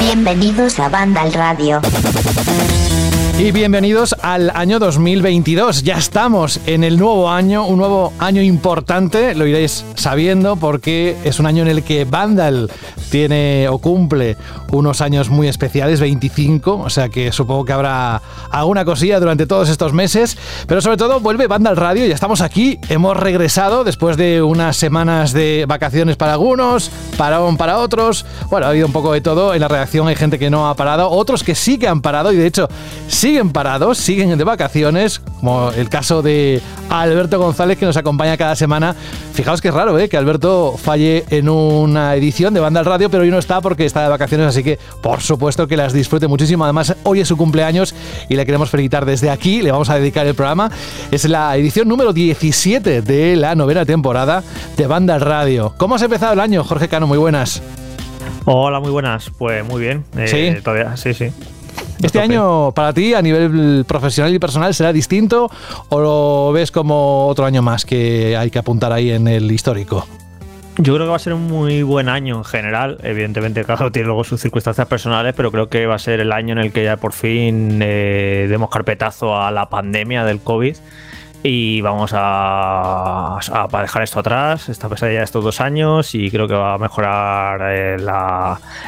Bienvenidos 0.00 0.78
a 0.78 0.88
Banda 0.88 1.24
Radio. 1.34 1.82
Y 3.38 3.50
bienvenidos 3.50 4.14
al 4.22 4.50
año 4.54 4.78
2022. 4.78 5.82
Ya 5.82 5.98
estamos 5.98 6.60
en 6.66 6.84
el 6.84 6.98
nuevo 6.98 7.28
año, 7.30 7.66
un 7.66 7.78
nuevo 7.78 8.12
año 8.18 8.40
importante, 8.40 9.34
lo 9.34 9.46
iréis 9.46 9.84
sabiendo 9.96 10.56
porque 10.56 11.16
es 11.24 11.40
un 11.40 11.46
año 11.46 11.62
en 11.62 11.68
el 11.68 11.82
que 11.82 12.04
Vandal 12.04 12.70
tiene 13.14 13.68
o 13.68 13.78
cumple 13.78 14.36
unos 14.72 15.00
años 15.00 15.30
muy 15.30 15.46
especiales, 15.46 16.00
25, 16.00 16.78
o 16.78 16.90
sea 16.90 17.10
que 17.10 17.30
supongo 17.30 17.64
que 17.64 17.72
habrá 17.72 18.20
alguna 18.50 18.84
cosilla 18.84 19.20
durante 19.20 19.46
todos 19.46 19.68
estos 19.68 19.92
meses, 19.92 20.36
pero 20.66 20.80
sobre 20.80 20.96
todo 20.96 21.20
vuelve 21.20 21.46
Vandal 21.46 21.76
Radio, 21.76 22.06
ya 22.06 22.14
estamos 22.14 22.40
aquí, 22.40 22.80
hemos 22.88 23.16
regresado 23.16 23.84
después 23.84 24.16
de 24.16 24.42
unas 24.42 24.76
semanas 24.76 25.32
de 25.32 25.64
vacaciones 25.68 26.16
para 26.16 26.32
algunos, 26.32 26.90
parón 27.16 27.56
para 27.56 27.78
otros, 27.78 28.26
bueno, 28.50 28.66
ha 28.66 28.70
habido 28.70 28.88
un 28.88 28.92
poco 28.92 29.12
de 29.12 29.20
todo, 29.20 29.54
en 29.54 29.60
la 29.60 29.68
redacción 29.68 30.08
hay 30.08 30.16
gente 30.16 30.36
que 30.36 30.50
no 30.50 30.68
ha 30.68 30.74
parado, 30.74 31.08
otros 31.08 31.44
que 31.44 31.54
sí 31.54 31.78
que 31.78 31.86
han 31.86 32.02
parado 32.02 32.32
y 32.32 32.36
de 32.36 32.48
hecho 32.48 32.68
siguen 33.06 33.52
parados, 33.52 33.98
siguen 33.98 34.36
de 34.36 34.42
vacaciones, 34.42 35.20
como 35.38 35.70
el 35.70 35.88
caso 35.88 36.20
de 36.20 36.60
Alberto 36.90 37.38
González 37.38 37.78
que 37.78 37.86
nos 37.86 37.96
acompaña 37.96 38.36
cada 38.36 38.56
semana. 38.56 38.96
Fijaos 39.34 39.60
que 39.60 39.68
es 39.68 39.74
raro 39.74 39.98
¿eh? 39.98 40.08
que 40.08 40.16
Alberto 40.16 40.76
falle 40.78 41.24
en 41.30 41.48
una 41.48 42.14
edición 42.14 42.54
de 42.54 42.60
Banda 42.60 42.80
al 42.80 42.86
Radio, 42.86 43.03
pero 43.08 43.22
hoy 43.22 43.30
no 43.30 43.38
está 43.38 43.60
porque 43.60 43.84
está 43.84 44.02
de 44.02 44.08
vacaciones, 44.08 44.46
así 44.46 44.62
que 44.62 44.78
por 45.02 45.20
supuesto 45.20 45.66
que 45.66 45.76
las 45.76 45.92
disfrute 45.92 46.26
muchísimo. 46.26 46.64
Además, 46.64 46.96
hoy 47.04 47.20
es 47.20 47.28
su 47.28 47.36
cumpleaños 47.36 47.94
y 48.28 48.36
le 48.36 48.44
queremos 48.46 48.70
felicitar 48.70 49.04
desde 49.04 49.30
aquí, 49.30 49.62
le 49.62 49.72
vamos 49.72 49.90
a 49.90 49.96
dedicar 49.96 50.26
el 50.26 50.34
programa. 50.34 50.70
Es 51.10 51.24
la 51.28 51.56
edición 51.56 51.88
número 51.88 52.12
17 52.12 53.02
de 53.02 53.36
la 53.36 53.54
novena 53.54 53.84
temporada 53.84 54.42
de 54.76 54.86
Banda 54.86 55.18
Radio. 55.18 55.74
¿Cómo 55.76 55.94
has 55.94 56.02
empezado 56.02 56.32
el 56.32 56.40
año, 56.40 56.64
Jorge 56.64 56.88
Cano? 56.88 57.06
Muy 57.06 57.18
buenas. 57.18 57.62
Hola, 58.44 58.80
muy 58.80 58.90
buenas. 58.90 59.30
Pues 59.30 59.64
muy 59.64 59.80
bien. 59.80 60.04
Eh, 60.16 60.28
¿Sí? 60.28 60.62
Todavía, 60.62 60.96
sí, 60.96 61.14
sí. 61.14 61.30
¿Este 62.02 62.20
año 62.20 62.72
para 62.72 62.92
ti 62.92 63.14
a 63.14 63.22
nivel 63.22 63.84
profesional 63.86 64.34
y 64.34 64.38
personal 64.38 64.74
será 64.74 64.92
distinto 64.92 65.50
o 65.88 66.00
lo 66.00 66.52
ves 66.52 66.70
como 66.70 67.26
otro 67.28 67.46
año 67.46 67.62
más 67.62 67.84
que 67.84 68.36
hay 68.36 68.50
que 68.50 68.58
apuntar 68.58 68.92
ahí 68.92 69.10
en 69.10 69.26
el 69.26 69.50
histórico? 69.50 70.06
Yo 70.76 70.94
creo 70.94 71.06
que 71.06 71.10
va 71.10 71.16
a 71.16 71.20
ser 71.20 71.32
un 71.34 71.46
muy 71.46 71.84
buen 71.84 72.08
año 72.08 72.36
en 72.36 72.44
general. 72.44 72.98
Evidentemente, 73.04 73.64
cada 73.64 73.80
uno 73.82 73.92
tiene 73.92 74.06
luego 74.06 74.24
sus 74.24 74.40
circunstancias 74.40 74.88
personales, 74.88 75.32
pero 75.36 75.52
creo 75.52 75.68
que 75.68 75.86
va 75.86 75.94
a 75.94 75.98
ser 76.00 76.18
el 76.18 76.32
año 76.32 76.52
en 76.52 76.58
el 76.58 76.72
que 76.72 76.82
ya 76.82 76.96
por 76.96 77.12
fin 77.12 77.78
eh, 77.80 78.46
demos 78.48 78.70
carpetazo 78.70 79.40
a 79.40 79.52
la 79.52 79.68
pandemia 79.68 80.24
del 80.24 80.40
COVID 80.40 80.76
y 81.44 81.80
vamos 81.82 82.12
a, 82.14 83.36
a, 83.36 83.82
dejar 83.82 84.02
esto 84.02 84.18
atrás, 84.18 84.68
esta 84.68 84.88
pesadilla 84.88 85.18
de 85.18 85.24
estos 85.24 85.44
dos 85.44 85.60
años 85.60 86.14
y 86.14 86.30
creo 86.30 86.48
que 86.48 86.54
va 86.54 86.74
a 86.74 86.78
mejorar 86.78 87.60
eh, 87.70 87.96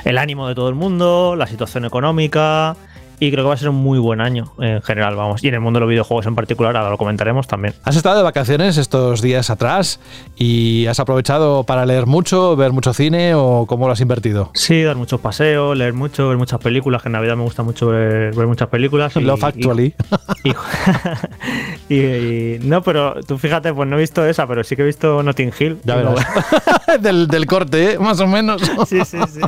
el 0.04 0.18
ánimo 0.18 0.48
de 0.48 0.54
todo 0.54 0.68
el 0.68 0.74
mundo, 0.74 1.36
la 1.36 1.46
situación 1.46 1.84
económica 1.84 2.74
y 3.18 3.30
creo 3.30 3.44
que 3.44 3.48
va 3.48 3.54
a 3.54 3.58
ser 3.58 3.68
un 3.68 3.76
muy 3.76 3.98
buen 3.98 4.20
año 4.20 4.52
en 4.58 4.82
general, 4.82 5.16
vamos. 5.16 5.42
Y 5.42 5.48
en 5.48 5.54
el 5.54 5.60
mundo 5.60 5.78
de 5.78 5.82
los 5.82 5.90
videojuegos 5.90 6.26
en 6.26 6.34
particular, 6.34 6.76
ahora 6.76 6.90
lo 6.90 6.98
comentaremos 6.98 7.46
también. 7.46 7.74
Has 7.84 7.96
estado 7.96 8.16
de 8.16 8.22
vacaciones 8.22 8.76
estos 8.76 9.22
días 9.22 9.50
atrás 9.50 10.00
y 10.36 10.86
has 10.86 11.00
aprovechado 11.00 11.64
para 11.64 11.86
leer 11.86 12.06
mucho, 12.06 12.56
ver 12.56 12.72
mucho 12.72 12.92
cine 12.92 13.34
o 13.34 13.66
cómo 13.66 13.86
lo 13.86 13.92
has 13.92 14.00
invertido? 14.00 14.50
Sí, 14.54 14.82
dar 14.82 14.96
muchos 14.96 15.20
paseos, 15.20 15.76
leer 15.76 15.92
mucho, 15.92 16.28
ver 16.28 16.38
muchas 16.38 16.60
películas, 16.60 17.02
que 17.02 17.08
en 17.08 17.12
Navidad 17.12 17.36
me 17.36 17.42
gusta 17.42 17.62
mucho 17.62 17.88
ver, 17.88 18.34
muchas 18.46 18.68
películas. 18.68 19.14
Love 19.16 19.44
Actually. 19.44 19.94
Y, 21.88 22.58
no, 22.62 22.82
pero 22.82 23.22
tú 23.22 23.38
fíjate, 23.38 23.72
pues 23.72 23.88
no 23.88 23.96
he 23.96 24.00
visto 24.00 24.26
esa, 24.26 24.46
pero 24.46 24.64
sí 24.64 24.74
que 24.74 24.82
he 24.82 24.86
visto 24.86 25.22
Notting 25.22 25.52
Hill. 25.58 25.78
Ya 25.84 25.94
verás. 25.94 26.14
del, 27.00 27.28
del, 27.28 27.46
corte, 27.46 27.92
¿eh? 27.92 27.98
más 27.98 28.20
o 28.20 28.26
menos. 28.26 28.62
sí, 28.88 29.04
sí, 29.04 29.18
sí. 29.28 29.40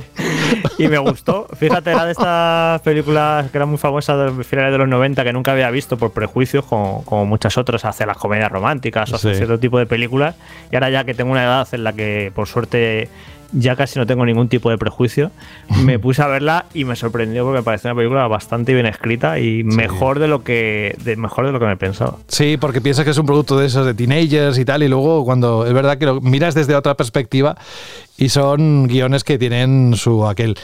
Y 0.79 0.89
me 0.89 0.99
gustó. 0.99 1.47
Fíjate, 1.59 1.91
era 1.91 2.05
de 2.05 2.13
estas 2.13 2.81
películas 2.83 3.51
que 3.51 3.59
era 3.59 3.67
muy 3.67 3.79
famosa 3.79 4.17
de 4.17 4.45
finales 4.45 4.73
de 4.73 4.79
los 4.79 4.89
90 4.89 5.25
que 5.25 5.33
nunca 5.33 5.53
había 5.53 5.71
visto 5.71 5.97
por 5.97 6.13
prejuicios, 6.13 6.65
como, 6.65 7.05
como 7.05 7.27
muchas 7.27 7.57
otras, 7.59 7.85
hacia 7.85 8.07
las 8.07 8.17
comedias 8.17 8.51
románticas 8.51 9.13
o 9.13 9.17
hacia 9.17 9.35
cierto 9.35 9.59
tipo 9.59 9.79
de 9.79 9.87
películas. 9.87 10.37
Y 10.71 10.77
ahora 10.77 10.91
ya 10.91 11.05
que 11.05 11.15
tengo 11.15 11.33
una 11.33 11.45
edad 11.45 11.69
en 11.73 11.85
la 11.85 11.93
que 11.93 12.33
por 12.35 12.47
suerte 12.47 13.09
ya 13.53 13.77
casi 13.77 13.99
no 13.99 14.07
tengo 14.07 14.25
ningún 14.25 14.49
tipo 14.49 14.71
de 14.71 14.79
prejuicio, 14.79 15.31
me 15.85 15.99
puse 15.99 16.23
a 16.23 16.27
verla 16.27 16.67
y 16.75 16.85
me 16.85 16.97
sorprendió 16.97 17.45
porque 17.45 17.59
me 17.59 17.63
pareció 17.63 17.91
una 17.91 17.97
película 17.97 18.27
bastante 18.29 18.75
bien 18.75 18.87
escrita 18.87 19.39
y 19.39 19.65
mejor 19.65 20.19
de 20.19 20.29
lo 20.29 20.45
que 20.45 20.97
de, 21.05 21.17
mejor 21.17 21.47
de 21.47 21.53
lo 21.53 21.61
que 21.61 21.67
me 21.67 21.77
pensaba. 21.77 22.17
Sí, 22.29 22.57
porque 22.61 22.81
piensas 22.81 23.05
que 23.05 23.11
es 23.11 23.19
un 23.19 23.27
producto 23.27 23.59
de 23.59 23.67
esos 23.67 23.87
de 23.87 23.95
teenagers 23.95 24.59
y 24.59 24.65
tal 24.65 24.83
y 24.83 24.89
luego 24.89 25.25
cuando 25.25 25.67
es 25.67 25.73
verdad 25.73 25.99
que 25.99 26.07
lo 26.07 26.21
miras 26.21 26.55
desde 26.55 26.75
otra 26.75 26.95
perspectiva 26.95 27.57
y 28.19 28.29
son 28.31 28.89
guiones 28.89 29.23
que 29.23 29.39
tienen 29.39 29.95
su 29.95 30.27
aquel. 30.27 30.57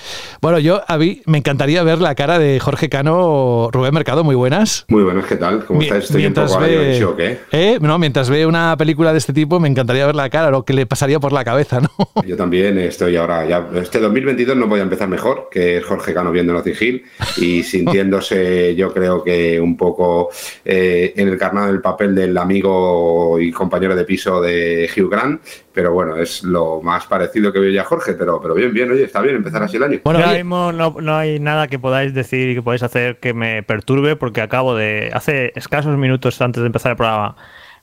Bueno, 0.42 0.58
yo 0.58 0.82
a 0.86 0.98
mí 0.98 1.22
me 1.26 1.38
encantaría 1.38 1.82
ver 1.84 2.00
la 2.00 2.16
cara 2.16 2.38
de 2.38 2.58
Jorge 2.58 2.88
Cano, 2.88 3.70
Rubén 3.72 3.94
Mercado, 3.94 4.24
muy 4.24 4.34
buenas. 4.34 4.84
Muy 4.88 5.04
buenas, 5.04 5.24
¿qué 5.26 5.36
tal? 5.36 5.64
¿Cómo 5.64 5.80
estás? 5.80 6.04
Estoy 6.04 6.22
mientras 6.22 6.50
un 6.50 6.58
poco 6.58 6.68
ve, 6.68 6.98
shock, 6.98 7.20
¿eh? 7.20 7.38
¿eh? 7.52 7.78
No, 7.80 7.98
mientras 7.98 8.28
ve 8.28 8.44
una 8.44 8.76
película 8.76 9.12
de 9.12 9.18
este 9.18 9.32
tipo 9.32 9.60
me 9.60 9.68
encantaría 9.68 10.04
ver 10.04 10.16
la 10.16 10.28
cara, 10.28 10.50
lo 10.50 10.64
que 10.64 10.74
le 10.74 10.84
pasaría 10.84 11.20
por 11.20 11.32
la 11.32 11.44
cabeza, 11.44 11.80
¿no? 11.80 11.88
Yo 12.26 12.36
también 12.36 12.76
estoy 12.78 13.16
ahora 13.16 13.46
ya 13.46 13.68
este 13.74 14.00
2022 14.00 14.56
no 14.56 14.66
voy 14.66 14.80
a 14.80 14.82
empezar 14.82 15.08
mejor 15.08 15.48
que 15.50 15.80
Jorge 15.80 16.12
Cano 16.12 16.32
viendo 16.32 16.52
Notting 16.52 16.74
Hill 16.78 17.04
y 17.36 17.62
sintiéndose 17.74 18.74
yo 18.74 18.92
creo 18.92 19.22
que 19.22 19.60
un 19.60 19.76
poco 19.76 20.30
eh, 20.64 21.12
en 21.16 21.28
el 21.28 21.80
papel 21.80 22.14
del 22.14 22.36
amigo 22.36 23.38
y 23.38 23.52
compañero 23.52 23.94
de 23.94 24.04
piso 24.04 24.40
de 24.40 24.90
Hugh 24.96 25.10
Grant 25.10 25.40
pero 25.74 25.92
bueno, 25.92 26.16
es 26.16 26.44
lo 26.44 26.80
más 26.80 27.06
parecido 27.06 27.52
que 27.52 27.58
veo 27.58 27.70
ya 27.70 27.82
Jorge, 27.82 28.14
pero, 28.14 28.40
pero 28.40 28.54
bien, 28.54 28.72
bien, 28.72 28.90
oye, 28.92 29.02
está 29.02 29.20
bien 29.20 29.34
empezar 29.34 29.62
así 29.64 29.76
el 29.76 29.82
año. 29.82 30.00
Bueno, 30.04 30.20
ahora 30.20 30.34
mismo 30.34 30.72
no, 30.72 30.94
no, 31.00 31.16
hay 31.16 31.40
nada 31.40 31.66
que 31.66 31.80
podáis 31.80 32.14
decir 32.14 32.50
y 32.50 32.54
que 32.54 32.62
podáis 32.62 32.84
hacer 32.84 33.18
que 33.18 33.34
me 33.34 33.62
perturbe, 33.64 34.14
porque 34.14 34.40
acabo 34.40 34.76
de, 34.76 35.10
hace 35.12 35.52
escasos 35.56 35.98
minutos 35.98 36.40
antes 36.40 36.62
de 36.62 36.66
empezar 36.68 36.92
el 36.92 36.96
programa, 36.96 37.36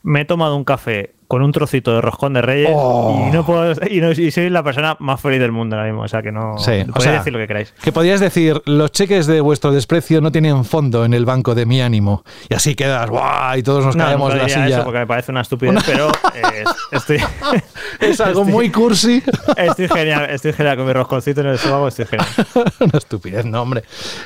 me 0.04 0.22
he 0.22 0.26
tomado 0.26 0.56
un 0.56 0.64
café 0.64 1.14
con 1.32 1.44
un 1.44 1.54
trocito 1.54 1.96
de 1.96 2.02
roscón 2.02 2.34
de 2.34 2.42
reyes 2.42 2.72
oh. 2.76 3.26
y 3.26 3.32
no 3.32 3.46
puedo 3.46 3.72
y, 3.90 4.02
no, 4.02 4.12
y, 4.12 4.32
soy 4.32 4.50
la 4.50 4.64
persona 4.64 4.98
más 5.00 5.22
feliz 5.22 5.40
del 5.40 5.54
mundo 5.54 5.78
ahora 5.78 5.88
mismo. 5.88 6.02
O 6.02 6.08
sea 6.10 6.22
que 6.22 6.30
no 6.30 6.58
sí, 6.58 6.84
podéis 6.84 7.04
sea, 7.04 7.12
decir 7.14 7.32
lo 7.32 7.40
que 7.40 7.48
queráis. 7.48 7.74
Que 7.82 7.94
podías 7.94 8.20
decir, 8.20 8.62
los 8.66 8.92
cheques 8.92 9.28
de 9.28 9.40
vuestro 9.40 9.72
desprecio 9.72 10.20
no 10.20 10.34
tienen 10.34 10.66
fondo 10.66 11.06
en 11.06 11.14
el 11.14 11.24
banco 11.24 11.56
de 11.56 11.66
mi 11.66 11.82
ánimo. 11.82 12.26
Y 12.50 12.54
así 12.54 12.76
quedas, 12.76 13.10
¡guau! 13.10 13.58
Y 13.58 13.64
todos 13.64 13.86
nos 13.86 13.96
no, 13.96 14.04
caemos 14.04 14.34
de 14.34 14.40
la 14.40 14.50
silla. 14.50 14.68
Eso 14.68 14.84
porque 14.84 15.00
me 15.00 15.08
parece 15.08 15.32
una 15.32 15.40
estupidez, 15.40 15.82
pero 15.86 16.10
eh, 16.36 16.66
estoy. 16.92 17.22
es 18.02 18.20
algo 18.20 18.42
estoy, 18.42 18.54
muy 18.54 18.70
cursi. 18.70 19.24
Estoy 19.56 19.88
genial, 19.88 20.30
estoy 20.32 20.52
genial 20.52 20.76
con 20.76 20.86
mi 20.86 20.92
rosconcito 20.92 21.40
en 21.40 21.48
el 21.48 21.56
estómago, 21.56 21.88
estoy 21.88 22.08
genial. 22.08 22.28
una 22.82 22.98
estupidez, 22.98 23.46
no, 23.46 23.62
hombre. 23.62 23.84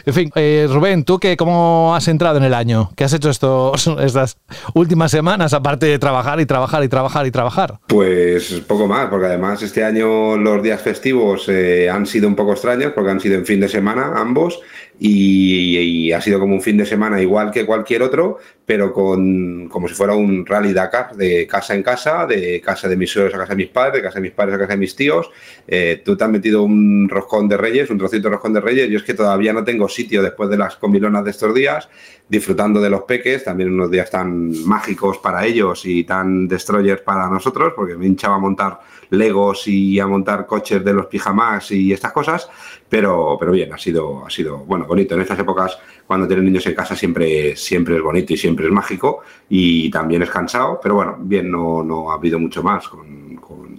En 0.07 0.13
fin, 0.15 0.31
eh, 0.33 0.65
Rubén, 0.67 1.03
¿tú 1.03 1.19
qué, 1.19 1.37
cómo 1.37 1.93
has 1.95 2.07
entrado 2.07 2.37
en 2.37 2.45
el 2.45 2.55
año? 2.55 2.89
¿Qué 2.95 3.03
has 3.03 3.13
hecho 3.13 3.29
estos, 3.29 3.85
estas 3.99 4.37
últimas 4.73 5.11
semanas, 5.11 5.53
aparte 5.53 5.85
de 5.85 5.99
trabajar 5.99 6.39
y 6.39 6.47
trabajar 6.47 6.83
y 6.83 6.87
trabajar 6.87 6.94
y 7.25 7.31
trabajar? 7.31 7.79
Pues 7.87 8.51
poco 8.67 8.87
más, 8.87 9.09
porque 9.09 9.27
además 9.27 9.61
este 9.61 9.83
año 9.83 10.37
los 10.37 10.63
días 10.63 10.81
festivos 10.81 11.47
eh, 11.49 11.89
han 11.89 12.05
sido 12.05 12.27
un 12.27 12.35
poco 12.35 12.53
extraños, 12.53 12.93
porque 12.93 13.11
han 13.11 13.19
sido 13.19 13.35
en 13.35 13.45
fin 13.45 13.59
de 13.59 13.67
semana 13.67 14.13
ambos, 14.15 14.61
y, 14.99 16.11
ha 16.11 16.21
sido 16.21 16.39
como 16.39 16.53
un 16.53 16.61
fin 16.61 16.77
de 16.77 16.85
semana 16.85 17.21
igual 17.21 17.51
que 17.51 17.65
cualquier 17.65 18.01
otro, 18.01 18.37
pero 18.65 18.93
con 18.93 19.67
como 19.67 19.87
si 19.87 19.93
fuera 19.93 20.15
un 20.15 20.45
rally 20.45 20.71
Dakar, 20.71 21.15
de 21.15 21.45
casa 21.47 21.75
en 21.75 21.83
casa, 21.83 22.25
de 22.25 22.61
casa 22.61 22.87
de 22.87 22.95
mis 22.95 23.11
suegros 23.11 23.33
a 23.35 23.39
casa 23.39 23.53
de 23.53 23.57
mis 23.57 23.67
padres, 23.67 23.95
de 23.95 24.01
casa 24.01 24.15
de 24.15 24.21
mis 24.21 24.31
padres 24.31 24.55
a 24.55 24.59
casa 24.59 24.73
de 24.73 24.77
mis 24.77 24.95
tíos. 24.95 25.29
Eh, 25.67 26.01
tú 26.03 26.15
te 26.15 26.23
has 26.23 26.29
metido 26.29 26.63
un 26.63 27.09
roscón 27.09 27.49
de 27.49 27.57
reyes, 27.57 27.89
un 27.89 27.97
trocito 27.97 28.29
de 28.29 28.35
roscón 28.35 28.53
de 28.53 28.61
reyes, 28.61 28.89
yo 28.89 28.97
es 28.97 29.03
que 29.03 29.13
todavía 29.13 29.51
no 29.51 29.63
tengo 29.63 29.89
sitio 29.89 30.23
después 30.23 30.49
de 30.49 30.57
las 30.57 30.77
comilonas 30.77 31.23
de 31.25 31.31
estos 31.31 31.53
días, 31.53 31.89
disfrutando 32.29 32.79
de 32.79 32.89
los 32.89 33.03
peques, 33.03 33.43
también 33.43 33.73
unos 33.73 33.91
días 33.91 34.09
tan 34.09 34.51
mágicos 34.65 35.17
para 35.17 35.45
ellos 35.45 35.85
y 35.85 36.03
tan 36.05 36.47
destroyers 36.47 37.01
para 37.01 37.29
nosotros, 37.29 37.73
porque 37.75 37.95
me 37.95 38.07
hinchaba 38.07 38.35
a 38.35 38.39
montar 38.39 38.79
legos 39.09 39.67
y 39.67 39.99
a 39.99 40.07
montar 40.07 40.45
coches 40.45 40.83
de 40.83 40.93
los 40.93 41.07
pijamas 41.07 41.71
y 41.71 41.93
estas 41.93 42.11
cosas, 42.11 42.49
pero, 42.89 43.37
pero 43.39 43.51
bien, 43.51 43.73
ha 43.73 43.77
sido, 43.77 44.25
ha 44.25 44.29
sido 44.29 44.59
bueno, 44.59 44.85
bonito. 44.85 45.15
En 45.15 45.21
estas 45.21 45.39
épocas, 45.39 45.77
cuando 46.05 46.27
tienen 46.27 46.45
niños 46.45 46.65
en 46.67 46.75
casa, 46.75 46.95
siempre, 46.95 47.55
siempre 47.55 47.97
es 47.97 48.01
bonito 48.01 48.33
y 48.33 48.37
siempre 48.37 48.65
es 48.65 48.71
mágico 48.71 49.21
y 49.49 49.89
también 49.89 50.21
es 50.21 50.29
cansado, 50.29 50.79
pero 50.81 50.95
bueno, 50.95 51.17
bien, 51.19 51.51
no, 51.51 51.83
no 51.83 52.11
ha 52.11 52.15
habido 52.15 52.39
mucho 52.39 52.63
más. 52.63 52.87
Con, 52.87 53.25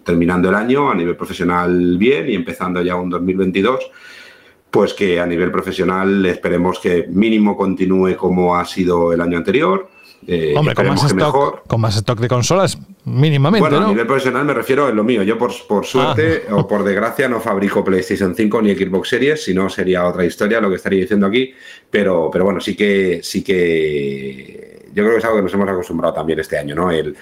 terminando 0.07 0.49
el 0.49 0.55
año 0.55 0.89
a 0.89 0.95
nivel 0.95 1.17
profesional 1.17 1.99
bien 1.99 2.31
y 2.31 2.35
empezando 2.35 2.81
ya 2.81 2.95
un 2.95 3.11
2022 3.11 3.91
pues 4.71 4.95
que 4.95 5.19
a 5.19 5.27
nivel 5.27 5.51
profesional 5.51 6.25
esperemos 6.27 6.79
que 6.79 7.07
mínimo 7.09 7.57
continúe 7.57 8.15
como 8.17 8.57
ha 8.57 8.65
sido 8.65 9.13
el 9.13 9.21
año 9.21 9.39
anterior. 9.39 9.89
Eh, 10.27 10.55
Hombre, 10.57 10.75
con 10.75 10.89
más, 10.89 11.05
stock, 11.05 11.17
mejor. 11.17 11.63
con 11.67 11.81
más 11.81 11.97
stock 11.97 12.19
de 12.19 12.29
consolas, 12.29 12.79
mínimamente. 13.05 13.61
Bueno, 13.61 13.81
¿no? 13.81 13.87
a 13.87 13.91
nivel 13.91 14.07
profesional 14.07 14.45
me 14.45 14.55
refiero 14.55 14.87
a 14.87 14.91
lo 14.91 15.05
mío. 15.05 15.23
Yo, 15.23 15.39
por, 15.39 15.53
por 15.69 15.87
suerte 15.87 16.45
ah. 16.49 16.57
o 16.57 16.67
por 16.67 16.83
desgracia, 16.83 17.29
no 17.29 17.41
fabrico 17.41 17.85
PlayStation 17.85 18.35
5 18.35 18.63
ni 18.63 18.75
Xbox 18.75 19.09
Series, 19.09 19.45
si 19.45 19.55
no 19.55 19.69
sería 19.69 20.07
otra 20.07 20.25
historia 20.25 20.61
lo 20.61 20.69
que 20.69 20.77
estaría 20.77 21.01
diciendo 21.01 21.27
aquí. 21.27 21.55
Pero, 21.91 22.29
pero 22.33 22.45
bueno, 22.45 22.61
sí 22.61 22.75
que, 22.75 23.21
sí 23.23 23.45
que 23.45 24.77
yo 24.97 25.03
creo 25.03 25.13
que 25.13 25.19
es 25.19 25.25
algo 25.27 25.37
que 25.37 25.43
nos 25.43 25.53
hemos 25.53 25.69
acostumbrado 25.69 26.15
también 26.15 26.41
este 26.41 26.57
año, 26.57 26.75
¿no? 26.75 26.91
El, 26.91 27.15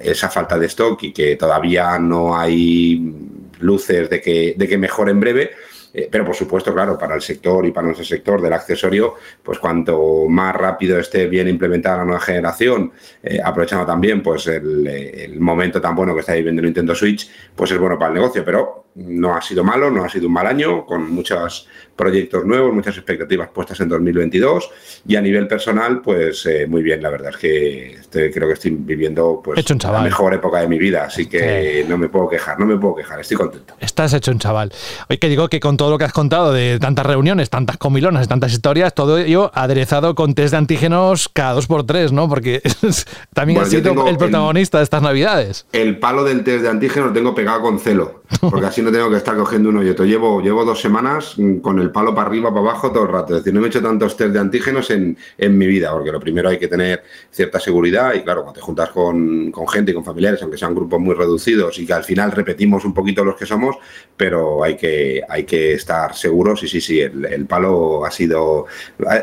esa 0.00 0.28
falta 0.28 0.58
de 0.58 0.66
stock 0.66 1.02
y 1.04 1.12
que 1.12 1.36
todavía 1.36 1.98
no 1.98 2.36
hay 2.36 3.14
luces 3.60 4.10
de 4.10 4.20
que, 4.20 4.54
de 4.56 4.68
que 4.68 4.76
mejore 4.76 5.10
en 5.10 5.20
breve. 5.20 5.50
Eh, 5.92 6.08
pero 6.10 6.24
por 6.24 6.34
supuesto, 6.34 6.72
claro, 6.72 6.96
para 6.96 7.14
el 7.14 7.22
sector 7.22 7.66
y 7.66 7.72
para 7.72 7.86
nuestro 7.86 8.04
sector 8.04 8.40
del 8.40 8.52
accesorio, 8.52 9.14
pues 9.42 9.58
cuanto 9.58 10.26
más 10.28 10.54
rápido 10.54 10.98
esté 10.98 11.26
bien 11.26 11.48
implementada 11.48 11.98
la 11.98 12.04
nueva 12.04 12.20
generación, 12.20 12.92
eh, 13.22 13.40
aprovechando 13.42 13.84
también 13.86 14.22
pues 14.22 14.46
el, 14.46 14.86
el, 14.86 15.40
momento 15.40 15.80
tan 15.80 15.94
bueno 15.94 16.14
que 16.14 16.20
está 16.20 16.34
viviendo 16.34 16.62
Nintendo 16.62 16.94
Switch, 16.94 17.30
pues 17.54 17.70
es 17.70 17.78
bueno 17.78 17.98
para 17.98 18.08
el 18.08 18.14
negocio. 18.14 18.44
Pero 18.44 18.89
no 19.06 19.34
ha 19.34 19.42
sido 19.42 19.64
malo, 19.64 19.90
no 19.90 20.04
ha 20.04 20.08
sido 20.08 20.26
un 20.26 20.32
mal 20.32 20.46
año, 20.46 20.84
con 20.84 21.10
muchos 21.10 21.66
proyectos 21.96 22.46
nuevos, 22.46 22.72
muchas 22.72 22.96
expectativas 22.96 23.48
puestas 23.50 23.78
en 23.80 23.88
2022 23.90 24.70
y 25.06 25.16
a 25.16 25.20
nivel 25.20 25.46
personal, 25.46 26.00
pues 26.00 26.46
eh, 26.46 26.66
muy 26.66 26.82
bien, 26.82 27.02
la 27.02 27.10
verdad 27.10 27.30
es 27.30 27.36
que 27.36 27.98
creo 28.10 28.48
que 28.48 28.54
estoy 28.54 28.70
viviendo 28.70 29.40
pues 29.44 29.62
la 29.84 30.00
mejor 30.00 30.32
época 30.32 30.60
de 30.60 30.68
mi 30.68 30.78
vida, 30.78 31.04
así 31.04 31.26
que 31.26 31.84
no 31.86 31.98
me 31.98 32.08
puedo 32.08 32.28
quejar, 32.28 32.58
no 32.58 32.64
me 32.64 32.78
puedo 32.78 32.96
quejar, 32.96 33.20
estoy 33.20 33.36
contento. 33.36 33.74
Estás 33.80 34.14
hecho 34.14 34.30
un 34.30 34.38
chaval. 34.38 34.72
Hoy 35.10 35.18
que 35.18 35.28
digo 35.28 35.48
que 35.48 35.60
con 35.60 35.76
todo 35.76 35.90
lo 35.90 35.98
que 35.98 36.04
has 36.04 36.12
contado 36.12 36.54
de 36.54 36.78
tantas 36.78 37.04
reuniones, 37.04 37.50
tantas 37.50 37.76
comilonas, 37.76 38.28
tantas 38.28 38.52
historias, 38.52 38.94
todo 38.94 39.18
ello 39.18 39.50
aderezado 39.54 40.14
con 40.14 40.34
test 40.34 40.52
de 40.52 40.56
antígenos 40.56 41.28
cada 41.28 41.52
dos 41.52 41.66
por 41.66 41.84
tres, 41.84 42.12
¿no? 42.12 42.28
Porque 42.30 42.62
también 43.34 43.60
has 43.60 43.68
sido 43.68 44.08
el 44.08 44.16
protagonista 44.16 44.78
de 44.78 44.84
estas 44.84 45.02
navidades. 45.02 45.66
El 45.72 45.98
palo 45.98 46.24
del 46.24 46.44
test 46.44 46.62
de 46.62 46.70
antígenos 46.70 47.08
lo 47.08 47.12
tengo 47.12 47.34
pegado 47.34 47.60
con 47.60 47.78
celo, 47.78 48.22
porque 48.40 48.66
así 48.66 48.80
no 48.80 48.89
tengo 48.92 49.10
que 49.10 49.16
estar 49.16 49.36
cogiendo 49.36 49.68
uno 49.68 49.82
y 49.82 49.88
otro. 49.88 50.04
Llevo, 50.04 50.40
llevo 50.40 50.64
dos 50.64 50.80
semanas 50.80 51.36
con 51.62 51.78
el 51.78 51.90
palo 51.90 52.14
para 52.14 52.28
arriba, 52.28 52.50
para 52.50 52.60
abajo 52.60 52.90
todo 52.90 53.04
el 53.04 53.10
rato. 53.10 53.36
Es 53.36 53.40
decir, 53.40 53.54
no 53.54 53.60
me 53.60 53.66
he 53.66 53.70
hecho 53.70 53.82
tantos 53.82 54.16
test 54.16 54.32
de 54.32 54.38
antígenos 54.38 54.90
en, 54.90 55.16
en 55.38 55.58
mi 55.58 55.66
vida, 55.66 55.92
porque 55.92 56.12
lo 56.12 56.20
primero 56.20 56.48
hay 56.48 56.58
que 56.58 56.68
tener 56.68 57.02
cierta 57.30 57.60
seguridad 57.60 58.14
y 58.14 58.22
claro, 58.22 58.42
cuando 58.42 58.60
te 58.60 58.64
juntas 58.64 58.90
con, 58.90 59.50
con, 59.50 59.68
gente 59.68 59.90
y 59.90 59.94
con 59.94 60.04
familiares, 60.04 60.40
aunque 60.42 60.56
sean 60.56 60.74
grupos 60.74 61.00
muy 61.00 61.14
reducidos 61.14 61.78
y 61.78 61.86
que 61.86 61.92
al 61.92 62.04
final 62.04 62.32
repetimos 62.32 62.84
un 62.84 62.94
poquito 62.94 63.24
los 63.24 63.36
que 63.36 63.46
somos, 63.46 63.76
pero 64.16 64.64
hay 64.64 64.76
que, 64.76 65.22
hay 65.28 65.44
que 65.44 65.74
estar 65.74 66.14
seguros 66.14 66.62
y 66.62 66.68
sí, 66.68 66.80
sí, 66.80 67.00
el, 67.00 67.24
el 67.24 67.46
palo 67.46 68.04
ha 68.04 68.10
sido... 68.10 68.66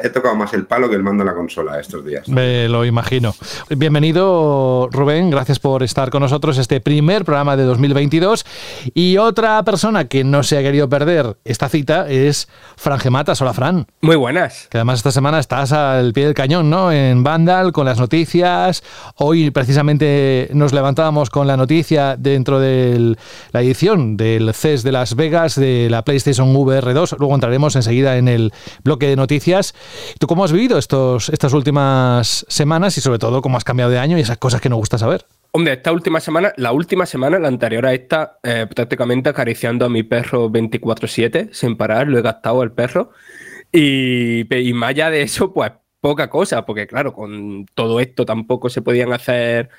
He 0.03 0.09
tocado 0.09 0.35
más 0.35 0.53
el 0.53 0.65
palo 0.65 0.89
que 0.89 0.95
el 0.95 1.03
mando 1.03 1.23
en 1.23 1.27
la 1.27 1.35
consola 1.35 1.79
estos 1.79 2.05
días. 2.05 2.27
Me 2.29 2.67
lo 2.69 2.85
imagino. 2.85 3.33
Bienvenido, 3.69 4.89
Rubén, 4.91 5.29
gracias 5.29 5.59
por 5.59 5.83
estar 5.83 6.09
con 6.09 6.21
nosotros 6.21 6.57
este 6.57 6.81
primer 6.81 7.25
programa 7.25 7.57
de 7.57 7.63
2022 7.63 8.45
y 8.93 9.17
otra 9.17 9.46
persona 9.63 10.07
que 10.07 10.23
no 10.23 10.43
se 10.43 10.57
ha 10.57 10.61
querido 10.61 10.89
perder 10.89 11.37
esta 11.45 11.69
cita 11.69 12.07
es 12.09 12.49
Fran 12.75 12.99
Gematas. 12.99 13.41
Hola, 13.41 13.53
Fran. 13.53 13.87
Muy 14.01 14.17
buenas. 14.17 14.67
Que 14.69 14.77
además 14.77 14.99
esta 14.99 15.11
semana 15.11 15.39
estás 15.39 15.71
al 15.71 16.11
pie 16.11 16.25
del 16.25 16.33
cañón, 16.33 16.69
¿no? 16.69 16.91
En 16.91 17.23
Vandal, 17.23 17.71
con 17.71 17.85
las 17.85 17.97
noticias. 17.97 18.83
Hoy 19.15 19.49
precisamente 19.51 20.49
nos 20.53 20.73
levantábamos 20.73 21.29
con 21.29 21.47
la 21.47 21.55
noticia 21.55 22.17
dentro 22.17 22.59
de 22.59 23.15
la 23.51 23.61
edición 23.61 24.17
del 24.17 24.53
CES 24.53 24.83
de 24.83 24.91
Las 24.91 25.15
Vegas 25.15 25.55
de 25.55 25.87
la 25.89 26.03
PlayStation 26.03 26.53
VR 26.53 26.93
2. 26.93 27.15
Luego 27.17 27.33
entraremos 27.33 27.75
enseguida 27.75 28.17
en 28.17 28.27
el 28.27 28.51
bloque 28.83 29.07
de 29.07 29.15
noticias. 29.15 29.73
¿Tú 30.19 30.27
cómo 30.27 30.43
has 30.43 30.51
vivido 30.51 30.77
estos, 30.77 31.29
estas 31.29 31.53
últimas 31.53 32.45
semanas 32.49 32.97
y 32.97 33.01
sobre 33.01 33.19
todo 33.19 33.41
cómo 33.41 33.57
has 33.57 33.63
cambiado 33.63 33.91
de 33.91 33.99
año 33.99 34.17
y 34.17 34.21
esas 34.21 34.37
cosas 34.37 34.59
que 34.59 34.69
nos 34.69 34.79
gusta 34.79 34.97
saber? 34.97 35.25
Hombre, 35.51 35.73
esta 35.73 35.91
última 35.91 36.19
semana, 36.19 36.53
la 36.57 36.71
última 36.71 37.05
semana, 37.05 37.39
la 37.39 37.47
anterior 37.47 37.85
a 37.85 37.93
esta, 37.93 38.39
eh, 38.43 38.67
prácticamente 38.73 39.29
acariciando 39.29 39.85
a 39.85 39.89
mi 39.89 40.03
perro 40.03 40.49
24-7, 40.49 41.49
sin 41.51 41.77
parar, 41.77 42.07
lo 42.07 42.19
he 42.19 42.21
gastado 42.21 42.63
el 42.63 42.71
perro. 42.71 43.11
Y, 43.71 44.53
y 44.53 44.73
más 44.73 44.89
allá 44.91 45.09
de 45.09 45.21
eso, 45.23 45.53
pues 45.53 45.71
poca 45.99 46.29
cosa, 46.29 46.65
porque 46.65 46.87
claro, 46.87 47.13
con 47.13 47.65
todo 47.73 47.99
esto 47.99 48.25
tampoco 48.25 48.69
se 48.69 48.81
podían 48.81 49.13
hacer 49.13 49.69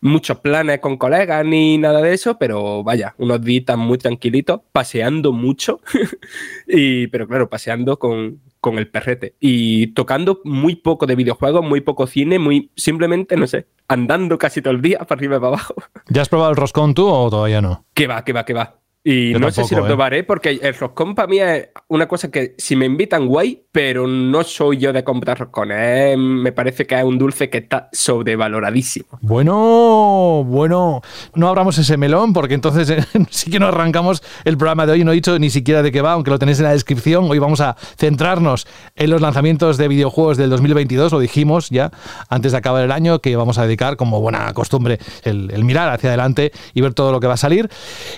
muchos 0.00 0.40
planes 0.40 0.80
con 0.80 0.98
colegas 0.98 1.44
ni 1.46 1.78
nada 1.78 2.02
de 2.02 2.14
eso, 2.14 2.38
pero 2.38 2.82
vaya, 2.84 3.14
unos 3.18 3.42
días 3.42 3.76
muy 3.78 3.98
tranquilitos, 3.98 4.60
paseando 4.72 5.32
mucho, 5.32 5.80
y, 6.66 7.06
pero 7.08 7.28
claro, 7.28 7.48
paseando 7.48 7.98
con, 7.98 8.40
con 8.62 8.78
el 8.78 8.88
perrete 8.88 9.34
y 9.40 9.88
tocando 9.88 10.40
muy 10.44 10.76
poco 10.76 11.04
de 11.04 11.16
videojuegos, 11.16 11.64
muy 11.64 11.80
poco 11.80 12.06
cine, 12.06 12.38
muy 12.38 12.70
simplemente, 12.76 13.36
no 13.36 13.48
sé, 13.48 13.66
andando 13.88 14.38
casi 14.38 14.62
todo 14.62 14.72
el 14.72 14.80
día 14.80 15.00
para 15.00 15.18
arriba 15.18 15.36
y 15.36 15.40
para 15.40 15.48
abajo. 15.48 15.74
¿Ya 16.08 16.22
has 16.22 16.28
probado 16.28 16.52
el 16.52 16.56
roscón 16.56 16.94
tú 16.94 17.08
o 17.08 17.28
todavía 17.28 17.60
no? 17.60 17.84
Que 17.92 18.06
va, 18.06 18.24
que 18.24 18.32
va, 18.32 18.44
que 18.44 18.54
va. 18.54 18.81
Y 19.04 19.32
no 19.34 19.50
sé 19.50 19.64
si 19.64 19.74
lo 19.74 19.82
¿eh? 19.82 19.86
probaré 19.86 20.22
porque 20.22 20.60
el 20.62 20.74
roscón 20.74 21.16
para 21.16 21.26
mí 21.26 21.40
es 21.40 21.70
una 21.88 22.06
cosa 22.06 22.30
que 22.30 22.54
si 22.56 22.76
me 22.76 22.86
invitan 22.86 23.26
guay, 23.26 23.64
pero 23.72 24.06
no 24.06 24.44
soy 24.44 24.78
yo 24.78 24.92
de 24.92 25.02
comprar 25.02 25.40
roscones. 25.40 26.16
Me 26.16 26.52
parece 26.52 26.86
que 26.86 26.96
es 26.96 27.02
un 27.02 27.18
dulce 27.18 27.50
que 27.50 27.58
está 27.58 27.88
sobrevaloradísimo. 27.92 29.06
Bueno, 29.20 30.44
bueno, 30.46 31.02
no 31.34 31.48
abramos 31.48 31.78
ese 31.78 31.96
melón 31.96 32.32
porque 32.32 32.54
entonces 32.54 32.94
sí 33.30 33.50
que 33.50 33.58
no 33.58 33.66
arrancamos 33.66 34.22
el 34.44 34.56
programa 34.56 34.86
de 34.86 34.92
hoy. 34.92 35.04
No 35.04 35.10
he 35.10 35.16
dicho 35.16 35.36
ni 35.36 35.50
siquiera 35.50 35.82
de 35.82 35.90
qué 35.90 36.00
va, 36.00 36.12
aunque 36.12 36.30
lo 36.30 36.38
tenéis 36.38 36.60
en 36.60 36.66
la 36.66 36.72
descripción. 36.72 37.28
Hoy 37.28 37.40
vamos 37.40 37.60
a 37.60 37.76
centrarnos 37.96 38.68
en 38.94 39.10
los 39.10 39.20
lanzamientos 39.20 39.78
de 39.78 39.88
videojuegos 39.88 40.36
del 40.36 40.48
2022. 40.50 41.10
Lo 41.10 41.18
dijimos 41.18 41.70
ya 41.70 41.90
antes 42.28 42.52
de 42.52 42.58
acabar 42.58 42.84
el 42.84 42.92
año 42.92 43.18
que 43.18 43.34
vamos 43.34 43.58
a 43.58 43.64
dedicar, 43.64 43.96
como 43.96 44.20
buena 44.20 44.52
costumbre, 44.54 45.00
el, 45.24 45.50
el 45.50 45.64
mirar 45.64 45.88
hacia 45.88 46.10
adelante 46.10 46.52
y 46.72 46.82
ver 46.82 46.94
todo 46.94 47.10
lo 47.10 47.18
que 47.18 47.26
va 47.26 47.34
a 47.34 47.38
salir. 47.38 47.68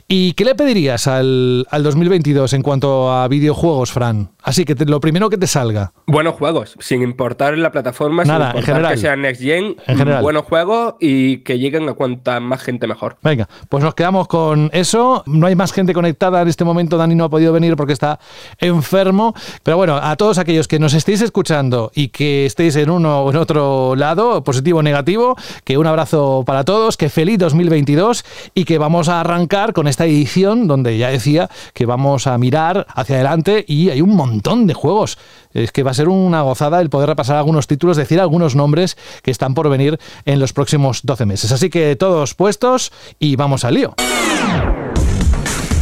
¿Y 0.09 0.35
qué 0.35 0.45
le 0.45 0.55
pedí 0.55 0.74
dirías 0.75 1.07
al, 1.07 1.65
2022 1.71 2.53
en 2.53 2.63
cuanto 2.63 3.13
a 3.13 3.29
videojuegos, 3.29 3.93
Fran? 3.93 4.31
Así 4.45 4.67
que 4.67 4.75
lo 4.85 5.01
primero 5.01 5.31
que 5.31 5.39
te 5.39 5.47
salga. 5.47 5.93
Buenos 6.07 6.35
juegos, 6.35 6.77
sin 6.79 7.01
importar 7.01 7.57
la 7.57 7.73
plataforma, 7.73 8.25
Nada, 8.25 8.51
sin 8.51 8.61
importar 8.61 8.93
que 8.93 8.99
sean 8.99 9.23
Next 9.23 9.41
Gen, 9.41 9.77
en 9.87 9.97
general. 9.97 10.23
buenos 10.23 10.45
juegos 10.45 10.97
y 11.01 11.39
que 11.39 11.59
lleguen 11.59 11.89
a 11.89 11.95
cuanta 11.95 12.41
más 12.41 12.63
gente 12.63 12.87
mejor. 12.87 13.17
Venga, 13.23 13.49
pues 13.71 13.83
nos 13.83 13.95
quedamos 13.95 14.29
con 14.29 14.69
eso. 14.75 15.23
No 15.27 15.47
hay 15.47 15.57
más 15.57 15.73
gente 15.73 15.95
conectada 15.95 16.43
en 16.43 16.49
este 16.49 16.63
momento. 16.63 16.99
Dani 16.99 17.15
no 17.15 17.25
ha 17.25 17.31
podido 17.31 17.55
venir 17.55 17.75
porque 17.75 17.95
está 17.95 18.21
enfermo. 18.59 19.35
Pero 19.63 19.79
bueno, 19.79 19.97
a 19.97 20.15
todos 20.17 20.37
aquellos 20.37 20.69
que 20.69 20.79
nos 20.79 20.93
estéis 20.93 21.23
escuchando 21.23 21.91
y 21.95 22.09
que 22.09 22.45
estéis 22.45 22.77
en 22.77 22.91
uno 22.91 23.21
o 23.21 23.31
en 23.31 23.39
otro 23.39 23.97
lado, 23.97 24.45
positivo 24.45 24.81
o 24.81 24.83
negativo, 24.83 25.37
que 25.65 25.79
un 25.79 25.87
abrazo 25.87 26.45
para 26.47 26.65
todos, 26.65 26.99
que 26.99 27.09
feliz 27.09 27.39
2022 27.39 28.27
y 28.55 28.67
que 28.67 28.77
vamos 28.77 29.09
a 29.09 29.21
arrancar 29.21 29.73
con 29.73 29.89
esta 29.89 30.05
edición 30.05 30.67
donde 30.67 30.99
ya 30.99 31.09
decía 31.09 31.49
que 31.73 31.87
vamos 31.87 32.27
a 32.27 32.37
mirar 32.37 32.87
hacia 32.95 33.15
adelante 33.15 33.65
y 33.67 33.89
hay 33.89 34.03
un 34.03 34.15
montón 34.15 34.34
de 34.43 34.75
juegos. 34.75 35.19
Es 35.53 35.73
que 35.73 35.83
va 35.83 35.91
a 35.91 35.95
ser 35.95 36.09
una 36.09 36.43
gozada 36.43 36.81
el 36.81 36.91
poder 36.91 37.09
repasar 37.09 37.37
algunos 37.37 37.67
títulos, 37.67 37.97
decir 37.97 38.21
algunos 38.21 38.55
nombres 38.55 38.97
que 39.23 39.31
están 39.31 39.55
por 39.55 39.69
venir 39.69 39.99
en 40.25 40.41
los 40.41 40.53
próximos 40.53 41.01
12 41.03 41.27
meses. 41.27 41.53
Así 41.53 41.71
que 41.71 41.97
todos 41.97 42.35
puestos 42.35 42.93
y 43.19 43.37
vamos 43.37 43.65
al 43.65 43.75
lío. 43.75 43.95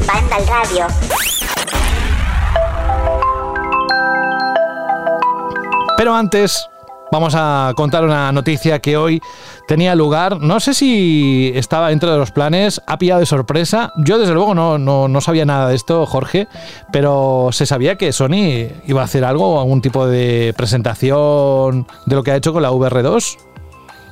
Banda 0.07 0.39
Radio. 0.49 0.87
Pero 5.97 6.15
antes, 6.15 6.67
vamos 7.13 7.35
a 7.37 7.73
contar 7.77 8.05
una 8.05 8.33
noticia 8.33 8.81
que 8.81 8.97
hoy 8.97 9.21
tenía 9.67 9.95
lugar. 9.95 10.41
No 10.41 10.61
sé 10.61 10.75
si 10.75 11.53
estaba 11.55 11.89
dentro 11.89 12.11
de 12.11 12.19
los 12.19 12.31
planes, 12.31 12.81
ha 12.87 12.99
pillado 12.99 13.21
de 13.21 13.27
sorpresa. 13.27 13.93
Yo 13.97 14.19
desde 14.19 14.35
luego 14.35 14.55
no, 14.55 14.79
no, 14.79 15.21
sabía 15.21 15.45
nada 15.45 15.69
de 15.69 15.75
esto, 15.75 16.07
Jorge, 16.07 16.49
pero 16.93 17.51
se 17.53 17.67
sabía 17.67 17.97
que 17.97 18.13
Sony 18.13 18.69
iba 18.87 19.03
a 19.03 19.05
hacer 19.05 19.25
algo, 19.25 19.61
algún 19.61 19.83
tipo 19.83 20.07
de 20.07 20.55
presentación 20.57 21.87
de 22.07 22.15
lo 22.15 22.23
que 22.23 22.33
ha 22.33 22.37
hecho 22.37 22.53
con 22.53 22.63
la 22.63 22.71
VR2. 22.71 23.39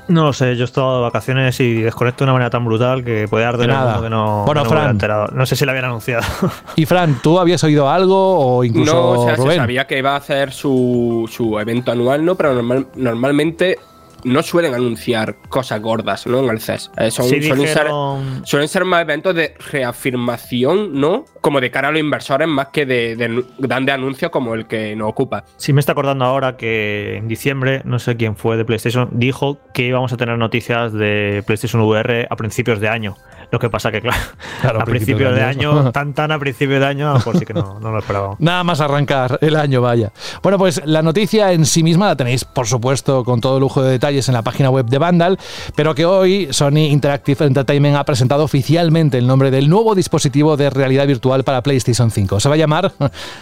No 0.08 0.24
lo 0.24 0.32
sé, 0.32 0.56
yo 0.56 0.62
he 0.62 0.64
estado 0.64 0.96
de 0.96 1.02
vacaciones 1.02 1.60
y 1.60 1.82
desconecto 1.82 2.24
de 2.24 2.26
una 2.26 2.32
manera 2.32 2.50
tan 2.50 2.64
brutal 2.64 3.04
que 3.04 3.28
puede 3.28 3.44
arder 3.44 3.68
nada. 3.68 4.00
que 4.02 4.10
no, 4.10 4.44
bueno, 4.44 4.64
Fran, 4.64 4.98
No 5.32 5.46
sé 5.46 5.54
si 5.54 5.64
lo 5.64 5.70
habían 5.70 5.84
anunciado. 5.84 6.24
Y 6.76 6.84
Fran, 6.84 7.20
¿tú 7.22 7.38
habías 7.38 7.62
oído 7.62 7.88
algo 7.88 8.38
o 8.38 8.64
incluso 8.64 8.92
No, 8.92 9.10
o 9.10 9.24
sea, 9.24 9.36
se 9.36 9.56
sabía 9.56 9.86
que 9.86 9.98
iba 9.98 10.14
a 10.14 10.16
hacer 10.16 10.52
su, 10.52 11.30
su 11.30 11.60
evento 11.60 11.92
anual, 11.92 12.24
¿no? 12.24 12.34
Pero 12.34 12.54
normal, 12.54 12.88
normalmente 12.96 13.78
no 14.24 14.42
suelen 14.42 14.74
anunciar 14.74 15.36
cosas 15.48 15.80
gordas, 15.80 16.26
¿no? 16.26 16.40
En 16.40 16.50
el 16.50 16.60
CES. 16.60 16.90
Eh, 16.96 17.10
suelen, 17.10 18.68
ser, 18.68 18.84
más 18.84 19.02
eventos 19.02 19.34
de 19.34 19.54
reafirmación, 19.70 21.00
¿no? 21.00 21.24
Como 21.40 21.60
de 21.60 21.70
cara 21.70 21.88
a 21.88 21.90
los 21.90 22.00
inversores, 22.00 22.48
más 22.48 22.68
que 22.68 22.86
de, 22.86 23.16
de, 23.16 23.44
de 23.58 23.92
anuncio 23.92 24.30
como 24.30 24.54
el 24.54 24.66
que 24.66 24.94
nos 24.96 25.10
ocupa. 25.10 25.44
Sí, 25.56 25.72
me 25.72 25.80
está 25.80 25.92
acordando 25.92 26.24
ahora 26.24 26.56
que 26.56 27.16
en 27.16 27.28
diciembre, 27.28 27.82
no 27.84 27.98
sé 27.98 28.16
quién 28.16 28.36
fue 28.36 28.56
de 28.56 28.64
PlayStation, 28.64 29.08
dijo 29.12 29.58
que 29.74 29.84
íbamos 29.86 30.12
a 30.12 30.16
tener 30.16 30.36
noticias 30.38 30.92
de 30.92 31.42
PlayStation 31.46 31.82
VR 31.82 32.26
a 32.28 32.36
principios 32.36 32.80
de 32.80 32.88
año. 32.88 33.16
Lo 33.50 33.58
que 33.58 33.68
pasa 33.68 33.90
que, 33.90 34.00
claro, 34.00 34.80
a 34.80 34.84
principio 34.84 35.32
de 35.32 35.42
año, 35.42 35.90
tan 35.92 36.14
tan 36.14 36.30
a 36.30 36.38
principio 36.38 36.78
de 36.78 36.86
año, 36.86 37.14
por 37.24 37.36
sí 37.36 37.44
que 37.44 37.52
no, 37.52 37.80
no 37.80 37.90
lo 37.90 37.98
esperaba. 37.98 38.36
Nada 38.38 38.62
más 38.62 38.80
arrancar 38.80 39.38
el 39.40 39.56
año, 39.56 39.80
vaya. 39.80 40.12
Bueno, 40.42 40.56
pues 40.56 40.80
la 40.84 41.02
noticia 41.02 41.52
en 41.52 41.66
sí 41.66 41.82
misma 41.82 42.06
la 42.06 42.16
tenéis, 42.16 42.44
por 42.44 42.66
supuesto, 42.66 43.24
con 43.24 43.40
todo 43.40 43.58
lujo 43.58 43.82
de 43.82 43.90
detalles 43.90 44.28
en 44.28 44.34
la 44.34 44.42
página 44.42 44.70
web 44.70 44.86
de 44.86 44.98
Vandal, 44.98 45.38
pero 45.74 45.94
que 45.94 46.06
hoy 46.06 46.48
Sony 46.50 46.86
Interactive 46.90 47.44
Entertainment 47.44 47.96
ha 47.96 48.04
presentado 48.04 48.44
oficialmente 48.44 49.18
el 49.18 49.26
nombre 49.26 49.50
del 49.50 49.68
nuevo 49.68 49.94
dispositivo 49.94 50.56
de 50.56 50.70
realidad 50.70 51.06
virtual 51.06 51.42
para 51.42 51.62
PlayStation 51.62 52.10
5. 52.10 52.38
Se 52.38 52.48
va 52.48 52.54
a 52.54 52.58
llamar 52.58 52.92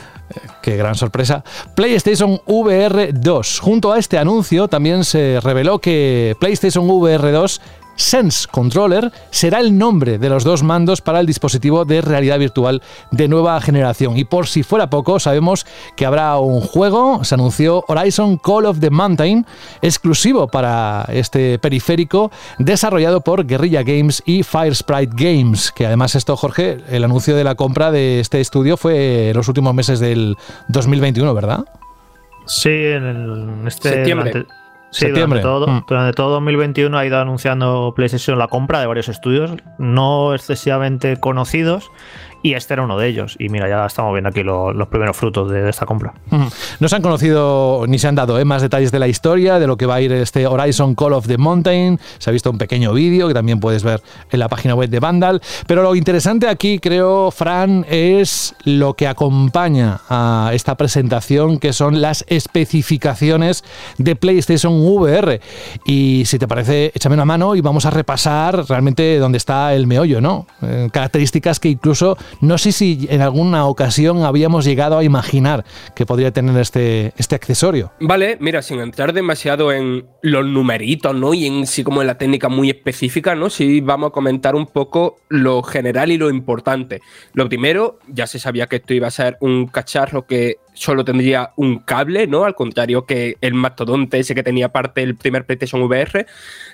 qué 0.62 0.77
gran 0.77 0.95
sorpresa, 0.95 1.45
PlayStation 1.75 2.41
VR 2.47 3.12
2. 3.12 3.61
Junto 3.61 3.93
a 3.93 3.99
este 3.99 4.19
anuncio 4.19 4.69
también 4.69 5.05
se 5.05 5.41
reveló 5.43 5.81
que 5.81 6.35
PlayStation 6.41 6.88
VR 6.88 7.31
2 7.31 7.61
Sense 7.99 8.47
Controller 8.50 9.12
será 9.31 9.59
el 9.59 9.76
nombre 9.76 10.19
de 10.19 10.28
los 10.28 10.45
dos 10.45 10.62
mandos 10.62 11.02
para 11.02 11.19
el 11.21 11.26
dispositivo 11.26 11.85
de 11.85 12.00
realidad 12.00 12.38
virtual 12.38 12.81
de 13.11 13.28
nueva 13.28 13.61
generación. 13.61 14.17
Y 14.17 14.25
por 14.25 14.47
si 14.47 14.62
fuera 14.62 14.88
poco, 14.88 15.19
sabemos 15.19 15.67
que 15.97 16.07
habrá 16.07 16.38
un 16.38 16.61
juego, 16.61 17.25
se 17.25 17.35
anunció 17.35 17.85
Horizon 17.88 18.38
Call 18.38 18.67
of 18.67 18.78
the 18.78 18.90
Mountain, 18.90 19.45
exclusivo 19.83 20.47
para 20.47 21.07
este 21.12 21.59
periférico, 21.59 22.31
desarrollado 22.59 23.21
por 23.21 23.45
Guerrilla 23.47 23.83
Games 23.83 24.23
y 24.25 24.45
Firesprite 24.45 25.12
Games, 25.14 25.73
que 25.73 25.85
además 25.85 26.14
esto, 26.14 26.37
Jorge, 26.37 26.78
el 26.88 27.02
anuncio 27.02 27.35
de 27.35 27.45
la 27.45 27.57
compra 27.57 27.90
de 27.90 28.21
este 28.21 28.40
estudio 28.40 28.76
fue 28.76 29.31
en 29.31 29.37
los 29.37 29.49
últimos 29.49 29.75
meses 29.75 29.99
del 29.99 30.37
2021, 30.69 31.35
¿verdad? 31.35 31.64
Sí, 32.47 32.71
en 32.71 33.64
este 33.67 33.90
septiembre. 33.90 34.47
Sí, 34.90 35.07
Septiembre. 35.07 35.40
Durante, 35.42 35.66
todo, 35.66 35.66
Mm. 35.80 35.85
durante 35.87 36.12
todo 36.14 36.30
2021 36.35 36.97
ha 36.97 37.04
ido 37.04 37.18
anunciando 37.21 37.92
PlayStation 37.95 38.38
la 38.38 38.49
compra 38.49 38.80
de 38.80 38.87
varios 38.87 39.09
estudios, 39.09 39.52
no 39.78 40.35
excesivamente 40.35 41.18
conocidos, 41.18 41.90
y 42.42 42.54
este 42.54 42.75
era 42.75 42.83
uno 42.85 42.97
de 42.99 43.09
ellos. 43.09 43.37
Y 43.38 43.49
mira, 43.49 43.68
ya 43.68 43.85
estamos 43.87 44.12
viendo 44.12 44.28
aquí 44.30 44.42
lo- 44.42 44.73
los 44.73 44.88
primeros 44.88 45.16
frutos 45.16 45.50
de, 45.50 45.68
esta 45.68 45.87
compra. 45.87 46.14
Ujú. 46.30 46.45
No 46.80 46.88
se 46.88 46.97
han 46.97 47.02
conocido 47.02 47.85
ni 47.88 47.99
se 47.99 48.09
han 48.09 48.14
dado 48.14 48.38
eh, 48.38 48.45
más 48.45 48.62
detalles 48.62 48.92
de 48.92 48.99
la 48.99 49.09
historia, 49.09 49.59
de 49.59 49.66
lo 49.66 49.76
que 49.76 49.87
va 49.87 49.97
a 49.97 50.00
ir 50.00 50.12
este 50.12 50.47
Horizon 50.47 50.95
Call 50.95 51.12
of 51.14 51.26
the 51.26 51.37
Mountain. 51.38 51.99
Se 52.18 52.30
ha 52.30 52.33
visto 52.33 52.50
un 52.50 52.59
pequeño 52.59 52.92
vídeo 52.92 53.28
que 53.28 53.35
también 53.35 53.61
puedes 53.61 53.83
ver 53.83 54.00
en 54.30 54.38
la 54.38 54.49
página 54.49 54.75
web 54.75 54.88
de 54.88 55.00
Vandal. 55.00 55.40
Pero 55.66 55.83
lo 55.83 55.95
interesante 55.95 56.49
aquí, 56.49 56.78
creo, 56.78 57.30
Fran, 57.30 57.85
es 57.88 58.54
lo 58.64 58.95
que 58.95 59.09
acompaña 59.09 60.00
a 60.09 60.50
esta 60.54 60.76
presentación, 60.76 61.59
que 61.59 61.73
son 61.73 62.00
las 62.00 62.25
especificaciones 62.73 63.64
de 63.99 64.14
PlayStation 64.16 64.73
VR. 64.80 65.40
Y 65.85 66.23
si 66.26 66.38
te 66.38 66.47
parece, 66.47 66.92
échame 66.95 67.14
una 67.14 67.25
mano 67.25 67.54
y 67.54 67.61
vamos 67.61 67.87
a 67.87 67.90
repasar 67.90 68.64
realmente 68.68 69.18
dónde 69.18 69.38
está 69.38 69.75
el 69.75 69.87
meollo, 69.87 70.21
¿no? 70.21 70.47
Eh, 70.62 70.88
características 70.92 71.59
que 71.61 71.68
incluso 71.71 72.16
no 72.40 72.58
sé 72.58 72.73
si 72.73 73.06
en 73.11 73.23
alguna 73.23 73.66
ocasión 73.66 74.23
habíamos 74.25 74.64
llegado 74.64 74.99
a 74.99 75.04
imaginar 75.04 75.64
que 75.94 76.06
podría 76.06 76.30
tener 76.32 76.56
este, 76.58 77.12
este 77.16 77.35
accesorio. 77.35 77.92
Vale, 78.00 78.37
mira, 78.40 78.62
sin 78.62 78.80
entrar 78.80 79.12
demasiado 79.12 79.73
en 79.73 80.06
los 80.23 80.47
numeritos, 80.47 81.14
¿no? 81.14 81.35
Y 81.35 81.47
en 81.47 81.66
sí 81.66 81.85
como 81.85 82.00
en 82.00 82.06
la 82.06 82.18
técnica 82.18 82.49
muy 82.49 82.70
específica, 82.70 83.35
¿no? 83.35 83.50
Sí 83.50 83.80
vamos 83.80 84.08
a 84.08 84.12
comentar 84.12 84.54
un 84.54 84.66
poco 84.66 85.16
lo 85.28 85.62
general 85.62 86.11
y 86.11 86.18
lo 86.18 86.30
importante. 86.30 87.00
Lo 87.32 87.49
primero, 87.49 87.99
ya 88.08 88.26
se 88.26 88.38
sabía 88.38 88.66
que 88.66 88.76
esto 88.76 88.94
iba 88.94 89.08
a 89.08 89.11
ser 89.11 89.37
un 89.40 89.66
cacharro 89.66 90.26
que 90.26 90.56
solo 90.75 91.04
tendría 91.04 91.52
un 91.56 91.80
cable, 91.80 92.26
¿no? 92.26 92.44
Al 92.44 92.54
contrario 92.54 93.04
que 93.04 93.37
el 93.40 93.54
mastodonte 93.54 94.18
ese 94.18 94.35
que 94.35 94.42
tenía 94.42 94.70
parte 94.70 95.00
del 95.00 95.16
primer 95.16 95.44
PlayStation 95.44 95.82
VR, 95.82 96.26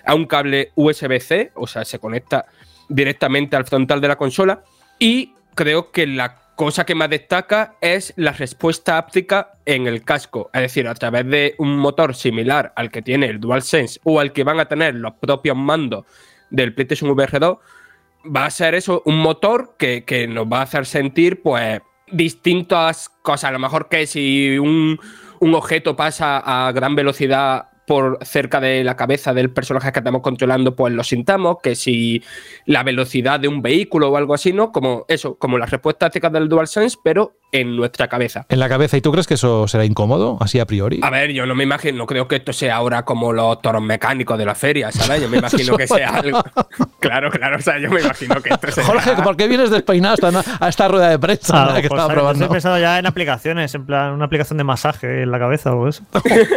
a 0.04 0.14
un 0.14 0.26
cable 0.26 0.73
USB-C, 0.75 1.52
o 1.54 1.66
sea, 1.66 1.84
se 1.84 1.99
conecta 1.99 2.46
directamente 2.88 3.56
al 3.56 3.64
frontal 3.64 4.00
de 4.00 4.08
la 4.08 4.16
consola. 4.16 4.62
Y 4.99 5.32
creo 5.54 5.90
que 5.90 6.06
la 6.06 6.37
cosa 6.56 6.87
que 6.87 6.94
más 6.94 7.11
destaca 7.11 7.75
es 7.80 8.12
la 8.16 8.32
respuesta 8.32 8.99
áptica 8.99 9.54
en 9.64 9.87
el 9.87 10.04
casco, 10.04 10.50
es 10.52 10.61
decir, 10.61 10.87
a 10.87 10.94
través 10.94 11.26
de 11.26 11.54
un 11.58 11.76
motor 11.76 12.14
similar 12.14 12.73
al 12.76 12.90
que 12.90 13.02
tiene 13.02 13.26
el 13.26 13.40
DualSense 13.40 14.00
o 14.04 14.20
al 14.20 14.32
que 14.32 14.44
van 14.44 14.61
a 14.61 14.66
tener 14.66 14.94
los 14.94 15.14
propios 15.14 15.56
mandos 15.56 16.04
del 16.50 16.75
PlayStation 16.75 17.11
VR 17.11 17.38
2, 17.38 17.58
va 18.34 18.46
a 18.46 18.50
ser 18.50 18.75
eso, 18.75 19.02
un 19.04 19.18
motor 19.18 19.75
que, 19.78 20.04
que 20.04 20.26
nos 20.26 20.46
va 20.46 20.61
a 20.61 20.62
hacer 20.62 20.87
sentir, 20.87 21.42
pues, 21.42 21.80
distintas 22.11 23.08
cosas. 23.23 23.50
A 23.50 23.52
lo 23.52 23.58
mejor 23.58 23.88
que 23.88 24.06
si 24.06 24.58
un, 24.58 24.99
un 25.40 25.54
objeto 25.54 25.96
pasa 25.96 26.38
a 26.38 26.70
gran 26.73 26.94
velocidad 26.94 27.68
por 27.87 28.19
cerca 28.23 28.61
de 28.61 28.85
la 28.85 28.97
cabeza 28.97 29.35
del 29.35 29.50
personaje 29.50 29.93
que 29.93 30.00
estamos 30.00 30.23
controlando, 30.23 30.75
pues 30.75 30.93
lo 30.93 31.05
sintamos, 31.05 31.59
que 31.62 31.75
si 31.75 32.23
la 32.67 32.83
velocidad 32.83 33.41
de 33.41 33.49
un 33.49 33.62
vehículo 33.62 34.11
o 34.11 34.17
algo 34.17 34.35
así, 34.35 34.53
¿no? 34.53 34.73
Como 34.73 35.05
eso, 35.09 35.37
como 35.37 35.59
la 35.59 35.67
respuesta 35.67 36.07
táctica 36.07 36.31
del 36.31 36.49
DualSense, 36.49 36.99
pero 37.03 37.37
en 37.53 37.76
nuestra 37.76 38.09
cabeza. 38.09 38.47
En 38.49 38.59
la 38.59 38.69
cabeza, 38.69 38.97
¿y 38.97 39.00
tú 39.00 39.12
crees 39.12 39.29
que 39.29 39.35
eso 39.35 39.69
será 39.69 39.85
incómodo, 39.85 40.38
así 40.41 40.59
a 40.59 40.67
priori? 40.67 41.00
A 41.03 41.11
ver, 41.11 41.33
yo 41.33 41.47
no 41.47 41.55
me 41.55 41.62
imagino, 41.62 41.99
no 41.99 42.07
creo 42.07 42.26
que 42.26 42.37
esto 42.37 42.53
sea 42.53 42.75
ahora 42.76 43.05
como 43.05 43.33
los 43.33 43.62
toros 43.62 43.81
mecánicos 43.81 44.37
de 44.37 44.45
la 44.45 44.57
feria, 44.57 44.91
¿sabes? 44.91 45.23
Yo 45.23 45.29
me 45.29 45.38
imagino 45.38 45.76
que 45.76 45.87
sea 45.87 46.11
algo. 46.17 46.43
Claro, 47.05 47.31
claro, 47.31 47.59
o 47.59 47.61
sea, 47.61 47.79
yo 47.79 47.91
me 47.91 48.00
imagino 48.00 48.41
que 48.41 48.49
esto 48.49 48.71
sea. 48.73 48.85
Jorge, 48.85 49.12
¿por 49.23 49.37
qué 49.37 49.47
vienes 49.47 49.71
despeinado 49.71 50.14
a 50.26 50.29
esta, 50.31 50.64
a 50.64 50.69
esta 50.71 50.88
rueda 50.88 51.11
de 51.11 51.19
prensa 51.19 51.64
Ah, 51.64 51.67
que 51.83 51.88
pues, 51.88 52.00
estaba 52.00 52.09
probando? 52.09 52.45
Estoy 52.45 52.55
pensando 52.55 52.79
ya 52.79 52.99
en 52.99 53.05
aplicaciones, 53.05 53.75
en 53.75 53.85
plan 53.85 54.14
una 54.14 54.25
aplicación 54.25 54.57
de 54.57 54.64
masaje 54.64 55.23
en 55.23 55.31
la 55.31 55.38
cabeza 55.38 55.75
o 55.75 55.87
eso. 55.87 56.03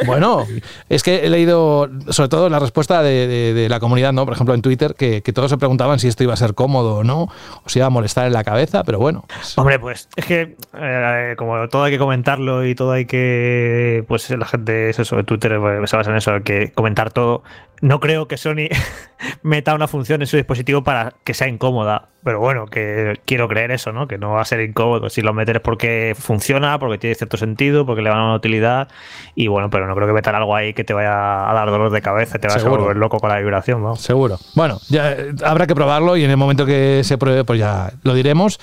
Bueno, 0.05 0.45
es 0.87 1.03
que 1.03 1.16
he 1.25 1.29
leído 1.29 1.89
sobre 2.09 2.29
todo 2.29 2.49
la 2.49 2.59
respuesta 2.59 3.01
de, 3.01 3.67
la 3.69 3.79
comunidad, 3.79 4.13
¿no? 4.13 4.25
Por 4.25 4.33
ejemplo, 4.33 4.53
en 4.53 4.61
Twitter, 4.61 4.95
que, 4.95 5.21
todos 5.33 5.51
se 5.51 5.57
preguntaban 5.57 5.99
si 5.99 6.07
esto 6.07 6.23
iba 6.23 6.33
a 6.33 6.37
ser 6.37 6.53
cómodo 6.53 6.97
o 6.97 7.03
no, 7.03 7.23
o 7.23 7.69
si 7.69 7.79
iba 7.79 7.85
a 7.85 7.89
molestar 7.89 8.27
en 8.27 8.33
la 8.33 8.43
cabeza, 8.43 8.83
pero 8.83 8.99
bueno. 8.99 9.25
pues- 9.27 9.57
Hombre, 9.57 9.79
pues 9.79 10.09
es 10.15 10.25
que 10.25 10.55
eh, 10.73 11.35
como 11.37 11.67
todo 11.69 11.83
hay 11.83 11.91
que 11.91 11.99
comentarlo 11.99 12.65
y 12.65 12.75
todo 12.75 12.91
hay 12.91 13.05
que. 13.05 14.03
Pues 14.07 14.29
la 14.29 14.45
gente, 14.45 14.89
es 14.89 14.99
eso, 14.99 15.15
de 15.15 15.23
Twitter 15.23 15.59
pues, 15.59 15.89
se 15.89 15.97
basa 15.97 16.11
en 16.11 16.17
eso, 16.17 16.31
que 16.43 16.71
comentar 16.71 17.11
todo. 17.11 17.43
No 17.81 17.99
creo 17.99 18.27
que 18.27 18.37
Sony 18.37 18.69
meta 19.43 19.75
una 19.75 19.87
función 19.87 20.21
en 20.21 20.27
su 20.27 20.37
dispositivo 20.37 20.83
para 20.83 21.13
que 21.23 21.33
sea 21.33 21.47
incómoda. 21.47 22.09
Pero 22.23 22.39
bueno, 22.39 22.65
que 22.65 23.21
quiero 23.25 23.47
creer 23.47 23.71
eso, 23.71 23.93
¿no? 23.93 24.07
Que 24.07 24.17
no 24.17 24.31
va 24.31 24.41
a 24.41 24.45
ser 24.45 24.59
incómodo. 24.59 25.09
Si 25.09 25.21
lo 25.21 25.33
metes 25.33 25.55
es 25.55 25.61
porque 25.61 26.13
funciona, 26.19 26.77
porque 26.77 26.97
tiene 26.97 27.15
cierto 27.15 27.37
sentido, 27.37 27.85
porque 27.85 28.01
le 28.01 28.09
van 28.09 28.19
a 28.19 28.25
una 28.25 28.35
utilidad. 28.35 28.89
Y 29.35 29.47
bueno, 29.47 29.69
pero 29.69 29.87
no 29.87 29.95
creo 29.95 30.07
que 30.07 30.13
metan 30.13 30.35
algo 30.35 30.55
ahí 30.55 30.73
que 30.73 30.83
te 30.83 30.93
vaya 30.93 31.49
a 31.49 31.53
dar 31.53 31.69
dolor 31.69 31.89
de 31.91 32.01
cabeza, 32.01 32.37
te 32.39 32.47
vas 32.47 32.57
a 32.57 32.59
Seguro. 32.59 32.81
volver 32.81 32.97
loco 32.97 33.19
con 33.19 33.29
la 33.29 33.37
vibración, 33.39 33.81
¿no? 33.81 33.95
Seguro. 33.95 34.39
Bueno, 34.55 34.79
ya 34.89 35.13
eh, 35.13 35.31
habrá 35.45 35.67
que 35.67 35.75
probarlo 35.75 36.17
y 36.17 36.23
en 36.25 36.31
el 36.31 36.37
momento 36.37 36.65
que 36.65 37.01
se 37.03 37.17
pruebe, 37.17 37.45
pues 37.45 37.59
ya 37.59 37.93
lo 38.03 38.13
diremos. 38.13 38.59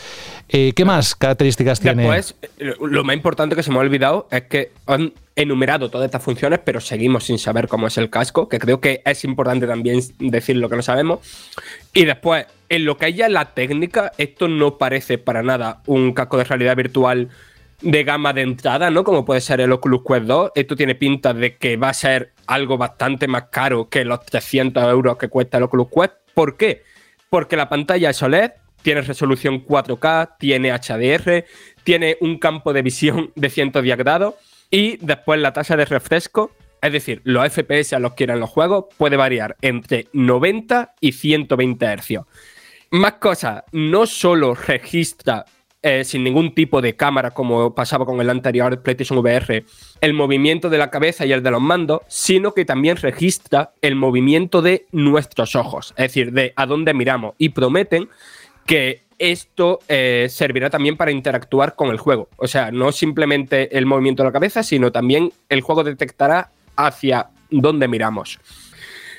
Eh, 0.49 0.73
¿Qué 0.77 0.85
más 0.85 1.15
características 1.15 1.81
tiene? 1.81 2.03
Después, 2.03 2.37
eh, 2.59 2.75
lo 2.81 3.03
más 3.05 3.17
importante 3.17 3.57
que 3.57 3.63
se 3.63 3.71
me 3.71 3.79
ha 3.79 3.81
olvidado 3.81 4.29
es 4.31 4.43
que 4.43 4.73
han 4.87 5.13
enumerado 5.37 5.91
todas 5.91 6.07
estas 6.07 6.23
funciones, 6.23 6.61
pero 6.65 6.81
seguimos 6.81 7.25
sin 7.25 7.39
saber 7.39 7.69
cómo 7.69 7.87
es 7.87 7.99
el 7.99 8.11
casco, 8.11 8.49
que 8.49 8.59
creo 8.59 8.81
que 8.81 9.03
es 9.05 9.25
importante 9.25 9.67
también 9.67 10.01
decir 10.19 10.57
lo 10.57 10.69
que 10.69 10.77
no 10.77 10.83
sabemos. 10.83 11.21
Y 11.93 12.05
después, 12.05 12.47
en 12.69 12.85
lo 12.85 12.97
que 12.97 13.07
hay 13.07 13.15
ya 13.15 13.29
la 13.29 13.55
técnica, 13.55 14.13
esto 14.19 14.49
no 14.49 14.79
parece 14.79 15.19
para 15.19 15.43
nada 15.43 15.83
un 15.87 16.13
casco 16.13 16.39
de 16.39 16.45
realidad 16.45 16.77
virtual 16.77 17.29
de 17.81 18.05
gama 18.05 18.33
de 18.33 18.43
entrada, 18.43 18.91
¿no? 18.91 19.05
Como 19.05 19.25
puede 19.25 19.41
ser 19.41 19.61
el 19.61 19.73
Oculus 19.73 20.03
Quest 20.07 20.27
2. 20.27 20.53
Esto 20.55 20.77
tiene 20.77 20.95
pinta 20.95 21.35
de 21.35 21.57
que 21.57 21.77
va 21.77 21.89
a 21.89 21.95
ser 21.95 22.33
algo 22.47 22.79
bastante 22.79 23.27
más 23.27 23.45
caro 23.51 23.89
que 23.89 24.05
los 24.05 24.25
300 24.25 24.85
euros 24.85 25.19
que 25.19 25.29
cuesta 25.29 25.59
el 25.59 25.65
Oculus 25.65 25.89
Quest. 25.89 26.13
¿Por 26.33 26.57
qué? 26.57 26.83
Porque 27.29 27.57
la 27.57 27.69
pantalla 27.69 28.11
es 28.11 28.23
OLED, 28.23 28.53
tiene 28.83 29.03
resolución 29.03 29.67
4K, 29.67 30.37
tiene 30.39 30.73
HDR, 30.73 31.45
tiene 31.83 32.17
un 32.21 32.39
campo 32.39 32.73
de 32.73 32.83
visión 32.83 33.33
de 33.35 33.51
110 33.51 33.99
grados 33.99 34.35
y 34.71 34.97
después 34.99 35.41
la 35.41 35.53
tasa 35.53 35.77
de 35.77 35.85
refresco, 35.85 36.53
es 36.83 36.93
decir, 36.93 37.21
los 37.25 37.51
FPS 37.51 37.95
a 37.95 37.99
los 37.99 38.15
que 38.15 38.25
eran 38.25 38.41
los 38.41 38.51
juegos, 38.51 38.87
puede 38.97 39.17
variar 39.17 39.57
entre 39.63 40.09
90 40.13 40.95
y 41.01 41.13
120 41.13 41.97
Hz. 41.97 42.21
Más 42.91 43.15
cosas, 43.15 43.65
no 43.73 44.07
solo 44.07 44.55
registra 44.55 45.45
eh, 45.87 46.03
sin 46.03 46.25
ningún 46.25 46.55
tipo 46.55 46.81
de 46.81 46.97
cámara, 46.97 47.33
como 47.33 47.75
pasaba 47.75 48.07
con 48.07 48.19
el 48.19 48.31
anterior 48.31 48.81
PlayStation 48.81 49.19
VR, 49.19 49.67
el 50.01 50.15
movimiento 50.15 50.71
de 50.71 50.79
la 50.79 50.91
cabeza 50.91 51.27
y 51.27 51.33
el 51.33 51.43
de 51.43 51.51
los 51.51 51.61
mandos, 51.61 52.01
sino 52.09 52.55
que 52.55 52.65
también 52.65 52.97
registra 52.97 53.73
el 53.83 53.95
movimiento 53.95 54.63
de 54.63 54.87
nuestros 54.93 55.55
ojos, 55.55 55.93
es 55.99 56.05
decir, 56.05 56.33
de 56.33 56.55
a 56.57 56.65
dónde 56.65 56.95
miramos. 56.95 57.35
Y 57.37 57.51
prometen 57.51 58.09
que 58.67 59.03
esto 59.19 59.79
eh, 59.89 60.27
servirá 60.29 60.71
también 60.71 60.97
para 60.97 61.11
interactuar 61.11 61.75
con 61.75 61.91
el 61.91 61.99
juego. 61.99 62.29
O 62.37 62.49
sea, 62.49 62.71
no 62.71 62.93
simplemente 62.93 63.77
el 63.77 63.87
movimiento 63.87 64.23
de 64.23 64.29
la 64.29 64.33
cabeza, 64.33 64.63
sino 64.63 64.93
también 64.93 65.33
el 65.49 65.61
juego 65.61 65.85
detectará 65.85 66.51
hacia 66.77 67.29
dónde 67.51 67.89
miramos. 67.89 68.39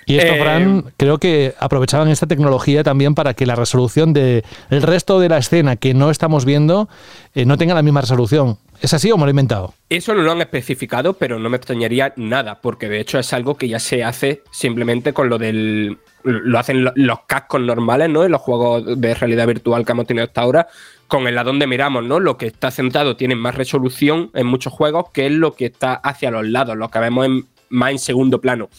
Y 0.05 0.17
esto, 0.17 0.33
Eh, 0.33 0.39
Fran, 0.39 0.93
creo 0.97 1.17
que 1.17 1.55
aprovechaban 1.59 2.09
esta 2.09 2.27
tecnología 2.27 2.83
también 2.83 3.15
para 3.15 3.33
que 3.33 3.45
la 3.47 3.55
resolución 3.55 4.13
del 4.13 4.43
resto 4.69 5.19
de 5.19 5.29
la 5.29 5.39
escena 5.39 5.77
que 5.77 5.95
no 5.95 6.11
estamos 6.11 6.45
viendo 6.45 6.87
eh, 7.33 7.45
no 7.45 7.57
tenga 7.57 7.73
la 7.73 7.81
misma 7.81 8.01
resolución. 8.01 8.59
¿Es 8.81 8.93
así 8.93 9.11
o 9.11 9.17
me 9.17 9.23
lo 9.23 9.29
he 9.29 9.31
inventado? 9.31 9.73
Eso 9.89 10.13
no 10.13 10.21
lo 10.21 10.31
han 10.31 10.41
especificado, 10.41 11.13
pero 11.13 11.39
no 11.39 11.49
me 11.49 11.57
extrañaría 11.57 12.13
nada, 12.17 12.61
porque 12.61 12.87
de 12.87 12.99
hecho 12.99 13.17
es 13.17 13.33
algo 13.33 13.55
que 13.55 13.67
ya 13.67 13.79
se 13.79 14.03
hace 14.03 14.43
simplemente 14.51 15.13
con 15.13 15.29
lo 15.29 15.39
del. 15.39 15.97
Lo 16.25 16.59
hacen 16.59 16.83
lo- 16.83 16.91
los 16.95 17.19
cascos 17.27 17.61
normales, 17.61 18.09
¿no? 18.09 18.23
En 18.25 18.31
los 18.31 18.41
juegos 18.41 18.99
de 18.99 19.13
realidad 19.15 19.47
virtual 19.47 19.85
que 19.85 19.91
hemos 19.91 20.07
tenido 20.07 20.25
hasta 20.25 20.41
ahora, 20.41 20.67
con 21.07 21.27
el 21.27 21.37
a 21.37 21.43
dónde 21.43 21.67
miramos, 21.67 22.03
¿no? 22.03 22.19
Lo 22.19 22.35
que 22.37 22.47
está 22.47 22.71
centrado 22.71 23.15
tiene 23.15 23.35
más 23.35 23.55
resolución 23.55 24.31
en 24.33 24.47
muchos 24.47 24.73
juegos 24.73 25.11
que 25.13 25.27
es 25.27 25.31
lo 25.31 25.53
que 25.53 25.65
está 25.67 25.93
hacia 25.93 26.31
los 26.31 26.47
lados, 26.47 26.75
lo 26.75 26.89
que 26.89 26.99
vemos 26.99 27.25
en- 27.27 27.45
más 27.69 27.91
en 27.91 27.99
segundo 27.99 28.41
plano. 28.41 28.69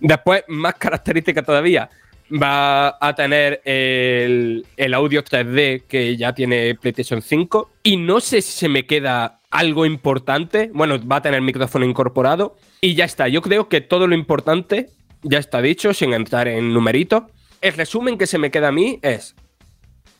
Después, 0.00 0.44
más 0.48 0.74
característica 0.74 1.42
todavía, 1.42 1.88
va 2.30 2.96
a 3.00 3.14
tener 3.14 3.62
el, 3.64 4.66
el 4.76 4.94
audio 4.94 5.24
3D 5.24 5.84
que 5.88 6.16
ya 6.16 6.34
tiene 6.34 6.74
PlayStation 6.74 7.22
5. 7.22 7.70
Y 7.82 7.96
no 7.96 8.20
sé 8.20 8.42
si 8.42 8.52
se 8.52 8.68
me 8.68 8.84
queda 8.86 9.40
algo 9.50 9.86
importante. 9.86 10.70
Bueno, 10.74 10.96
va 11.10 11.16
a 11.16 11.22
tener 11.22 11.40
micrófono 11.40 11.86
incorporado 11.86 12.56
y 12.82 12.94
ya 12.94 13.06
está. 13.06 13.28
Yo 13.28 13.40
creo 13.40 13.68
que 13.68 13.80
todo 13.80 14.06
lo 14.06 14.14
importante 14.14 14.90
ya 15.22 15.38
está 15.38 15.60
dicho, 15.60 15.92
sin 15.94 16.12
entrar 16.12 16.48
en 16.48 16.72
numeritos. 16.72 17.24
El 17.60 17.72
resumen 17.74 18.18
que 18.18 18.26
se 18.26 18.38
me 18.38 18.50
queda 18.50 18.68
a 18.68 18.72
mí 18.72 18.98
es: 19.02 19.34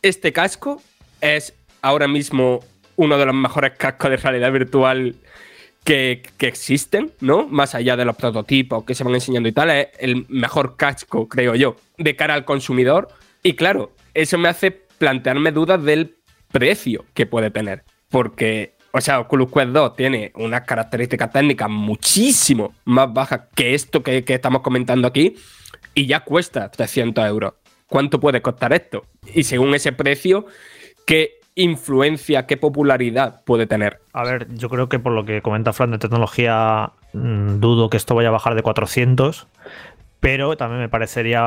este 0.03 0.33
casco 0.33 0.83
es 1.21 1.55
ahora 1.83 2.09
mismo 2.09 2.61
uno 2.97 3.17
de 3.17 3.27
los 3.27 3.35
mejores 3.35 3.73
cascos 3.79 4.11
de 4.11 4.17
realidad 4.17 4.53
virtual 4.53 5.15
que, 5.85 6.23
existen, 6.41 7.13
¿no? 7.21 7.47
Más 7.47 7.75
allá 7.75 7.97
de 7.97 8.05
los 8.05 8.15
prototipos 8.17 8.85
que 8.85 8.95
se 8.95 9.05
van 9.05 9.15
enseñando 9.15 9.49
y 9.49 9.53
tal, 9.53 9.71
es 9.71 9.89
el 9.99 10.27
mejor 10.29 10.77
casco, 10.77 11.29
creo 11.29 11.55
yo, 11.55 11.77
de 11.97 12.15
cara 12.15 12.35
al 12.35 12.45
consumidor. 12.45 13.09
Y 13.43 13.55
claro, 13.55 13.93
eso 14.13 14.37
me 14.37 14.49
hace 14.49 14.71
plantearme 14.71 15.51
dudas 15.51 15.83
del 15.83 16.17
precio 16.53 17.07
que 17.15 17.25
puede 17.25 17.51
tener. 17.51 17.85
Porque, 18.11 18.75
o 18.93 19.01
sea, 19.01 19.21
Oculus 19.21 19.53
Quest 19.53 19.71
2 19.71 19.97
tiene 19.97 20.33
unas 20.37 20.63
características 20.63 21.31
técnicas 21.31 21.69
muchísimo 21.69 22.75
más 22.85 23.13
bajas 23.13 23.43
que 23.55 23.75
esto 23.75 24.03
que, 24.03 24.25
estamos 24.27 24.63
comentando 24.63 25.07
aquí 25.07 25.37
y 25.95 26.07
ya 26.07 26.21
cuesta 26.21 26.71
300 26.71 27.27
euros. 27.27 27.55
¿Cuánto 27.87 28.21
puede 28.21 28.43
costar 28.43 28.73
esto? 28.73 29.05
Y 29.35 29.45
según 29.45 29.75
ese 29.75 29.93
precio, 29.93 30.47
¿qué 31.07 31.41
influencia, 31.55 32.47
qué 32.47 32.57
popularidad 32.57 33.43
puede 33.45 33.67
tener? 33.67 34.01
A 34.13 34.25
ver, 34.25 34.47
yo 34.55 34.69
creo 34.69 34.89
que 34.89 34.99
por 34.99 35.13
lo 35.13 35.25
que 35.25 35.43
comenta 35.43 35.73
Fran 35.73 35.91
de 35.91 35.99
tecnología, 35.99 36.93
mm, 37.13 37.61
dudo 37.61 37.91
que 37.91 37.97
esto 37.97 38.15
vaya 38.15 38.29
a 38.29 38.33
bajar 38.33 38.55
de 38.55 38.63
400, 38.63 39.49
pero 40.21 40.57
también 40.57 40.81
me 40.81 40.89
parecería 40.89 41.43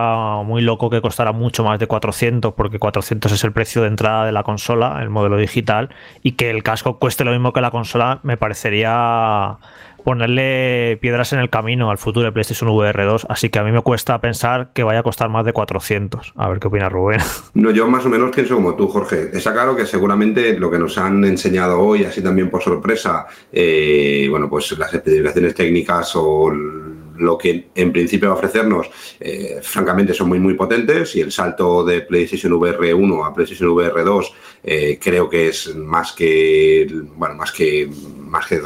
muy 0.46 0.62
loco 0.62 0.90
que 0.90 1.02
costara 1.02 1.32
mucho 1.32 1.64
más 1.64 1.80
de 1.80 1.88
400, 1.88 2.54
porque 2.54 2.80
400 2.80 3.32
es 3.32 3.44
el 3.44 3.52
precio 3.52 3.82
de 3.82 3.90
entrada 3.90 4.26
de 4.26 4.32
la 4.32 4.44
consola, 4.44 5.00
el 5.02 5.10
modelo 5.10 5.38
digital, 5.38 5.90
y 6.24 6.34
que 6.34 6.50
el 6.50 6.64
casco 6.64 6.98
cueste 6.98 7.26
lo 7.26 7.32
mismo 7.32 7.54
que 7.54 7.62
la 7.62 7.72
consola, 7.72 8.20
me 8.24 8.38
parecería 8.38 9.58
ponerle 10.04 10.98
piedras 11.02 11.34
en 11.34 11.40
el 11.40 11.50
camino 11.50 11.92
al 11.92 11.98
futuro 11.98 12.26
de 12.26 12.32
PlayStation 12.32 12.70
VR 12.70 13.04
2, 13.06 13.28
así 13.30 13.50
que 13.50 13.60
a 13.60 13.64
mí 13.64 13.72
me 13.72 13.82
cuesta 13.82 14.20
pensar 14.20 14.70
que 14.74 14.84
vaya 14.84 15.00
a 15.00 15.04
costar 15.04 15.30
más 15.30 15.46
de 15.46 15.54
400. 15.54 16.34
A 16.36 16.50
ver 16.50 16.60
qué 16.60 16.68
opina 16.68 16.90
Rubén. 16.90 17.20
No, 17.54 17.70
yo 17.70 17.88
más 17.88 18.06
o 18.06 18.10
menos 18.10 18.32
pienso 18.34 18.56
como 18.56 18.76
tú, 18.76 18.88
Jorge. 18.88 19.30
Está 19.34 19.54
claro 19.54 19.76
que 19.76 19.86
seguramente 19.86 20.58
lo 20.58 20.72
que 20.72 20.80
nos 20.80 20.98
han 20.98 21.24
enseñado 21.26 21.80
hoy, 21.80 22.06
así 22.06 22.22
también 22.22 22.50
por 22.50 22.64
sorpresa, 22.64 23.28
eh, 23.52 24.28
bueno, 24.30 24.50
pues 24.50 24.72
las 24.78 24.94
especificaciones 24.94 25.54
técnicas 25.54 26.16
o 26.16 26.52
lo 27.22 27.38
que 27.38 27.70
en 27.76 27.92
principio 27.92 28.30
va 28.30 28.36
a 28.36 28.38
ofrecernos, 28.38 28.90
eh, 29.20 29.60
francamente 29.62 30.14
son 30.14 30.28
muy 30.28 30.40
muy 30.40 30.56
potentes 30.56 31.16
y 31.16 31.22
el 31.22 31.32
salto 31.32 31.84
de 31.84 32.02
PlayStation 32.02 32.54
VR 32.54 32.94
1 32.94 33.26
a 33.26 33.34
PlayStation 33.34 33.70
VR 33.70 34.04
2 34.04 34.34
eh, 34.64 35.00
creo 35.02 35.30
que 35.30 35.48
es 35.48 35.76
más 35.76 36.12
que, 36.14 36.88
bueno, 37.16 37.36
más 37.36 37.52
que, 37.52 37.90
más 38.18 38.46
que 38.48 38.60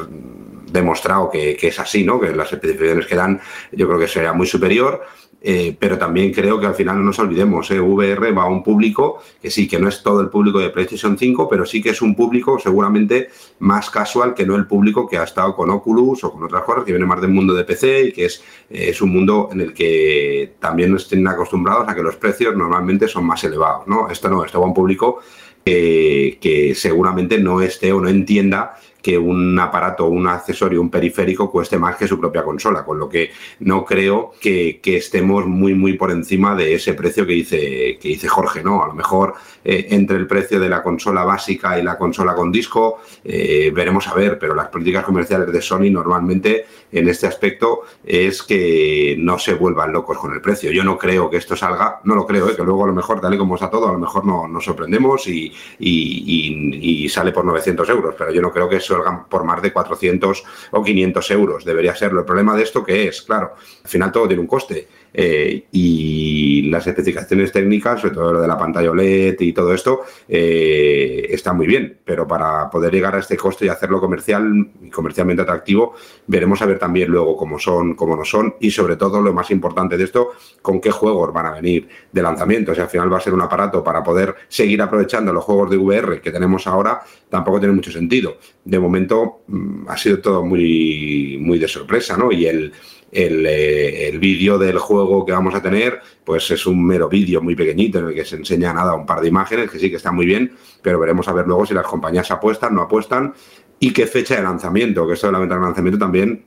demostrado 0.71 1.29
que, 1.29 1.57
es 1.61 1.79
así, 1.79 2.03
¿no? 2.03 2.19
Que 2.19 2.35
las 2.35 2.51
especificaciones 2.51 3.07
que 3.07 3.15
dan 3.15 3.39
yo 3.71 3.87
creo 3.87 3.99
que 3.99 4.07
será 4.07 4.33
muy 4.33 4.47
superior. 4.47 5.05
Eh, 5.47 5.77
pero 5.77 5.95
también 5.99 6.33
creo 6.33 6.59
que 6.59 6.65
al 6.65 6.73
final 6.73 6.97
no 6.97 7.03
nos 7.03 7.19
olvidemos, 7.19 7.69
eh, 7.69 7.79
VR 7.79 8.31
va 8.31 8.45
a 8.45 8.47
un 8.47 8.63
público 8.63 9.21
que 9.39 9.51
sí, 9.51 9.67
que 9.67 9.77
no 9.77 9.87
es 9.87 10.01
todo 10.01 10.19
el 10.19 10.29
público 10.29 10.57
de 10.57 10.71
PlayStation 10.71 11.15
5, 11.15 11.47
pero 11.47 11.67
sí 11.67 11.83
que 11.83 11.91
es 11.91 12.01
un 12.01 12.15
público 12.15 12.57
seguramente 12.57 13.29
más 13.59 13.91
casual 13.91 14.33
que 14.33 14.43
no 14.43 14.55
el 14.55 14.65
público 14.65 15.07
que 15.07 15.19
ha 15.19 15.23
estado 15.23 15.55
con 15.55 15.69
Oculus 15.69 16.23
o 16.23 16.31
con 16.31 16.45
otras 16.45 16.63
cosas, 16.63 16.83
que 16.83 16.93
viene 16.93 17.05
más 17.05 17.21
del 17.21 17.29
mundo 17.29 17.53
de 17.53 17.63
PC 17.63 18.05
y 18.05 18.11
que 18.11 18.25
es, 18.25 18.43
eh, 18.71 18.89
es 18.89 18.99
un 19.03 19.11
mundo 19.11 19.49
en 19.51 19.61
el 19.61 19.71
que 19.71 20.53
también 20.59 20.89
no 20.89 20.97
estén 20.97 21.27
acostumbrados 21.27 21.87
a 21.87 21.93
que 21.93 22.01
los 22.01 22.15
precios 22.15 22.55
normalmente 22.55 23.07
son 23.07 23.27
más 23.27 23.43
elevados. 23.43 23.85
¿no? 23.85 24.09
Esto 24.09 24.27
no, 24.29 24.43
esto 24.43 24.59
va 24.59 24.65
a 24.65 24.69
un 24.69 24.73
público 24.73 25.19
que 25.63 26.73
seguramente 26.75 27.39
no 27.39 27.59
esté 27.59 27.91
o 27.91 27.99
no 27.99 28.07
entienda 28.07 28.75
que 29.05 29.19
un 29.19 29.59
aparato, 29.59 30.07
un 30.07 30.25
accesorio, 30.25 30.81
un 30.81 30.89
periférico 30.89 31.51
cueste 31.51 31.77
más 31.77 31.95
que 31.95 32.07
su 32.07 32.19
propia 32.19 32.41
consola, 32.41 32.83
con 32.83 32.97
lo 32.97 33.07
que 33.07 33.29
no 33.59 33.85
creo 33.85 34.31
que, 34.41 34.79
estemos 34.83 35.45
muy, 35.45 35.75
muy 35.75 35.93
por 35.93 36.09
encima 36.09 36.55
de 36.55 36.73
ese 36.73 36.95
precio 36.95 37.23
que 37.27 37.33
dice, 37.33 37.99
que 38.01 38.07
dice 38.07 38.27
Jorge, 38.27 38.63
¿no? 38.63 38.83
A 38.83 38.87
lo 38.87 38.95
mejor 38.95 39.35
eh, 39.63 39.89
entre 39.91 40.17
el 40.17 40.25
precio 40.25 40.59
de 40.59 40.69
la 40.69 40.81
consola 40.81 41.23
básica 41.23 41.77
y 41.77 41.83
la 41.83 41.99
consola 41.99 42.33
con 42.33 42.51
disco, 42.51 43.01
eh, 43.23 43.71
veremos 43.75 44.07
a 44.07 44.15
ver, 44.15 44.39
pero 44.39 44.55
las 44.55 44.69
políticas 44.69 45.03
comerciales 45.03 45.51
de 45.51 45.61
Sony 45.61 45.91
normalmente 45.91 46.65
en 46.91 47.07
este 47.07 47.27
aspecto 47.27 47.81
es 48.03 48.41
que 48.41 49.15
no 49.19 49.37
se 49.37 49.53
vuelvan 49.53 49.93
locos 49.93 50.17
con 50.17 50.33
el 50.33 50.41
precio. 50.41 50.71
Yo 50.71 50.83
no 50.83 50.97
creo 50.97 51.29
que 51.29 51.37
esto 51.37 51.55
salga, 51.55 51.99
no 52.05 52.15
lo 52.15 52.25
creo, 52.25 52.49
¿eh? 52.49 52.55
que 52.55 52.63
luego 52.63 52.85
a 52.85 52.87
lo 52.87 52.93
mejor, 52.93 53.21
tal 53.21 53.35
y 53.35 53.37
como 53.37 53.53
está 53.53 53.69
todo, 53.69 53.87
a 53.87 53.93
lo 53.93 53.99
mejor 53.99 54.25
no, 54.25 54.47
nos 54.47 54.65
sorprendemos 54.65 55.27
y, 55.27 55.53
y 55.77 57.07
sale 57.09 57.31
por 57.31 57.45
900 57.45 57.87
euros, 57.89 58.15
pero 58.17 58.31
yo 58.31 58.41
no 58.41 58.51
creo 58.51 58.67
que 58.67 58.77
eso 58.77 58.94
por 59.29 59.43
más 59.43 59.61
de 59.61 59.73
400 59.73 60.43
o 60.71 60.83
500 60.83 61.31
euros. 61.31 61.65
Debería 61.65 61.95
serlo. 61.95 62.19
El 62.19 62.25
problema 62.25 62.55
de 62.55 62.63
esto 62.63 62.83
que 62.83 63.07
es, 63.07 63.21
claro, 63.21 63.53
al 63.83 63.89
final 63.89 64.11
todo 64.11 64.27
tiene 64.27 64.41
un 64.41 64.47
coste. 64.47 64.87
Eh, 65.17 65.67
y 65.71 66.63
las 66.63 66.85
especificaciones 66.87 67.49
técnicas, 67.53 68.01
sobre 68.01 68.15
todo 68.15 68.33
lo 68.33 68.41
de 68.41 68.47
la 68.49 68.57
pantalla 68.57 68.91
OLED 68.91 69.39
y 69.39 69.53
todo 69.53 69.73
esto, 69.73 70.01
eh, 70.27 71.27
está 71.29 71.53
muy 71.53 71.67
bien, 71.67 71.99
pero 72.03 72.27
para 72.27 72.69
poder 72.69 72.93
llegar 72.93 73.15
a 73.15 73.19
este 73.19 73.37
coste 73.37 73.65
y 73.65 73.69
hacerlo 73.69 74.01
comercial 74.01 74.71
y 74.83 74.89
comercialmente 74.89 75.43
atractivo, 75.43 75.95
veremos 76.27 76.61
a 76.61 76.65
ver 76.65 76.79
también 76.79 77.09
luego 77.09 77.37
cómo 77.37 77.57
son, 77.57 77.95
cómo 77.95 78.17
no 78.17 78.25
son 78.25 78.55
y 78.59 78.71
sobre 78.71 78.97
todo 78.97 79.21
lo 79.21 79.31
más 79.31 79.51
importante 79.51 79.95
de 79.97 80.03
esto, 80.03 80.31
con 80.61 80.81
qué 80.81 80.91
juegos 80.91 81.31
van 81.31 81.45
a 81.45 81.51
venir 81.51 81.87
de 82.11 82.21
lanzamiento. 82.21 82.73
O 82.73 82.75
sea, 82.75 82.83
al 82.83 82.89
final 82.89 83.13
va 83.13 83.17
a 83.17 83.21
ser 83.21 83.33
un 83.33 83.41
aparato 83.41 83.81
para 83.81 84.03
poder 84.03 84.35
seguir 84.49 84.81
aprovechando 84.81 85.31
los 85.31 85.45
juegos 85.45 85.69
de 85.69 85.77
VR 85.77 86.19
que 86.19 86.31
tenemos 86.31 86.67
ahora, 86.67 87.01
tampoco 87.29 87.59
tiene 87.59 87.73
mucho 87.73 87.91
sentido. 87.91 88.35
De 88.65 88.79
momento 88.79 89.43
mm, 89.47 89.87
ha 89.87 89.95
sido 89.95 90.19
todo 90.19 90.43
muy, 90.43 91.37
muy 91.39 91.57
de 91.57 91.69
sorpresa, 91.69 92.17
¿no? 92.17 92.33
Y 92.33 92.47
el 92.47 92.73
eh, 93.17 94.09
el, 94.09 94.19
vídeo 94.19 94.57
del 94.57 94.77
juego 94.77 95.25
que 95.25 95.31
vamos 95.31 95.55
a 95.55 95.61
tener, 95.61 96.01
pues 96.25 96.51
es 96.51 96.65
un 96.65 96.85
mero 96.85 97.07
vídeo 97.07 97.41
muy 97.41 97.55
pequeñito 97.55 97.99
en 97.99 98.07
el 98.07 98.13
que 98.13 98.25
se 98.25 98.35
enseña 98.35 98.73
nada, 98.73 98.93
un 98.93 99.05
par 99.05 99.21
de 99.21 99.29
imágenes 99.29 99.71
que 99.71 99.79
sí 99.79 99.89
que 99.89 99.95
está 99.95 100.11
muy 100.11 100.25
bien, 100.25 100.51
pero 100.81 100.99
veremos 100.99 101.27
a 101.29 101.33
ver 101.33 101.47
luego 101.47 101.65
si 101.65 101.73
las 101.73 101.87
compañías 101.87 102.29
apuestan, 102.31 102.75
no 102.75 102.81
apuestan 102.81 103.33
y 103.79 103.93
qué 103.93 104.05
fecha 104.05 104.35
de 104.35 104.43
lanzamiento, 104.43 105.07
que 105.07 105.13
esto 105.13 105.27
de 105.27 105.33
la 105.33 105.39
venta 105.39 105.55
de 105.55 105.61
lanzamiento 105.61 105.97
también 105.97 106.45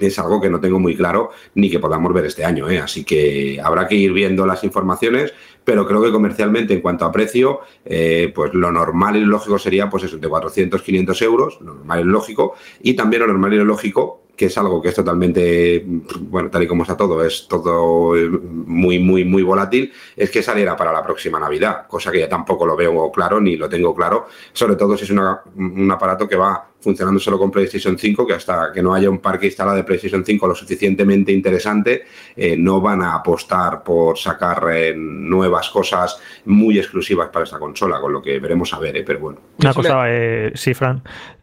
es 0.00 0.18
algo 0.18 0.40
que 0.40 0.50
no 0.50 0.60
tengo 0.60 0.80
muy 0.80 0.96
claro 0.96 1.30
ni 1.54 1.70
que 1.70 1.78
podamos 1.78 2.12
ver 2.12 2.24
este 2.24 2.44
año. 2.44 2.68
¿eh? 2.68 2.78
Así 2.78 3.04
que 3.04 3.60
habrá 3.62 3.86
que 3.86 3.94
ir 3.94 4.12
viendo 4.12 4.46
las 4.46 4.64
informaciones, 4.64 5.32
pero 5.64 5.86
creo 5.86 6.02
que 6.02 6.10
comercialmente 6.10 6.74
en 6.74 6.80
cuanto 6.80 7.04
a 7.04 7.12
precio, 7.12 7.60
eh, 7.84 8.32
pues 8.34 8.52
lo 8.54 8.72
normal 8.72 9.16
y 9.16 9.20
lógico 9.20 9.58
sería 9.58 9.88
pues 9.88 10.04
eso, 10.04 10.16
de 10.16 10.28
400, 10.28 10.82
500 10.82 11.22
euros, 11.22 11.58
lo 11.60 11.74
normal 11.74 12.00
y 12.00 12.04
lógico, 12.04 12.54
y 12.82 12.94
también 12.94 13.20
lo 13.20 13.28
normal 13.28 13.54
y 13.54 13.56
lógico 13.58 14.22
que 14.40 14.46
es 14.46 14.56
algo 14.56 14.80
que 14.80 14.88
es 14.88 14.94
totalmente, 14.94 15.84
bueno, 16.20 16.48
tal 16.48 16.62
y 16.62 16.66
como 16.66 16.84
está 16.84 16.96
todo, 16.96 17.22
es 17.22 17.46
todo 17.46 18.14
muy, 18.40 18.98
muy, 18.98 19.22
muy 19.22 19.42
volátil, 19.42 19.92
es 20.16 20.30
que 20.30 20.42
saliera 20.42 20.74
para 20.74 20.94
la 20.94 21.02
próxima 21.02 21.38
Navidad, 21.38 21.86
cosa 21.86 22.10
que 22.10 22.20
ya 22.20 22.28
tampoco 22.30 22.64
lo 22.64 22.74
veo 22.74 23.12
claro 23.12 23.38
ni 23.38 23.58
lo 23.58 23.68
tengo 23.68 23.94
claro, 23.94 24.28
sobre 24.54 24.76
todo 24.76 24.96
si 24.96 25.04
es 25.04 25.10
un 25.10 25.90
aparato 25.92 26.26
que 26.26 26.36
va 26.36 26.70
funcionando 26.80 27.20
solo 27.20 27.38
con 27.38 27.50
PlayStation 27.50 27.98
5, 27.98 28.26
que 28.26 28.32
hasta 28.32 28.72
que 28.72 28.82
no 28.82 28.94
haya 28.94 29.10
un 29.10 29.18
parque 29.18 29.44
instalado 29.44 29.76
de 29.76 29.84
PlayStation 29.84 30.24
5 30.24 30.46
lo 30.46 30.54
suficientemente 30.54 31.32
interesante, 31.32 32.04
eh, 32.34 32.56
no 32.56 32.80
van 32.80 33.02
a 33.02 33.16
apostar 33.16 33.82
por 33.82 34.16
sacar 34.16 34.66
eh, 34.72 34.94
nuevas 34.96 35.68
cosas 35.68 36.18
muy 36.46 36.78
exclusivas 36.78 37.28
para 37.28 37.44
esta 37.44 37.58
consola, 37.58 38.00
con 38.00 38.10
lo 38.10 38.22
que 38.22 38.38
veremos 38.38 38.72
a 38.72 38.78
ver, 38.78 38.96
eh, 38.96 39.04
pero 39.06 39.20
bueno. 39.20 39.38
Una 39.58 39.74
cosa, 39.74 40.06
sí, 40.54 40.72
Fran, 40.72 41.02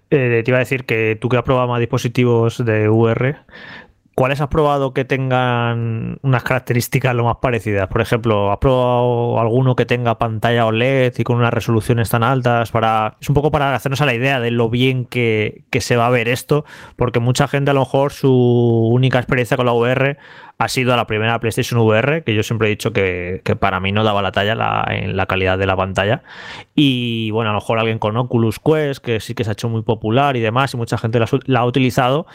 eh, 0.10 0.42
te 0.44 0.52
iba 0.52 0.58
a 0.58 0.60
decir 0.60 0.86
que 0.86 1.18
tú 1.20 1.30
que 1.30 1.38
has 1.38 1.44
probado 1.44 1.68
más 1.68 1.80
dispositivos 1.80 2.64
de 2.64 2.90
VR, 2.90 3.38
¿cuáles 4.18 4.42
has 4.42 4.48
probado 4.48 4.96
que 4.96 5.06
tengan 5.06 6.18
unas 6.24 6.42
características 6.42 7.14
lo 7.14 7.26
más 7.26 7.38
parecidas? 7.40 7.88
Por 7.88 8.02
ejemplo, 8.02 8.52
¿has 8.52 8.58
probado 8.58 9.40
alguno 9.40 9.76
que 9.76 9.86
tenga 9.86 10.18
pantalla 10.18 10.66
OLED 10.66 11.14
y 11.20 11.24
con 11.24 11.38
unas 11.38 11.54
resoluciones 11.54 12.10
tan 12.10 12.24
altas? 12.24 12.72
Para, 12.72 13.18
es 13.22 13.30
un 13.30 13.36
poco 13.36 13.52
para 13.52 13.76
hacernos 13.76 14.02
a 14.02 14.08
la 14.08 14.16
idea 14.16 14.40
de 14.40 14.50
lo 14.50 14.72
bien 14.72 15.06
que, 15.06 15.66
que 15.70 15.82
se 15.82 15.98
va 15.98 16.08
a 16.08 16.10
ver 16.10 16.30
esto, 16.30 16.66
porque 16.96 17.20
mucha 17.20 17.48
gente 17.48 17.70
a 17.70 17.76
lo 17.76 17.82
mejor 17.82 18.12
su 18.12 18.90
única 18.92 19.20
experiencia 19.20 19.56
con 19.56 19.68
la 19.68 19.74
VR 19.74 20.18
ha 20.60 20.68
sido 20.68 20.96
la 20.96 21.06
primera 21.06 21.40
PlayStation 21.40 21.80
VR, 21.82 22.24
que 22.24 22.34
yo 22.34 22.42
siempre 22.42 22.68
he 22.68 22.72
dicho 22.72 22.92
que, 22.92 23.42
para 23.60 23.80
mí 23.80 23.92
no 23.92 24.04
daba 24.04 24.22
la 24.22 24.32
talla 24.32 24.86
en 24.90 25.16
la 25.16 25.26
calidad 25.28 25.58
de 25.58 25.68
la 25.68 25.76
pantalla. 25.76 26.24
Y 26.74 27.30
bueno, 27.32 27.52
a 27.52 27.54
lo 27.54 27.60
mejor 27.60 27.78
alguien 27.78 28.00
con 28.00 28.18
Oculus 28.18 28.60
Quest, 28.60 29.04
que 29.04 29.20
sí 29.20 29.36
que 29.36 29.44
se 29.44 29.52
ha 29.52 29.54
hecho 29.54 29.70
muy 29.70 29.84
popular 29.84 30.36
y 30.36 30.40
demás, 30.40 30.74
y 30.74 30.78
mucha 30.78 30.98
gente 30.98 31.20
la, 31.20 31.60
ha 31.60 31.66
utilizado. 31.66 32.26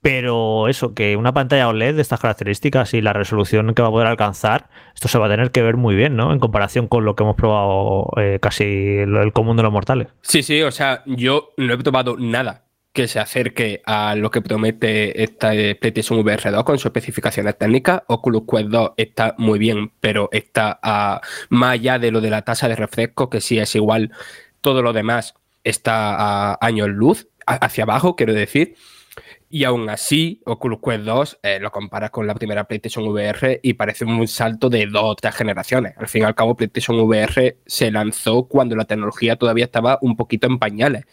Pero 0.00 0.68
eso, 0.68 0.94
que 0.94 1.16
una 1.16 1.34
pantalla 1.34 1.68
OLED 1.68 1.96
de 1.96 2.02
estas 2.02 2.20
características 2.20 2.94
y 2.94 3.00
la 3.00 3.12
resolución 3.12 3.74
que 3.74 3.82
va 3.82 3.88
a 3.88 3.90
poder 3.90 4.06
alcanzar, 4.06 4.68
esto 4.94 5.08
se 5.08 5.18
va 5.18 5.26
a 5.26 5.30
tener 5.30 5.50
que 5.50 5.62
ver 5.62 5.76
muy 5.76 5.96
bien, 5.96 6.14
¿no? 6.14 6.32
En 6.32 6.38
comparación 6.38 6.86
con 6.86 7.04
lo 7.04 7.16
que 7.16 7.24
hemos 7.24 7.36
probado 7.36 8.10
eh, 8.16 8.38
casi 8.40 8.64
el 8.64 9.32
común 9.32 9.56
de 9.56 9.64
los 9.64 9.72
mortales. 9.72 10.08
Sí, 10.22 10.42
sí, 10.42 10.62
o 10.62 10.70
sea, 10.70 11.02
yo 11.06 11.50
no 11.56 11.72
he 11.72 11.78
probado 11.78 12.16
nada 12.16 12.68
que 12.92 13.06
se 13.06 13.20
acerque 13.20 13.82
a 13.86 14.14
lo 14.16 14.30
que 14.30 14.42
promete 14.42 15.22
esta 15.22 15.50
PlayStation 15.50 16.18
VR 16.20 16.50
2 16.50 16.64
con 16.64 16.78
sus 16.78 16.86
especificaciones 16.86 17.56
técnicas. 17.56 18.02
Oculus 18.08 18.42
Quest 18.50 18.68
2 18.70 18.90
está 18.96 19.34
muy 19.38 19.58
bien, 19.58 19.92
pero 20.00 20.28
está 20.32 20.78
a, 20.82 21.20
más 21.48 21.74
allá 21.74 21.98
de 21.98 22.10
lo 22.10 22.20
de 22.20 22.30
la 22.30 22.42
tasa 22.42 22.68
de 22.68 22.76
refresco, 22.76 23.30
que 23.30 23.40
sí 23.40 23.58
es 23.58 23.74
igual, 23.74 24.10
todo 24.60 24.82
lo 24.82 24.92
demás 24.92 25.34
está 25.64 26.14
a 26.52 26.58
años 26.60 26.88
luz. 26.88 27.28
hacia 27.46 27.84
abajo, 27.84 28.16
quiero 28.16 28.34
decir. 28.34 28.74
Y 29.50 29.64
aún 29.64 29.88
así, 29.88 30.42
Oculus 30.44 30.80
Quest 30.84 31.04
2 31.04 31.38
eh, 31.42 31.58
lo 31.60 31.70
comparas 31.72 32.10
con 32.10 32.26
la 32.26 32.34
primera 32.34 32.64
PlayStation 32.64 33.08
VR 33.08 33.60
y 33.62 33.72
parece 33.74 34.04
un 34.04 34.28
salto 34.28 34.68
de 34.68 34.86
dos 34.86 35.04
o 35.04 35.14
tres 35.14 35.34
generaciones. 35.34 35.94
Al 35.96 36.08
fin 36.08 36.22
y 36.22 36.24
al 36.26 36.34
cabo, 36.34 36.54
PlayStation 36.54 37.00
VR 37.00 37.56
se 37.64 37.90
lanzó 37.90 38.44
cuando 38.44 38.76
la 38.76 38.84
tecnología 38.84 39.36
todavía 39.36 39.64
estaba 39.64 39.98
un 40.02 40.16
poquito 40.16 40.46
en 40.46 40.58
pañales. 40.58 41.06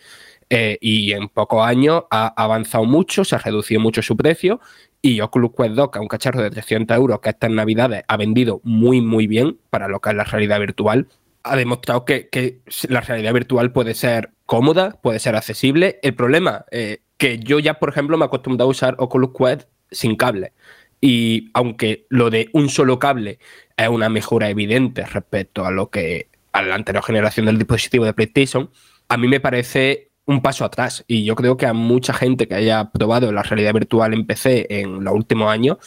Eh, 0.50 0.78
y 0.82 1.14
en 1.14 1.30
pocos 1.30 1.66
años 1.66 2.04
ha 2.12 2.28
avanzado 2.28 2.84
mucho, 2.86 3.24
se 3.24 3.36
ha 3.36 3.40
reducido 3.40 3.80
mucho 3.80 4.02
su 4.02 4.18
precio. 4.18 4.60
Y 5.02 5.22
Oculus 5.22 5.52
Quest 5.56 5.76
2, 5.76 5.92
que 5.92 6.00
es 6.00 6.02
un 6.02 6.08
cacharro 6.08 6.42
de 6.42 6.50
300 6.50 6.98
euros 6.98 7.20
que 7.22 7.30
estas 7.30 7.52
navidades 7.52 8.04
ha 8.08 8.18
vendido 8.18 8.60
muy, 8.64 9.02
muy 9.02 9.28
bien 9.28 9.60
para 9.70 9.88
lo 9.88 10.02
que 10.02 10.10
es 10.10 10.16
la 10.16 10.24
realidad 10.26 10.60
virtual, 10.60 11.08
ha 11.44 11.56
demostrado 11.56 12.06
que, 12.06 12.60
la 12.90 13.02
realidad 13.02 13.34
virtual 13.34 13.72
puede 13.72 13.94
ser 13.94 14.32
cómoda, 14.46 15.00
puede 15.02 15.20
ser 15.20 15.36
accesible. 15.36 16.00
El 16.02 16.16
problema, 16.16 16.66
eh, 16.72 17.02
que 17.18 17.40
yo 17.40 17.60
ya, 17.60 17.76
por 17.76 17.90
ejemplo, 17.90 18.18
me 18.18 18.26
he 18.26 18.28
acostumbrado 18.28 18.70
a 18.70 18.72
usar 18.72 18.96
Oculus 19.00 19.32
Quest 19.38 19.70
sin 19.92 20.16
cable. 20.16 20.54
Y 21.02 21.50
aunque 21.54 22.06
lo 22.10 22.30
de 22.30 22.50
un 22.54 22.70
solo 22.70 23.00
cable 23.00 23.40
es 23.78 23.90
una 23.90 24.10
mejora 24.10 24.50
evidente 24.50 25.06
respecto 25.06 25.66
a 25.66 25.72
lo 25.72 25.90
que 25.90 26.30
a 26.52 26.62
la 26.62 26.76
anterior 26.76 27.04
generación 27.04 27.46
del 27.46 27.58
dispositivo 27.58 28.06
de 28.06 28.14
PlayStation, 28.14 28.70
a 29.10 29.18
mí 29.18 29.28
me 29.28 29.40
parece 29.40 30.10
un 30.26 30.42
paso 30.42 30.66
atrás. 30.66 31.04
Y 31.08 31.26
yo 31.26 31.36
creo 31.36 31.58
que 31.58 31.66
a 31.66 31.74
mucha 31.74 32.14
gente 32.14 32.48
que 32.48 32.56
haya 32.56 32.92
probado 32.92 33.32
la 33.32 33.44
realidad 33.44 33.74
virtual 33.74 34.14
en 34.14 34.26
PC 34.26 34.68
en 34.70 35.04
los 35.04 35.14
últimos 35.14 35.52
años, 35.52 35.78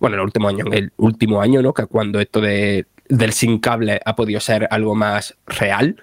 bueno, 0.00 0.14
en 0.16 0.20
el 0.20 0.24
último 0.24 0.48
año, 0.48 0.66
en 0.66 0.74
el 0.74 0.92
último 0.96 1.40
año, 1.40 1.62
¿no? 1.62 1.72
Que 1.72 1.86
cuando 1.86 2.20
esto 2.20 2.40
de, 2.40 2.86
del 3.08 3.32
sin 3.32 3.58
cable 3.58 4.00
ha 4.04 4.16
podido 4.16 4.40
ser 4.40 4.66
algo 4.70 4.94
más 4.94 5.36
real, 5.46 5.96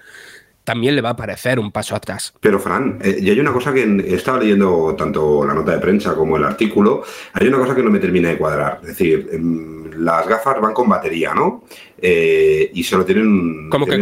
también 0.64 0.94
le 0.94 1.02
va 1.02 1.10
a 1.10 1.16
parecer 1.16 1.58
un 1.58 1.72
paso 1.72 1.94
atrás. 1.94 2.34
Pero 2.40 2.58
Fran, 2.58 2.98
eh, 3.02 3.18
y 3.20 3.30
hay 3.30 3.40
una 3.40 3.52
cosa 3.52 3.72
que 3.72 3.82
he 3.82 4.14
estado 4.14 4.38
leyendo 4.38 4.94
tanto 4.96 5.44
la 5.44 5.54
nota 5.54 5.72
de 5.72 5.78
prensa 5.78 6.14
como 6.14 6.36
el 6.36 6.44
artículo, 6.44 7.02
hay 7.32 7.48
una 7.48 7.58
cosa 7.58 7.74
que 7.74 7.82
no 7.82 7.90
me 7.90 7.98
termina 7.98 8.28
de 8.28 8.38
cuadrar. 8.38 8.78
Es 8.82 8.88
decir, 8.88 9.28
em, 9.32 9.90
las 9.98 10.26
gafas 10.26 10.60
van 10.60 10.72
con 10.72 10.88
batería, 10.88 11.34
¿no? 11.34 11.64
Eh, 12.00 12.70
y 12.74 12.82
solo 12.82 13.04
tienen... 13.04 13.68
¿Cómo 13.70 13.86
que 13.86 13.98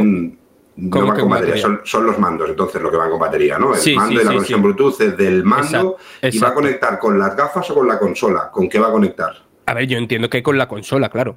no 0.81 1.07
van 1.07 1.21
con 1.21 1.29
batería, 1.29 1.81
Son, 1.85 2.07
los 2.07 2.19
mandos, 2.19 2.49
entonces, 2.49 2.81
lo 2.81 2.91
que 2.91 2.97
van 2.97 3.11
con 3.11 3.19
batería, 3.19 3.59
¿no? 3.59 3.75
El 3.75 3.97
mando 3.97 4.21
y 4.21 4.25
la 4.25 4.33
conexión 4.33 4.63
Bluetooth 4.63 5.01
es 5.01 5.17
del 5.17 5.45
mando 5.45 5.97
y 6.23 6.39
va 6.39 6.49
a 6.49 6.55
conectar 6.55 6.99
con 6.99 7.19
las 7.19 7.37
gafas 7.37 7.71
o 7.71 7.75
con 7.75 7.87
la 7.87 7.99
consola. 7.99 8.51
¿Con 8.51 8.69
qué 8.69 8.79
va 8.79 8.89
a 8.89 8.93
conectar? 8.93 9.35
A 9.67 9.75
ver, 9.75 9.87
yo 9.87 9.99
entiendo 9.99 10.31
que 10.31 10.43
con 10.43 10.57
la 10.57 10.69
consola, 10.69 11.11
claro. 11.11 11.37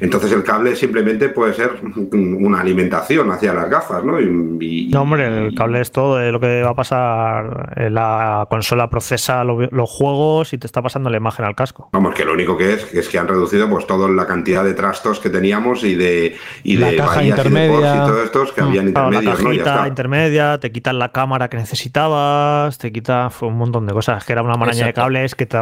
Entonces 0.00 0.32
el 0.32 0.42
cable 0.42 0.74
simplemente 0.74 1.28
puede 1.28 1.54
ser 1.54 1.80
una 2.12 2.60
alimentación 2.60 3.30
hacia 3.30 3.54
las 3.54 3.70
gafas, 3.70 4.04
¿no? 4.04 4.18
no, 4.20 5.02
hombre, 5.02 5.46
el 5.46 5.54
cable 5.54 5.80
es 5.80 5.92
todo 5.92 6.20
lo 6.30 6.40
que 6.40 6.62
va 6.62 6.70
a 6.70 6.74
pasar. 6.74 7.74
Eh, 7.76 7.90
la 7.90 8.46
consola 8.50 8.90
procesa 8.90 9.44
los 9.44 9.90
juegos 9.90 10.52
y 10.52 10.58
te 10.58 10.66
está 10.66 10.82
pasando 10.82 11.08
la 11.08 11.16
imagen 11.16 11.44
al 11.44 11.54
casco. 11.54 11.88
Vamos, 11.92 12.14
que 12.14 12.24
lo 12.24 12.32
único 12.32 12.56
que 12.56 12.74
es 12.74 12.92
es 12.94 13.08
que 13.08 13.18
han 13.18 13.28
reducido 13.28 13.70
pues 13.70 13.86
toda 13.86 14.08
la 14.08 14.26
cantidad 14.26 14.64
de 14.64 14.74
trastos 14.74 15.20
que 15.20 15.30
teníamos 15.30 15.84
y 15.84 15.94
de 15.94 16.36
y 16.64 16.76
la 16.76 16.94
caja 16.96 17.22
intermedia 17.22 17.94
y, 17.94 17.98
todo 18.06 18.22
estos 18.22 18.52
que 18.52 18.60
habían 18.62 18.88
intermedios, 18.88 19.24
la 19.24 19.44
cajita 19.44 19.88
intermedia, 19.88 20.58
te 20.58 20.72
quitan 20.72 20.98
la 20.98 21.12
cámara 21.12 21.48
que 21.48 21.56
necesitabas, 21.56 22.76
te 22.78 22.92
quita 22.92 23.30
un 23.40 23.56
montón 23.56 23.86
de 23.86 23.92
cosas, 23.92 24.24
que 24.24 24.32
era 24.32 24.42
una 24.42 24.56
maraña 24.56 24.86
de 24.86 24.92
cables 24.92 25.34
que 25.34 25.46
te 25.46 25.58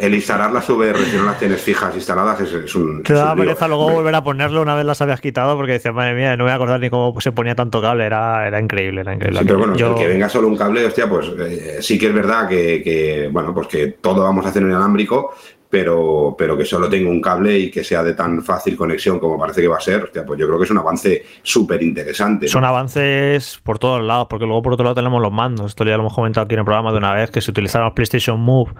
el, 0.00 0.14
instalar 0.14 0.52
las 0.52 0.68
VR 0.68 0.98
si 1.04 1.16
no 1.16 1.24
las 1.24 1.38
tienes 1.38 1.62
fijas 1.62 1.94
instaladas 1.94 2.40
es, 2.40 2.74
un 2.74 3.02
pereza 3.36 3.68
luego 3.68 3.90
volver 3.90 4.14
a 4.14 4.22
ponerlo 4.22 4.62
una 4.62 4.74
vez 4.74 4.84
las 4.84 5.00
habías 5.00 5.20
quitado 5.20 5.56
porque 5.56 5.72
decía, 5.72 5.92
madre 5.92 6.14
mía, 6.14 6.36
no 6.36 6.44
me 6.44 6.50
voy 6.50 6.52
a 6.52 6.54
acordar 6.54 6.80
ni 6.80 6.90
cómo 6.90 7.18
se 7.20 7.32
ponía 7.32 7.54
tanto 7.54 7.80
cable, 7.80 8.04
era, 8.04 8.46
era 8.46 8.60
increíble, 8.60 9.00
era 9.02 9.14
increíble. 9.14 9.40
pero 9.44 9.58
bueno, 9.58 9.94
que 9.96 10.06
venga 10.06 10.28
solo 10.28 10.48
un 10.48 10.56
cable, 10.56 10.84
hostia, 10.84 11.08
pues 11.08 11.28
eh, 11.38 11.78
sí 11.80 11.98
que 11.98 12.06
es 12.06 12.14
verdad 12.14 12.48
que, 12.48 12.82
que, 12.82 13.28
bueno, 13.30 13.54
pues 13.54 13.68
que 13.68 13.86
todo 14.00 14.22
vamos 14.22 14.44
a 14.46 14.50
hacer 14.50 14.62
en 14.62 14.70
inalámbrico, 14.70 15.34
pero, 15.70 16.34
pero 16.38 16.56
que 16.56 16.64
solo 16.64 16.88
tenga 16.88 17.10
un 17.10 17.20
cable 17.20 17.58
y 17.58 17.70
que 17.70 17.84
sea 17.84 18.02
de 18.02 18.14
tan 18.14 18.42
fácil 18.42 18.76
conexión 18.76 19.18
como 19.18 19.38
parece 19.38 19.60
que 19.60 19.68
va 19.68 19.76
a 19.76 19.80
ser, 19.80 20.10
pues 20.26 20.38
yo 20.38 20.46
creo 20.46 20.58
que 20.58 20.64
es 20.64 20.70
un 20.70 20.78
avance 20.78 21.24
súper 21.42 21.82
interesante. 21.82 22.48
Son 22.48 22.64
avances 22.64 23.60
por 23.62 23.78
todos 23.78 24.02
lados, 24.02 24.26
porque 24.30 24.46
luego 24.46 24.62
por 24.62 24.72
otro 24.72 24.84
lado 24.84 24.94
tenemos 24.94 25.20
los 25.20 25.32
mandos. 25.32 25.66
Esto 25.66 25.84
ya 25.84 25.96
lo 25.96 26.04
hemos 26.04 26.14
comentado 26.14 26.44
aquí 26.44 26.54
en 26.54 26.60
el 26.60 26.64
programa 26.64 26.90
de 26.92 26.98
una 26.98 27.12
vez, 27.12 27.30
que 27.30 27.40
se 27.40 27.50
utilizaron 27.50 27.86
los 27.86 27.94
PlayStation 27.94 28.40
Move 28.40 28.72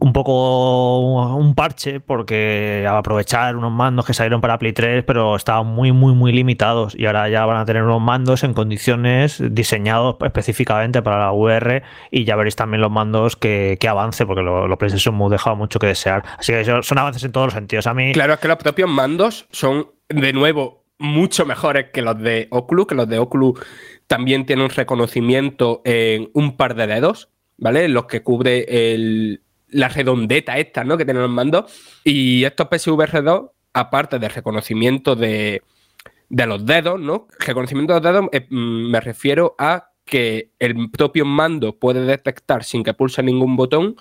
un 0.00 0.12
poco 0.12 1.34
un 1.34 1.54
parche, 1.54 2.00
porque 2.00 2.86
aprovechar 2.88 3.56
unos 3.56 3.72
mandos 3.72 4.06
que 4.06 4.14
salieron 4.14 4.40
para 4.40 4.58
Play 4.58 4.72
3, 4.72 5.04
pero 5.04 5.34
estaban 5.34 5.66
muy, 5.66 5.92
muy, 5.92 6.14
muy 6.14 6.32
limitados. 6.32 6.94
Y 6.94 7.06
ahora 7.06 7.28
ya 7.28 7.44
van 7.46 7.56
a 7.56 7.64
tener 7.64 7.82
unos 7.82 8.00
mandos 8.00 8.44
en 8.44 8.54
condiciones 8.54 9.42
diseñados 9.50 10.16
específicamente 10.22 11.02
para 11.02 11.18
la 11.18 11.32
VR 11.32 11.82
y 12.10 12.24
ya 12.24 12.36
veréis 12.36 12.54
también 12.54 12.80
los 12.80 12.90
mandos 12.90 13.36
que, 13.36 13.78
avance, 13.88 14.26
porque 14.26 14.42
los 14.42 14.76
PlayStation 14.78 15.14
Move 15.14 15.32
dejaban 15.32 15.58
mucho 15.58 15.78
que 15.78 15.88
desear. 15.88 16.17
Así 16.38 16.52
que 16.52 16.64
son 16.64 16.98
avances 16.98 17.24
en 17.24 17.32
todos 17.32 17.48
los 17.48 17.54
sentidos. 17.54 17.86
A 17.86 17.94
mí... 17.94 18.12
Claro, 18.12 18.34
es 18.34 18.40
que 18.40 18.48
los 18.48 18.56
propios 18.56 18.88
mandos 18.88 19.46
son, 19.50 19.90
de 20.08 20.32
nuevo, 20.32 20.84
mucho 20.98 21.46
mejores 21.46 21.86
que 21.92 22.02
los 22.02 22.18
de 22.18 22.48
Oculus, 22.50 22.86
que 22.86 22.94
los 22.94 23.08
de 23.08 23.18
Oculus 23.18 23.60
también 24.06 24.46
tienen 24.46 24.64
un 24.64 24.70
reconocimiento 24.70 25.82
en 25.84 26.30
un 26.34 26.56
par 26.56 26.74
de 26.74 26.86
dedos, 26.86 27.28
¿vale? 27.56 27.88
Los 27.88 28.06
que 28.06 28.22
cubre 28.22 28.94
el, 28.94 29.42
la 29.68 29.88
redondeta 29.88 30.58
esta, 30.58 30.84
¿no? 30.84 30.96
Que 30.96 31.04
tienen 31.04 31.22
los 31.22 31.30
mandos. 31.30 31.72
Y 32.04 32.44
estos 32.44 32.68
PSVR 32.68 33.22
2, 33.22 33.50
aparte 33.74 34.18
del 34.18 34.30
reconocimiento 34.30 35.14
de, 35.14 35.62
de 36.28 36.46
los 36.46 36.64
dedos, 36.64 37.00
¿no? 37.00 37.28
Reconocimiento 37.38 37.94
de 37.94 38.00
los 38.00 38.12
dedos 38.12 38.28
eh, 38.32 38.46
mm, 38.48 38.90
me 38.90 39.00
refiero 39.00 39.54
a 39.58 39.90
que 40.04 40.52
el 40.58 40.90
propio 40.90 41.24
mando 41.24 41.78
puede 41.78 42.04
detectar 42.04 42.64
sin 42.64 42.82
que 42.82 42.94
pulse 42.94 43.22
ningún 43.22 43.56
botón 43.56 43.96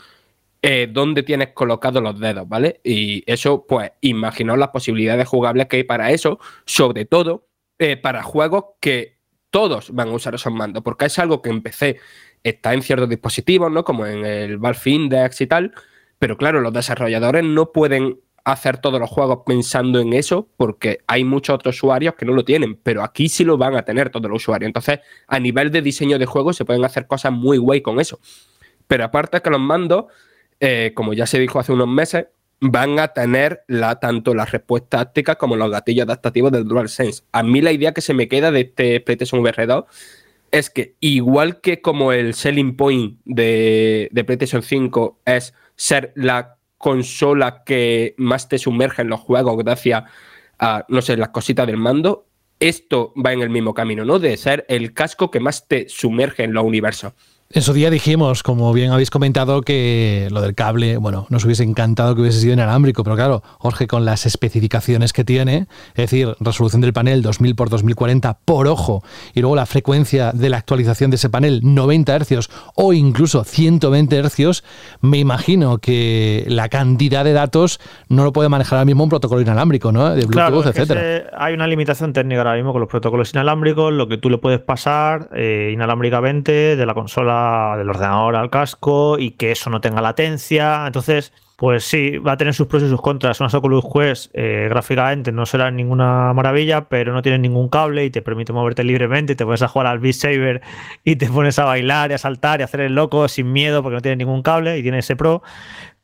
eh, 0.69 0.89
dónde 0.91 1.23
tienes 1.23 1.53
colocados 1.53 2.03
los 2.03 2.19
dedos, 2.19 2.45
¿vale? 2.45 2.81
Y 2.83 3.23
eso, 3.25 3.65
pues, 3.65 3.93
imaginaos 4.01 4.59
las 4.59 4.67
posibilidades 4.67 5.25
jugables 5.25 5.67
que 5.67 5.77
hay 5.77 5.83
para 5.85 6.11
eso, 6.11 6.39
sobre 6.65 7.05
todo 7.05 7.47
eh, 7.79 7.95
para 7.95 8.21
juegos 8.21 8.65
que 8.81 9.17
todos 9.49 9.91
van 9.95 10.09
a 10.09 10.11
usar 10.11 10.35
esos 10.35 10.51
mandos, 10.51 10.83
porque 10.83 11.05
es 11.05 11.17
algo 11.19 11.41
que 11.41 11.51
empecé, 11.51 12.01
está 12.43 12.73
en 12.73 12.81
ciertos 12.81 13.07
dispositivos, 13.07 13.71
¿no? 13.71 13.85
Como 13.85 14.05
en 14.05 14.25
el 14.25 14.57
Valve 14.57 14.81
Index 14.83 15.39
y 15.39 15.47
tal, 15.47 15.71
pero 16.19 16.35
claro, 16.35 16.59
los 16.59 16.73
desarrolladores 16.73 17.45
no 17.45 17.71
pueden 17.71 18.19
hacer 18.43 18.79
todos 18.79 18.99
los 18.99 19.09
juegos 19.09 19.43
pensando 19.45 20.01
en 20.01 20.11
eso, 20.11 20.49
porque 20.57 20.99
hay 21.07 21.23
muchos 21.23 21.55
otros 21.55 21.77
usuarios 21.77 22.15
que 22.15 22.25
no 22.25 22.33
lo 22.33 22.43
tienen, 22.43 22.75
pero 22.75 23.03
aquí 23.03 23.29
sí 23.29 23.45
lo 23.45 23.57
van 23.57 23.77
a 23.77 23.83
tener 23.83 24.09
todos 24.09 24.29
los 24.29 24.43
usuarios. 24.43 24.67
Entonces, 24.67 24.99
a 25.27 25.39
nivel 25.39 25.71
de 25.71 25.81
diseño 25.81 26.19
de 26.19 26.25
juegos 26.25 26.57
se 26.57 26.65
pueden 26.65 26.83
hacer 26.83 27.07
cosas 27.07 27.31
muy 27.31 27.57
guay 27.57 27.79
con 27.79 28.01
eso. 28.01 28.19
Pero 28.85 29.05
aparte 29.05 29.41
que 29.41 29.49
los 29.49 29.61
mandos 29.61 30.05
eh, 30.59 30.91
como 30.95 31.13
ya 31.13 31.25
se 31.25 31.39
dijo 31.39 31.59
hace 31.59 31.73
unos 31.73 31.87
meses, 31.87 32.27
van 32.59 32.99
a 32.99 33.09
tener 33.09 33.63
tanto 34.01 34.33
las 34.33 34.51
respuestas 34.51 35.01
tácticas 35.01 35.35
como 35.35 35.55
los 35.55 35.69
gatillos 35.69 36.05
adaptativos 36.05 36.51
del 36.51 36.67
DualSense. 36.67 37.23
A 37.31 37.43
mí 37.43 37.61
la 37.61 37.71
idea 37.71 37.93
que 37.93 38.01
se 38.01 38.13
me 38.13 38.27
queda 38.27 38.51
de 38.51 38.61
este 38.61 38.99
PlayStation 38.99 39.41
VR 39.41 39.67
2 39.67 39.85
es 40.51 40.69
que 40.69 40.95
igual 40.99 41.61
que 41.61 41.81
como 41.81 42.11
el 42.13 42.33
selling 42.33 42.75
point 42.75 43.19
de, 43.25 44.09
de 44.11 44.23
PlayStation 44.23 44.63
5 44.63 45.19
es 45.25 45.53
ser 45.75 46.13
la 46.15 46.57
consola 46.77 47.63
que 47.63 48.15
más 48.17 48.49
te 48.49 48.57
sumerge 48.57 49.01
en 49.01 49.09
los 49.09 49.19
juegos 49.19 49.57
gracias 49.57 50.03
a, 50.59 50.85
no 50.89 51.01
sé, 51.01 51.17
las 51.17 51.29
cositas 51.29 51.67
del 51.67 51.77
mando, 51.77 52.25
esto 52.59 53.13
va 53.23 53.33
en 53.33 53.41
el 53.41 53.49
mismo 53.49 53.73
camino, 53.73 54.05
¿no? 54.05 54.19
De 54.19 54.35
ser 54.37 54.65
el 54.67 54.93
casco 54.93 55.29
que 55.29 55.39
más 55.39 55.67
te 55.67 55.87
sumerge 55.89 56.43
en 56.43 56.53
los 56.53 56.63
universos. 56.63 57.13
En 57.49 57.61
su 57.61 57.71
día 57.71 57.89
dijimos, 57.89 58.43
como 58.43 58.73
bien 58.73 58.91
habéis 58.91 59.09
comentado, 59.09 59.61
que 59.61 60.27
lo 60.31 60.41
del 60.41 60.53
cable, 60.53 60.97
bueno, 60.97 61.27
nos 61.29 61.45
hubiese 61.45 61.63
encantado 61.63 62.13
que 62.13 62.19
hubiese 62.19 62.41
sido 62.41 62.51
inalámbrico, 62.51 63.05
pero 63.05 63.15
claro, 63.15 63.41
Jorge, 63.59 63.87
con 63.87 64.03
las 64.03 64.25
especificaciones 64.25 65.13
que 65.13 65.23
tiene, 65.23 65.67
es 65.91 65.95
decir, 65.95 66.35
resolución 66.41 66.81
del 66.81 66.91
panel 66.91 67.21
2000 67.21 67.55
por 67.55 67.69
2040 67.69 68.39
por 68.43 68.67
ojo, 68.67 69.01
y 69.33 69.39
luego 69.39 69.55
la 69.55 69.65
frecuencia 69.65 70.33
de 70.33 70.49
la 70.49 70.57
actualización 70.57 71.09
de 71.09 71.15
ese 71.15 71.29
panel 71.29 71.61
90 71.63 72.19
Hz 72.19 72.49
o 72.75 72.91
incluso 72.91 73.45
120 73.45 74.23
Hz, 74.23 74.63
me 74.99 75.17
imagino 75.17 75.77
que 75.77 76.43
la 76.49 76.67
cantidad 76.67 77.23
de 77.23 77.31
datos 77.31 77.79
no 78.09 78.25
lo 78.25 78.33
puede 78.33 78.49
manejar 78.49 78.79
ahora 78.79 78.85
mismo 78.85 79.05
un 79.05 79.09
protocolo 79.09 79.39
inalámbrico, 79.39 79.93
¿no? 79.93 80.13
De 80.13 80.25
Bluetooth, 80.25 80.65
etcétera. 80.65 81.29
hay 81.37 81.53
una 81.53 81.67
limitación 81.67 82.11
técnica 82.11 82.41
ahora 82.41 82.55
mismo 82.55 82.73
con 82.73 82.81
los 82.81 82.89
protocolos 82.89 83.31
inalámbricos, 83.31 83.93
lo 83.93 84.09
que 84.09 84.17
tú 84.17 84.29
le 84.29 84.37
puedes 84.37 84.59
pasar 84.59 85.29
eh, 85.33 85.71
inalámbricamente 85.73 86.75
de 86.75 86.85
la 86.85 86.93
consola 86.93 87.36
del 87.77 87.89
ordenador 87.89 88.35
al 88.35 88.49
casco 88.49 89.17
y 89.19 89.31
que 89.31 89.51
eso 89.51 89.69
no 89.69 89.81
tenga 89.81 90.01
latencia. 90.01 90.85
Entonces, 90.85 91.33
pues 91.57 91.85
sí, 91.85 92.19
va 92.19 92.33
a 92.33 92.37
tener 92.37 92.53
sus 92.53 92.67
pros 92.67 92.83
y 92.83 92.89
sus 92.89 93.01
contras. 93.01 93.39
Una 93.39 93.49
Oculus 93.51 93.83
Quest 93.91 94.29
eh, 94.33 94.67
gráficamente 94.69 95.31
no 95.31 95.45
será 95.47 95.71
ninguna 95.71 96.31
maravilla, 96.33 96.87
pero 96.87 97.13
no 97.13 97.23
tiene 97.23 97.39
ningún 97.39 97.67
cable 97.67 98.05
y 98.05 98.11
te 98.11 98.21
permite 98.21 98.53
moverte 98.53 98.83
libremente. 98.83 99.35
Te 99.35 99.43
pones 99.43 99.63
a 99.63 99.67
jugar 99.67 99.87
al 99.87 99.97
Beat 99.97 100.13
Saber 100.13 100.61
y 101.03 101.15
te 101.15 101.27
pones 101.27 101.57
a 101.57 101.65
bailar 101.65 102.11
y 102.11 102.13
a 102.13 102.19
saltar 102.19 102.59
y 102.59 102.61
a 102.61 102.65
hacer 102.65 102.81
el 102.81 102.93
loco 102.93 103.27
sin 103.27 103.51
miedo 103.51 103.81
porque 103.81 103.95
no 103.95 104.01
tiene 104.01 104.17
ningún 104.17 104.43
cable 104.43 104.77
y 104.77 104.83
tiene 104.83 104.99
ese 104.99 105.15
pro. 105.15 105.41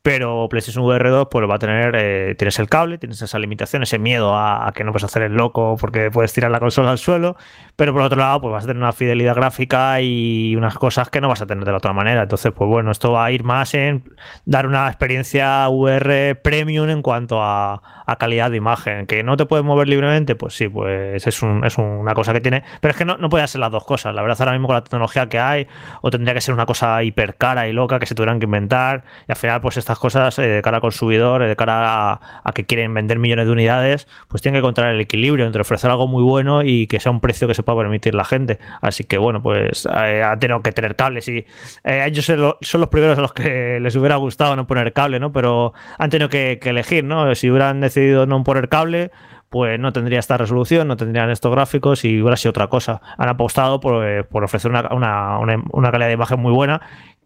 Pero 0.03 0.49
PlayStation 0.49 0.83
VR 0.83 1.09
2 1.09 1.29
pues 1.31 1.49
va 1.49 1.55
a 1.55 1.59
tener, 1.59 1.95
eh, 1.95 2.35
tienes 2.37 2.59
el 2.59 2.67
cable, 2.67 2.97
tienes 2.97 3.21
esa 3.21 3.39
limitación, 3.39 3.83
ese 3.83 3.99
miedo 3.99 4.35
a, 4.37 4.69
que 4.75 4.83
no 4.83 4.91
puedes 4.91 5.05
hacer 5.05 5.21
el 5.23 5.33
loco 5.33 5.77
porque 5.79 6.11
puedes 6.11 6.33
tirar 6.33 6.51
la 6.51 6.59
consola 6.59 6.91
al 6.91 6.97
suelo, 6.97 7.37
pero 7.77 7.93
por 7.93 8.01
otro 8.01 8.19
lado 8.19 8.41
pues 8.41 8.51
vas 8.51 8.65
a 8.65 8.67
tener 8.67 8.83
una 8.83 8.91
fidelidad 8.91 9.33
gráfica 9.33 10.01
y 10.01 10.57
unas 10.57 10.77
cosas 10.77 11.09
que 11.09 11.21
no 11.21 11.29
vas 11.29 11.41
a 11.41 11.45
tener 11.47 11.63
de 11.63 11.71
la 11.71 11.77
otra 11.77 11.93
manera. 11.93 12.23
Entonces 12.23 12.51
pues 12.51 12.69
bueno, 12.69 12.91
esto 12.91 13.13
va 13.13 13.23
a 13.23 13.31
ir 13.31 13.45
más 13.45 13.73
en 13.75 14.03
dar 14.43 14.67
una 14.67 14.87
experiencia 14.87 15.69
VR 15.69 16.35
premium 16.35 16.89
en 16.89 17.01
cuanto 17.01 17.41
a, 17.41 17.81
calidad 18.19 18.51
de 18.51 18.57
imagen. 18.57 19.07
Que 19.07 19.23
no 19.23 19.37
te 19.37 19.45
puedes 19.45 19.65
mover 19.65 19.87
libremente, 19.87 20.35
pues 20.35 20.53
sí, 20.53 20.67
pues 20.67 21.25
es, 21.25 21.41
una 21.41 22.13
cosa 22.13 22.33
que 22.33 22.41
tiene, 22.41 22.63
pero 22.81 22.91
es 22.91 22.97
que 22.97 23.05
no, 23.05 23.17
no 23.17 23.29
puede 23.29 23.47
ser 23.47 23.61
las 23.61 23.71
dos 23.71 23.85
cosas. 23.85 24.13
La 24.13 24.21
verdad 24.21 24.37
ahora 24.41 24.51
mismo 24.51 24.67
con 24.67 24.75
la 24.75 24.83
tecnología 24.83 25.29
que 25.29 25.39
hay, 25.39 25.67
o 26.01 26.11
tendría 26.11 26.33
que 26.33 26.41
ser 26.41 26.53
una 26.53 26.65
cosa 26.65 27.01
hiper 27.03 27.35
cara 27.35 27.69
y 27.69 27.73
loca 27.73 27.99
que 27.99 28.05
se 28.05 28.15
tuvieran 28.15 28.39
que 28.39 28.45
inventar 28.45 29.05
y 29.27 29.31
al 29.31 29.37
final 29.37 29.61
pues 29.61 29.77
esta 29.77 29.92
cosas 29.99 30.37
eh, 30.39 30.47
de 30.47 30.61
cara 30.61 30.77
al 30.77 30.81
consumidor, 30.81 31.43
eh, 31.43 31.47
de 31.47 31.55
cara 31.55 32.19
a, 32.43 32.53
que 32.53 32.65
quieren 32.65 32.93
vender 32.93 33.19
millones 33.19 33.45
de 33.45 33.51
unidades, 33.51 34.07
pues 34.27 34.41
tienen 34.41 34.55
que 34.55 34.59
encontrar 34.59 34.93
el 34.93 34.99
equilibrio 35.01 35.45
entre 35.45 35.61
ofrecer 35.61 35.89
algo 35.89 36.07
muy 36.07 36.23
bueno 36.23 36.63
y 36.63 36.87
que 36.87 36.99
sea 36.99 37.11
un 37.11 37.19
precio 37.19 37.47
que 37.47 37.53
se 37.53 37.63
pueda 37.63 37.79
permitir 37.79 38.15
la 38.15 38.25
gente. 38.25 38.59
Así 38.81 39.03
que 39.03 39.17
bueno, 39.17 39.41
pues 39.41 39.85
eh, 39.85 40.23
ha 40.23 40.37
tenido 40.37 40.61
que 40.61 40.71
tener 40.71 40.95
cables 40.95 41.27
y 41.27 41.45
ellos 41.83 42.25
son 42.25 42.81
los 42.81 42.89
primeros 42.89 43.17
a 43.17 43.21
los 43.21 43.33
que 43.33 43.79
les 43.79 43.95
hubiera 43.95 44.15
gustado 44.17 44.55
no 44.55 44.67
poner 44.67 44.93
cable, 44.93 45.19
¿no? 45.19 45.31
Pero 45.31 45.73
han 45.97 46.09
tenido 46.09 46.29
que, 46.29 46.59
elegir, 46.63 47.03
¿no? 47.03 47.33
Si 47.35 47.49
hubieran 47.49 47.81
decidido 47.81 48.25
no 48.25 48.43
poner 48.43 48.69
cable, 48.69 49.11
pues 49.53 49.79
no 49.79 49.93
tendría 49.93 50.17
esta 50.17 50.35
resolución, 50.35 50.87
no 50.87 50.97
tendrían 50.97 51.29
estos 51.29 51.51
gráficos 51.51 52.03
y 52.05 52.19
hubiera 52.19 52.37
sido 52.37 52.49
otra 52.49 52.69
cosa. 52.69 53.01
Han 53.19 53.29
apostado 53.29 53.79
por, 53.79 54.03
ofrecer 54.31 54.71
una, 54.71 54.89
una, 54.91 55.91
calidad 55.91 56.07
de 56.07 56.13
imagen 56.13 56.39
muy 56.39 56.51
buena 56.51 56.81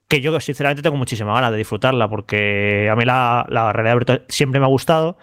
que 0.07 0.21
yo 0.21 0.39
sinceramente 0.39 0.81
tengo 0.81 0.95
muchísima 0.97 1.33
ganas 1.33 1.51
de 1.51 1.57
disfrutarla 1.57 2.09
porque 2.09 2.89
a 2.91 2.95
mí 2.95 3.03
la, 3.05 3.45
la 3.49 3.73
realidad 3.73 3.95
virtual 3.95 4.25
siempre 4.29 4.59
me 4.59 4.65
ha 4.65 4.69
gustado, 4.69 5.17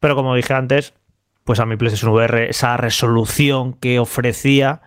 pero 0.00 0.14
como 0.14 0.34
dije 0.34 0.52
antes, 0.54 0.94
pues 1.44 1.60
a 1.60 1.66
mi 1.66 1.76
PlayStation 1.76 2.12
VR 2.12 2.50
esa 2.50 2.76
resolución 2.76 3.72
que 3.74 3.98
ofrecía 3.98 4.82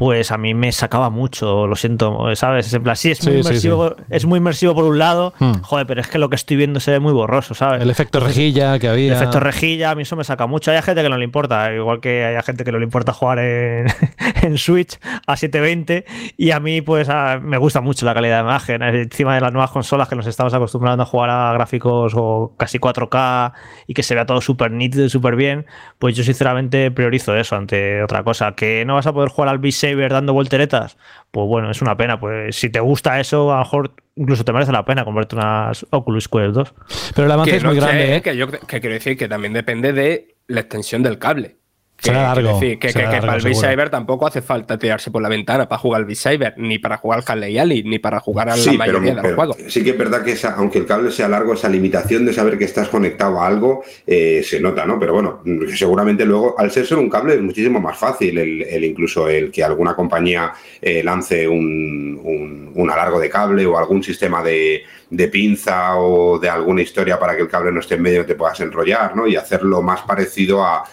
pues 0.00 0.32
a 0.32 0.38
mí 0.38 0.54
me 0.54 0.72
sacaba 0.72 1.10
mucho, 1.10 1.66
lo 1.66 1.76
siento, 1.76 2.34
¿sabes? 2.34 2.68
Es 2.68 2.72
en 2.72 2.82
plan, 2.82 2.96
sí, 2.96 3.10
es 3.10 3.22
muy, 3.22 3.36
inmersivo, 3.36 3.96
es 4.08 4.24
muy 4.24 4.38
inmersivo 4.38 4.74
por 4.74 4.84
un 4.84 4.98
lado, 4.98 5.34
hmm. 5.38 5.60
joder, 5.60 5.86
pero 5.86 6.00
es 6.00 6.08
que 6.08 6.18
lo 6.18 6.30
que 6.30 6.36
estoy 6.36 6.56
viendo 6.56 6.80
se 6.80 6.92
ve 6.92 7.00
muy 7.00 7.12
borroso, 7.12 7.52
¿sabes? 7.52 7.82
El 7.82 7.90
efecto 7.90 8.18
rejilla 8.18 8.78
que 8.78 8.88
había. 8.88 9.08
El 9.08 9.12
efecto 9.12 9.40
rejilla, 9.40 9.90
a 9.90 9.94
mí 9.94 10.04
eso 10.04 10.16
me 10.16 10.24
saca 10.24 10.46
mucho. 10.46 10.70
Hay 10.70 10.80
gente 10.80 11.02
que 11.02 11.10
no 11.10 11.18
le 11.18 11.24
importa, 11.26 11.70
igual 11.74 12.00
que 12.00 12.24
hay 12.24 12.42
gente 12.42 12.64
que 12.64 12.72
no 12.72 12.78
le 12.78 12.84
importa 12.84 13.12
jugar 13.12 13.40
en, 13.40 13.88
en 14.42 14.56
Switch 14.56 14.98
a 15.26 15.36
720, 15.36 16.06
y 16.38 16.52
a 16.52 16.60
mí, 16.60 16.80
pues, 16.80 17.06
me 17.42 17.58
gusta 17.58 17.82
mucho 17.82 18.06
la 18.06 18.14
calidad 18.14 18.36
de 18.36 18.44
imagen. 18.44 18.82
Encima 18.82 19.34
de 19.34 19.42
las 19.42 19.52
nuevas 19.52 19.70
consolas 19.70 20.08
que 20.08 20.16
nos 20.16 20.26
estamos 20.26 20.54
acostumbrando 20.54 21.02
a 21.02 21.06
jugar 21.06 21.28
a 21.28 21.52
gráficos 21.52 22.14
o 22.16 22.54
casi 22.56 22.78
4K 22.78 23.52
y 23.86 23.92
que 23.92 24.02
se 24.02 24.14
vea 24.14 24.24
todo 24.24 24.40
súper 24.40 24.70
nítido 24.70 25.04
y 25.04 25.10
súper 25.10 25.36
bien, 25.36 25.66
pues 25.98 26.16
yo 26.16 26.24
sinceramente 26.24 26.90
priorizo 26.90 27.36
eso 27.36 27.54
ante 27.54 28.02
otra 28.02 28.22
cosa. 28.24 28.52
Que 28.52 28.86
no 28.86 28.94
vas 28.94 29.06
a 29.06 29.12
poder 29.12 29.28
jugar 29.28 29.50
al 29.50 29.58
Beat 29.94 30.12
dando 30.12 30.32
volteretas, 30.32 30.96
pues 31.30 31.46
bueno, 31.46 31.70
es 31.70 31.82
una 31.82 31.96
pena. 31.96 32.18
Pues 32.18 32.56
si 32.56 32.70
te 32.70 32.80
gusta 32.80 33.20
eso, 33.20 33.52
a 33.52 33.56
lo 33.56 33.60
mejor 33.60 33.94
incluso 34.16 34.44
te 34.44 34.52
merece 34.52 34.72
la 34.72 34.84
pena 34.84 35.04
comprarte 35.04 35.36
unas 35.36 35.86
Oculus 35.90 36.28
Quest 36.28 36.52
2. 36.52 36.74
Pero 37.14 37.26
el 37.26 37.32
avance 37.32 37.56
es 37.56 37.64
muy 37.64 37.76
grande. 37.76 38.16
¿eh? 38.16 38.22
Que 38.22 38.36
yo 38.36 38.48
que 38.50 38.80
quiero 38.80 38.94
decir 38.94 39.16
que 39.16 39.28
también 39.28 39.52
depende 39.52 39.92
de 39.92 40.34
la 40.46 40.60
extensión 40.60 41.02
del 41.02 41.18
cable. 41.18 41.59
Que, 42.02 42.12
largo. 42.12 42.58
Que, 42.60 42.78
que, 42.78 42.92
para 42.92 43.36
el 43.36 43.42
Beat 43.42 43.90
tampoco 43.90 44.26
hace 44.26 44.42
falta 44.42 44.78
tirarse 44.78 45.10
por 45.10 45.22
la 45.22 45.28
ventana 45.28 45.68
para 45.68 45.78
jugar 45.78 46.02
al 46.02 46.06
Beat 46.06 46.56
ni 46.56 46.78
para 46.78 46.96
jugar 46.96 47.20
al 47.20 47.24
Harley 47.26 47.58
Ali, 47.58 47.82
ni 47.82 47.98
para 47.98 48.20
jugar 48.20 48.48
a 48.50 48.56
la 48.56 48.72
mayoría 48.72 49.14
de 49.14 49.22
los 49.22 49.34
juegos. 49.34 49.56
Sí 49.68 49.84
que 49.84 49.90
es 49.90 49.98
verdad 49.98 50.22
que 50.22 50.36
aunque 50.56 50.78
el 50.78 50.86
cable 50.86 51.10
sea 51.10 51.28
largo, 51.28 51.54
esa 51.54 51.68
limitación 51.68 52.24
de 52.24 52.32
saber 52.32 52.58
que 52.58 52.64
estás 52.64 52.88
conectado 52.88 53.40
a 53.40 53.46
algo 53.46 53.84
eh, 54.06 54.42
se 54.44 54.60
nota, 54.60 54.86
¿no? 54.86 54.98
Pero 54.98 55.12
bueno, 55.14 55.42
seguramente 55.74 56.24
luego, 56.24 56.54
al 56.58 56.70
ser 56.70 56.86
solo 56.86 57.02
un 57.02 57.10
cable, 57.10 57.34
es 57.34 57.42
muchísimo 57.42 57.80
más 57.80 57.98
fácil 57.98 58.38
el, 58.38 58.84
incluso 58.84 59.28
el 59.28 59.50
que 59.50 59.62
alguna 59.62 59.94
compañía 59.94 60.52
eh, 60.80 61.02
lance 61.02 61.46
un, 61.46 62.18
un, 62.22 62.72
un 62.74 62.90
alargo 62.90 63.20
de 63.20 63.28
cable 63.28 63.66
o 63.66 63.78
algún 63.78 64.02
sistema 64.02 64.42
de, 64.42 64.82
de 65.10 65.28
pinza 65.28 65.96
o 65.96 66.38
de 66.38 66.48
alguna 66.48 66.82
historia 66.82 67.18
para 67.18 67.34
que 67.34 67.42
el 67.42 67.48
cable 67.48 67.72
no 67.72 67.80
esté 67.80 67.96
en 67.96 68.02
medio 68.02 68.22
y 68.22 68.26
te 68.26 68.36
puedas 68.36 68.60
enrollar, 68.60 69.16
¿no? 69.16 69.26
Y 69.26 69.36
hacerlo 69.36 69.82
más 69.82 70.02
parecido 70.02 70.64
a, 70.64 70.84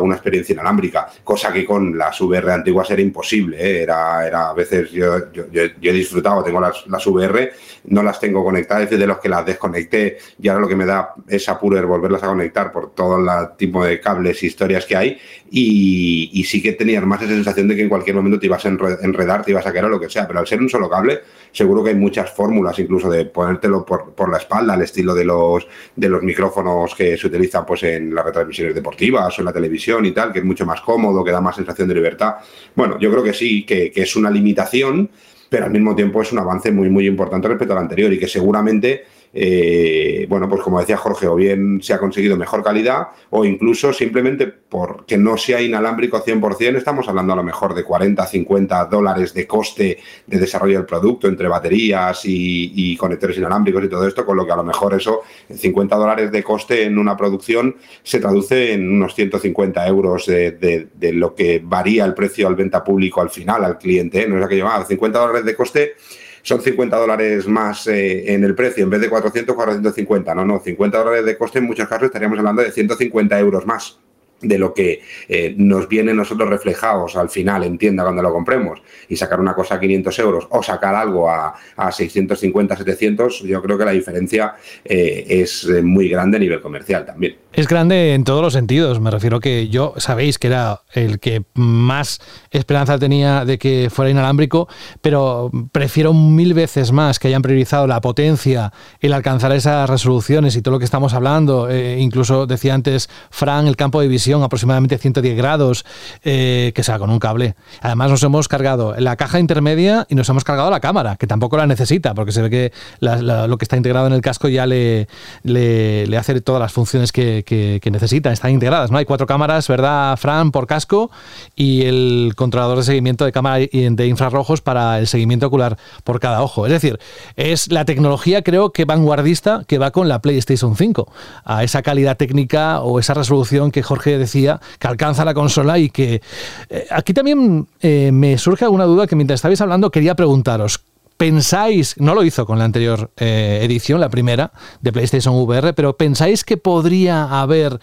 una 0.00 0.14
experiencia 0.14 0.52
inalámbrica, 0.52 1.08
cosa 1.24 1.52
que 1.52 1.64
con 1.64 1.96
las 1.96 2.20
VR 2.20 2.52
antiguas 2.52 2.90
era 2.90 3.00
imposible, 3.00 3.56
¿eh? 3.58 3.82
era, 3.82 4.26
era 4.26 4.50
a 4.50 4.52
veces 4.52 4.90
yo, 4.90 5.32
yo, 5.32 5.44
he 5.52 5.92
disfrutado, 5.92 6.42
tengo 6.42 6.60
las, 6.60 6.86
las 6.86 7.06
VR, 7.06 7.52
no 7.84 8.02
las 8.02 8.20
tengo 8.20 8.44
conectadas, 8.44 8.84
es 8.84 8.90
decir, 8.90 9.00
de 9.00 9.06
los 9.06 9.18
que 9.18 9.28
las 9.28 9.46
desconecté 9.46 10.18
y 10.40 10.48
ahora 10.48 10.62
lo 10.62 10.68
que 10.68 10.76
me 10.76 10.84
da 10.84 11.14
es 11.28 11.48
apuro 11.48 11.80
volverlas 11.86 12.22
a 12.22 12.26
conectar 12.26 12.72
por 12.72 12.94
todo 12.94 13.18
el 13.18 13.56
tipo 13.56 13.84
de 13.84 14.00
cables 14.00 14.42
y 14.42 14.46
historias 14.46 14.84
que 14.84 14.96
hay 14.96 15.18
y, 15.50 16.30
y 16.32 16.44
sí 16.44 16.60
que 16.60 16.72
tenías 16.72 17.04
más 17.04 17.22
esa 17.22 17.32
sensación 17.32 17.68
de 17.68 17.76
que 17.76 17.82
en 17.82 17.88
cualquier 17.88 18.16
momento 18.16 18.38
te 18.38 18.46
ibas 18.46 18.64
a 18.66 18.68
enredar, 18.68 19.44
te 19.44 19.52
ibas 19.52 19.66
a 19.66 19.72
caer 19.72 19.84
o 19.86 19.88
lo 19.88 20.00
que 20.00 20.10
sea, 20.10 20.26
pero 20.26 20.40
al 20.40 20.46
ser 20.46 20.60
un 20.60 20.68
solo 20.68 20.90
cable, 20.90 21.20
seguro 21.52 21.82
que 21.82 21.90
hay 21.90 21.96
muchas 21.96 22.30
fórmulas 22.30 22.78
incluso 22.78 23.08
de 23.08 23.24
poner 23.24 23.59
por, 23.68 24.30
la 24.30 24.38
espalda, 24.38 24.74
al 24.74 24.82
estilo 24.82 25.14
de 25.14 25.24
los, 25.24 25.66
de 25.94 26.08
los 26.08 26.22
micrófonos 26.22 26.94
que 26.94 27.16
se 27.16 27.26
utilizan 27.26 27.66
pues, 27.66 27.82
en 27.82 28.14
las 28.14 28.24
retransmisiones 28.24 28.74
deportivas 28.74 29.36
o 29.38 29.42
en 29.42 29.46
la 29.46 29.52
televisión 29.52 30.04
y 30.06 30.12
tal, 30.12 30.32
que 30.32 30.38
es 30.38 30.44
mucho 30.44 30.64
más 30.64 30.80
cómodo, 30.80 31.24
que 31.24 31.32
da 31.32 31.40
más 31.40 31.56
sensación 31.56 31.88
de 31.88 31.94
libertad. 31.94 32.36
Bueno, 32.74 32.98
yo 32.98 33.10
creo 33.10 33.22
que 33.22 33.32
sí, 33.32 33.64
que, 33.64 33.90
que 33.90 34.02
es 34.02 34.16
una 34.16 34.30
limitación, 34.30 35.10
pero 35.48 35.66
al 35.66 35.72
mismo 35.72 35.94
tiempo 35.94 36.22
es 36.22 36.32
un 36.32 36.38
avance 36.38 36.70
muy, 36.70 36.88
muy 36.88 37.06
importante 37.06 37.48
respecto 37.48 37.74
al 37.74 37.80
anterior 37.80 38.12
y 38.12 38.18
que 38.18 38.28
seguramente 38.28 39.04
eh, 39.32 40.26
bueno, 40.28 40.48
pues 40.48 40.60
como 40.62 40.80
decía 40.80 40.96
Jorge, 40.96 41.28
o 41.28 41.36
bien 41.36 41.80
se 41.82 41.94
ha 41.94 41.98
conseguido 41.98 42.36
mejor 42.36 42.64
calidad 42.64 43.08
o 43.30 43.44
incluso 43.44 43.92
simplemente 43.92 44.48
porque 44.48 45.16
no 45.16 45.36
sea 45.36 45.60
inalámbrico 45.60 46.22
100%, 46.22 46.76
estamos 46.76 47.08
hablando 47.08 47.32
a 47.32 47.36
lo 47.36 47.44
mejor 47.44 47.74
de 47.74 47.84
40, 47.84 48.26
50 48.26 48.84
dólares 48.86 49.32
de 49.32 49.46
coste 49.46 49.98
de 50.26 50.38
desarrollo 50.38 50.78
del 50.78 50.86
producto 50.86 51.28
entre 51.28 51.46
baterías 51.48 52.22
y, 52.24 52.96
conectores 52.96 53.38
inalámbricos 53.38 53.84
y 53.84 53.88
todo 53.88 54.06
esto, 54.06 54.26
con 54.26 54.36
lo 54.36 54.44
que 54.44 54.52
a 54.52 54.56
lo 54.56 54.64
mejor 54.64 54.94
eso, 54.94 55.22
50 55.54 55.96
dólares 55.96 56.32
de 56.32 56.42
coste 56.42 56.84
en 56.84 56.98
una 56.98 57.16
producción 57.16 57.76
se 58.02 58.18
traduce 58.18 58.74
en 58.74 58.90
unos 58.90 59.14
150 59.14 59.86
euros 59.86 60.26
de, 60.26 60.88
lo 61.12 61.34
que 61.34 61.62
varía 61.64 62.04
el 62.04 62.14
precio 62.14 62.46
al 62.46 62.56
venta 62.56 62.82
público 62.84 63.20
al 63.20 63.30
final, 63.30 63.64
al 63.64 63.78
cliente, 63.78 64.22
¿eh? 64.22 64.28
no 64.28 64.38
es 64.38 64.44
aquello, 64.44 64.66
ah, 64.66 64.84
50 64.86 65.18
dólares 65.18 65.44
de 65.44 65.54
coste 65.54 65.94
son 66.42 66.60
50 66.60 66.96
dólares 66.96 67.46
más 67.46 67.86
eh, 67.86 68.32
en 68.32 68.44
el 68.44 68.54
precio, 68.54 68.84
en 68.84 68.90
vez 68.90 69.00
de 69.00 69.08
400, 69.08 69.54
450. 69.54 70.34
No, 70.34 70.44
no, 70.44 70.60
50 70.60 70.98
dólares 70.98 71.24
de 71.24 71.36
coste 71.36 71.58
en 71.58 71.66
muchos 71.66 71.88
casos 71.88 72.06
estaríamos 72.06 72.38
hablando 72.38 72.62
de 72.62 72.70
150 72.70 73.38
euros 73.38 73.66
más 73.66 73.98
de 74.40 74.58
lo 74.58 74.72
que 74.72 75.02
eh, 75.28 75.54
nos 75.56 75.88
viene 75.88 76.14
nosotros 76.14 76.48
reflejados 76.48 77.16
al 77.16 77.28
final 77.28 77.64
en 77.64 77.78
tienda 77.78 78.02
cuando 78.02 78.22
lo 78.22 78.32
compremos 78.32 78.80
y 79.08 79.16
sacar 79.16 79.40
una 79.40 79.54
cosa 79.54 79.74
a 79.76 79.80
500 79.80 80.18
euros 80.18 80.46
o 80.50 80.62
sacar 80.62 80.94
algo 80.94 81.28
a, 81.28 81.54
a 81.76 81.92
650, 81.92 82.76
700, 82.76 83.42
yo 83.42 83.62
creo 83.62 83.76
que 83.78 83.84
la 83.84 83.90
diferencia 83.92 84.54
eh, 84.84 85.24
es 85.28 85.68
muy 85.82 86.08
grande 86.08 86.36
a 86.36 86.40
nivel 86.40 86.60
comercial 86.60 87.04
también. 87.04 87.36
Es 87.52 87.66
grande 87.66 88.14
en 88.14 88.22
todos 88.22 88.42
los 88.42 88.52
sentidos. 88.52 89.00
Me 89.00 89.10
refiero 89.10 89.40
que 89.40 89.68
yo 89.68 89.94
sabéis 89.96 90.38
que 90.38 90.46
era 90.46 90.82
el 90.94 91.18
que 91.18 91.42
más 91.54 92.20
esperanza 92.52 92.96
tenía 92.96 93.44
de 93.44 93.58
que 93.58 93.88
fuera 93.90 94.10
inalámbrico, 94.10 94.68
pero 95.02 95.50
prefiero 95.72 96.12
mil 96.12 96.54
veces 96.54 96.92
más 96.92 97.18
que 97.18 97.26
hayan 97.26 97.42
priorizado 97.42 97.88
la 97.88 98.00
potencia, 98.00 98.72
el 99.00 99.12
alcanzar 99.12 99.50
esas 99.52 99.90
resoluciones 99.90 100.54
y 100.54 100.62
todo 100.62 100.74
lo 100.74 100.78
que 100.78 100.84
estamos 100.84 101.12
hablando. 101.12 101.68
Eh, 101.68 101.98
incluso 101.98 102.46
decía 102.46 102.72
antes 102.72 103.10
Fran, 103.30 103.66
el 103.66 103.76
campo 103.76 104.00
de 104.00 104.06
visión 104.06 104.29
aproximadamente 104.38 104.98
110 104.98 105.36
grados, 105.36 105.84
eh, 106.24 106.72
que 106.74 106.82
sea 106.82 106.98
con 106.98 107.10
un 107.10 107.18
cable. 107.18 107.54
Además 107.80 108.10
nos 108.10 108.22
hemos 108.22 108.48
cargado 108.48 108.94
la 108.98 109.16
caja 109.16 109.40
intermedia 109.40 110.06
y 110.08 110.14
nos 110.14 110.28
hemos 110.28 110.44
cargado 110.44 110.70
la 110.70 110.80
cámara, 110.80 111.16
que 111.16 111.26
tampoco 111.26 111.56
la 111.56 111.66
necesita, 111.66 112.14
porque 112.14 112.32
se 112.32 112.42
ve 112.42 112.50
que 112.50 112.72
lo 113.00 113.58
que 113.58 113.64
está 113.64 113.76
integrado 113.76 114.06
en 114.06 114.12
el 114.12 114.20
casco 114.20 114.48
ya 114.48 114.66
le, 114.66 115.08
le 115.42 116.16
hace 116.16 116.40
todas 116.40 116.60
las 116.60 116.72
funciones 116.72 117.12
que 117.12 117.30
que, 117.44 117.90
necesita, 117.90 118.32
están 118.32 118.52
integradas. 118.52 118.90
¿no? 118.90 118.98
Hay 118.98 119.04
cuatro 119.04 119.26
cámaras, 119.26 119.68
¿verdad, 119.68 120.16
Fran, 120.16 120.50
por 120.50 120.66
casco? 120.66 121.10
Y 121.56 121.82
el 121.82 122.32
controlador 122.36 122.78
de 122.78 122.84
seguimiento 122.84 123.24
de 123.24 123.32
cámara 123.32 123.58
de 123.58 124.06
infrarrojos 124.06 124.60
para 124.60 124.98
el 124.98 125.06
seguimiento 125.06 125.46
ocular 125.46 125.76
por 126.04 126.20
cada 126.20 126.42
ojo. 126.42 126.66
Es 126.66 126.72
decir, 126.72 126.98
es 127.36 127.70
la 127.70 127.84
tecnología, 127.84 128.42
creo 128.42 128.72
que 128.72 128.84
vanguardista, 128.84 129.64
que 129.66 129.78
va 129.78 129.90
con 129.90 130.08
la 130.08 130.20
PlayStation 130.20 130.76
5, 130.76 131.12
a 131.44 131.64
esa 131.64 131.82
calidad 131.82 132.16
técnica 132.16 132.80
o 132.80 132.98
esa 132.98 133.14
resolución 133.14 133.70
que 133.70 133.82
Jorge 133.82 134.18
decía, 134.20 134.60
que 134.78 134.86
alcanza 134.86 135.24
la 135.24 135.34
consola 135.34 135.78
y 135.78 135.90
que... 135.90 136.22
Eh, 136.68 136.86
aquí 136.90 137.12
también 137.12 137.66
eh, 137.80 138.10
me 138.12 138.38
surge 138.38 138.64
alguna 138.64 138.84
duda 138.84 139.06
que 139.06 139.16
mientras 139.16 139.38
estabais 139.38 139.60
hablando 139.60 139.90
quería 139.90 140.14
preguntaros. 140.14 140.80
¿Pensáis, 141.16 141.96
no 141.98 142.14
lo 142.14 142.22
hizo 142.24 142.46
con 142.46 142.58
la 142.58 142.64
anterior 142.64 143.10
eh, 143.16 143.60
edición, 143.62 144.00
la 144.00 144.08
primera 144.08 144.52
de 144.80 144.92
PlayStation 144.92 145.34
VR, 145.34 145.74
pero 145.74 145.96
pensáis 145.96 146.44
que 146.44 146.56
podría 146.56 147.40
haber 147.40 147.80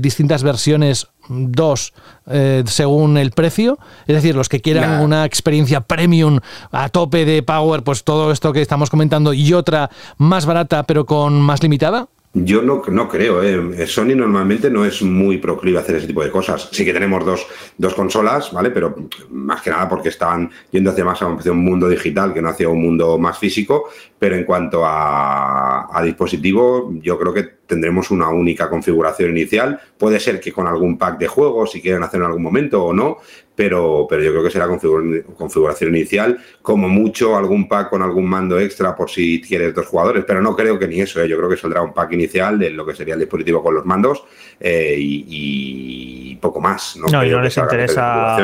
distintas 0.00 0.42
versiones, 0.42 1.06
dos 1.28 1.92
eh, 2.26 2.64
según 2.66 3.16
el 3.18 3.30
precio. 3.30 3.78
Es 4.06 4.16
decir, 4.16 4.34
los 4.34 4.48
que 4.48 4.60
quieran 4.60 5.02
una 5.02 5.24
experiencia 5.24 5.80
premium 5.80 6.40
a 6.72 6.88
tope 6.88 7.24
de 7.24 7.42
power, 7.42 7.82
pues 7.82 8.04
todo 8.04 8.32
esto 8.32 8.52
que 8.52 8.62
estamos 8.62 8.90
comentando, 8.90 9.32
y 9.32 9.52
otra 9.52 9.90
más 10.18 10.46
barata 10.46 10.82
pero 10.84 11.06
con 11.06 11.40
más 11.40 11.62
limitada. 11.62 12.08
Yo 12.44 12.60
no, 12.60 12.82
no 12.88 13.08
creo. 13.08 13.42
¿eh? 13.42 13.86
Sony 13.86 14.14
normalmente 14.14 14.68
no 14.68 14.84
es 14.84 15.00
muy 15.00 15.38
proclive 15.38 15.78
a 15.78 15.80
hacer 15.80 15.96
ese 15.96 16.06
tipo 16.06 16.22
de 16.22 16.30
cosas. 16.30 16.68
Sí 16.70 16.84
que 16.84 16.92
tenemos 16.92 17.24
dos, 17.24 17.46
dos 17.78 17.94
consolas, 17.94 18.52
¿vale? 18.52 18.70
Pero 18.70 18.94
más 19.30 19.62
que 19.62 19.70
nada 19.70 19.88
porque 19.88 20.10
estaban 20.10 20.50
yendo 20.70 20.90
hacia 20.90 21.04
más 21.04 21.22
hacia 21.22 21.52
un 21.52 21.64
mundo 21.64 21.88
digital 21.88 22.34
que 22.34 22.42
no 22.42 22.50
hacia 22.50 22.68
un 22.68 22.82
mundo 22.82 23.16
más 23.16 23.38
físico. 23.38 23.88
Pero 24.18 24.34
en 24.34 24.44
cuanto 24.44 24.84
a, 24.84 25.88
a 25.94 26.02
dispositivo, 26.02 26.92
yo 27.02 27.18
creo 27.18 27.34
que 27.34 27.56
tendremos 27.66 28.10
una 28.10 28.28
única 28.28 28.70
configuración 28.70 29.30
inicial. 29.30 29.78
Puede 29.98 30.20
ser 30.20 30.40
que 30.40 30.52
con 30.52 30.66
algún 30.66 30.96
pack 30.96 31.18
de 31.18 31.26
juegos, 31.26 31.72
si 31.72 31.82
quieren 31.82 32.02
hacer 32.02 32.20
en 32.20 32.26
algún 32.26 32.42
momento 32.42 32.84
o 32.84 32.92
no, 32.92 33.18
pero, 33.54 34.06
pero 34.08 34.22
yo 34.22 34.30
creo 34.30 34.44
que 34.44 34.50
será 34.50 34.68
configuración 34.68 35.96
inicial, 35.96 36.38
como 36.62 36.88
mucho 36.88 37.36
algún 37.36 37.66
pack 37.68 37.88
con 37.88 38.02
algún 38.02 38.26
mando 38.26 38.60
extra 38.60 38.94
por 38.94 39.10
si 39.10 39.40
quieres 39.40 39.74
dos 39.74 39.86
jugadores, 39.86 40.24
pero 40.26 40.42
no 40.42 40.54
creo 40.54 40.78
que 40.78 40.86
ni 40.86 41.00
eso, 41.00 41.22
¿eh? 41.22 41.28
yo 41.28 41.38
creo 41.38 41.48
que 41.48 41.56
saldrá 41.56 41.82
un 41.82 41.94
pack 41.94 42.12
inicial 42.12 42.58
de 42.58 42.70
lo 42.70 42.84
que 42.84 42.94
sería 42.94 43.14
el 43.14 43.20
dispositivo 43.20 43.62
con 43.62 43.74
los 43.74 43.86
mandos 43.86 44.24
eh, 44.60 44.96
y, 44.98 46.36
poco 46.40 46.60
más. 46.60 46.96
No, 46.96 47.24
y 47.24 47.30
no 47.30 47.40
les 47.40 47.56
interesa 47.56 48.36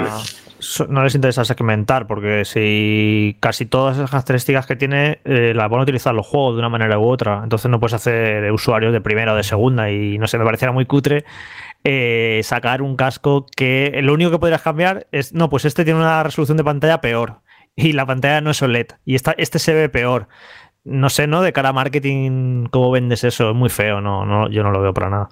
no 0.88 1.02
les 1.02 1.14
interesa 1.14 1.44
segmentar, 1.44 2.06
porque 2.06 2.44
si 2.44 3.36
casi 3.40 3.66
todas 3.66 3.96
esas 3.96 4.10
características 4.10 4.66
que 4.66 4.76
tiene 4.76 5.20
eh, 5.24 5.52
las 5.54 5.68
van 5.68 5.80
a 5.80 5.82
utilizar 5.82 6.14
los 6.14 6.26
juegos 6.26 6.54
de 6.54 6.60
una 6.60 6.68
manera 6.68 6.98
u 6.98 7.04
otra, 7.04 7.40
entonces 7.42 7.70
no 7.70 7.80
puedes 7.80 7.94
hacer 7.94 8.50
usuarios 8.52 8.92
de 8.92 9.00
primera 9.00 9.32
o 9.32 9.36
de 9.36 9.42
segunda, 9.42 9.90
y 9.90 10.18
no 10.18 10.26
sé, 10.26 10.38
me 10.38 10.44
pareciera 10.44 10.72
muy 10.72 10.86
cutre 10.86 11.24
eh, 11.84 12.40
sacar 12.44 12.82
un 12.82 12.96
casco 12.96 13.46
que 13.56 14.00
lo 14.02 14.14
único 14.14 14.30
que 14.30 14.38
podrías 14.38 14.62
cambiar 14.62 15.06
es, 15.12 15.32
no, 15.32 15.48
pues 15.50 15.64
este 15.64 15.84
tiene 15.84 16.00
una 16.00 16.22
resolución 16.22 16.56
de 16.56 16.64
pantalla 16.64 17.00
peor, 17.00 17.40
y 17.74 17.92
la 17.92 18.06
pantalla 18.06 18.40
no 18.40 18.50
es 18.50 18.62
OLED, 18.62 18.88
y 19.04 19.14
esta, 19.14 19.34
este 19.38 19.58
se 19.58 19.74
ve 19.74 19.88
peor 19.88 20.28
no 20.84 21.10
sé, 21.10 21.26
¿no? 21.26 21.42
De 21.42 21.52
cara 21.52 21.68
a 21.68 21.72
marketing, 21.72 22.66
¿cómo 22.70 22.90
vendes 22.90 23.22
eso? 23.22 23.50
Es 23.50 23.56
muy 23.56 23.68
feo, 23.68 24.00
no, 24.00 24.26
no 24.26 24.50
yo 24.50 24.62
no 24.62 24.72
lo 24.72 24.80
veo 24.80 24.92
para 24.92 25.10
nada. 25.10 25.28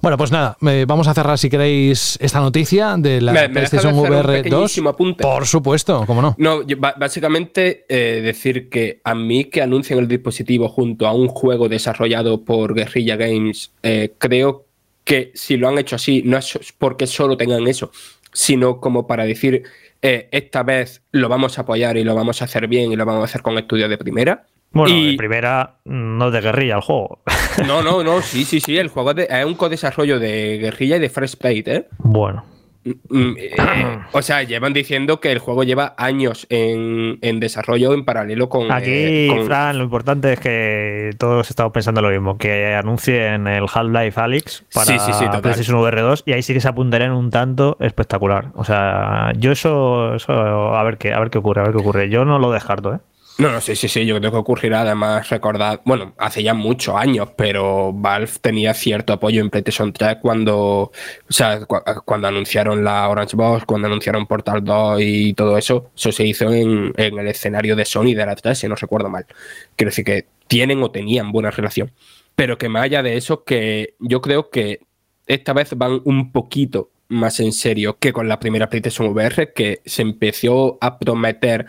Bueno, 0.00 0.16
pues 0.16 0.30
nada, 0.30 0.56
vamos 0.86 1.08
a 1.08 1.14
cerrar 1.14 1.38
si 1.38 1.50
queréis 1.50 2.18
esta 2.20 2.40
noticia 2.40 2.96
de 2.96 3.20
la 3.20 3.48
PlayStation 3.48 3.94
VR 3.98 4.42
2. 4.42 4.80
Por 5.20 5.46
supuesto, 5.46 6.04
¿cómo 6.06 6.22
no? 6.22 6.36
No, 6.38 6.60
básicamente 6.96 7.84
eh, 7.88 8.20
decir 8.22 8.68
que 8.68 9.00
a 9.02 9.14
mí 9.14 9.46
que 9.46 9.62
anuncien 9.62 9.98
el 9.98 10.06
dispositivo 10.06 10.68
junto 10.68 11.06
a 11.06 11.12
un 11.12 11.28
juego 11.28 11.68
desarrollado 11.68 12.44
por 12.44 12.74
Guerrilla 12.74 13.16
Games, 13.16 13.72
eh, 13.82 14.12
creo 14.18 14.66
que 15.04 15.32
si 15.34 15.56
lo 15.56 15.68
han 15.68 15.78
hecho 15.78 15.96
así, 15.96 16.22
no 16.24 16.38
es 16.38 16.58
porque 16.78 17.08
solo 17.08 17.36
tengan 17.36 17.66
eso, 17.66 17.90
sino 18.32 18.78
como 18.78 19.08
para 19.08 19.24
decir, 19.24 19.64
eh, 20.00 20.28
esta 20.30 20.62
vez 20.62 21.02
lo 21.10 21.28
vamos 21.28 21.58
a 21.58 21.62
apoyar 21.62 21.96
y 21.96 22.04
lo 22.04 22.14
vamos 22.14 22.40
a 22.40 22.44
hacer 22.44 22.68
bien 22.68 22.92
y 22.92 22.96
lo 22.96 23.04
vamos 23.04 23.22
a 23.22 23.24
hacer 23.24 23.42
con 23.42 23.58
estudios 23.58 23.90
de 23.90 23.98
primera. 23.98 24.46
Bueno, 24.72 24.94
y... 24.94 25.16
primera 25.16 25.76
no 25.84 26.30
de 26.30 26.40
guerrilla 26.40 26.76
el 26.76 26.82
juego. 26.82 27.20
No, 27.66 27.82
no, 27.82 28.02
no, 28.02 28.22
sí, 28.22 28.46
sí, 28.46 28.60
sí. 28.60 28.78
El 28.78 28.88
juego 28.88 29.10
es, 29.10 29.44
un 29.44 29.54
co-desarrollo 29.54 30.18
de 30.18 30.56
guerrilla 30.56 30.96
y 30.96 31.00
de 31.00 31.10
Fresh 31.10 31.36
Plate, 31.36 31.76
¿eh? 31.76 31.86
Bueno. 31.98 32.44
Mm, 32.84 32.90
mm, 33.10 33.36
eh, 33.38 33.98
o 34.10 34.22
sea, 34.22 34.42
llevan 34.42 34.72
diciendo 34.72 35.20
que 35.20 35.30
el 35.30 35.38
juego 35.38 35.62
lleva 35.62 35.94
años 35.96 36.46
en, 36.50 37.18
desarrollo 37.38 37.94
en 37.94 38.04
paralelo 38.04 38.48
con. 38.48 38.72
Aquí, 38.72 38.90
eh, 38.90 39.42
Fran, 39.46 39.78
lo 39.78 39.84
importante 39.84 40.32
es 40.32 40.40
que 40.40 41.10
todos 41.18 41.48
estamos 41.48 41.72
pensando 41.72 42.02
lo 42.02 42.10
mismo: 42.10 42.38
que 42.38 42.74
anuncien 42.74 43.46
el 43.46 43.66
Half-Life 43.72 44.20
Alyx 44.20 44.64
para 44.74 44.86
sí, 44.86 44.98
sí, 44.98 45.12
sí, 45.12 45.26
PlayStation 45.40 45.78
VR2 45.78 46.22
y 46.26 46.32
ahí 46.32 46.42
sí 46.42 46.54
que 46.54 46.60
se 46.60 46.68
apuntarían 46.68 47.12
un 47.12 47.30
tanto 47.30 47.76
espectacular. 47.78 48.46
O 48.54 48.64
sea, 48.64 49.32
yo 49.36 49.52
eso, 49.52 50.16
eso 50.16 50.32
a 50.74 50.82
ver 50.82 50.98
qué, 50.98 51.12
a 51.12 51.20
ver 51.20 51.30
qué 51.30 51.38
ocurre, 51.38 51.60
a 51.60 51.64
ver 51.64 51.72
qué 51.72 51.78
ocurre. 51.78 52.08
Yo 52.08 52.24
no 52.24 52.40
lo 52.40 52.50
descarto, 52.50 52.94
¿eh? 52.94 52.98
No, 53.38 53.50
no, 53.50 53.60
sí, 53.60 53.74
sí, 53.76 53.88
sí, 53.88 54.04
yo 54.04 54.18
creo 54.18 54.30
que 54.30 54.36
ocurrirá. 54.36 54.82
Además, 54.82 55.28
recordar, 55.30 55.80
bueno, 55.84 56.14
hace 56.18 56.42
ya 56.42 56.54
muchos 56.54 56.94
años, 56.94 57.30
pero 57.36 57.92
Valve 57.92 58.30
tenía 58.40 58.74
cierto 58.74 59.12
apoyo 59.12 59.40
en 59.40 59.50
PlayStation 59.50 59.92
3 59.92 60.16
cuando, 60.20 60.56
o 60.58 60.92
sea, 61.28 61.64
cuando 62.04 62.28
anunciaron 62.28 62.84
la 62.84 63.08
Orange 63.08 63.36
Box, 63.36 63.64
cuando 63.64 63.88
anunciaron 63.88 64.26
Portal 64.26 64.62
2 64.62 65.00
y 65.02 65.34
todo 65.34 65.56
eso, 65.56 65.90
eso 65.96 66.12
se 66.12 66.26
hizo 66.26 66.52
en, 66.52 66.92
el 66.96 67.26
escenario 67.26 67.74
de 67.74 67.84
Sony 67.84 68.14
de 68.14 68.26
la 68.26 68.36
3, 68.36 68.58
si 68.58 68.68
no 68.68 68.74
recuerdo 68.74 69.08
mal. 69.08 69.26
Quiero 69.76 69.90
decir 69.90 70.04
que 70.04 70.26
tienen 70.46 70.82
o 70.82 70.90
tenían 70.90 71.32
buena 71.32 71.50
relación. 71.50 71.90
Pero 72.36 72.58
que 72.58 72.68
más 72.68 72.84
allá 72.84 73.02
de 73.02 73.16
eso, 73.16 73.44
que 73.44 73.94
yo 73.98 74.20
creo 74.20 74.50
que 74.50 74.80
esta 75.26 75.52
vez 75.52 75.76
van 75.76 76.00
un 76.04 76.32
poquito 76.32 76.90
más 77.08 77.40
en 77.40 77.52
serio 77.52 77.98
que 77.98 78.12
con 78.12 78.28
la 78.28 78.38
primera 78.38 78.68
PlayStation 78.68 79.08
VR, 79.08 79.52
que 79.52 79.80
se 79.84 80.02
empezó 80.02 80.78
a 80.80 80.98
prometer 80.98 81.66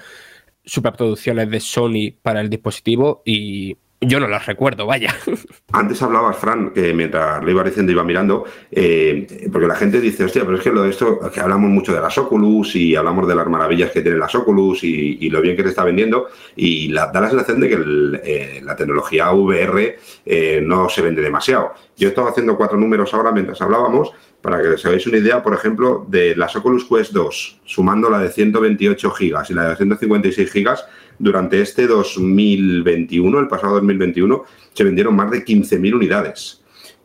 superproducciones 0.65 1.49
de 1.49 1.59
Sony 1.59 2.15
para 2.21 2.41
el 2.41 2.49
dispositivo 2.49 3.21
y 3.25 3.77
yo 4.05 4.19
no 4.19 4.27
las 4.27 4.45
recuerdo, 4.45 4.85
vaya. 4.85 5.15
Antes 5.71 6.01
hablabas, 6.01 6.37
Fran, 6.37 6.71
que 6.71 6.93
mientras 6.93 7.43
lo 7.43 7.49
iba 7.49 7.63
diciendo 7.63 7.91
iba 7.91 8.03
mirando, 8.03 8.45
eh, 8.71 9.47
porque 9.51 9.67
la 9.67 9.75
gente 9.75 9.99
dice, 10.01 10.25
hostia, 10.25 10.43
pero 10.43 10.57
es 10.57 10.63
que 10.63 10.71
lo 10.71 10.83
de 10.83 10.89
esto, 10.89 11.19
que 11.31 11.39
hablamos 11.39 11.69
mucho 11.69 11.93
de 11.93 12.01
las 12.01 12.17
Oculus 12.17 12.75
y 12.75 12.95
hablamos 12.95 13.27
de 13.27 13.35
las 13.35 13.47
maravillas 13.47 13.91
que 13.91 14.01
tienen 14.01 14.19
las 14.19 14.35
Oculus 14.35 14.83
y, 14.83 15.29
lo 15.29 15.41
bien 15.41 15.55
que 15.55 15.63
se 15.63 15.69
está 15.69 15.83
vendiendo, 15.83 16.27
y 16.55 16.91
da 16.91 17.11
la 17.13 17.29
sensación 17.29 17.59
de 17.59 17.69
que 17.69 17.77
eh, 18.23 18.61
la 18.63 18.75
tecnología 18.75 19.31
VR 19.31 19.97
eh, 20.25 20.61
no 20.63 20.89
se 20.89 21.01
vende 21.01 21.21
demasiado. 21.21 21.73
Yo 21.97 22.09
estaba 22.09 22.29
haciendo 22.29 22.57
cuatro 22.57 22.77
números 22.77 23.13
ahora 23.13 23.31
mientras 23.31 23.61
hablábamos 23.61 24.11
para 24.43 24.61
que 24.61 24.67
os 24.67 24.85
hagáis 24.85 25.07
una 25.07 25.19
idea, 25.19 25.41
por 25.41 25.53
ejemplo, 25.53 26.05
de 26.09 26.35
las 26.35 26.53
Oculus 26.57 26.83
Quest 26.83 27.13
2, 27.13 27.61
sumando 27.63 28.09
la 28.09 28.19
de 28.19 28.29
128 28.29 29.11
gigas 29.11 29.49
y 29.49 29.53
la 29.53 29.69
de 29.69 29.77
156 29.77 30.51
gigas, 30.51 30.85
durante 31.17 31.61
este 31.61 31.87
2021, 31.87 33.39
el 33.39 33.47
pasado 33.47 33.75
2021, 33.75 34.43
se 34.73 34.83
vendieron 34.83 35.15
más 35.15 35.31
de 35.31 35.45
15.000 35.45 35.95
unidades. 35.95 36.59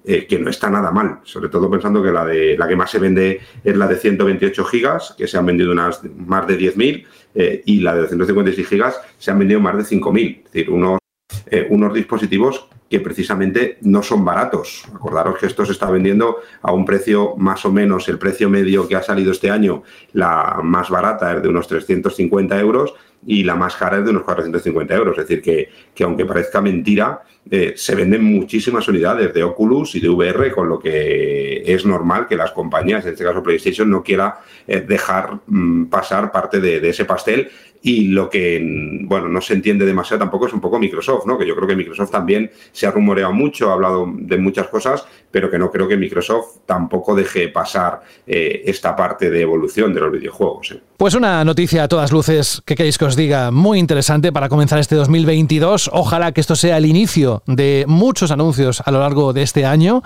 Eh, 0.04 0.26
que 0.26 0.38
no 0.38 0.48
está 0.48 0.70
nada 0.70 0.90
mal, 0.90 1.20
sobre 1.24 1.48
todo 1.48 1.70
pensando 1.70 2.02
que 2.02 2.10
la, 2.10 2.24
de, 2.24 2.56
la 2.56 2.66
que 2.66 2.76
más 2.76 2.90
se 2.90 2.98
vende 2.98 3.40
es 3.62 3.76
la 3.76 3.86
de 3.86 3.96
128 3.96 4.64
gigas, 4.64 5.14
que 5.18 5.28
se 5.28 5.36
han 5.36 5.44
vendido 5.44 5.70
unas 5.70 6.00
más 6.16 6.46
de 6.46 6.58
10.000, 6.58 7.04
eh, 7.34 7.62
y 7.66 7.80
la 7.80 7.94
de 7.94 8.00
256 8.02 8.66
gigas 8.66 9.00
se 9.18 9.30
han 9.30 9.38
vendido 9.38 9.60
más 9.60 9.76
de 9.76 9.96
5.000. 9.96 10.38
Es 10.38 10.44
decir, 10.44 10.70
unos, 10.70 10.98
eh, 11.50 11.66
unos 11.68 11.92
dispositivos 11.92 12.68
que 12.88 13.00
precisamente 13.00 13.78
no 13.82 14.02
son 14.02 14.24
baratos. 14.24 14.84
Acordaros 14.94 15.38
que 15.38 15.46
esto 15.46 15.64
se 15.66 15.72
está 15.72 15.90
vendiendo 15.90 16.38
a 16.62 16.72
un 16.72 16.84
precio 16.84 17.34
más 17.36 17.64
o 17.64 17.72
menos, 17.72 18.08
el 18.08 18.18
precio 18.18 18.48
medio 18.48 18.88
que 18.88 18.96
ha 18.96 19.02
salido 19.02 19.32
este 19.32 19.50
año, 19.50 19.82
la 20.12 20.60
más 20.62 20.88
barata 20.88 21.36
es 21.36 21.42
de 21.42 21.48
unos 21.48 21.68
350 21.68 22.58
euros 22.58 22.94
y 23.26 23.42
la 23.42 23.56
más 23.56 23.76
cara 23.76 23.98
es 23.98 24.04
de 24.04 24.10
unos 24.10 24.22
450 24.22 24.94
euros. 24.94 25.18
Es 25.18 25.28
decir, 25.28 25.42
que, 25.42 25.68
que 25.94 26.04
aunque 26.04 26.24
parezca 26.24 26.60
mentira, 26.60 27.22
eh, 27.50 27.74
se 27.76 27.94
venden 27.94 28.22
muchísimas 28.22 28.86
unidades 28.88 29.32
de 29.34 29.42
Oculus 29.42 29.94
y 29.94 30.00
de 30.00 30.08
VR, 30.08 30.52
con 30.52 30.68
lo 30.68 30.78
que 30.78 31.62
es 31.66 31.84
normal 31.84 32.26
que 32.26 32.36
las 32.36 32.52
compañías, 32.52 33.04
en 33.04 33.12
este 33.12 33.24
caso 33.24 33.42
PlayStation, 33.42 33.90
no 33.90 34.02
quiera 34.02 34.40
eh, 34.66 34.80
dejar 34.80 35.40
mm, 35.46 35.86
pasar 35.86 36.30
parte 36.30 36.60
de, 36.60 36.80
de 36.80 36.88
ese 36.90 37.04
pastel 37.04 37.50
y 37.82 38.08
lo 38.08 38.28
que, 38.28 38.60
bueno, 39.04 39.28
no 39.28 39.40
se 39.40 39.54
entiende 39.54 39.86
demasiado 39.86 40.20
tampoco 40.20 40.46
es 40.46 40.52
un 40.52 40.60
poco 40.60 40.78
Microsoft, 40.78 41.26
¿no? 41.26 41.38
Que 41.38 41.46
yo 41.46 41.54
creo 41.54 41.68
que 41.68 41.76
Microsoft 41.76 42.10
también 42.10 42.50
se 42.72 42.86
ha 42.86 42.90
rumoreado 42.90 43.32
mucho, 43.32 43.70
ha 43.70 43.74
hablado 43.74 44.06
de 44.12 44.38
muchas 44.38 44.68
cosas, 44.68 45.04
pero 45.30 45.50
que 45.50 45.58
no 45.58 45.70
creo 45.70 45.86
que 45.86 45.96
Microsoft 45.96 46.58
tampoco 46.66 47.14
deje 47.14 47.48
pasar 47.48 48.00
eh, 48.26 48.62
esta 48.64 48.96
parte 48.96 49.30
de 49.30 49.40
evolución 49.42 49.94
de 49.94 50.00
los 50.00 50.12
videojuegos. 50.12 50.72
¿eh? 50.72 50.80
Pues 50.96 51.14
una 51.14 51.44
noticia 51.44 51.84
a 51.84 51.88
todas 51.88 52.10
luces 52.10 52.62
que 52.64 52.74
queréis 52.74 52.98
que 52.98 53.04
os 53.04 53.14
diga 53.14 53.50
muy 53.50 53.78
interesante 53.78 54.32
para 54.32 54.48
comenzar 54.48 54.78
este 54.78 54.96
2022. 54.96 55.90
Ojalá 55.92 56.32
que 56.32 56.40
esto 56.40 56.56
sea 56.56 56.78
el 56.78 56.86
inicio 56.86 57.42
de 57.46 57.84
muchos 57.86 58.30
anuncios 58.30 58.82
a 58.84 58.90
lo 58.90 58.98
largo 59.00 59.32
de 59.32 59.42
este 59.42 59.64
año 59.64 60.02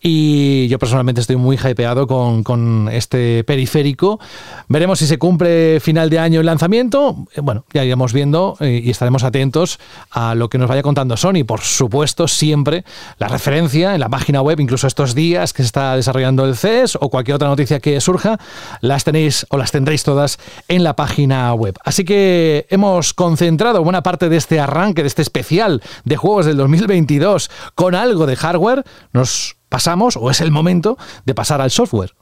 y 0.00 0.68
yo 0.68 0.78
personalmente 0.78 1.20
estoy 1.20 1.36
muy 1.36 1.56
hypeado 1.56 2.06
con, 2.06 2.44
con 2.44 2.88
este 2.92 3.42
periférico. 3.44 4.20
Veremos 4.68 5.00
si 5.00 5.06
se 5.06 5.18
cumple 5.18 5.80
final 5.80 6.10
de 6.10 6.18
año 6.18 6.40
el 6.40 6.46
lanzamiento 6.46 7.15
eh, 7.34 7.40
bueno, 7.40 7.64
ya 7.72 7.84
iremos 7.84 8.12
viendo 8.12 8.56
eh, 8.60 8.80
y 8.84 8.90
estaremos 8.90 9.24
atentos 9.24 9.78
a 10.10 10.34
lo 10.34 10.48
que 10.48 10.58
nos 10.58 10.68
vaya 10.68 10.82
contando 10.82 11.16
Sony. 11.16 11.44
Por 11.46 11.60
supuesto, 11.60 12.28
siempre 12.28 12.84
la 13.18 13.28
referencia 13.28 13.94
en 13.94 14.00
la 14.00 14.08
página 14.08 14.42
web, 14.42 14.60
incluso 14.60 14.86
estos 14.86 15.14
días 15.14 15.52
que 15.52 15.62
se 15.62 15.66
está 15.66 15.96
desarrollando 15.96 16.44
el 16.44 16.56
CES 16.56 16.98
o 17.00 17.08
cualquier 17.10 17.36
otra 17.36 17.48
noticia 17.48 17.80
que 17.80 18.00
surja, 18.00 18.38
las 18.80 19.04
tenéis 19.04 19.46
o 19.50 19.56
las 19.56 19.72
tendréis 19.72 20.02
todas 20.02 20.38
en 20.68 20.84
la 20.84 20.96
página 20.96 21.52
web. 21.54 21.76
Así 21.84 22.04
que 22.04 22.66
hemos 22.70 23.14
concentrado 23.14 23.82
buena 23.82 24.02
parte 24.02 24.28
de 24.28 24.36
este 24.36 24.60
arranque, 24.60 25.02
de 25.02 25.08
este 25.08 25.22
especial 25.22 25.82
de 26.04 26.16
juegos 26.16 26.46
del 26.46 26.56
2022 26.56 27.50
con 27.74 27.94
algo 27.94 28.26
de 28.26 28.36
hardware. 28.36 28.84
Nos 29.12 29.56
pasamos, 29.68 30.16
o 30.16 30.30
es 30.30 30.40
el 30.40 30.50
momento, 30.50 30.96
de 31.24 31.34
pasar 31.34 31.60
al 31.60 31.70
software. 31.70 32.14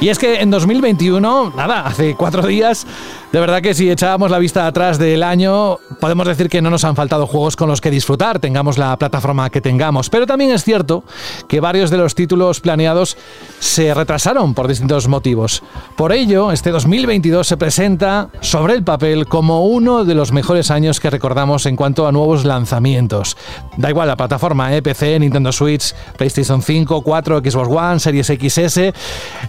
Y 0.00 0.08
es 0.08 0.18
que 0.18 0.40
en 0.40 0.50
2021, 0.50 1.52
nada, 1.54 1.80
hace 1.86 2.14
cuatro 2.14 2.46
días, 2.46 2.86
De 3.32 3.38
verdad 3.38 3.62
que 3.62 3.74
si 3.74 3.88
echábamos 3.88 4.32
la 4.32 4.40
vista 4.40 4.66
atrás 4.66 4.98
del 4.98 5.22
año, 5.22 5.78
podemos 6.00 6.26
decir 6.26 6.48
que 6.48 6.60
no 6.60 6.68
nos 6.68 6.82
han 6.82 6.96
faltado 6.96 7.28
juegos 7.28 7.54
con 7.54 7.68
los 7.68 7.80
que 7.80 7.88
disfrutar, 7.88 8.40
tengamos 8.40 8.76
la 8.76 8.96
plataforma 8.96 9.50
que 9.50 9.60
tengamos. 9.60 10.10
Pero 10.10 10.26
también 10.26 10.50
es 10.50 10.64
cierto 10.64 11.04
que 11.46 11.60
varios 11.60 11.90
de 11.90 11.96
los 11.96 12.16
títulos 12.16 12.58
planeados 12.58 13.16
se 13.60 13.94
retrasaron 13.94 14.52
por 14.52 14.66
distintos 14.66 15.06
motivos. 15.06 15.62
Por 15.96 16.12
ello, 16.12 16.50
este 16.50 16.72
2022 16.72 17.46
se 17.46 17.56
presenta 17.56 18.30
sobre 18.40 18.74
el 18.74 18.82
papel 18.82 19.26
como 19.26 19.64
uno 19.64 20.04
de 20.04 20.16
los 20.16 20.32
mejores 20.32 20.72
años 20.72 20.98
que 20.98 21.08
recordamos 21.08 21.66
en 21.66 21.76
cuanto 21.76 22.08
a 22.08 22.12
nuevos 22.12 22.44
lanzamientos. 22.44 23.36
Da 23.76 23.90
igual 23.90 24.08
la 24.08 24.16
plataforma, 24.16 24.74
¿eh? 24.74 24.82
PC, 24.82 25.20
Nintendo 25.20 25.52
Switch, 25.52 25.94
PlayStation 26.16 26.62
5, 26.62 27.00
4, 27.02 27.38
Xbox 27.38 27.68
One, 27.68 28.00
Series 28.00 28.26
XS. 28.26 28.92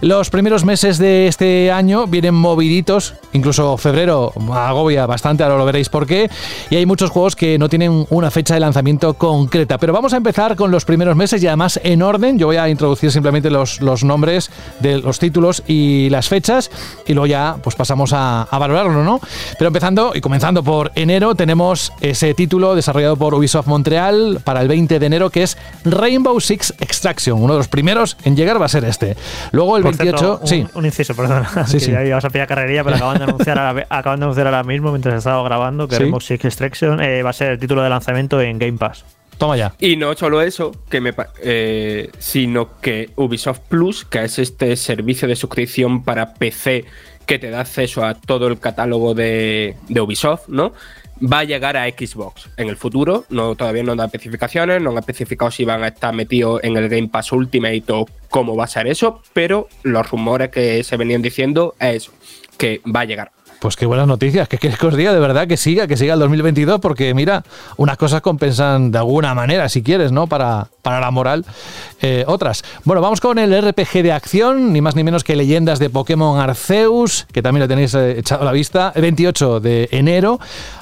Los 0.02 0.30
primeros 0.30 0.64
meses 0.64 0.98
de 0.98 1.26
este 1.26 1.72
año 1.72 2.06
vienen 2.06 2.36
moviditos, 2.36 3.14
incluso 3.32 3.71
febrero 3.76 4.32
agobia 4.52 5.06
bastante, 5.06 5.42
ahora 5.42 5.56
lo 5.56 5.64
veréis 5.64 5.88
por 5.88 6.06
qué. 6.06 6.30
Y 6.70 6.76
hay 6.76 6.86
muchos 6.86 7.10
juegos 7.10 7.36
que 7.36 7.58
no 7.58 7.68
tienen 7.68 8.06
una 8.10 8.30
fecha 8.30 8.54
de 8.54 8.60
lanzamiento 8.60 9.14
concreta. 9.14 9.78
Pero 9.78 9.92
vamos 9.92 10.12
a 10.12 10.16
empezar 10.16 10.56
con 10.56 10.70
los 10.70 10.84
primeros 10.84 11.16
meses 11.16 11.42
y 11.42 11.46
además 11.46 11.80
en 11.82 12.02
orden. 12.02 12.38
Yo 12.38 12.46
voy 12.46 12.56
a 12.56 12.68
introducir 12.68 13.10
simplemente 13.10 13.50
los, 13.50 13.80
los 13.80 14.04
nombres 14.04 14.50
de 14.80 14.98
los 14.98 15.18
títulos 15.18 15.62
y 15.66 16.08
las 16.10 16.28
fechas 16.28 16.70
y 17.06 17.14
luego 17.14 17.26
ya 17.26 17.56
pues 17.62 17.76
pasamos 17.76 18.12
a, 18.12 18.42
a 18.42 18.58
valorarlo, 18.58 19.02
¿no? 19.04 19.20
Pero 19.58 19.68
empezando 19.68 20.12
y 20.14 20.20
comenzando 20.20 20.62
por 20.62 20.92
enero 20.94 21.34
tenemos 21.34 21.92
ese 22.00 22.34
título 22.34 22.74
desarrollado 22.74 23.16
por 23.16 23.34
Ubisoft 23.34 23.66
Montreal 23.66 24.40
para 24.44 24.60
el 24.60 24.68
20 24.68 24.98
de 24.98 25.06
enero 25.06 25.30
que 25.30 25.42
es 25.42 25.56
Rainbow 25.84 26.40
Six 26.40 26.74
Extraction. 26.80 27.42
Uno 27.42 27.54
de 27.54 27.58
los 27.58 27.68
primeros 27.68 28.16
en 28.24 28.36
llegar 28.36 28.60
va 28.60 28.66
a 28.66 28.68
ser 28.68 28.84
este. 28.84 29.16
Luego 29.52 29.76
el 29.76 29.82
28... 29.82 30.38
un, 30.42 30.46
sí. 30.46 30.66
un 30.74 30.84
inciso, 30.84 31.14
perdona. 31.14 31.66
Sí, 31.66 31.80
sí. 31.80 31.92
Ya 31.92 32.04
ibas 32.04 32.24
a 32.24 32.30
pillar 32.30 32.48
carrería, 32.48 32.84
pero 32.84 32.96
acaban 32.96 33.18
de 33.18 33.24
anunciar 33.32 33.58
acaban 33.70 34.20
de 34.20 34.24
anunciar 34.24 34.46
ahora 34.46 34.62
mismo, 34.64 34.90
mientras 34.90 35.14
estaba 35.14 35.42
grabando, 35.42 35.88
que 35.88 35.98
Rainbow 35.98 36.20
Six 36.20 36.44
Extraction 36.44 37.00
eh, 37.00 37.22
va 37.22 37.30
a 37.30 37.32
ser 37.32 37.52
el 37.52 37.58
título 37.58 37.82
de 37.82 37.90
lanzamiento 37.90 38.40
en 38.40 38.58
Game 38.58 38.78
Pass. 38.78 39.04
Toma 39.38 39.56
ya. 39.56 39.74
Y 39.80 39.96
no 39.96 40.14
solo 40.14 40.40
eso, 40.42 40.72
que 40.88 41.00
me, 41.00 41.12
eh, 41.42 42.10
sino 42.18 42.80
que 42.80 43.10
Ubisoft 43.16 43.60
Plus, 43.68 44.04
que 44.04 44.24
es 44.24 44.38
este 44.38 44.76
servicio 44.76 45.26
de 45.26 45.36
suscripción 45.36 46.04
para 46.04 46.34
PC 46.34 46.84
que 47.26 47.38
te 47.38 47.50
da 47.50 47.60
acceso 47.60 48.04
a 48.04 48.14
todo 48.14 48.46
el 48.48 48.58
catálogo 48.58 49.14
de, 49.14 49.76
de 49.88 50.00
Ubisoft, 50.00 50.48
¿no? 50.48 50.72
va 51.22 51.40
a 51.40 51.44
llegar 51.44 51.76
a 51.76 51.88
Xbox 51.88 52.48
en 52.56 52.68
el 52.68 52.76
futuro. 52.76 53.24
No, 53.30 53.54
todavía 53.54 53.82
no 53.82 53.94
da 53.94 54.06
especificaciones, 54.06 54.80
no 54.80 54.90
han 54.90 54.98
especificado 54.98 55.50
si 55.50 55.64
van 55.64 55.82
a 55.84 55.88
estar 55.88 56.14
metidos 56.14 56.62
en 56.64 56.76
el 56.76 56.88
Game 56.88 57.08
Pass 57.08 57.32
Ultimate 57.32 57.84
o 57.90 58.06
cómo 58.28 58.56
va 58.56 58.64
a 58.64 58.68
ser 58.68 58.86
eso, 58.86 59.22
pero 59.32 59.68
los 59.82 60.10
rumores 60.10 60.50
que 60.50 60.82
se 60.84 60.96
venían 60.96 61.22
diciendo 61.22 61.74
es 61.78 62.10
que 62.58 62.80
va 62.84 63.00
a 63.00 63.04
llegar. 63.04 63.32
Pues 63.62 63.76
qué 63.76 63.86
buenas 63.86 64.08
noticias, 64.08 64.48
que 64.48 64.58
que 64.58 64.86
os 64.86 64.96
diga 64.96 65.12
de 65.12 65.20
verdad 65.20 65.46
que 65.46 65.56
siga, 65.56 65.86
que 65.86 65.96
siga 65.96 66.14
el 66.14 66.18
2022, 66.18 66.80
porque 66.80 67.14
mira, 67.14 67.44
unas 67.76 67.96
cosas 67.96 68.20
compensan 68.20 68.90
de 68.90 68.98
alguna 68.98 69.36
manera, 69.36 69.68
si 69.68 69.84
quieres, 69.84 70.10
¿no? 70.10 70.26
Para, 70.26 70.66
para 70.82 70.98
la 70.98 71.12
moral, 71.12 71.44
eh, 72.00 72.24
otras. 72.26 72.64
Bueno, 72.82 73.00
vamos 73.00 73.20
con 73.20 73.38
el 73.38 73.56
RPG 73.56 74.02
de 74.02 74.10
acción, 74.10 74.72
ni 74.72 74.80
más 74.80 74.96
ni 74.96 75.04
menos 75.04 75.22
que 75.22 75.36
Leyendas 75.36 75.78
de 75.78 75.90
Pokémon 75.90 76.40
Arceus, 76.40 77.28
que 77.32 77.40
también 77.40 77.60
lo 77.60 77.68
tenéis 77.68 77.94
eh, 77.94 78.18
echado 78.18 78.42
a 78.42 78.46
la 78.46 78.50
vista, 78.50 78.92
el 78.96 79.02
28 79.02 79.60
de 79.60 79.88
enero. 79.92 80.40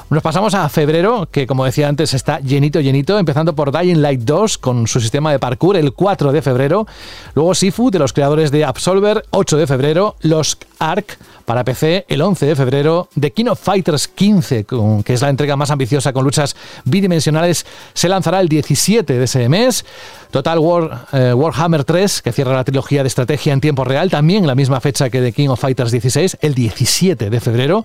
Nos 0.08 0.22
pasamos 0.22 0.54
a 0.54 0.68
febrero, 0.70 1.28
que 1.30 1.46
como 1.46 1.66
decía 1.66 1.86
antes 1.86 2.14
está 2.14 2.40
llenito, 2.40 2.80
llenito, 2.80 3.18
empezando 3.18 3.54
por 3.54 3.78
Dying 3.78 4.00
Light 4.00 4.22
2 4.22 4.56
con 4.56 4.86
su 4.86 5.00
sistema 5.00 5.30
de 5.32 5.38
parkour 5.38 5.76
el 5.76 5.92
4 5.92 6.32
de 6.32 6.40
febrero. 6.40 6.86
Luego 7.34 7.54
Sifu, 7.54 7.90
de 7.90 7.98
los 7.98 8.14
creadores 8.14 8.50
de 8.50 8.64
Absolver, 8.64 9.22
8 9.30 9.58
de 9.58 9.66
febrero. 9.66 10.16
Los 10.22 10.56
Ark 10.78 11.18
para 11.50 11.64
PC 11.64 12.04
el 12.06 12.22
11 12.22 12.46
de 12.46 12.54
febrero. 12.54 13.08
The 13.18 13.32
King 13.32 13.46
of 13.46 13.58
Fighters 13.58 14.06
15, 14.06 14.66
que 15.04 15.12
es 15.12 15.20
la 15.20 15.30
entrega 15.30 15.56
más 15.56 15.72
ambiciosa 15.72 16.12
con 16.12 16.22
luchas 16.22 16.54
bidimensionales, 16.84 17.66
se 17.92 18.08
lanzará 18.08 18.40
el 18.40 18.48
17 18.48 19.18
de 19.18 19.24
ese 19.24 19.48
mes. 19.48 19.84
Total 20.30 20.60
War, 20.60 21.08
eh, 21.12 21.34
Warhammer 21.34 21.82
3, 21.82 22.22
que 22.22 22.30
cierra 22.30 22.54
la 22.54 22.62
trilogía 22.62 23.02
de 23.02 23.08
estrategia 23.08 23.52
en 23.52 23.60
tiempo 23.60 23.82
real, 23.82 24.10
también 24.10 24.46
la 24.46 24.54
misma 24.54 24.80
fecha 24.80 25.10
que 25.10 25.20
The 25.20 25.32
King 25.32 25.48
of 25.48 25.58
Fighters 25.58 25.90
16, 25.90 26.38
el 26.40 26.54
17 26.54 27.30
de 27.30 27.40
febrero. 27.40 27.84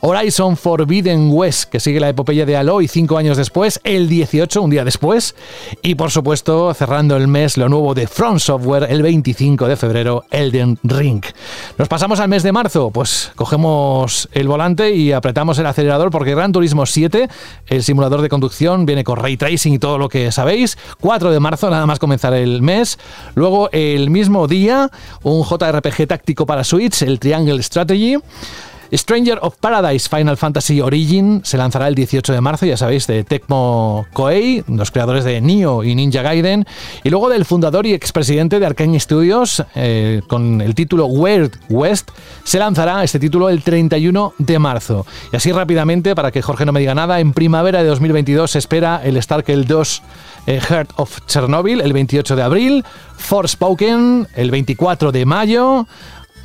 Horizon 0.00 0.56
Forbidden 0.56 1.30
West, 1.30 1.70
que 1.70 1.78
sigue 1.78 2.00
la 2.00 2.08
epopeya 2.08 2.44
de 2.46 2.56
Aloy 2.56 2.88
cinco 2.88 3.16
años 3.16 3.36
después, 3.36 3.80
el 3.84 4.08
18, 4.08 4.60
un 4.60 4.70
día 4.70 4.84
después. 4.84 5.36
Y 5.82 5.94
por 5.94 6.10
supuesto, 6.10 6.74
cerrando 6.74 7.16
el 7.16 7.28
mes, 7.28 7.56
lo 7.56 7.68
nuevo 7.68 7.94
de 7.94 8.08
Front 8.08 8.40
Software, 8.40 8.88
el 8.90 9.02
25 9.02 9.68
de 9.68 9.76
febrero, 9.76 10.24
Elden 10.32 10.80
Ring. 10.82 11.22
Nos 11.78 11.86
pasamos 11.86 12.18
al 12.18 12.28
mes 12.28 12.42
de 12.42 12.50
marzo, 12.50 12.90
pues 12.90 13.03
cogemos 13.34 14.28
el 14.32 14.48
volante 14.48 14.94
y 14.94 15.12
apretamos 15.12 15.58
el 15.58 15.66
acelerador 15.66 16.10
porque 16.10 16.34
Gran 16.34 16.52
Turismo 16.52 16.86
7, 16.86 17.28
el 17.66 17.82
simulador 17.82 18.22
de 18.22 18.28
conducción, 18.28 18.86
viene 18.86 19.04
con 19.04 19.16
ray 19.18 19.36
tracing 19.36 19.74
y 19.74 19.78
todo 19.78 19.98
lo 19.98 20.08
que 20.08 20.32
sabéis. 20.32 20.78
4 21.00 21.30
de 21.30 21.40
marzo, 21.40 21.70
nada 21.70 21.86
más 21.86 21.98
comenzar 21.98 22.34
el 22.34 22.62
mes. 22.62 22.98
Luego, 23.34 23.68
el 23.72 24.10
mismo 24.10 24.46
día, 24.46 24.90
un 25.22 25.44
JRPG 25.44 26.06
táctico 26.06 26.46
para 26.46 26.64
Switch, 26.64 27.02
el 27.02 27.18
Triangle 27.18 27.62
Strategy. 27.62 28.16
Stranger 28.94 29.38
of 29.42 29.56
Paradise 29.56 30.08
Final 30.08 30.36
Fantasy 30.36 30.80
Origin 30.80 31.40
se 31.44 31.56
lanzará 31.56 31.88
el 31.88 31.94
18 31.94 32.32
de 32.32 32.40
marzo, 32.40 32.66
ya 32.66 32.76
sabéis, 32.76 33.06
de 33.06 33.24
Tecmo 33.24 34.06
Koei, 34.12 34.62
los 34.68 34.90
creadores 34.90 35.24
de 35.24 35.40
Nioh 35.40 35.82
y 35.82 35.94
Ninja 35.94 36.22
Gaiden, 36.22 36.64
y 37.02 37.10
luego 37.10 37.28
del 37.28 37.44
fundador 37.44 37.86
y 37.86 37.92
expresidente 37.92 38.60
de 38.60 38.66
Arkane 38.66 39.00
Studios, 39.00 39.64
eh, 39.74 40.22
con 40.28 40.60
el 40.60 40.74
título 40.74 41.06
Weird 41.06 41.52
West, 41.68 42.10
se 42.44 42.58
lanzará 42.58 43.02
este 43.02 43.18
título 43.18 43.48
el 43.48 43.62
31 43.62 44.34
de 44.38 44.58
marzo. 44.58 45.06
Y 45.32 45.36
así 45.36 45.50
rápidamente, 45.50 46.14
para 46.14 46.30
que 46.30 46.42
Jorge 46.42 46.64
no 46.64 46.72
me 46.72 46.80
diga 46.80 46.94
nada, 46.94 47.20
en 47.20 47.32
primavera 47.32 47.82
de 47.82 47.88
2022 47.88 48.52
se 48.52 48.58
espera 48.58 49.00
el 49.02 49.20
Starkel 49.20 49.66
2 49.66 50.02
eh, 50.46 50.60
Heart 50.60 50.90
of 50.96 51.20
Chernobyl 51.26 51.80
el 51.80 51.92
28 51.92 52.36
de 52.36 52.42
abril, 52.42 52.84
Forspoken 53.16 54.28
el 54.34 54.50
24 54.50 55.10
de 55.10 55.24
mayo, 55.24 55.86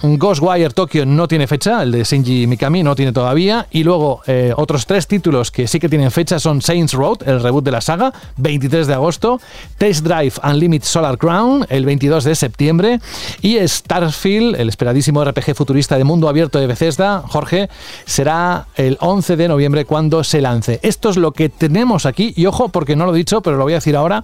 Ghostwire 0.01 0.73
Tokyo 0.73 1.05
no 1.05 1.27
tiene 1.27 1.45
fecha, 1.45 1.83
el 1.83 1.91
de 1.91 2.05
Shinji 2.05 2.47
Mikami 2.47 2.83
no 2.83 2.95
tiene 2.95 3.11
todavía. 3.11 3.67
Y 3.69 3.83
luego 3.83 4.21
eh, 4.27 4.53
otros 4.55 4.85
tres 4.85 5.07
títulos 5.07 5.51
que 5.51 5.67
sí 5.67 5.77
que 5.77 5.89
tienen 5.89 6.09
fecha 6.09 6.39
son 6.39 6.61
Saints 6.61 6.93
Road, 6.93 7.27
el 7.27 7.41
reboot 7.41 7.65
de 7.65 7.71
la 7.71 7.81
saga, 7.81 8.13
23 8.37 8.87
de 8.87 8.93
agosto. 8.93 9.41
Test 9.77 10.05
Drive 10.05 10.33
Unlimited 10.41 10.85
Solar 10.85 11.17
Crown, 11.17 11.65
el 11.69 11.85
22 11.85 12.23
de 12.23 12.35
septiembre. 12.35 12.99
Y 13.41 13.57
Starfield, 13.67 14.55
el 14.55 14.69
esperadísimo 14.69 15.23
RPG 15.25 15.53
futurista 15.53 15.97
de 15.97 16.05
mundo 16.05 16.29
abierto 16.29 16.59
de 16.59 16.67
Bethesda, 16.67 17.23
Jorge, 17.27 17.69
será 18.05 18.67
el 18.75 18.97
11 19.01 19.35
de 19.35 19.47
noviembre 19.49 19.83
cuando 19.83 20.23
se 20.23 20.39
lance. 20.39 20.79
Esto 20.81 21.09
es 21.09 21.17
lo 21.17 21.33
que 21.33 21.49
tenemos 21.49 22.05
aquí. 22.05 22.33
Y 22.37 22.45
ojo, 22.45 22.69
porque 22.69 22.95
no 22.95 23.05
lo 23.05 23.13
he 23.13 23.17
dicho, 23.17 23.41
pero 23.41 23.57
lo 23.57 23.63
voy 23.63 23.73
a 23.73 23.77
decir 23.77 23.97
ahora. 23.97 24.23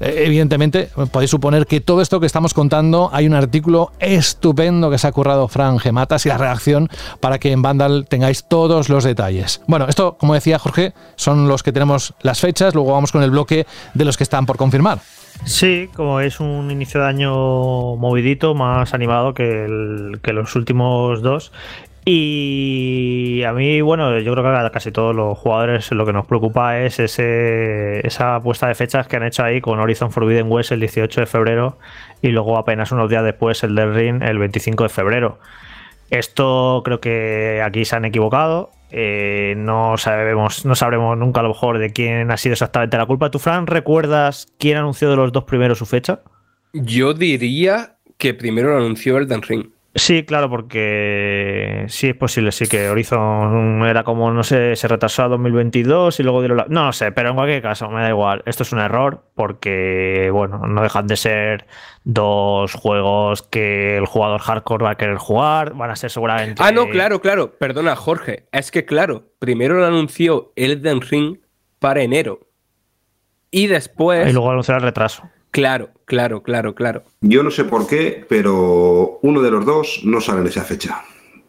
Eh, 0.00 0.24
evidentemente, 0.26 0.90
podéis 1.10 1.30
suponer 1.30 1.66
que 1.66 1.80
todo 1.80 2.02
esto 2.02 2.20
que 2.20 2.26
estamos 2.26 2.52
contando, 2.52 3.08
hay 3.10 3.26
un 3.26 3.34
artículo 3.34 3.92
estupendo 4.00 4.90
que 4.90 4.98
se 4.98 5.13
currado 5.14 5.48
Fran 5.48 5.78
Gematas 5.78 6.26
y 6.26 6.28
la 6.28 6.36
reacción 6.36 6.90
para 7.20 7.38
que 7.38 7.52
en 7.52 7.62
Vandal 7.62 8.06
tengáis 8.06 8.44
todos 8.44 8.90
los 8.90 9.04
detalles. 9.04 9.62
Bueno, 9.66 9.86
esto, 9.88 10.18
como 10.18 10.34
decía 10.34 10.58
Jorge, 10.58 10.92
son 11.16 11.48
los 11.48 11.62
que 11.62 11.72
tenemos 11.72 12.12
las 12.20 12.40
fechas, 12.40 12.74
luego 12.74 12.92
vamos 12.92 13.12
con 13.12 13.22
el 13.22 13.30
bloque 13.30 13.66
de 13.94 14.04
los 14.04 14.18
que 14.18 14.24
están 14.24 14.44
por 14.44 14.58
confirmar. 14.58 14.98
Sí, 15.44 15.88
como 15.94 16.20
es 16.20 16.40
un 16.40 16.70
inicio 16.70 17.00
de 17.00 17.06
año 17.06 17.96
movidito, 17.96 18.54
más 18.54 18.94
animado 18.94 19.34
que, 19.34 20.12
que 20.22 20.32
los 20.32 20.54
últimos 20.54 21.22
dos. 21.22 21.52
Y 22.06 23.42
a 23.44 23.54
mí, 23.54 23.80
bueno, 23.80 24.18
yo 24.18 24.32
creo 24.34 24.44
que 24.44 24.70
casi 24.70 24.92
todos 24.92 25.16
los 25.16 25.38
jugadores 25.38 25.90
lo 25.92 26.04
que 26.04 26.12
nos 26.12 26.26
preocupa 26.26 26.80
es 26.80 26.98
ese, 26.98 28.06
esa 28.06 28.36
apuesta 28.36 28.68
de 28.68 28.74
fechas 28.74 29.08
que 29.08 29.16
han 29.16 29.22
hecho 29.22 29.42
ahí 29.42 29.62
con 29.62 29.78
Horizon 29.78 30.10
Forbidden 30.10 30.50
West 30.50 30.72
el 30.72 30.80
18 30.80 31.22
de 31.22 31.26
febrero 31.26 31.78
y 32.20 32.28
luego 32.28 32.58
apenas 32.58 32.92
unos 32.92 33.08
días 33.08 33.24
después 33.24 33.62
el 33.64 33.74
del 33.74 33.94
Ring 33.94 34.22
el 34.22 34.38
25 34.38 34.82
de 34.82 34.88
febrero. 34.90 35.38
Esto 36.10 36.82
creo 36.84 37.00
que 37.00 37.62
aquí 37.64 37.86
se 37.86 37.96
han 37.96 38.04
equivocado. 38.04 38.70
Eh, 38.90 39.54
no 39.56 39.96
sabemos, 39.96 40.66
no 40.66 40.74
sabremos 40.74 41.16
nunca 41.16 41.40
a 41.40 41.42
lo 41.42 41.48
mejor 41.48 41.78
de 41.78 41.90
quién 41.90 42.30
ha 42.30 42.36
sido 42.36 42.52
exactamente 42.52 42.98
la 42.98 43.06
culpa. 43.06 43.30
¿Tú, 43.30 43.38
Fran, 43.38 43.66
recuerdas 43.66 44.46
quién 44.58 44.76
anunció 44.76 45.08
de 45.08 45.16
los 45.16 45.32
dos 45.32 45.44
primeros 45.44 45.78
su 45.78 45.86
fecha? 45.86 46.20
Yo 46.74 47.14
diría 47.14 47.96
que 48.18 48.34
primero 48.34 48.70
lo 48.70 48.76
anunció 48.76 49.16
el 49.16 49.26
Den 49.26 49.42
Ring. 49.42 49.73
Sí, 49.96 50.24
claro, 50.24 50.50
porque 50.50 51.84
sí 51.88 52.08
es 52.08 52.16
posible, 52.16 52.50
sí 52.50 52.66
que 52.66 52.88
Horizon 52.88 53.84
era 53.86 54.02
como, 54.02 54.32
no 54.32 54.42
sé, 54.42 54.74
se 54.74 54.88
retrasó 54.88 55.22
a 55.22 55.28
2022 55.28 56.18
y 56.18 56.22
luego 56.24 56.40
dieron 56.40 56.56
la... 56.56 56.66
No, 56.68 56.86
no 56.86 56.92
sé, 56.92 57.12
pero 57.12 57.28
en 57.28 57.36
cualquier 57.36 57.62
caso, 57.62 57.88
me 57.88 58.02
da 58.02 58.08
igual. 58.08 58.42
Esto 58.44 58.64
es 58.64 58.72
un 58.72 58.80
error 58.80 59.24
porque, 59.36 60.30
bueno, 60.32 60.58
no 60.66 60.82
dejan 60.82 61.06
de 61.06 61.16
ser 61.16 61.66
dos 62.02 62.74
juegos 62.74 63.42
que 63.42 63.96
el 63.96 64.06
jugador 64.06 64.40
hardcore 64.40 64.84
va 64.84 64.90
a 64.90 64.96
querer 64.96 65.16
jugar, 65.16 65.74
van 65.74 65.92
a 65.92 65.96
ser 65.96 66.10
seguramente... 66.10 66.60
Ah, 66.64 66.72
no, 66.72 66.88
claro, 66.88 67.20
claro, 67.20 67.56
perdona, 67.56 67.94
Jorge, 67.94 68.48
es 68.50 68.72
que 68.72 68.84
claro, 68.84 69.30
primero 69.38 69.76
lo 69.76 69.86
anunció 69.86 70.52
Elden 70.56 71.02
Ring 71.02 71.38
para 71.78 72.02
enero 72.02 72.40
y 73.52 73.68
después... 73.68 74.28
Y 74.28 74.32
luego 74.32 74.50
anunció 74.50 74.74
el 74.74 74.82
retraso. 74.82 75.30
Claro, 75.52 75.90
claro, 76.04 76.42
claro, 76.42 76.74
claro. 76.74 77.02
Yo 77.20 77.42
no 77.42 77.50
sé 77.50 77.64
por 77.64 77.86
qué, 77.86 78.24
pero 78.28 79.18
uno 79.22 79.42
de 79.42 79.50
los 79.50 79.64
dos 79.64 80.00
no 80.04 80.20
sale 80.20 80.40
en 80.40 80.46
esa 80.46 80.62
fecha. 80.62 81.02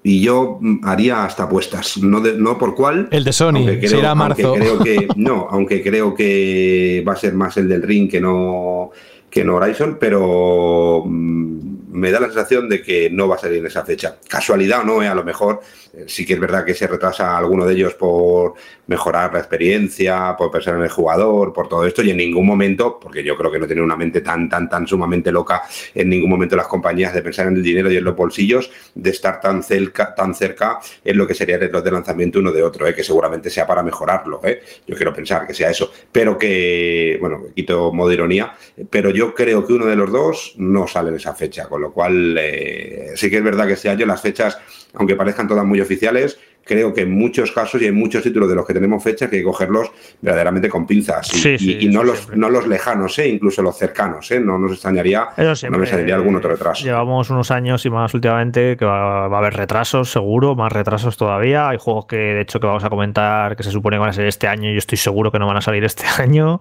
y 0.03 0.21
yo 0.21 0.59
haría 0.83 1.25
hasta 1.25 1.43
apuestas, 1.43 1.97
no, 1.97 2.19
no 2.19 2.57
por 2.59 2.75
cuál. 2.75 3.07
El 3.11 3.23
de 3.23 3.33
Sony, 3.33 3.65
será 3.87 4.13
marzo. 4.13 4.53
Creo 4.53 4.77
que, 4.79 5.07
no, 5.15 5.47
aunque 5.49 5.81
creo 5.81 6.13
que 6.13 7.03
va 7.07 7.13
a 7.13 7.15
ser 7.15 7.33
más 7.33 7.57
el 7.57 7.67
del 7.67 7.81
ring 7.81 8.07
que 8.07 8.21
no, 8.21 8.91
que 9.31 9.43
no 9.43 9.55
Horizon, 9.55 9.97
pero 9.99 11.03
mm, 11.05 11.84
me 11.95 12.11
da 12.11 12.19
la 12.19 12.27
sensación 12.27 12.67
de 12.67 12.81
que 12.81 13.09
no 13.09 13.27
va 13.27 13.35
a 13.35 13.39
salir 13.39 13.59
en 13.59 13.67
esa 13.67 13.85
fecha. 13.85 14.17
Casualidad 14.27 14.81
o 14.81 14.83
no, 14.83 15.01
eh, 15.01 15.07
a 15.07 15.15
lo 15.15 15.23
mejor 15.23 15.61
eh, 15.93 16.05
sí 16.07 16.25
que 16.25 16.33
es 16.33 16.39
verdad 16.39 16.65
que 16.65 16.73
se 16.73 16.87
retrasa 16.87 17.37
alguno 17.37 17.65
de 17.65 17.73
ellos 17.73 17.93
por 17.93 18.53
mejorar 18.87 19.33
la 19.33 19.39
experiencia, 19.39 20.35
por 20.37 20.51
pensar 20.51 20.75
en 20.75 20.83
el 20.83 20.89
jugador, 20.89 21.53
por 21.53 21.69
todo 21.69 21.85
esto, 21.85 22.03
y 22.03 22.11
en 22.11 22.17
ningún 22.17 22.45
momento, 22.45 22.99
porque 22.99 23.23
yo 23.23 23.37
creo 23.37 23.49
que 23.49 23.59
no 23.59 23.65
tiene 23.65 23.81
una 23.81 23.95
mente 23.95 24.21
tan, 24.21 24.49
tan, 24.49 24.69
tan 24.69 24.85
sumamente 24.85 25.31
loca 25.31 25.63
en 25.93 26.09
ningún 26.09 26.29
momento 26.29 26.55
las 26.55 26.67
compañías 26.67 27.13
de 27.13 27.21
pensar 27.21 27.47
en 27.47 27.55
el 27.55 27.63
dinero 27.63 27.89
y 27.89 27.97
en 27.97 28.03
los 28.03 28.15
bolsillos, 28.15 28.69
de 28.93 29.09
estar 29.09 29.39
tan 29.39 29.63
cerca, 29.63 30.13
tan 30.13 30.35
cerca 30.35 30.79
en 31.03 31.17
lo 31.17 31.25
que 31.25 31.33
sería 31.33 31.55
el 31.55 31.71
de 31.71 31.91
lanzamiento 31.91 32.39
uno 32.39 32.51
de 32.51 32.61
otro, 32.61 32.87
¿eh? 32.87 32.93
que 32.93 33.03
seguramente 33.03 33.49
sea 33.49 33.65
para 33.65 33.81
mejorarlo. 33.81 34.41
¿eh? 34.43 34.61
Yo 34.85 34.95
quiero 34.95 35.13
pensar 35.13 35.47
que 35.47 35.53
sea 35.53 35.69
eso, 35.69 35.91
pero 36.11 36.37
que, 36.37 37.17
bueno, 37.21 37.45
quito 37.55 37.93
modo 37.93 38.11
ironía, 38.11 38.53
pero 38.89 39.11
yo 39.11 39.33
creo 39.33 39.65
que 39.65 39.73
uno 39.73 39.85
de 39.85 39.95
los 39.95 40.11
dos 40.11 40.55
no 40.57 40.87
sale 40.87 41.09
en 41.09 41.15
esa 41.15 41.33
fecha, 41.33 41.67
con 41.67 41.81
lo 41.81 41.84
cual 41.91 42.37
eh, 42.39 43.11
sí 43.15 43.29
que 43.29 43.37
es 43.37 43.43
verdad 43.43 43.67
que 43.67 43.73
este 43.73 43.89
año 43.89 44.05
las 44.05 44.21
fechas, 44.21 44.57
aunque 44.93 45.15
parezcan 45.15 45.47
todas 45.47 45.65
muy 45.65 45.81
oficiales, 45.81 46.37
creo 46.65 46.93
que 46.93 47.01
en 47.01 47.11
muchos 47.11 47.51
casos 47.51 47.81
y 47.81 47.85
en 47.85 47.95
muchos 47.95 48.23
títulos 48.23 48.49
de 48.49 48.55
los 48.55 48.65
que 48.65 48.73
tenemos 48.73 49.01
fecha 49.03 49.29
que 49.29 49.37
hay 49.37 49.41
que 49.41 49.45
cogerlos 49.45 49.91
verdaderamente 50.19 50.67
con 50.67 50.85
pinzas 50.85 51.31
y, 51.45 51.87
no, 51.87 52.03
los, 52.03 52.35
no 52.35 52.49
los 52.49 52.67
lejanos, 52.67 53.17
¿eh? 53.19 53.29
incluso 53.29 53.61
los 53.61 53.77
cercanos. 53.77 54.29
¿eh? 54.31 54.39
No 54.39 54.57
nos 54.57 54.71
extrañaría, 54.73 55.27
no 55.37 55.77
me 55.77 55.83
extrañaría 55.83 56.15
algún 56.15 56.35
otro 56.35 56.49
retraso. 56.49 56.83
Llevamos 56.83 57.29
unos 57.29 57.51
años 57.51 57.85
y 57.85 57.89
más 57.89 58.13
últimamente 58.13 58.75
que 58.77 58.85
va, 58.85 59.25
a 59.25 59.37
haber 59.37 59.53
retrasos, 59.53 60.11
seguro, 60.11 60.55
más 60.55 60.71
retrasos 60.71 61.17
todavía. 61.17 61.69
Hay 61.69 61.77
juegos 61.77 62.07
que, 62.07 62.17
de 62.17 62.41
hecho, 62.41 62.59
que 62.59 62.67
vamos 62.67 62.83
a 62.83 62.89
comentar 62.89 63.55
que 63.55 63.63
se 63.63 63.71
supone 63.71 63.97
que 63.97 63.99
van 63.99 64.09
a 64.09 64.13
ser 64.13 64.25
este 64.25 64.47
año 64.47 64.69
y 64.69 64.73
yo 64.73 64.79
estoy 64.79 64.97
seguro 64.97 65.31
que 65.31 65.37
no 65.37 65.47
van 65.47 65.57
a 65.57 65.61
salir 65.61 65.83
este 65.83 66.05
año. 66.21 66.59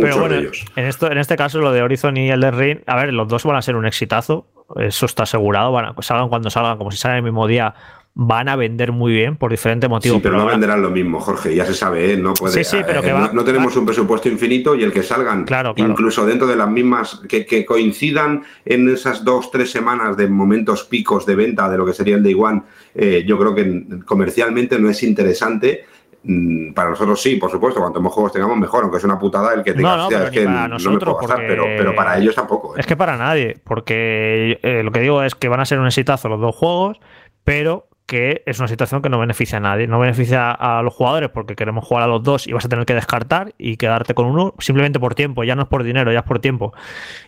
Pero 0.00 0.18
bueno, 0.18 0.36
En, 0.76 0.84
esto, 0.84 1.10
en 1.10 1.18
este 1.18 1.36
caso, 1.36 1.58
lo 1.60 1.72
de 1.72 1.82
Horizon 1.82 2.16
y 2.18 2.30
Elden 2.30 2.58
Ring, 2.58 2.78
a 2.86 2.96
ver, 2.96 3.14
los 3.14 3.28
dos 3.28 3.44
van 3.44 3.56
a 3.56 3.62
ser 3.62 3.76
un 3.76 3.86
exitazo. 3.86 4.46
Eso 4.76 5.06
está 5.06 5.22
asegurado. 5.22 5.72
Van 5.72 5.86
a, 5.86 6.02
salgan 6.02 6.28
cuando 6.28 6.50
salgan, 6.50 6.76
como 6.76 6.90
si 6.90 6.98
salen 6.98 7.18
el 7.18 7.22
mismo 7.22 7.46
día 7.46 7.74
van 8.20 8.48
a 8.48 8.56
vender 8.56 8.90
muy 8.90 9.12
bien 9.12 9.36
por 9.36 9.52
diferentes 9.52 9.88
motivos. 9.88 10.16
Sí, 10.16 10.20
pero, 10.20 10.38
no 10.38 10.46
venderán 10.46 10.82
lo 10.82 10.90
mismo, 10.90 11.20
Jorge, 11.20 11.54
ya 11.54 11.64
se 11.64 11.72
sabe, 11.72 12.14
¿eh? 12.14 12.16
no 12.16 12.34
puede. 12.34 12.64
Sí, 12.64 12.78
pero 12.84 13.00
eh, 13.00 13.30
no, 13.32 13.44
tenemos 13.44 13.76
un 13.76 13.86
presupuesto 13.86 14.28
infinito 14.28 14.74
y 14.74 14.82
el 14.82 14.90
que 14.90 15.04
salgan, 15.04 15.46
incluso 15.76 16.26
dentro 16.26 16.48
de 16.48 16.56
las 16.56 16.68
mismas, 16.68 17.22
que, 17.28 17.64
coincidan 17.64 18.42
en 18.64 18.88
esas 18.88 19.24
dos, 19.24 19.52
tres 19.52 19.70
semanas 19.70 20.16
de 20.16 20.26
momentos 20.26 20.82
picos 20.82 21.26
de 21.26 21.36
venta 21.36 21.68
de 21.68 21.78
lo 21.78 21.86
que 21.86 21.92
sería 21.92 22.16
el 22.16 22.24
Day 22.24 22.34
One, 22.34 22.62
eh, 22.96 23.22
yo 23.24 23.38
creo 23.38 23.54
que 23.54 23.84
comercialmente 24.04 24.80
no 24.80 24.90
es 24.90 25.00
interesante. 25.04 25.84
Mm, 26.24 26.72
para 26.72 26.90
nosotros 26.90 27.22
sí, 27.22 27.36
por 27.36 27.52
supuesto, 27.52 27.80
cuanto 27.80 28.02
más 28.02 28.12
juegos 28.12 28.32
tengamos 28.32 28.58
mejor, 28.58 28.82
aunque 28.82 28.98
es 28.98 29.04
una 29.04 29.16
putada 29.16 29.54
el 29.54 29.62
que 29.62 29.74
tenga 29.74 29.96
no, 29.96 30.10
no, 30.10 30.24
es 30.24 30.30
que 30.30 30.44
no 30.44 30.68
me 30.76 30.98
puedo 30.98 31.18
gastar, 31.18 31.46
pero, 31.46 31.66
pero, 31.76 31.94
para 31.94 32.18
ellos 32.18 32.34
tampoco. 32.34 32.76
Es 32.76 32.84
que 32.84 32.96
para 32.96 33.16
nadie, 33.16 33.60
porque 33.62 34.58
lo 34.82 34.90
que 34.90 34.98
digo 34.98 35.22
es 35.22 35.36
que 35.36 35.46
van 35.46 35.60
a 35.60 35.64
ser 35.64 35.78
un 35.78 35.86
exitazo 35.86 36.28
los 36.28 36.40
dos 36.40 36.56
juegos, 36.56 36.98
pero 37.44 37.87
que 38.08 38.42
es 38.46 38.58
una 38.58 38.68
situación 38.68 39.02
que 39.02 39.10
no 39.10 39.18
beneficia 39.18 39.58
a 39.58 39.60
nadie. 39.60 39.86
No 39.86 39.98
beneficia 39.98 40.50
a 40.50 40.82
los 40.82 40.94
jugadores 40.94 41.28
porque 41.28 41.54
queremos 41.54 41.84
jugar 41.84 42.04
a 42.04 42.06
los 42.06 42.22
dos 42.22 42.46
y 42.46 42.52
vas 42.54 42.64
a 42.64 42.68
tener 42.68 42.86
que 42.86 42.94
descartar 42.94 43.54
y 43.58 43.76
quedarte 43.76 44.14
con 44.14 44.26
uno 44.26 44.54
simplemente 44.58 44.98
por 44.98 45.14
tiempo. 45.14 45.44
Ya 45.44 45.54
no 45.54 45.62
es 45.62 45.68
por 45.68 45.84
dinero, 45.84 46.10
ya 46.10 46.20
es 46.20 46.24
por 46.24 46.40
tiempo. 46.40 46.72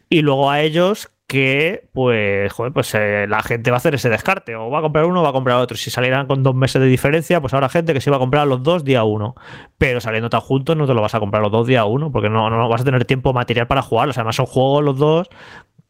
Y 0.09 0.23
luego 0.23 0.51
a 0.51 0.63
ellos 0.63 1.13
que, 1.27 1.89
pues, 1.93 2.51
joder, 2.53 2.73
pues 2.73 2.93
eh, 2.95 3.27
la 3.29 3.43
gente 3.43 3.71
va 3.71 3.77
a 3.77 3.79
hacer 3.79 3.95
ese 3.95 4.09
descarte. 4.09 4.57
O 4.57 4.71
va 4.71 4.79
a 4.79 4.83
comprar 4.83 5.05
uno 5.05 5.21
o 5.21 5.23
va 5.23 5.29
a 5.29 5.33
comprar 5.33 5.59
otro. 5.59 5.77
Si 5.77 5.91
salieran 5.91 6.27
con 6.27 6.43
dos 6.43 6.55
meses 6.55 6.81
de 6.81 6.89
diferencia, 6.89 7.43
pues 7.43 7.53
habrá 7.53 7.69
gente 7.69 7.93
que 7.93 8.01
se 8.01 8.11
va 8.11 8.17
a 8.17 8.19
comprar 8.19 8.47
los 8.47 8.63
dos 8.63 8.83
día 8.83 9.05
uno. 9.05 9.35
Pero 9.77 10.01
saliendo 10.01 10.31
tan 10.31 10.41
juntos 10.41 10.79
no 10.79 10.87
te 10.87 10.95
lo 10.95 11.03
vas 11.03 11.15
a 11.15 11.21
comprar 11.21 11.43
los 11.43 11.53
dos 11.53 11.67
día 11.67 11.85
uno 11.85 12.11
porque 12.11 12.31
no, 12.31 12.49
no 12.49 12.69
vas 12.71 12.81
a 12.81 12.85
tener 12.85 13.05
tiempo 13.05 13.35
material 13.35 13.67
para 13.67 13.83
jugarlos. 13.83 14.17
Además 14.17 14.37
son 14.37 14.47
juegos 14.47 14.83
los 14.83 14.97
dos 14.97 15.29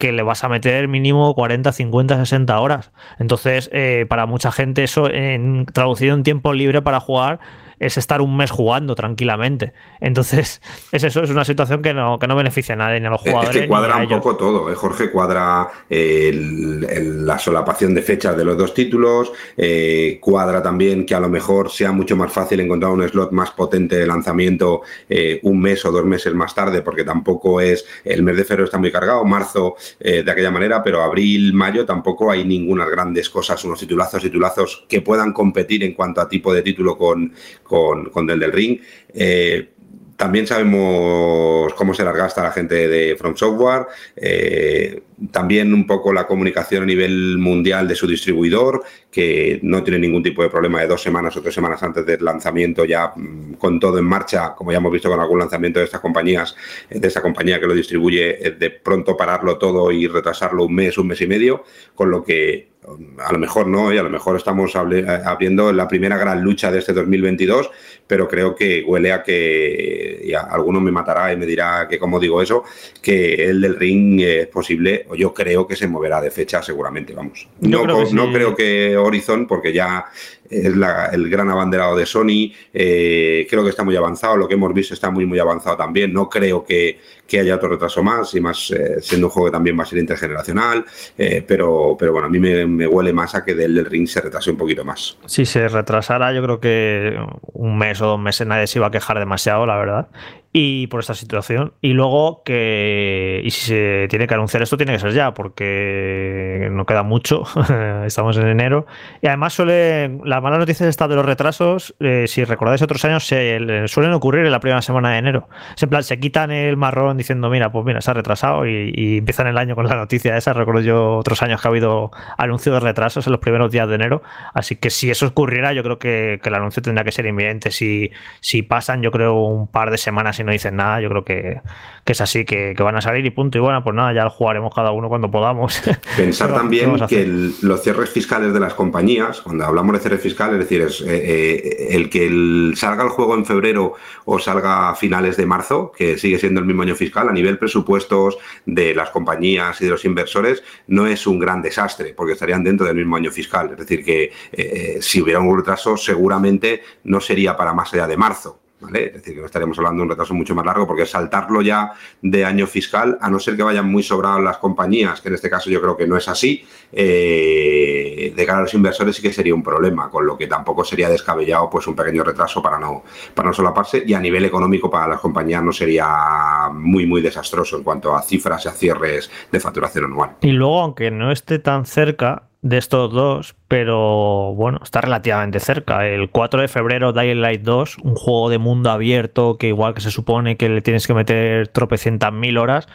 que 0.00 0.10
le 0.12 0.22
vas 0.22 0.42
a 0.42 0.48
meter 0.48 0.88
mínimo 0.88 1.32
40, 1.34 1.70
50, 1.70 2.16
60 2.16 2.58
horas. 2.58 2.90
Entonces, 3.18 3.68
eh, 3.72 4.06
para 4.08 4.26
mucha 4.26 4.50
gente 4.50 4.82
eso, 4.82 5.08
en, 5.08 5.66
traducido 5.66 6.14
en 6.14 6.22
tiempo 6.22 6.54
libre 6.54 6.80
para 6.82 6.98
jugar, 6.98 7.38
es 7.80 7.96
estar 7.96 8.20
un 8.20 8.36
mes 8.36 8.50
jugando 8.50 8.94
tranquilamente. 8.94 9.72
Entonces, 10.00 10.60
es 10.92 11.02
eso, 11.02 11.22
es 11.22 11.30
una 11.30 11.44
situación 11.44 11.82
que 11.82 11.94
no, 11.94 12.18
que 12.18 12.28
no 12.28 12.36
beneficia 12.36 12.74
a 12.74 12.78
nadie, 12.78 13.00
ni 13.00 13.06
a 13.06 13.10
los 13.10 13.22
jugadores. 13.22 13.56
Es 13.56 13.62
que 13.62 13.68
cuadra 13.68 13.96
un 13.96 14.08
poco 14.08 14.36
todo, 14.36 14.70
¿eh? 14.70 14.74
Jorge, 14.74 15.10
cuadra 15.10 15.68
la 15.88 17.38
solapación 17.38 17.94
de 17.94 18.02
fechas 18.02 18.36
de 18.36 18.44
los 18.44 18.56
dos 18.56 18.74
títulos, 18.74 19.32
eh, 19.56 20.18
cuadra 20.20 20.62
también 20.62 21.06
que 21.06 21.14
a 21.14 21.20
lo 21.20 21.28
mejor 21.28 21.70
sea 21.70 21.90
mucho 21.90 22.16
más 22.16 22.32
fácil 22.32 22.60
encontrar 22.60 22.92
un 22.92 23.08
slot 23.08 23.32
más 23.32 23.50
potente 23.52 23.96
de 23.96 24.06
lanzamiento 24.06 24.82
eh, 25.08 25.40
un 25.42 25.60
mes 25.60 25.84
o 25.84 25.90
dos 25.90 26.04
meses 26.04 26.34
más 26.34 26.54
tarde, 26.54 26.82
porque 26.82 27.04
tampoco 27.04 27.60
es, 27.60 27.86
el 28.04 28.22
mes 28.22 28.36
de 28.36 28.44
febrero 28.44 28.66
está 28.66 28.78
muy 28.78 28.92
cargado, 28.92 29.24
marzo 29.24 29.76
de 29.98 30.30
aquella 30.30 30.50
manera, 30.50 30.82
pero 30.82 31.02
abril, 31.02 31.54
mayo 31.54 31.86
tampoco 31.86 32.30
hay 32.30 32.44
ninguna 32.44 32.84
grandes 32.86 33.30
cosas, 33.30 33.64
unos 33.64 33.80
titulazos, 33.80 34.22
titulazos 34.22 34.84
que 34.88 35.00
puedan 35.00 35.32
competir 35.32 35.82
en 35.84 35.94
cuanto 35.94 36.20
a 36.20 36.28
tipo 36.28 36.52
de 36.52 36.62
título 36.62 36.98
con 36.98 37.32
con, 37.70 38.10
con 38.10 38.26
Del 38.26 38.40
del 38.40 38.52
Ring. 38.52 38.80
Eh, 39.14 39.68
también 40.16 40.46
sabemos 40.46 41.72
cómo 41.74 41.94
se 41.94 42.04
larga 42.04 42.26
hasta 42.26 42.42
la 42.42 42.50
gente 42.50 42.88
de 42.88 43.16
From 43.16 43.36
Software, 43.36 43.86
eh, 44.16 45.00
también 45.32 45.72
un 45.72 45.86
poco 45.86 46.12
la 46.12 46.26
comunicación 46.26 46.82
a 46.82 46.86
nivel 46.86 47.38
mundial 47.38 47.88
de 47.88 47.94
su 47.94 48.06
distribuidor, 48.06 48.82
que 49.10 49.60
no 49.62 49.82
tiene 49.82 49.98
ningún 49.98 50.22
tipo 50.22 50.42
de 50.42 50.50
problema 50.50 50.80
de 50.80 50.88
dos 50.88 51.00
semanas 51.00 51.34
o 51.36 51.40
tres 51.40 51.54
semanas 51.54 51.82
antes 51.82 52.04
del 52.04 52.22
lanzamiento 52.22 52.84
ya 52.84 53.12
mm, 53.16 53.54
con 53.54 53.80
todo 53.80 53.98
en 53.98 54.04
marcha, 54.04 54.54
como 54.54 54.72
ya 54.72 54.78
hemos 54.78 54.92
visto 54.92 55.08
con 55.08 55.20
algún 55.20 55.38
lanzamiento 55.38 55.78
de 55.78 55.86
estas 55.86 56.00
compañías, 56.00 56.54
de 56.90 57.08
esta 57.08 57.22
compañía 57.22 57.58
que 57.58 57.66
lo 57.66 57.74
distribuye, 57.74 58.46
eh, 58.46 58.50
de 58.50 58.70
pronto 58.70 59.16
pararlo 59.16 59.56
todo 59.56 59.90
y 59.90 60.06
retrasarlo 60.06 60.64
un 60.64 60.74
mes, 60.74 60.98
un 60.98 61.06
mes 61.06 61.20
y 61.22 61.26
medio, 61.28 61.64
con 61.94 62.10
lo 62.10 62.22
que 62.22 62.69
a 63.18 63.32
lo 63.32 63.38
mejor 63.38 63.66
no, 63.66 63.92
y 63.92 63.98
a 63.98 64.02
lo 64.02 64.08
mejor 64.08 64.36
estamos 64.36 64.74
abriendo 64.74 65.72
la 65.72 65.86
primera 65.86 66.16
gran 66.16 66.42
lucha 66.42 66.70
de 66.70 66.78
este 66.78 66.92
2022, 66.92 67.70
pero 68.06 68.26
creo 68.26 68.54
que 68.54 68.82
huele 68.86 69.12
a 69.12 69.22
que, 69.22 70.22
y 70.24 70.32
alguno 70.32 70.80
me 70.80 70.90
matará 70.90 71.32
y 71.32 71.36
me 71.36 71.46
dirá 71.46 71.86
que 71.88 71.98
como 71.98 72.18
digo 72.18 72.40
eso, 72.40 72.64
que 73.02 73.34
el 73.50 73.60
del 73.60 73.76
ring 73.76 74.20
es 74.20 74.46
posible, 74.46 75.04
o 75.08 75.14
yo 75.14 75.34
creo 75.34 75.66
que 75.66 75.76
se 75.76 75.86
moverá 75.86 76.20
de 76.20 76.30
fecha 76.30 76.62
seguramente, 76.62 77.12
vamos. 77.12 77.46
No 77.60 77.82
creo, 77.82 78.12
no 78.12 78.32
creo 78.32 78.54
que 78.54 78.96
Horizon, 78.96 79.46
porque 79.46 79.72
ya 79.72 80.06
es 80.50 80.66
el 81.12 81.30
gran 81.30 81.48
abanderado 81.48 81.96
de 81.96 82.04
Sony. 82.04 82.52
Eh, 82.74 83.46
creo 83.48 83.62
que 83.62 83.70
está 83.70 83.84
muy 83.84 83.94
avanzado, 83.94 84.36
lo 84.36 84.48
que 84.48 84.54
hemos 84.54 84.74
visto 84.74 84.94
está 84.94 85.10
muy, 85.10 85.24
muy 85.24 85.38
avanzado 85.38 85.76
también. 85.76 86.12
No 86.12 86.28
creo 86.28 86.64
que, 86.64 86.98
haya 87.38 87.54
otro 87.54 87.68
retraso 87.68 88.02
más, 88.02 88.34
y 88.34 88.40
más 88.40 88.70
eh, 88.70 88.96
siendo 89.00 89.28
un 89.28 89.30
juego 89.30 89.48
que 89.48 89.52
también 89.52 89.78
va 89.78 89.84
a 89.84 89.86
ser 89.86 89.98
intergeneracional. 89.98 90.84
Eh, 91.16 91.44
pero, 91.46 91.96
pero 91.98 92.12
bueno, 92.12 92.26
a 92.26 92.30
mí 92.30 92.40
me, 92.40 92.86
huele 92.86 93.12
más 93.12 93.34
a 93.34 93.44
que 93.44 93.54
del, 93.54 93.84
Ring 93.84 94.08
se 94.08 94.20
retrase 94.20 94.50
un 94.50 94.56
poquito 94.56 94.84
más. 94.84 95.18
Si 95.26 95.44
se 95.44 95.68
retrasara, 95.68 96.32
yo 96.32 96.42
creo 96.42 96.60
que 96.60 97.16
un 97.52 97.78
mes 97.78 98.00
o 98.00 98.06
dos 98.06 98.20
meses 98.20 98.46
nadie 98.46 98.66
se 98.66 98.78
iba 98.78 98.88
a 98.88 98.90
quejar 98.90 99.18
demasiado, 99.18 99.66
la 99.66 99.76
verdad 99.76 100.08
y 100.52 100.88
por 100.88 101.00
esta 101.00 101.14
situación. 101.14 101.74
Y 101.80 101.92
luego 101.92 102.42
que, 102.44 103.40
y 103.44 103.50
si 103.50 103.66
se 103.66 104.06
tiene 104.08 104.26
que 104.26 104.34
anunciar 104.34 104.62
esto, 104.62 104.76
tiene 104.76 104.92
que 104.92 104.98
ser 104.98 105.12
ya, 105.12 105.32
porque 105.32 106.68
no 106.72 106.86
queda 106.86 107.02
mucho, 107.02 107.44
estamos 108.04 108.36
en 108.36 108.48
enero. 108.48 108.86
Y 109.22 109.28
además 109.28 109.52
suele, 109.52 110.18
la 110.24 110.40
mala 110.40 110.58
noticia 110.58 110.88
esta 110.88 111.06
de 111.06 111.14
los 111.14 111.24
retrasos, 111.24 111.94
eh, 112.00 112.24
si 112.26 112.44
recordáis 112.44 112.82
otros 112.82 113.04
años, 113.04 113.24
se, 113.26 113.86
suelen 113.86 114.12
ocurrir 114.12 114.44
en 114.44 114.52
la 114.52 114.60
primera 114.60 114.82
semana 114.82 115.12
de 115.12 115.18
enero. 115.18 115.48
en 115.80 115.88
plan, 115.88 116.02
se 116.02 116.18
quitan 116.18 116.50
el 116.50 116.76
marrón 116.76 117.16
diciendo, 117.16 117.48
mira, 117.48 117.70
pues 117.70 117.84
mira, 117.84 118.00
se 118.00 118.10
ha 118.10 118.14
retrasado 118.14 118.66
y, 118.66 119.18
empiezan 119.18 119.46
el 119.46 119.58
año 119.58 119.74
con 119.76 119.86
la 119.86 119.94
noticia 119.94 120.36
esa. 120.36 120.52
Recuerdo 120.52 120.80
yo 120.80 121.16
otros 121.16 121.42
años 121.42 121.60
que 121.60 121.68
ha 121.68 121.70
habido 121.70 122.10
anuncio 122.38 122.72
de 122.72 122.80
retrasos 122.80 123.26
en 123.26 123.32
los 123.32 123.40
primeros 123.40 123.70
días 123.70 123.88
de 123.88 123.94
enero. 123.94 124.22
Así 124.54 124.76
que 124.76 124.90
si 124.90 125.10
eso 125.10 125.26
ocurriera, 125.26 125.72
yo 125.72 125.82
creo 125.82 125.98
que, 125.98 126.40
que 126.42 126.48
el 126.48 126.54
anuncio 126.54 126.82
tendría 126.82 127.04
que 127.04 127.12
ser 127.12 127.26
inminente. 127.26 127.70
Si, 127.70 128.10
si 128.40 128.62
pasan, 128.62 129.02
yo 129.02 129.10
creo, 129.10 129.34
un 129.34 129.68
par 129.68 129.90
de 129.90 129.98
semanas 129.98 130.39
si 130.40 130.44
no 130.44 130.52
dicen 130.52 130.76
nada, 130.76 131.02
yo 131.02 131.10
creo 131.10 131.24
que, 131.24 131.60
es 132.06 132.20
así, 132.20 132.44
que, 132.44 132.74
van 132.78 132.96
a 132.96 133.00
salir 133.00 133.24
y 133.26 133.30
punto. 133.30 133.58
Y 133.58 133.60
bueno, 133.60 133.84
pues 133.84 133.94
nada, 133.94 134.12
ya 134.14 134.24
lo 134.24 134.30
jugaremos 134.30 134.74
cada 134.74 134.90
uno 134.90 135.08
cuando 135.08 135.30
podamos. 135.30 135.80
Pensar 136.16 136.52
también 136.52 136.98
que 137.06 137.26
los 137.60 137.82
cierres 137.82 138.10
fiscales 138.10 138.52
de 138.54 138.58
las 138.58 138.74
compañías, 138.74 139.42
cuando 139.42 139.64
hablamos 139.64 139.92
de 139.92 140.00
cierres 140.00 140.22
fiscales, 140.22 140.54
es 140.54 140.60
decir, 140.60 140.80
es, 140.80 141.02
eh, 141.02 141.06
eh, 141.08 141.86
el 141.90 142.08
que 142.08 142.72
salga 142.74 143.04
el 143.04 143.10
juego 143.10 143.34
en 143.34 143.44
febrero 143.44 143.94
o 144.24 144.38
salga 144.38 144.90
a 144.90 144.94
finales 144.94 145.36
de 145.36 145.44
marzo, 145.44 145.92
que 145.94 146.16
sigue 146.16 146.38
siendo 146.38 146.60
el 146.60 146.66
mismo 146.66 146.82
año 146.82 146.96
fiscal, 146.96 147.28
a 147.28 147.32
nivel 147.32 147.58
presupuestos 147.58 148.38
de 148.64 148.94
las 148.94 149.10
compañías 149.10 149.78
y 149.82 149.84
de 149.84 149.90
los 149.90 150.04
inversores, 150.06 150.64
no 150.86 151.06
es 151.06 151.26
un 151.26 151.38
gran 151.38 151.60
desastre, 151.60 152.14
porque 152.16 152.32
estarían 152.32 152.64
dentro 152.64 152.86
del 152.86 152.96
mismo 152.96 153.16
año 153.16 153.30
fiscal. 153.30 153.70
Es 153.72 153.76
decir, 153.76 154.02
que 154.02 154.32
eh, 154.52 154.98
si 155.02 155.20
hubiera 155.20 155.40
un 155.40 155.56
retraso, 155.56 155.98
seguramente 155.98 156.82
no 157.04 157.20
sería 157.20 157.56
para 157.56 157.74
más 157.74 157.92
allá 157.92 158.06
de 158.06 158.16
marzo 158.16 158.59
¿vale? 158.80 159.06
Es 159.06 159.12
decir, 159.14 159.34
que 159.34 159.40
no 159.40 159.46
estaríamos 159.46 159.78
hablando 159.78 160.00
de 160.00 160.04
un 160.04 160.10
retraso 160.10 160.34
mucho 160.34 160.54
más 160.54 160.64
largo, 160.64 160.86
porque 160.86 161.06
saltarlo 161.06 161.62
ya 161.62 161.92
de 162.22 162.44
año 162.44 162.66
fiscal, 162.66 163.18
a 163.20 163.30
no 163.30 163.38
ser 163.38 163.56
que 163.56 163.62
vayan 163.62 163.90
muy 163.90 164.02
sobrados 164.02 164.42
las 164.42 164.58
compañías, 164.58 165.20
que 165.20 165.28
en 165.28 165.34
este 165.34 165.50
caso 165.50 165.70
yo 165.70 165.80
creo 165.80 165.96
que 165.96 166.06
no 166.06 166.16
es 166.16 166.28
así, 166.28 166.64
eh, 166.92 168.32
de 168.34 168.46
cara 168.46 168.58
a 168.58 168.62
los 168.62 168.74
inversores 168.74 169.16
sí 169.16 169.22
que 169.22 169.32
sería 169.32 169.54
un 169.54 169.62
problema, 169.62 170.10
con 170.10 170.26
lo 170.26 170.36
que 170.36 170.46
tampoco 170.46 170.84
sería 170.84 171.08
descabellado 171.08 171.68
pues 171.70 171.86
un 171.86 171.94
pequeño 171.94 172.24
retraso 172.24 172.62
para 172.62 172.78
no, 172.78 173.04
para 173.34 173.48
no 173.48 173.54
solaparse, 173.54 174.02
y 174.06 174.14
a 174.14 174.20
nivel 174.20 174.44
económico 174.44 174.90
para 174.90 175.06
las 175.06 175.20
compañías 175.20 175.62
no 175.62 175.72
sería 175.72 176.68
muy, 176.72 177.06
muy 177.06 177.20
desastroso 177.20 177.76
en 177.76 177.82
cuanto 177.82 178.14
a 178.14 178.22
cifras 178.22 178.64
y 178.64 178.68
a 178.68 178.72
cierres 178.72 179.30
de 179.50 179.60
facturación 179.60 180.06
anual. 180.06 180.36
Y 180.40 180.52
luego, 180.52 180.80
aunque 180.80 181.10
no 181.10 181.30
esté 181.30 181.58
tan 181.58 181.86
cerca, 181.86 182.49
de 182.62 182.78
estos 182.78 183.12
dos, 183.12 183.56
pero 183.68 184.54
bueno, 184.54 184.80
está 184.82 185.00
relativamente 185.00 185.60
cerca. 185.60 186.06
El 186.06 186.30
4 186.30 186.60
de 186.60 186.68
febrero, 186.68 187.12
Dying 187.12 187.40
Light 187.40 187.62
2, 187.62 187.98
un 188.02 188.14
juego 188.14 188.50
de 188.50 188.58
mundo 188.58 188.90
abierto 188.90 189.56
que 189.58 189.68
igual 189.68 189.94
que 189.94 190.00
se 190.00 190.10
supone 190.10 190.56
que 190.56 190.68
le 190.68 190.82
tienes 190.82 191.06
que 191.06 191.14
meter 191.14 191.68
tropecientas 191.68 192.32
mil 192.32 192.58
horas, 192.58 192.86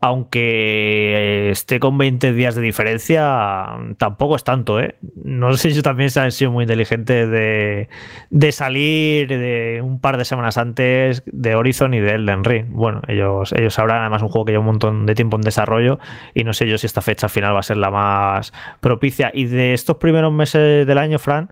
aunque 0.00 1.50
esté 1.50 1.80
con 1.80 1.96
20 1.96 2.32
días 2.34 2.54
de 2.54 2.60
diferencia, 2.60 3.78
tampoco 3.96 4.36
es 4.36 4.44
tanto, 4.44 4.78
¿eh? 4.78 4.96
No 5.24 5.56
sé 5.56 5.70
si 5.70 5.80
también 5.80 6.10
se 6.10 6.20
han 6.20 6.32
sido 6.32 6.50
muy 6.50 6.64
inteligentes 6.64 7.30
de, 7.30 7.88
de, 8.28 8.52
salir 8.52 9.28
de 9.28 9.80
un 9.82 9.98
par 9.98 10.18
de 10.18 10.26
semanas 10.26 10.58
antes 10.58 11.22
de 11.26 11.54
Horizon 11.54 11.94
y 11.94 12.00
de 12.00 12.12
Elden 12.12 12.44
Ring. 12.44 12.66
Bueno, 12.70 13.00
ellos, 13.08 13.52
ellos 13.54 13.72
sabrán, 13.74 14.02
además 14.02 14.22
un 14.22 14.28
juego 14.28 14.44
que 14.44 14.52
lleva 14.52 14.60
un 14.60 14.66
montón 14.66 15.06
de 15.06 15.14
tiempo 15.14 15.36
en 15.36 15.42
desarrollo 15.42 15.98
y 16.34 16.44
no 16.44 16.52
sé 16.52 16.68
yo 16.68 16.76
si 16.76 16.86
esta 16.86 17.00
fecha 17.00 17.28
final 17.28 17.54
va 17.54 17.60
a 17.60 17.62
ser 17.62 17.78
la 17.78 17.90
más 17.90 18.52
propicia. 18.80 19.30
Y 19.32 19.46
de 19.46 19.72
estos 19.72 19.96
primeros 19.96 20.32
meses 20.32 20.86
del 20.86 20.98
año, 20.98 21.18
Fran, 21.18 21.50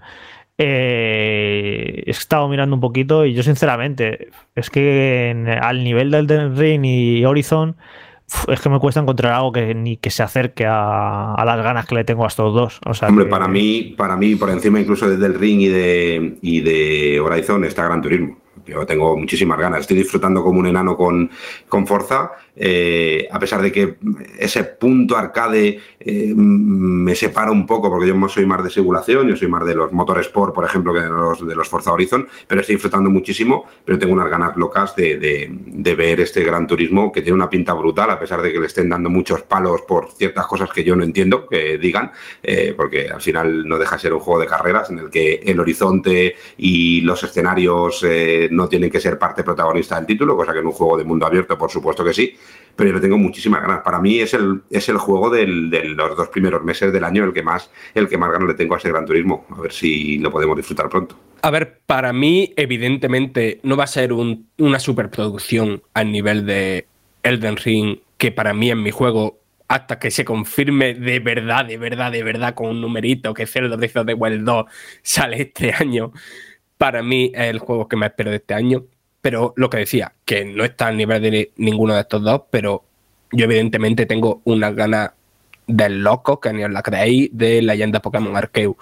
eh, 0.59 2.03
he 2.07 2.11
estado 2.11 2.47
mirando 2.49 2.76
un 2.76 2.80
poquito 2.80 3.24
y 3.24 3.34
yo 3.34 3.42
sinceramente, 3.42 4.28
es 4.55 4.70
que 4.70 5.59
al 5.61 5.82
nivel 5.82 6.11
del 6.11 6.30
Elden 6.30 6.57
Ring 6.57 6.84
y 6.84 7.24
Horizon 7.24 7.76
es 8.49 8.61
que 8.61 8.68
me 8.68 8.78
cuesta 8.78 9.01
encontrar 9.01 9.32
algo 9.32 9.53
que 9.53 9.74
ni 9.74 9.97
que 9.97 10.11
se 10.11 10.22
acerque 10.22 10.66
a, 10.66 11.43
las 11.45 11.62
ganas 11.62 11.87
que 11.87 11.95
le 11.95 12.05
tengo 12.05 12.24
a 12.24 12.28
estos 12.28 12.55
dos. 12.55 12.80
Hombre, 13.07 13.26
para 13.26 13.49
mí, 13.49 13.95
para 13.97 14.16
mí, 14.16 14.35
por 14.35 14.51
encima 14.51 14.80
incluso 14.80 15.09
desde 15.09 15.26
el 15.26 15.35
Ring 15.35 15.61
y 15.61 15.68
de, 15.68 16.39
y 16.43 16.61
de 16.61 17.20
Horizon 17.20 17.64
está 17.64 17.85
Gran 17.85 18.03
Turismo. 18.03 18.43
Yo 18.66 18.86
tengo 18.86 19.16
muchísimas 19.16 19.58
ganas. 19.58 19.80
Estoy 19.80 19.98
disfrutando 19.98 20.42
como 20.42 20.60
un 20.60 20.66
enano 20.66 20.96
con, 20.96 21.30
con 21.68 21.86
Forza 21.86 22.32
eh, 22.56 23.26
a 23.30 23.38
pesar 23.38 23.60
de 23.62 23.72
que 23.72 23.96
ese 24.38 24.62
punto 24.64 25.16
arcade 25.16 25.80
eh, 25.98 26.32
me 26.34 27.14
separa 27.14 27.50
un 27.50 27.66
poco, 27.66 27.90
porque 27.90 28.08
yo 28.08 28.28
soy 28.28 28.46
más 28.46 28.62
de 28.62 28.70
simulación, 28.70 29.28
yo 29.28 29.36
soy 29.36 29.48
más 29.48 29.66
de 29.66 29.74
los 29.74 29.92
Motorsport, 29.92 30.54
por 30.54 30.64
ejemplo, 30.64 30.94
que 30.94 31.00
de 31.00 31.08
los, 31.08 31.46
de 31.46 31.54
los 31.54 31.68
Forza 31.68 31.92
Horizon, 31.92 32.28
pero 32.46 32.60
estoy 32.60 32.76
disfrutando 32.76 33.10
muchísimo, 33.10 33.66
pero 33.84 33.98
tengo 33.98 34.12
unas 34.12 34.30
ganas 34.30 34.56
locas 34.56 34.94
de, 34.94 35.50
ver 35.96 36.20
este 36.20 36.42
Gran 36.42 36.66
Turismo 36.66 37.12
que 37.12 37.22
tiene 37.22 37.36
una 37.36 37.48
pinta 37.48 37.72
brutal, 37.72 38.10
a 38.10 38.18
pesar 38.18 38.42
de 38.42 38.52
que 38.52 38.58
le 38.58 38.66
estén 38.66 38.88
dando 38.88 39.10
muchos 39.10 39.42
palos 39.42 39.82
por 39.82 40.10
ciertas 40.12 40.46
cosas 40.46 40.70
que 40.70 40.82
yo 40.82 40.96
no 40.96 41.04
entiendo 41.04 41.46
que 41.46 41.78
digan, 41.78 42.10
eh, 42.42 42.74
porque 42.76 43.08
al 43.08 43.20
final 43.20 43.66
no 43.66 43.78
deja 43.78 43.96
de 43.96 44.02
ser 44.02 44.12
un 44.12 44.20
juego 44.20 44.40
de 44.40 44.46
carreras 44.46 44.90
en 44.90 44.98
el 44.98 45.10
que 45.10 45.40
el 45.44 45.60
horizonte 45.60 46.34
y 46.56 47.00
los 47.02 47.22
escenarios 47.22 48.04
no 48.55 48.68
tienen 48.68 48.90
que 48.90 49.00
ser 49.00 49.18
parte 49.18 49.42
protagonista 49.42 49.96
del 49.96 50.07
título, 50.07 50.36
cosa 50.36 50.52
que 50.52 50.61
en 50.61 50.66
un 50.66 50.72
juego 50.72 50.96
de 50.96 51.05
mundo 51.05 51.26
abierto, 51.26 51.59
por 51.59 51.70
supuesto 51.70 52.05
que 52.05 52.14
sí, 52.14 52.36
pero 52.76 52.90
yo 52.92 53.00
tengo 53.00 53.18
muchísimas 53.18 53.62
ganas. 53.62 53.82
Para 53.82 54.00
mí 54.00 54.18
es 54.20 54.34
el, 54.34 54.62
es 54.70 54.88
el 54.88 54.98
juego 54.98 55.30
de 55.30 55.46
los 55.46 56.16
dos 56.16 56.28
primeros 56.28 56.62
meses 56.64 56.92
del 56.92 57.05
año 57.05 57.24
el 57.24 57.32
que 57.32 57.42
más 57.42 57.70
el 57.94 58.09
que 58.09 58.18
más 58.18 58.30
ganas 58.30 58.48
le 58.48 58.55
tengo 58.55 58.74
a 58.74 58.78
ese 58.78 58.88
Gran 58.88 59.07
Turismo. 59.07 59.46
A 59.50 59.61
ver 59.61 59.72
si 59.72 60.18
lo 60.18 60.30
podemos 60.30 60.57
disfrutar 60.57 60.88
pronto. 60.88 61.16
A 61.42 61.50
ver, 61.50 61.80
para 61.84 62.12
mí, 62.12 62.55
evidentemente, 62.57 63.61
no 63.62 63.76
va 63.76 63.84
a 63.84 63.88
ser 63.88 64.12
una 64.12 64.78
superproducción 64.78 65.82
al 65.92 66.11
nivel 66.11 66.46
de 66.46 66.86
Elden 67.22 67.57
Ring, 67.57 67.98
que 68.16 68.32
para 68.32 68.55
mí 68.55 68.70
en 68.70 68.82
mi 68.82 68.90
juego, 68.90 69.40
hasta 69.68 69.98
que 69.98 70.11
se 70.11 70.24
confirme 70.24 70.94
de 70.94 71.18
verdad, 71.20 71.66
de 71.66 71.76
verdad, 71.76 72.12
de 72.12 72.22
verdad, 72.22 72.55
con 72.55 72.68
un 72.68 72.80
numerito 72.80 73.34
que 73.34 73.46
Zelda 73.46 73.76
the 73.76 74.14
Wild 74.14 74.44
2 74.44 74.64
sale 75.02 75.42
este 75.42 75.72
año, 75.72 76.12
para 76.79 77.03
mí 77.03 77.33
es 77.35 77.49
el 77.51 77.59
juego 77.59 77.89
que 77.89 77.97
me 77.97 78.07
espero 78.07 78.31
de 78.31 78.37
este 78.37 78.55
año. 78.55 78.85
Pero 79.20 79.55
lo 79.57 79.70
que 79.70 79.79
decía, 79.79 80.14
que 80.25 80.45
no 80.45 80.64
está 80.64 80.89
al 80.89 80.97
nivel 80.97 81.22
de 81.22 81.53
ninguno 81.57 81.95
de 81.95 82.01
estos 82.01 82.22
dos, 82.22 82.43
pero 82.51 82.85
yo 83.33 83.45
evidentemente 83.47 84.07
tengo 84.07 84.43
unas 84.45 84.75
ganas 84.75 85.12
del 85.66 86.03
loco, 86.03 86.41
que 86.41 86.53
ni 86.53 86.62
os 86.64 86.70
la 86.70 86.83
creéis, 86.83 87.31
de 87.33 87.62
Leyenda 87.62 88.01
Pokémon 88.01 88.37
Arceus. 88.37 88.77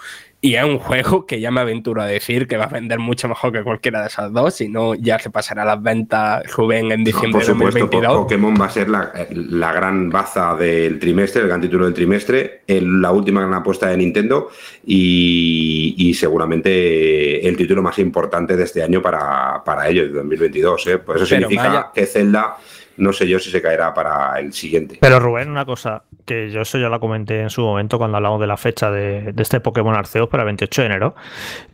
Y 0.45 0.55
es 0.55 0.63
un 0.65 0.77
juego 0.77 1.25
que 1.25 1.39
ya 1.39 1.51
me 1.51 1.61
aventuro 1.61 2.01
a 2.01 2.05
decir 2.05 2.49
que 2.49 2.57
va 2.57 2.65
a 2.65 2.67
vender 2.67 2.99
mucho 2.99 3.29
mejor 3.29 3.53
que 3.53 3.63
cualquiera 3.63 4.01
de 4.01 4.07
esas 4.07 4.33
dos, 4.33 4.53
si 4.53 4.67
no 4.67 4.93
ya 4.93 5.17
se 5.17 5.29
pasará 5.29 5.63
las 5.63 5.81
ventas 5.81 6.43
Rubén 6.51 6.91
en 6.91 7.05
diciembre 7.05 7.45
de 7.45 7.53
2022. 7.53 8.17
Pokémon 8.17 8.53
va 8.59 8.65
a 8.65 8.69
ser 8.69 8.89
la, 8.89 9.71
gran 9.71 10.09
baza 10.09 10.53
del 10.55 10.99
trimestre, 10.99 11.43
el 11.43 11.47
gran 11.47 11.61
título 11.61 11.85
del 11.85 11.93
trimestre, 11.93 12.63
la 12.67 13.11
última 13.11 13.39
gran 13.39 13.53
apuesta 13.53 13.87
de 13.87 13.95
Nintendo 13.95 14.49
y, 14.85 16.13
seguramente 16.13 17.47
el 17.47 17.55
título 17.55 17.81
más 17.81 17.97
importante 17.99 18.57
de 18.57 18.65
este 18.65 18.83
año 18.83 19.01
para, 19.01 19.63
para 19.63 19.87
ellos, 19.87 20.07
de 20.07 20.13
2022. 20.15 20.87
¿eh? 20.87 20.97
Por 20.97 21.15
eso 21.15 21.25
significa 21.25 21.89
que 21.93 22.05
Zelda 22.05 22.57
no 22.97 23.13
sé 23.13 23.27
yo 23.27 23.39
si 23.39 23.49
se 23.49 23.61
caerá 23.61 23.93
para 23.93 24.39
el 24.39 24.53
siguiente. 24.53 24.97
Pero 25.01 25.19
Rubén, 25.19 25.49
una 25.49 25.65
cosa, 25.65 26.03
que 26.25 26.51
yo 26.51 26.61
eso 26.61 26.77
ya 26.77 26.89
la 26.89 26.99
comenté 26.99 27.41
en 27.41 27.49
su 27.49 27.61
momento 27.61 27.97
cuando 27.97 28.17
hablamos 28.17 28.39
de 28.39 28.47
la 28.47 28.57
fecha 28.57 28.91
de, 28.91 29.33
este 29.37 29.59
Pokémon 29.59 29.95
Arceus 29.95 30.29
para 30.29 30.43
el 30.43 30.47
28 30.47 30.81
de 30.81 30.85
enero. 30.85 31.15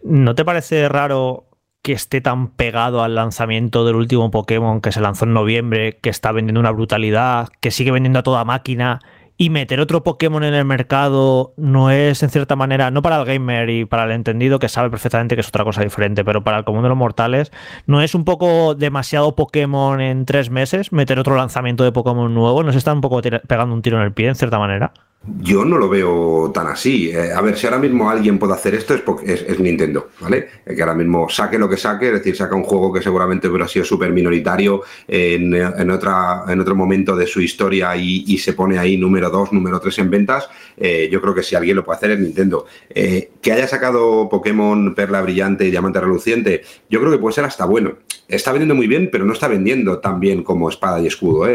¿No 0.03 0.35
te 0.35 0.45
parece 0.45 0.87
raro 0.89 1.45
que 1.81 1.93
esté 1.93 2.19
tan 2.21 2.49
pegado 2.49 3.03
al 3.03 3.15
lanzamiento 3.15 3.85
del 3.85 3.95
último 3.95 4.31
Pokémon 4.31 4.81
que 4.81 4.91
se 4.91 5.01
lanzó 5.01 5.25
en 5.25 5.33
noviembre, 5.33 5.97
que 6.01 6.09
está 6.09 6.31
vendiendo 6.31 6.59
una 6.59 6.71
brutalidad, 6.71 7.49
que 7.61 7.71
sigue 7.71 7.91
vendiendo 7.91 8.19
a 8.19 8.23
toda 8.23 8.43
máquina 8.43 8.99
y 9.41 9.49
meter 9.49 9.79
otro 9.79 10.03
Pokémon 10.03 10.43
en 10.43 10.53
el 10.53 10.65
mercado 10.65 11.53
no 11.55 11.91
es, 11.91 12.21
en 12.23 12.29
cierta 12.29 12.57
manera, 12.57 12.91
no 12.91 13.01
para 13.01 13.17
el 13.21 13.25
gamer 13.25 13.69
y 13.69 13.85
para 13.85 14.03
el 14.03 14.11
entendido 14.11 14.59
que 14.59 14.67
sabe 14.67 14.89
perfectamente 14.89 15.35
que 15.35 15.41
es 15.41 15.47
otra 15.47 15.63
cosa 15.63 15.81
diferente, 15.81 16.25
pero 16.25 16.43
para 16.43 16.57
el 16.57 16.65
común 16.65 16.83
de 16.83 16.89
los 16.89 16.97
mortales, 16.97 17.49
¿no 17.87 18.01
es 18.01 18.15
un 18.15 18.25
poco 18.25 18.75
demasiado 18.75 19.35
Pokémon 19.37 20.01
en 20.01 20.25
tres 20.25 20.49
meses 20.49 20.91
meter 20.91 21.19
otro 21.19 21.37
lanzamiento 21.37 21.85
de 21.85 21.93
Pokémon 21.93 22.33
nuevo? 22.33 22.63
¿No 22.63 22.73
se 22.73 22.79
está 22.79 22.91
un 22.91 22.99
poco 22.99 23.21
pegando 23.47 23.73
un 23.73 23.81
tiro 23.81 23.97
en 23.97 24.03
el 24.03 24.11
pie, 24.11 24.27
en 24.27 24.35
cierta 24.35 24.59
manera? 24.59 24.91
Yo 25.27 25.65
no 25.65 25.77
lo 25.77 25.89
veo 25.89 26.49
tan 26.53 26.67
así. 26.67 27.11
Eh, 27.11 27.33
a 27.33 27.41
ver, 27.41 27.57
si 27.57 27.67
ahora 27.67 27.77
mismo 27.77 28.09
alguien 28.09 28.39
puede 28.39 28.53
hacer 28.53 28.73
esto 28.73 28.93
es, 28.93 29.01
porque 29.01 29.33
es, 29.33 29.59
Nintendo, 29.59 30.09
¿vale? 30.21 30.47
Eh, 30.65 30.73
que 30.73 30.81
ahora 30.81 30.95
mismo 30.95 31.27
saque 31.29 31.57
lo 31.59 31.67
que 31.67 31.75
saque, 31.75 32.07
es 32.07 32.13
decir, 32.13 32.37
saca 32.37 32.55
un 32.55 32.63
juego 32.63 32.93
que 32.93 33.01
seguramente 33.01 33.49
hubiera 33.49 33.67
sido 33.67 33.83
súper 33.83 34.11
minoritario 34.13 34.81
en, 35.07 35.91
otra, 35.91 36.45
en 36.47 36.59
otro 36.61 36.73
momento 36.73 37.17
de 37.17 37.27
su 37.27 37.41
historia 37.41 37.95
y, 37.97 38.37
se 38.39 38.53
pone 38.53 38.79
ahí 38.79 38.95
número 38.95 39.29
2, 39.29 39.51
número 39.51 39.81
3 39.81 39.99
en 39.99 40.09
ventas, 40.09 40.49
eh, 40.77 41.09
yo 41.11 41.19
creo 41.19 41.35
que 41.35 41.43
si 41.43 41.55
alguien 41.55 41.75
lo 41.75 41.83
puede 41.83 41.97
hacer 41.97 42.11
es 42.11 42.19
Nintendo. 42.19 42.65
que 42.89 43.51
haya 43.51 43.67
sacado 43.67 44.29
Pokémon 44.29 44.95
Perla 44.95 45.21
Brillante 45.21 45.65
y 45.65 45.71
Diamante 45.71 45.99
Reluciente, 45.99 46.63
yo 46.89 47.01
creo 47.01 47.11
que 47.11 47.17
puede 47.17 47.33
ser 47.35 47.43
hasta 47.43 47.65
bueno. 47.65 47.95
Está 48.29 48.51
vendiendo 48.51 48.75
muy 48.75 48.87
bien, 48.87 49.09
pero 49.11 49.25
no 49.25 49.33
está 49.33 49.47
vendiendo 49.47 49.99
tan 49.99 50.19
bien 50.19 50.43
como 50.43 50.69
Espada 50.69 51.01
y 51.01 51.07
Escudo. 51.07 51.47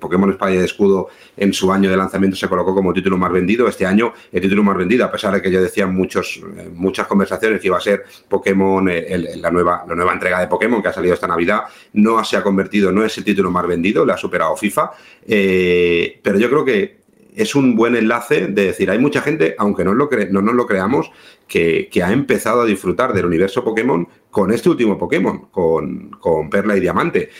Pokémon 0.00 0.30
Espada 0.30 0.52
y 0.52 0.56
Escudo 0.58 1.08
en 1.36 1.52
su 1.52 1.72
año 1.72 1.88
de 1.88 1.96
lanzamiento 1.96 2.36
se 2.36 2.48
colocó 2.48 2.74
como 2.74 2.81
título 2.92 3.18
más 3.18 3.30
vendido. 3.30 3.68
Este 3.68 3.86
año 3.86 4.12
el 4.32 4.40
título 4.40 4.62
más 4.62 4.76
vendido, 4.76 5.04
a 5.04 5.10
pesar 5.10 5.34
de 5.34 5.42
que 5.42 5.50
yo 5.50 5.62
decía 5.62 5.86
muchos, 5.86 6.40
eh, 6.56 6.70
muchas 6.74 7.06
conversaciones 7.06 7.60
que 7.60 7.68
iba 7.68 7.76
a 7.76 7.80
ser 7.80 8.04
Pokémon, 8.28 8.88
eh, 8.88 9.36
la, 9.36 9.50
nueva, 9.50 9.84
la 9.86 9.94
nueva 9.94 10.12
entrega 10.12 10.40
de 10.40 10.48
Pokémon 10.48 10.82
que 10.82 10.88
ha 10.88 10.92
salido 10.92 11.14
esta 11.14 11.28
Navidad, 11.28 11.62
no 11.92 12.24
se 12.24 12.36
ha 12.36 12.42
convertido, 12.42 12.90
no 12.90 13.04
es 13.04 13.16
el 13.18 13.24
título 13.24 13.50
más 13.50 13.66
vendido, 13.66 14.04
le 14.04 14.12
ha 14.12 14.16
superado 14.16 14.56
FIFA. 14.56 14.90
Eh, 15.26 16.18
pero 16.22 16.38
yo 16.38 16.48
creo 16.48 16.64
que 16.64 17.02
es 17.34 17.54
un 17.54 17.76
buen 17.76 17.96
enlace 17.96 18.48
de 18.48 18.66
decir, 18.66 18.90
hay 18.90 18.98
mucha 18.98 19.22
gente, 19.22 19.54
aunque 19.58 19.84
no, 19.84 19.94
lo 19.94 20.10
no 20.30 20.42
nos 20.42 20.54
lo 20.54 20.66
creamos, 20.66 21.10
que, 21.48 21.88
ha 22.02 22.12
empezado 22.12 22.62
a 22.62 22.66
disfrutar 22.66 23.12
del 23.12 23.26
universo 23.26 23.64
Pokémon 23.64 24.06
con 24.30 24.52
este 24.52 24.68
último 24.68 24.98
Pokémon, 24.98 25.46
con, 25.50 26.50
Perla 26.50 26.76
y 26.76 26.80
Diamante, 26.80 27.30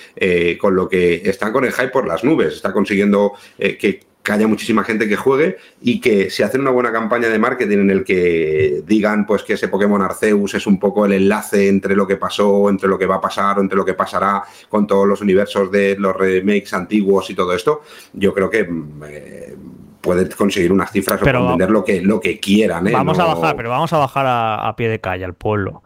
con 0.59 0.75
lo 0.75 0.89
que 0.89 1.23
están 1.25 1.53
con 1.53 1.65
el 1.65 1.73
hype 1.73 1.89
por 1.89 2.07
las 2.07 2.25
nubes, 2.25 2.55
está 2.55 2.73
consiguiendo 2.73 3.33
que 3.59 4.12
que 4.23 4.33
haya 4.33 4.47
muchísima 4.47 4.85
gente 4.85 5.09
que 5.09 5.17
juegue 5.17 5.57
y 5.81 6.01
que 6.01 6.31
se 6.31 6.45
hacen 6.45 6.61
una 6.61 6.71
buena 6.71 6.93
campaña 6.93 7.29
de 7.29 7.39
marketing 7.39 7.79
en 7.79 7.91
el 7.91 8.05
que 8.05 8.83
digan 8.87 9.27
pues 9.27 9.43
que 9.43 9.55
ese 9.55 9.69
Pokémon 9.69 10.01
Arceus 10.01 10.55
es 10.55 10.67
un 10.67 10.79
poco 10.79 11.05
el 11.05 11.13
enlace 11.13 11.69
entre 11.69 11.97
lo 11.97 12.07
que 12.07 12.17
pasó, 12.17 12.69
entre 12.69 12.89
lo 12.89 12.99
que 12.99 13.07
va 13.07 13.17
a 13.17 13.21
pasar 13.21 13.59
o 13.59 13.63
entre 13.63 13.77
lo 13.77 13.85
que 13.85 13.95
pasará 13.95 14.43
con 14.69 14.87
todos 14.87 15.07
los 15.09 15.21
universos 15.21 15.71
de 15.71 15.97
los 15.99 16.15
remakes 16.15 16.73
antiguos 16.73 17.31
y 17.31 17.35
todo 17.35 17.53
esto, 17.53 17.83
yo 18.13 18.33
creo 18.33 18.49
que 18.49 18.65
mm, 18.65 19.03
eh, 19.07 19.57
puede 20.03 20.29
conseguir 20.31 20.73
unas 20.73 20.91
cifras 20.91 21.23
o 21.23 21.49
vender 21.49 21.71
lo 21.71 21.83
que, 21.85 22.03
lo 22.03 22.21
que 22.21 22.39
quieran. 22.39 22.87
¿eh? 22.89 22.93
Vamos 22.93 23.19
a 23.19 23.25
bajar, 23.25 23.57
pero 23.57 23.71
vamos 23.71 23.93
a 23.93 23.99
bajar 23.99 24.27
a, 24.29 24.75
pie 24.77 24.89
de 24.89 25.01
calle 25.01 25.25
al 25.25 25.35
pueblo. 25.35 25.83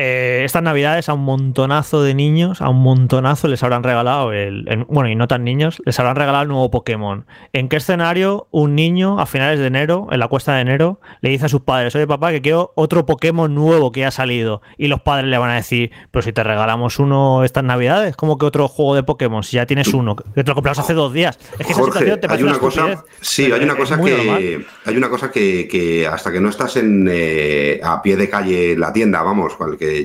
Eh, 0.00 0.44
estas 0.44 0.62
navidades 0.62 1.08
a 1.08 1.14
un 1.14 1.24
montonazo 1.24 2.04
de 2.04 2.14
niños, 2.14 2.62
a 2.62 2.68
un 2.68 2.80
montonazo 2.80 3.48
les 3.48 3.64
habrán 3.64 3.82
regalado 3.82 4.32
el, 4.32 4.64
bueno, 4.88 5.08
y 5.08 5.16
no 5.16 5.26
tan 5.26 5.42
niños, 5.42 5.82
les 5.84 5.98
habrán 5.98 6.14
regalado 6.14 6.42
el 6.42 6.48
nuevo 6.48 6.70
Pokémon. 6.70 7.26
¿En 7.52 7.68
qué 7.68 7.78
escenario 7.78 8.46
un 8.52 8.76
niño 8.76 9.18
a 9.18 9.26
finales 9.26 9.58
de 9.58 9.66
enero, 9.66 10.06
en 10.12 10.20
la 10.20 10.28
cuesta 10.28 10.54
de 10.54 10.60
enero, 10.60 11.00
le 11.20 11.30
dice 11.30 11.46
a 11.46 11.48
sus 11.48 11.62
padres, 11.62 11.96
oye 11.96 12.06
papá, 12.06 12.30
que 12.30 12.40
quiero 12.40 12.72
otro 12.76 13.06
Pokémon 13.06 13.52
nuevo 13.52 13.90
que 13.90 14.06
ha 14.06 14.12
salido? 14.12 14.62
Y 14.76 14.86
los 14.86 15.00
padres 15.00 15.28
le 15.28 15.36
van 15.36 15.50
a 15.50 15.56
decir, 15.56 15.90
pero 16.12 16.22
si 16.22 16.32
te 16.32 16.44
regalamos 16.44 17.00
uno 17.00 17.42
estas 17.42 17.64
navidades, 17.64 18.14
¿cómo 18.14 18.38
que 18.38 18.46
otro 18.46 18.68
juego 18.68 18.94
de 18.94 19.02
Pokémon? 19.02 19.42
Si 19.42 19.56
ya 19.56 19.66
tienes 19.66 19.88
uno, 19.88 20.14
que 20.14 20.44
te 20.44 20.48
lo 20.48 20.54
compramos 20.54 20.78
hace 20.78 20.94
dos 20.94 21.12
días. 21.12 21.40
Es 21.58 21.66
que 21.66 21.72
esa 21.72 21.82
situación 21.82 22.20
te 22.20 22.32
hay 22.32 22.44
una 22.44 22.58
cosa, 22.60 23.04
Sí, 23.20 23.50
hay 23.50 23.64
una 23.64 23.74
cosa 23.74 24.00
que 24.00 24.64
hay 24.84 24.96
una 24.96 25.08
cosa 25.08 25.32
que, 25.32 26.08
hasta 26.08 26.30
que 26.30 26.40
no 26.40 26.50
estás 26.50 26.76
en 26.76 27.08
eh, 27.10 27.80
a 27.82 28.00
pie 28.00 28.16
de 28.16 28.28
calle 28.30 28.76
la 28.76 28.92
tienda, 28.92 29.22
vamos, 29.24 29.54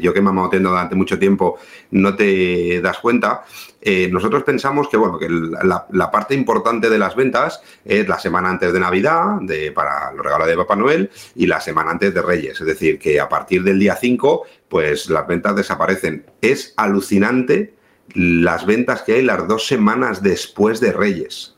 yo 0.01 0.13
que 0.13 0.21
me 0.21 0.29
he 0.29 0.33
mamado 0.33 0.59
durante 0.59 0.95
mucho 0.95 1.17
tiempo 1.17 1.57
no 1.91 2.15
te 2.15 2.81
das 2.81 2.99
cuenta, 2.99 3.43
eh, 3.81 4.09
nosotros 4.11 4.43
pensamos 4.43 4.87
que, 4.87 4.97
bueno, 4.97 5.17
que 5.19 5.27
la, 5.29 6.11
parte 6.11 6.33
importante 6.33 6.89
de 6.89 6.97
las 6.97 7.15
ventas 7.15 7.61
es 7.83 8.07
la 8.07 8.17
semana 8.17 8.49
antes 8.49 8.71
de 8.71 8.79
Navidad, 8.79 9.41
de, 9.41 9.71
para 9.71 10.11
los 10.13 10.25
regalos 10.25 10.47
de 10.47 10.57
Papá 10.57 10.75
Noel, 10.75 11.11
y 11.35 11.47
la 11.47 11.59
semana 11.59 11.91
antes 11.91 12.13
de 12.13 12.21
Reyes. 12.21 12.61
Es 12.61 12.67
decir, 12.67 12.97
que 12.97 13.19
a 13.19 13.27
partir 13.27 13.63
del 13.63 13.79
día 13.79 13.95
5, 13.95 14.43
pues 14.69 15.09
las 15.09 15.27
ventas 15.27 15.55
desaparecen. 15.55 16.25
Es 16.41 16.73
alucinante 16.77 17.73
las 18.13 18.65
ventas 18.65 19.01
que 19.01 19.13
hay 19.13 19.21
las 19.21 19.47
dos 19.47 19.67
semanas 19.67 20.21
después 20.21 20.79
de 20.79 20.93
Reyes. 20.93 21.55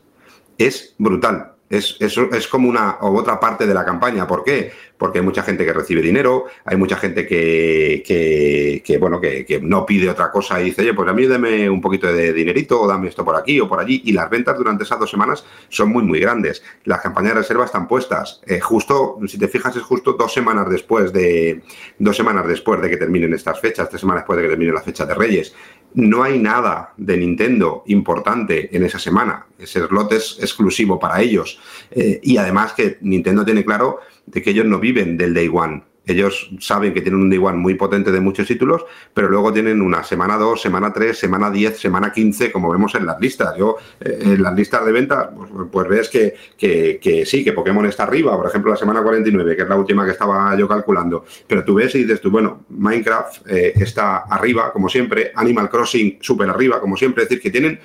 Es 0.58 0.94
brutal. 0.98 1.55
Es, 1.68 1.96
es, 1.98 2.46
como 2.46 2.68
una 2.68 2.98
o 3.00 3.12
otra 3.18 3.40
parte 3.40 3.66
de 3.66 3.74
la 3.74 3.84
campaña. 3.84 4.26
¿Por 4.26 4.44
qué? 4.44 4.70
Porque 4.96 5.18
hay 5.18 5.24
mucha 5.24 5.42
gente 5.42 5.64
que 5.64 5.72
recibe 5.72 6.00
dinero, 6.00 6.46
hay 6.64 6.76
mucha 6.76 6.96
gente 6.96 7.26
que, 7.26 8.02
que, 8.84 8.98
bueno, 8.98 9.20
que, 9.20 9.60
no 9.62 9.84
pide 9.84 10.08
otra 10.08 10.30
cosa 10.30 10.60
y 10.60 10.66
dice, 10.66 10.82
oye, 10.82 10.94
pues 10.94 11.08
a 11.08 11.12
mí 11.12 11.26
dame 11.26 11.68
un 11.68 11.80
poquito 11.80 12.12
de 12.12 12.32
dinerito, 12.32 12.80
o 12.80 12.86
dame 12.86 13.08
esto 13.08 13.24
por 13.24 13.36
aquí 13.36 13.58
o 13.60 13.68
por 13.68 13.80
allí. 13.80 14.00
Y 14.04 14.12
las 14.12 14.30
ventas 14.30 14.56
durante 14.56 14.84
esas 14.84 15.00
dos 15.00 15.10
semanas 15.10 15.44
son 15.68 15.90
muy, 15.90 16.04
muy 16.04 16.20
grandes. 16.20 16.62
Las 16.84 17.00
campañas 17.00 17.34
de 17.34 17.40
reserva 17.40 17.64
están 17.64 17.88
puestas. 17.88 18.40
Eh, 18.46 18.60
justo, 18.60 19.18
si 19.26 19.38
te 19.38 19.48
fijas, 19.48 19.76
es 19.76 19.82
justo 19.82 20.12
dos 20.12 20.32
semanas 20.32 20.68
después 20.70 21.12
de 21.12 21.62
dos 21.98 22.16
semanas 22.16 22.46
después 22.46 22.80
de 22.80 22.88
que 22.88 22.96
terminen 22.96 23.34
estas 23.34 23.60
fechas, 23.60 23.88
tres 23.88 24.00
semanas 24.00 24.22
después 24.22 24.36
de 24.36 24.44
que 24.44 24.50
termine 24.50 24.72
la 24.72 24.82
fecha 24.82 25.04
de 25.04 25.14
Reyes 25.14 25.52
no 25.96 26.22
hay 26.22 26.38
nada 26.38 26.92
de 26.98 27.16
Nintendo 27.16 27.82
importante 27.86 28.74
en 28.76 28.84
esa 28.84 28.98
semana. 28.98 29.46
Ese 29.58 29.84
slot 29.86 30.12
es 30.12 30.36
exclusivo 30.40 30.98
para 30.98 31.22
ellos. 31.22 31.58
Eh, 31.90 32.20
y 32.22 32.36
además 32.36 32.74
que 32.74 32.98
Nintendo 33.00 33.44
tiene 33.44 33.64
claro 33.64 34.00
de 34.26 34.42
que 34.42 34.50
ellos 34.50 34.66
no 34.66 34.78
viven 34.78 35.16
del 35.16 35.32
Day 35.32 35.50
One. 35.52 35.82
Ellos 36.06 36.50
saben 36.60 36.94
que 36.94 37.00
tienen 37.00 37.20
un 37.20 37.28
Day 37.28 37.38
muy 37.38 37.74
potente 37.74 38.12
de 38.12 38.20
muchos 38.20 38.46
títulos, 38.46 38.84
pero 39.12 39.28
luego 39.28 39.52
tienen 39.52 39.82
una 39.82 40.04
semana 40.04 40.36
2, 40.36 40.60
semana 40.60 40.92
3, 40.92 41.18
semana 41.18 41.50
10, 41.50 41.78
semana 41.78 42.12
15, 42.12 42.52
como 42.52 42.70
vemos 42.70 42.94
en 42.94 43.06
las 43.06 43.20
listas. 43.20 43.56
Yo, 43.58 43.76
eh, 44.00 44.18
en 44.22 44.42
las 44.42 44.54
listas 44.54 44.86
de 44.86 44.92
ventas, 44.92 45.28
pues, 45.36 45.68
pues 45.70 45.88
ves 45.88 46.08
que, 46.08 46.34
que, 46.56 47.26
sí, 47.26 47.44
que 47.44 47.52
Pokémon 47.52 47.84
está 47.86 48.04
arriba, 48.04 48.36
por 48.36 48.46
ejemplo, 48.46 48.70
la 48.70 48.76
semana 48.76 49.02
49, 49.02 49.56
que 49.56 49.62
es 49.62 49.68
la 49.68 49.76
última 49.76 50.04
que 50.04 50.12
estaba 50.12 50.56
yo 50.56 50.68
calculando. 50.68 51.24
Pero 51.46 51.64
tú 51.64 51.74
ves 51.74 51.94
y 51.96 52.04
dices 52.04 52.20
tú, 52.20 52.30
bueno, 52.30 52.64
Minecraft 52.68 53.50
eh, 53.50 53.72
está 53.74 54.18
arriba, 54.18 54.72
como 54.72 54.88
siempre, 54.88 55.32
Animal 55.34 55.68
Crossing 55.68 56.18
súper 56.20 56.48
arriba, 56.48 56.80
como 56.80 56.96
siempre. 56.96 57.24
Es 57.24 57.28
decir, 57.28 57.42
que 57.42 57.50
tienen 57.50 57.80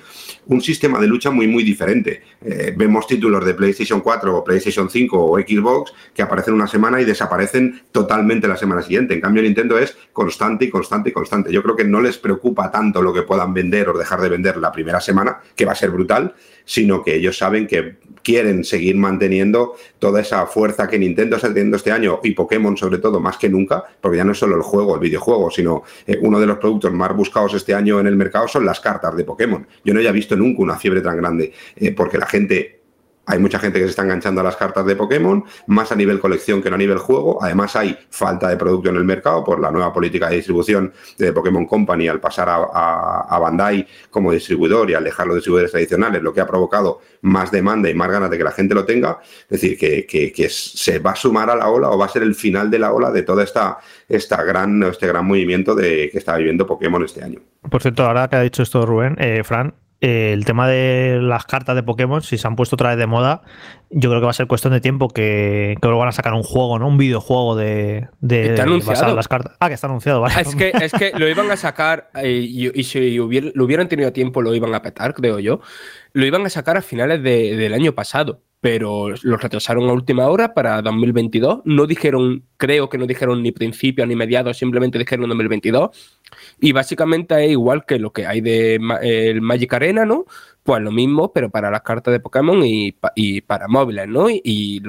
un 0.46 0.60
sistema 0.60 1.00
de 1.00 1.06
lucha 1.06 1.30
muy, 1.30 1.46
muy 1.46 1.62
diferente. 1.62 2.22
Eh, 2.44 2.74
vemos 2.76 3.06
títulos 3.06 3.44
de 3.44 3.54
PlayStation 3.54 4.00
4 4.00 4.36
o 4.36 4.44
PlayStation 4.44 4.90
5 4.90 5.18
o 5.18 5.38
Xbox 5.38 5.92
que 6.14 6.22
aparecen 6.22 6.54
una 6.54 6.66
semana 6.66 7.00
y 7.00 7.04
desaparecen 7.04 7.82
totalmente 7.92 8.48
la 8.48 8.56
semana 8.56 8.82
siguiente. 8.82 9.14
En 9.14 9.20
cambio, 9.20 9.42
Nintendo 9.42 9.78
es 9.78 9.96
constante 10.12 10.64
y 10.64 10.70
constante 10.70 11.10
y 11.10 11.12
constante. 11.12 11.52
Yo 11.52 11.62
creo 11.62 11.76
que 11.76 11.84
no 11.84 12.00
les 12.00 12.18
preocupa 12.18 12.70
tanto 12.70 13.02
lo 13.02 13.12
que 13.12 13.22
puedan 13.22 13.54
vender 13.54 13.88
o 13.88 13.98
dejar 13.98 14.20
de 14.20 14.28
vender 14.28 14.56
la 14.56 14.72
primera 14.72 15.00
semana, 15.00 15.40
que 15.54 15.64
va 15.64 15.72
a 15.72 15.76
ser 15.76 15.90
brutal, 15.90 16.34
sino 16.64 17.02
que 17.02 17.16
ellos 17.16 17.36
saben 17.36 17.66
que 17.66 17.96
quieren 18.22 18.64
seguir 18.64 18.96
manteniendo 18.96 19.74
toda 19.98 20.20
esa 20.20 20.46
fuerza 20.46 20.88
que 20.88 20.98
Nintendo 20.98 21.36
está 21.36 21.48
teniendo 21.48 21.76
este 21.76 21.90
año 21.90 22.20
y 22.22 22.32
Pokémon 22.32 22.76
sobre 22.76 22.98
todo 22.98 23.20
más 23.20 23.36
que 23.36 23.48
nunca, 23.48 23.84
porque 24.00 24.18
ya 24.18 24.24
no 24.24 24.32
es 24.32 24.38
solo 24.38 24.56
el 24.56 24.62
juego, 24.62 24.94
el 24.94 25.00
videojuego, 25.00 25.50
sino 25.50 25.82
eh, 26.06 26.18
uno 26.20 26.38
de 26.38 26.46
los 26.46 26.58
productos 26.58 26.92
más 26.92 27.14
buscados 27.16 27.54
este 27.54 27.74
año 27.74 28.00
en 28.00 28.06
el 28.06 28.16
mercado 28.16 28.48
son 28.48 28.64
las 28.64 28.80
cartas 28.80 29.16
de 29.16 29.24
Pokémon. 29.24 29.66
Yo 29.84 29.92
no 29.92 30.00
había 30.00 30.12
visto 30.12 30.36
nunca 30.36 30.62
una 30.62 30.76
fiebre 30.76 31.00
tan 31.00 31.16
grande, 31.16 31.52
eh, 31.76 31.92
porque 31.92 32.18
la 32.18 32.26
gente 32.26 32.81
hay 33.24 33.38
mucha 33.38 33.58
gente 33.58 33.78
que 33.78 33.84
se 33.84 33.90
está 33.90 34.02
enganchando 34.02 34.40
a 34.40 34.44
las 34.44 34.56
cartas 34.56 34.84
de 34.84 34.96
Pokémon, 34.96 35.44
más 35.68 35.92
a 35.92 35.96
nivel 35.96 36.18
colección 36.18 36.60
que 36.60 36.68
no 36.70 36.74
a 36.74 36.78
nivel 36.78 36.98
juego. 36.98 37.42
Además, 37.42 37.76
hay 37.76 37.96
falta 38.10 38.48
de 38.48 38.56
producto 38.56 38.90
en 38.90 38.96
el 38.96 39.04
mercado 39.04 39.44
por 39.44 39.60
la 39.60 39.70
nueva 39.70 39.92
política 39.92 40.28
de 40.28 40.36
distribución 40.36 40.92
de 41.18 41.32
Pokémon 41.32 41.66
Company 41.66 42.08
al 42.08 42.20
pasar 42.20 42.48
a, 42.50 43.38
Bandai 43.38 43.86
como 44.10 44.32
distribuidor 44.32 44.90
y 44.90 44.94
alejar 44.94 45.26
los 45.26 45.36
distribuidores 45.36 45.72
tradicionales, 45.72 46.22
lo 46.22 46.32
que 46.32 46.40
ha 46.40 46.46
provocado 46.46 47.00
más 47.22 47.50
demanda 47.50 47.88
y 47.88 47.94
más 47.94 48.10
ganas 48.10 48.30
de 48.30 48.38
que 48.38 48.44
la 48.44 48.52
gente 48.52 48.74
lo 48.74 48.84
tenga. 48.84 49.20
Es 49.48 49.60
decir, 49.60 49.78
que, 49.78 50.48
se 50.50 50.98
va 50.98 51.12
a 51.12 51.16
sumar 51.16 51.50
a 51.50 51.56
la 51.56 51.68
ola 51.68 51.90
o 51.90 51.98
va 51.98 52.06
a 52.06 52.08
ser 52.08 52.22
el 52.22 52.34
final 52.34 52.70
de 52.70 52.78
la 52.78 52.92
ola 52.92 53.10
de 53.10 53.22
toda 53.22 53.44
esta, 53.44 53.78
esta 54.08 54.42
gran, 54.42 54.82
este 54.82 55.06
gran 55.06 55.24
movimiento 55.24 55.74
de, 55.74 56.08
que 56.10 56.18
está 56.18 56.36
viviendo 56.36 56.66
Pokémon 56.66 57.04
este 57.04 57.22
año. 57.22 57.40
Por 57.70 57.80
cierto, 57.80 58.04
ahora 58.04 58.28
que 58.28 58.36
ha 58.36 58.42
dicho 58.42 58.62
esto 58.62 58.84
Rubén, 58.84 59.16
eh, 59.18 59.42
Fran, 59.44 59.74
eh, 60.04 60.32
el 60.32 60.44
tema 60.44 60.66
de 60.66 61.20
las 61.22 61.44
cartas 61.44 61.76
de 61.76 61.84
Pokémon, 61.84 62.22
si 62.22 62.36
se 62.36 62.48
han 62.48 62.56
puesto 62.56 62.74
otra 62.74 62.88
vez 62.88 62.98
de 62.98 63.06
moda, 63.06 63.42
yo 63.88 64.10
creo 64.10 64.20
que 64.20 64.24
va 64.24 64.30
a 64.30 64.34
ser 64.34 64.48
cuestión 64.48 64.72
de 64.72 64.80
tiempo 64.80 65.06
que, 65.06 65.76
que 65.80 65.86
luego 65.86 66.00
van 66.00 66.08
a 66.08 66.12
sacar 66.12 66.34
un 66.34 66.42
juego, 66.42 66.80
¿no? 66.80 66.88
Un 66.88 66.98
videojuego 66.98 67.54
de, 67.54 68.08
de 68.20 68.56
las 68.56 69.28
cartas. 69.28 69.56
Ah, 69.60 69.68
que 69.68 69.74
está 69.74 69.86
anunciado, 69.86 70.20
vale. 70.20 70.40
Es 70.40 70.56
que, 70.56 70.72
es 70.74 70.92
que 70.92 71.12
lo 71.16 71.28
iban 71.28 71.48
a 71.52 71.56
sacar 71.56 72.10
eh, 72.16 72.30
y, 72.30 72.82
si 72.82 73.14
lo 73.16 73.64
hubieran 73.64 73.86
tenido 73.86 74.12
tiempo 74.12 74.42
lo 74.42 74.52
iban 74.56 74.74
a 74.74 74.82
petar, 74.82 75.14
creo 75.14 75.38
yo. 75.38 75.60
Lo 76.12 76.26
iban 76.26 76.44
a 76.44 76.50
sacar 76.50 76.76
a 76.76 76.82
finales 76.82 77.22
del 77.22 77.72
año 77.72 77.92
pasado 77.92 78.42
pero 78.62 79.08
lo 79.22 79.36
retrasaron 79.38 79.90
a 79.90 79.92
última 79.92 80.28
hora 80.28 80.54
para 80.54 80.80
2022. 80.82 81.62
No 81.64 81.84
dijeron, 81.84 82.44
creo 82.56 82.88
que 82.88 82.96
no 82.96 83.08
dijeron 83.08 83.42
ni 83.42 83.50
principio 83.50 84.06
ni 84.06 84.14
mediados, 84.14 84.56
simplemente 84.56 85.00
dijeron 85.00 85.28
2022. 85.28 85.90
Y 86.60 86.70
básicamente 86.70 87.44
es 87.44 87.50
igual 87.50 87.84
que 87.84 87.98
lo 87.98 88.12
que 88.12 88.24
hay 88.24 88.40
de 88.40 88.78
el 89.02 89.40
Magic 89.40 89.72
Arena, 89.72 90.04
¿no? 90.04 90.26
Pues 90.62 90.80
lo 90.80 90.92
mismo, 90.92 91.32
pero 91.32 91.50
para 91.50 91.72
las 91.72 91.82
cartas 91.82 92.12
de 92.12 92.20
Pokémon 92.20 92.62
y, 92.64 92.92
para 93.40 93.66
móviles, 93.66 94.06
¿no? 94.06 94.28
Y, 94.30 94.80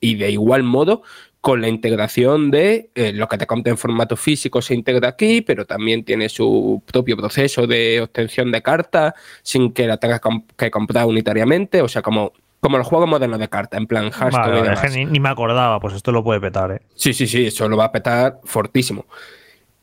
de 0.00 0.30
igual 0.30 0.62
modo 0.62 1.02
con 1.42 1.60
la 1.60 1.68
integración 1.68 2.50
de 2.50 2.90
eh, 2.94 3.12
lo 3.12 3.28
que 3.28 3.36
te 3.36 3.46
conta 3.46 3.68
en 3.68 3.76
formato 3.76 4.16
físico 4.16 4.62
se 4.62 4.74
integra 4.74 5.10
aquí, 5.10 5.42
pero 5.42 5.66
también 5.66 6.02
tiene 6.02 6.30
su 6.30 6.82
propio 6.90 7.14
proceso 7.14 7.66
de 7.66 8.00
obtención 8.00 8.50
de 8.50 8.62
cartas 8.62 9.12
sin 9.42 9.72
que 9.72 9.86
la 9.86 9.98
tengas 9.98 10.22
que 10.56 10.70
comprar 10.70 11.04
unitariamente, 11.04 11.82
o 11.82 11.88
sea, 11.88 12.00
como 12.00 12.32
como 12.60 12.78
los 12.78 12.86
juegos 12.86 13.08
modernos 13.08 13.38
de 13.38 13.48
carta, 13.48 13.76
en 13.76 13.86
plan 13.86 14.06
Hearthstone 14.06 15.06
ni, 15.06 15.20
me 15.20 15.28
acordaba, 15.28 15.78
pues 15.80 15.94
esto 15.94 16.10
lo 16.10 16.24
puede 16.24 16.40
petar, 16.40 16.72
¿eh? 16.72 16.82
Sí, 16.94 17.12
sí, 17.12 17.26
sí, 17.26 17.46
eso 17.46 17.68
lo 17.68 17.76
va 17.76 17.84
a 17.84 17.92
petar 17.92 18.40
fortísimo. 18.44 19.06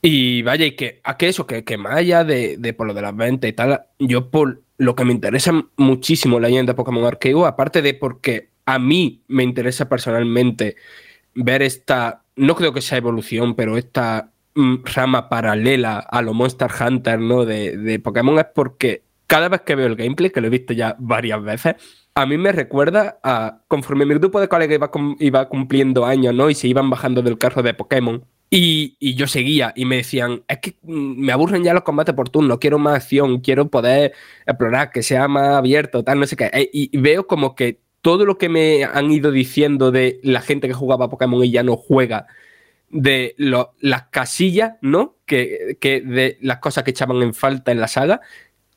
Y 0.02 0.42
vaya, 0.42 0.66
y 0.66 0.72
que, 0.72 1.00
a 1.02 1.16
que 1.16 1.28
eso, 1.28 1.46
que, 1.46 1.64
que 1.64 1.78
más 1.78 1.96
allá 1.96 2.22
de, 2.22 2.74
por 2.76 2.86
lo 2.86 2.94
de 2.94 3.02
las 3.02 3.16
ventas 3.16 3.48
y 3.48 3.52
tal, 3.54 3.86
yo 3.98 4.30
por 4.30 4.62
lo 4.76 4.94
que 4.94 5.04
me 5.04 5.12
interesa 5.12 5.52
muchísimo 5.76 6.38
la 6.38 6.48
leyenda 6.48 6.72
de 6.72 6.76
Pokémon 6.76 7.04
Arceus, 7.04 7.46
aparte 7.46 7.80
de 7.80 7.94
porque 7.94 8.50
a 8.66 8.78
mí 8.78 9.22
me 9.28 9.42
interesa 9.42 9.88
personalmente 9.88 10.76
ver 11.34 11.62
esta, 11.62 12.22
no 12.36 12.54
creo 12.56 12.74
que 12.74 12.82
sea 12.82 12.98
evolución, 12.98 13.54
pero 13.54 13.78
esta 13.78 14.30
mm, 14.54 14.76
rama 14.84 15.30
paralela 15.30 15.98
a 15.98 16.20
los 16.20 16.34
Monster 16.34 16.70
Hunter, 16.78 17.18
¿no? 17.18 17.46
De, 17.46 17.78
de 17.78 17.98
Pokémon 17.98 18.38
es 18.38 18.46
porque 18.54 19.02
cada 19.26 19.48
vez 19.48 19.62
que 19.62 19.74
veo 19.74 19.86
el 19.86 19.96
gameplay, 19.96 20.30
que 20.30 20.40
lo 20.40 20.48
he 20.48 20.50
visto 20.50 20.74
ya 20.74 20.94
varias 20.98 21.42
veces, 21.42 21.74
a 22.16 22.24
mí 22.24 22.38
me 22.38 22.50
recuerda 22.50 23.20
a 23.22 23.60
conforme 23.68 24.06
mi 24.06 24.14
grupo 24.14 24.40
de 24.40 24.48
colegas 24.48 24.80
iba, 25.20 25.48
cumpliendo 25.50 26.06
años, 26.06 26.34
¿no? 26.34 26.48
Y 26.48 26.54
se 26.54 26.66
iban 26.66 26.88
bajando 26.88 27.20
del 27.20 27.36
carro 27.36 27.62
de 27.62 27.74
Pokémon. 27.74 28.24
Y, 28.48 28.96
yo 29.14 29.26
seguía 29.26 29.74
y 29.76 29.84
me 29.84 29.96
decían, 29.96 30.42
es 30.48 30.58
que 30.60 30.78
mm, 30.82 31.20
me 31.20 31.32
aburren 31.32 31.62
ya 31.62 31.74
los 31.74 31.82
combates 31.82 32.14
por 32.14 32.30
turno, 32.30 32.58
quiero 32.58 32.78
más 32.78 32.96
acción, 32.96 33.40
quiero 33.40 33.68
poder 33.68 34.14
explorar, 34.46 34.92
que 34.92 35.02
sea 35.02 35.28
más 35.28 35.56
abierto, 35.56 36.04
tal, 36.04 36.18
no 36.18 36.26
sé 36.26 36.36
qué. 36.36 36.46
E, 36.54 36.70
y 36.72 36.96
veo 36.96 37.26
como 37.26 37.54
que 37.54 37.80
todo 38.00 38.24
lo 38.24 38.38
que 38.38 38.48
me 38.48 38.84
han 38.84 39.10
ido 39.12 39.30
diciendo 39.30 39.90
de 39.90 40.18
la 40.22 40.40
gente 40.40 40.68
que 40.68 40.74
jugaba 40.74 41.10
Pokémon 41.10 41.44
y 41.44 41.50
ya 41.50 41.62
no 41.62 41.76
juega, 41.76 42.28
de 42.88 43.34
las 43.80 44.04
casillas, 44.08 44.76
¿no? 44.80 45.16
Que, 45.26 45.76
que 45.80 46.00
de 46.00 46.38
las 46.40 46.58
cosas 46.60 46.82
que 46.82 46.92
echaban 46.92 47.20
en 47.20 47.34
falta 47.34 47.72
en 47.72 47.80
la 47.80 47.88
saga, 47.88 48.22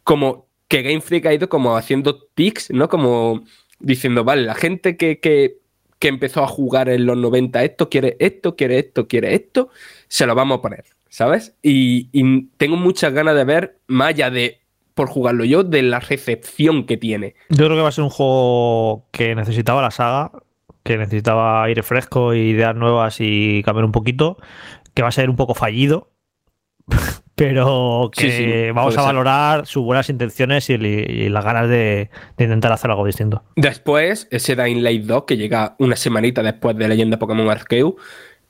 como 0.04 0.49
que 0.70 0.84
Game 0.84 1.02
Freak 1.02 1.26
ha 1.26 1.34
ido 1.34 1.50
como 1.50 1.76
haciendo 1.76 2.22
tics, 2.36 2.70
¿no? 2.70 2.88
Como 2.88 3.44
diciendo, 3.80 4.24
vale, 4.24 4.44
la 4.44 4.56
gente 4.56 4.96
que, 4.96 5.20
que, 5.20 5.58
empezó 6.02 6.44
a 6.44 6.48
jugar 6.48 6.88
en 6.88 7.06
los 7.06 7.18
90 7.18 7.64
esto, 7.64 7.90
quiere 7.90 8.16
esto, 8.20 8.56
quiere 8.56 8.80
esto, 8.80 9.08
quiere 9.08 9.34
esto, 9.36 9.70
se 10.08 10.26
lo 10.26 10.36
vamos 10.36 10.60
a 10.60 10.62
poner, 10.62 10.86
¿sabes? 11.10 11.56
Y, 11.62 12.08
tengo 12.58 12.78
muchas 12.78 13.12
ganas 13.12 13.36
de 13.36 13.44
ver, 13.44 13.80
más 13.88 14.10
allá 14.10 14.30
de 14.30 14.62
por 14.94 15.10
jugarlo 15.10 15.44
yo, 15.44 15.64
de 15.64 15.82
la 15.82 16.00
recepción 16.00 16.86
que 16.86 16.98
tiene. 16.98 17.36
Yo 17.50 17.66
creo 17.66 17.78
que 17.78 17.82
va 17.82 17.90
a 17.90 17.94
ser 17.94 18.04
un 18.04 18.10
juego 18.10 19.08
que 19.12 19.34
necesitaba 19.34 19.82
la 19.82 19.92
saga, 19.92 20.32
que 20.84 20.98
necesitaba 20.98 21.64
aire 21.64 21.84
fresco, 21.84 22.34
ideas 22.34 22.76
nuevas 22.76 23.18
y 23.20 23.64
cambiar 23.64 23.86
un 23.86 23.92
poquito, 23.92 24.38
que 24.94 25.02
va 25.02 25.08
a 25.08 25.14
ser 25.14 25.30
un 25.30 25.36
poco 25.36 25.56
fallido, 25.56 26.12
pero 27.40 28.12
que 28.14 28.74
vamos 28.76 28.98
a 28.98 29.02
valorar 29.02 29.66
sus 29.66 29.82
buenas 29.82 30.10
intenciones 30.10 30.70
y, 30.70 30.78
las 31.30 31.46
ganas 31.46 31.70
de, 31.70 32.10
intentar 32.38 32.74
hacer 32.74 32.92
algo 32.92 33.06
distinto. 33.06 33.44
Después, 33.56 34.28
ese 34.30 34.58
Dying 34.58 34.84
Light 34.84 35.04
2 35.04 35.24
que 35.24 35.38
llega 35.38 35.76
una 35.80 35.96
semanita 35.96 36.44
después 36.44 36.78
de 36.78 36.90
Leyenda 36.90 37.18
Pokémon 37.18 37.50
Arceus, 37.50 37.94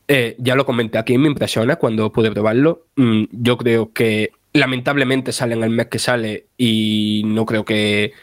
eh, 0.07 0.35
ya 0.39 0.55
lo 0.55 0.65
comenté 0.65 0.97
aquí 0.97 1.13
en 1.13 1.21
mi 1.21 1.27
impresión 1.27 1.71
cuando 1.79 2.11
pude 2.11 2.31
probarlo. 2.31 2.87
Mm, 2.95 3.25
yo 3.31 3.57
creo 3.57 3.93
que 3.93 4.31
lamentablemente 4.53 5.33
sale 5.33 5.53
en 5.53 5.63
el 5.63 5.69
mes 5.69 5.85
que 5.85 5.99
sale 5.99 6.47
y 6.57 7.21
no 7.27 7.45
creo 7.45 7.63
que 7.65 8.13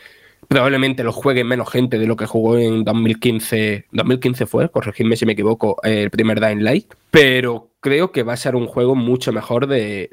probablemente 0.48 1.04
lo 1.04 1.12
juegue 1.12 1.44
menos 1.44 1.70
gente 1.70 1.96
de 1.96 2.08
lo 2.08 2.16
que 2.16 2.26
jugó 2.26 2.58
en 2.58 2.82
2015. 2.82 3.86
2015 3.92 4.46
fue, 4.46 4.68
corregidme 4.68 5.14
si 5.14 5.26
me 5.26 5.34
equivoco, 5.34 5.76
el 5.84 6.10
primer 6.10 6.40
Dying 6.40 6.64
Light. 6.64 6.92
Pero 7.12 7.70
creo 7.86 8.10
que 8.10 8.24
va 8.24 8.32
a 8.32 8.36
ser 8.36 8.56
un 8.56 8.66
juego 8.66 8.96
mucho 8.96 9.32
mejor 9.32 9.68
de, 9.68 10.10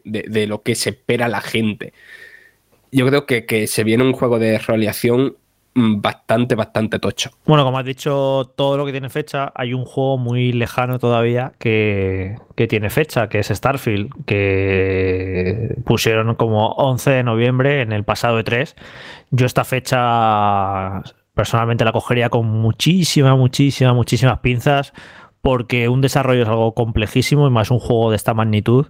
lo 0.48 0.62
que 0.62 0.76
se 0.76 0.92
espera 0.92 1.28
la 1.28 1.42
gente. 1.42 1.92
Yo 2.92 3.08
creo 3.08 3.26
que, 3.26 3.48
que 3.48 3.66
se 3.66 3.84
viene 3.84 4.04
un 4.04 4.14
juego 4.14 4.38
de 4.38 4.60
realización 4.60 5.38
Mm, 5.76 6.02
bastante, 6.02 6.54
bastante 6.54 7.00
tocho. 7.00 7.32
Bueno, 7.46 7.64
como 7.64 7.80
has 7.80 7.86
dicho, 7.86 8.54
todo 8.56 8.78
lo 8.78 8.86
que 8.86 8.92
tiene 8.92 9.10
fecha, 9.10 9.52
hay 9.56 9.74
un 9.74 9.86
juego 9.86 10.20
muy 10.20 10.54
lejano 10.54 11.00
todavía 11.00 11.54
que, 11.58 12.36
tiene 12.70 12.92
fecha, 12.92 13.28
que 13.28 13.40
es 13.40 13.48
Starfield, 13.48 14.12
que 14.26 15.76
pusieron 15.84 16.36
como 16.36 16.74
11 16.74 17.10
de 17.10 17.24
noviembre 17.24 17.82
en 17.82 17.92
el 17.92 18.04
pasado 18.04 18.40
E3. 18.40 18.76
Yo 19.32 19.48
esta 19.48 19.64
fecha 19.64 21.02
personalmente 21.34 21.84
la 21.84 21.92
cogería 21.92 22.30
con 22.30 22.46
muchísimas, 22.48 23.36
muchísimas, 23.36 23.96
muchísimas 23.96 24.40
pinzas 24.40 24.94
porque 25.44 25.90
un 25.90 26.00
desarrollo 26.00 26.44
es 26.44 26.48
algo 26.48 26.74
complejísimo 26.74 27.46
y 27.46 27.52
más 27.52 27.70
un 27.70 27.80
juego 27.80 28.12
de 28.12 28.16
esta 28.16 28.34
magnitud 28.34 28.88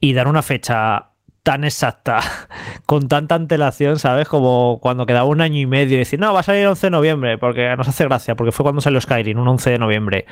y 0.00 0.12
dar 0.12 0.28
una 0.28 0.42
fecha 0.42 1.12
tan 1.42 1.64
exacta, 1.64 2.20
con 2.86 3.08
tanta 3.08 3.36
antelación, 3.36 3.98
¿sabes? 3.98 4.28
Como 4.28 4.80
cuando 4.82 5.06
quedaba 5.06 5.24
un 5.24 5.40
año 5.40 5.58
y 5.58 5.64
medio 5.64 5.94
y 5.94 5.98
decir, 6.00 6.20
no, 6.20 6.34
va 6.34 6.40
a 6.40 6.42
salir 6.42 6.60
el 6.62 6.68
11 6.68 6.88
de 6.88 6.90
noviembre, 6.90 7.38
porque 7.38 7.74
nos 7.76 7.88
hace 7.88 8.04
gracia, 8.04 8.34
porque 8.34 8.52
fue 8.52 8.64
cuando 8.64 8.82
salió 8.82 9.00
Skyrim, 9.00 9.38
un 9.38 9.48
11 9.48 9.70
de 9.70 9.78
noviembre. 9.78 10.26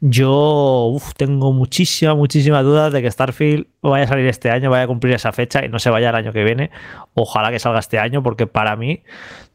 Yo 0.00 0.96
tengo 1.16 1.52
muchísimas, 1.52 2.16
muchísimas 2.16 2.64
dudas 2.64 2.92
de 2.92 3.00
que 3.00 3.08
Starfield 3.08 3.68
vaya 3.80 4.04
a 4.04 4.08
salir 4.08 4.26
este 4.26 4.50
año, 4.50 4.70
vaya 4.70 4.84
a 4.84 4.86
cumplir 4.88 5.14
esa 5.14 5.30
fecha 5.30 5.64
y 5.64 5.68
no 5.68 5.78
se 5.78 5.88
vaya 5.88 6.10
el 6.10 6.16
año 6.16 6.32
que 6.32 6.42
viene. 6.42 6.70
Ojalá 7.14 7.52
que 7.52 7.60
salga 7.60 7.78
este 7.78 8.00
año, 8.00 8.24
porque 8.24 8.48
para 8.48 8.74
mí, 8.74 9.04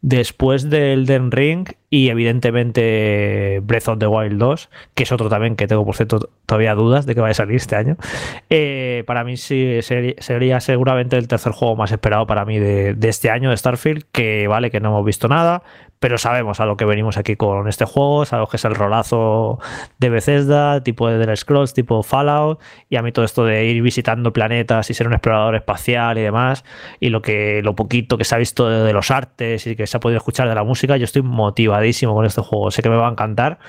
después 0.08 0.70
del 0.70 1.06
Den 1.06 1.32
Ring 1.32 1.68
y 1.90 2.08
evidentemente 2.08 3.60
Breath 3.64 3.90
of 3.90 4.00
the 4.00 4.08
Wild 4.08 4.38
2, 4.38 4.70
que 4.96 5.04
es 5.04 5.12
otro 5.12 5.28
también 5.28 5.58
que 5.58 5.68
tengo, 5.68 5.86
por 5.86 5.98
cierto, 5.98 6.30
todavía 6.46 6.76
dudas 6.76 7.06
de 7.06 7.14
que 7.14 7.20
vaya 7.20 7.32
a 7.32 7.34
salir 7.34 7.58
este 7.58 7.76
año, 7.76 7.98
eh, 8.50 9.04
para 9.06 9.26
mí 9.26 9.36
sí 9.36 9.80
sería, 9.82 10.62
seguramente 10.62 11.18
el 11.18 11.28
tercer 11.28 11.52
juego 11.52 11.76
más 11.76 11.92
esperado 11.92 12.26
para 12.26 12.46
mí 12.46 12.58
de, 12.58 12.94
de 12.94 13.10
este 13.10 13.30
año 13.30 13.50
de 13.50 13.58
Starfield, 13.58 14.06
que 14.14 14.48
vale 14.48 14.72
que 14.72 14.80
no 14.80 14.90
hemos 14.90 15.06
visto 15.06 15.28
nada, 15.28 15.64
pero 16.00 16.18
sabemos 16.18 16.60
a 16.60 16.66
lo 16.66 16.78
que 16.78 16.86
venimos 16.86 17.18
aquí 17.18 17.36
con 17.36 17.68
este 17.68 17.86
juego, 17.86 18.26
sabemos 18.26 18.50
que 18.50 18.58
es 18.58 18.66
el 18.66 18.76
rolazo 18.76 19.60
de 20.00 20.10
Bethesda, 20.10 20.84
tipo 20.84 21.10
de 21.10 21.26
The 21.26 21.36
Scrolls, 21.36 21.74
tipo 21.74 22.04
Fallout, 22.04 22.60
y 22.90 22.98
a 22.98 23.02
mí 23.02 23.12
todo 23.12 23.26
esto 23.26 23.46
de 23.46 23.66
ir 23.66 23.82
visitando 23.82 24.32
planetas 24.34 24.90
y 24.90 24.94
ser 24.94 25.08
un 25.08 25.14
explorador 25.14 25.56
espacial 25.56 26.18
y 26.18 26.22
demás, 26.22 26.64
y 27.00 27.10
lo 27.10 27.22
que 27.22 27.62
lo 27.64 27.76
poquito 27.76 28.18
que 28.18 28.24
se 28.24 28.36
ha 28.36 28.38
visto 28.38 28.70
de, 28.70 28.94
los 28.94 29.12
artes 29.12 29.68
y 29.68 29.76
que 29.76 29.88
se 29.88 29.98
ha 29.98 30.00
podido 30.00 30.18
escuchar 30.18 30.48
de 30.48 30.56
la 30.56 30.64
música, 30.64 30.98
yo 30.98 31.06
estoy 31.06 31.22
motivadísimo 31.22 32.14
con 32.14 32.26
este 32.26 32.42
juego, 32.42 32.72
sé 32.72 32.82
que 32.82 32.90
me 32.90 32.96
va 32.96 33.08
a 33.08 33.12
encantar, 33.12 33.60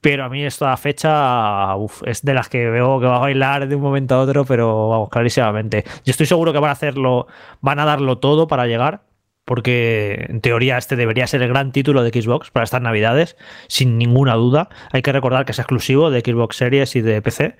pero 0.00 0.24
a 0.24 0.28
mí 0.28 0.44
esta 0.44 0.76
fecha 0.76 1.74
es 2.04 2.22
de 2.22 2.34
las 2.34 2.50
que 2.50 2.68
veo 2.68 3.00
que 3.00 3.06
va 3.06 3.16
a 3.16 3.20
bailar 3.20 3.66
de 3.66 3.74
un 3.74 3.80
momento 3.80 4.14
a 4.14 4.20
otro, 4.20 4.44
pero 4.44 4.90
vamos, 4.90 5.08
clarísimamente. 5.08 5.82
Yo 6.04 6.10
estoy 6.10 6.26
seguro 6.26 6.52
que 6.52 6.58
van 6.58 6.68
a 6.68 6.72
hacerlo, 6.72 7.26
van 7.62 7.78
a 7.78 7.86
darlo 7.86 8.18
todo 8.18 8.46
para 8.46 8.66
llegar, 8.66 9.00
porque 9.44 10.26
en 10.28 10.40
teoría 10.40 10.78
este 10.78 10.96
debería 10.96 11.26
ser 11.26 11.42
el 11.42 11.48
gran 11.48 11.72
título 11.72 12.02
de 12.02 12.10
Xbox 12.10 12.50
para 12.50 12.64
estas 12.64 12.80
navidades, 12.80 13.36
sin 13.68 13.98
ninguna 13.98 14.34
duda. 14.34 14.68
Hay 14.92 15.02
que 15.02 15.12
recordar 15.12 15.44
que 15.44 15.52
es 15.52 15.58
exclusivo 15.58 16.10
de 16.10 16.20
Xbox 16.20 16.56
Series 16.56 16.96
y 16.96 17.02
de 17.02 17.20
PC, 17.20 17.56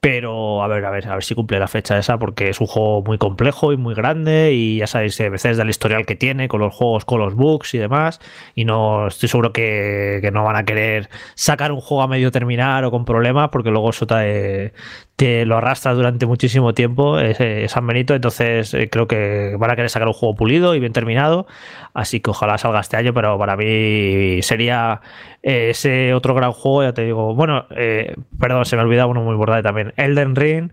pero 0.00 0.62
a 0.62 0.68
ver, 0.68 0.84
a 0.84 0.90
ver, 0.90 1.08
a 1.08 1.14
ver 1.14 1.24
si 1.24 1.34
cumple 1.34 1.58
la 1.58 1.66
fecha 1.66 1.98
esa, 1.98 2.18
porque 2.18 2.50
es 2.50 2.60
un 2.60 2.68
juego 2.68 3.02
muy 3.02 3.18
complejo 3.18 3.72
y 3.72 3.76
muy 3.76 3.94
grande. 3.94 4.52
Y 4.52 4.78
ya 4.78 4.86
sabéis, 4.86 5.20
a 5.20 5.28
veces 5.28 5.56
del 5.56 5.70
historial 5.70 6.06
que 6.06 6.14
tiene 6.14 6.46
con 6.46 6.60
los 6.60 6.72
juegos, 6.74 7.04
con 7.04 7.18
los 7.18 7.34
bugs 7.34 7.74
y 7.74 7.78
demás. 7.78 8.20
Y 8.54 8.64
no 8.64 9.08
estoy 9.08 9.28
seguro 9.28 9.52
que, 9.52 10.28
no 10.32 10.44
van 10.44 10.56
a 10.56 10.64
querer 10.64 11.08
sacar 11.34 11.72
un 11.72 11.80
juego 11.80 12.02
a 12.02 12.08
medio 12.08 12.30
terminar 12.30 12.84
o 12.84 12.90
con 12.92 13.04
problemas, 13.04 13.48
porque 13.50 13.70
luego 13.70 13.90
eso 13.90 14.06
te, 14.06 14.72
lo 15.18 15.56
arrastra 15.56 15.94
durante 15.94 16.26
muchísimo 16.26 16.74
tiempo, 16.74 17.18
es, 17.18 17.70
San 17.72 17.86
Benito. 17.86 18.14
Entonces 18.14 18.72
eh, 18.74 18.88
creo 18.88 19.08
que 19.08 19.56
van 19.58 19.70
a 19.70 19.76
querer 19.76 19.90
sacar 19.90 20.06
un 20.06 20.14
juego 20.14 20.36
pulido 20.36 20.74
y 20.74 20.80
bien 20.80 20.92
terminado. 20.92 21.46
Así 21.92 22.20
que 22.20 22.30
ojalá 22.30 22.56
salga 22.58 22.80
este 22.80 22.96
año, 22.96 23.12
pero 23.12 23.36
para 23.38 23.56
mí 23.56 24.40
sería 24.42 25.00
eh, 25.42 25.70
ese 25.70 26.14
otro 26.14 26.34
gran 26.34 26.52
juego, 26.52 26.84
ya 26.84 26.92
te 26.92 27.04
digo. 27.04 27.34
Bueno, 27.34 27.66
eh, 27.70 28.14
perdón, 28.38 28.64
se 28.64 28.76
me 28.76 28.82
olvidaba 28.82 29.10
uno 29.10 29.22
muy 29.22 29.34
bordado 29.34 29.62
también. 29.62 29.92
Elden 29.96 30.36
Ring, 30.36 30.70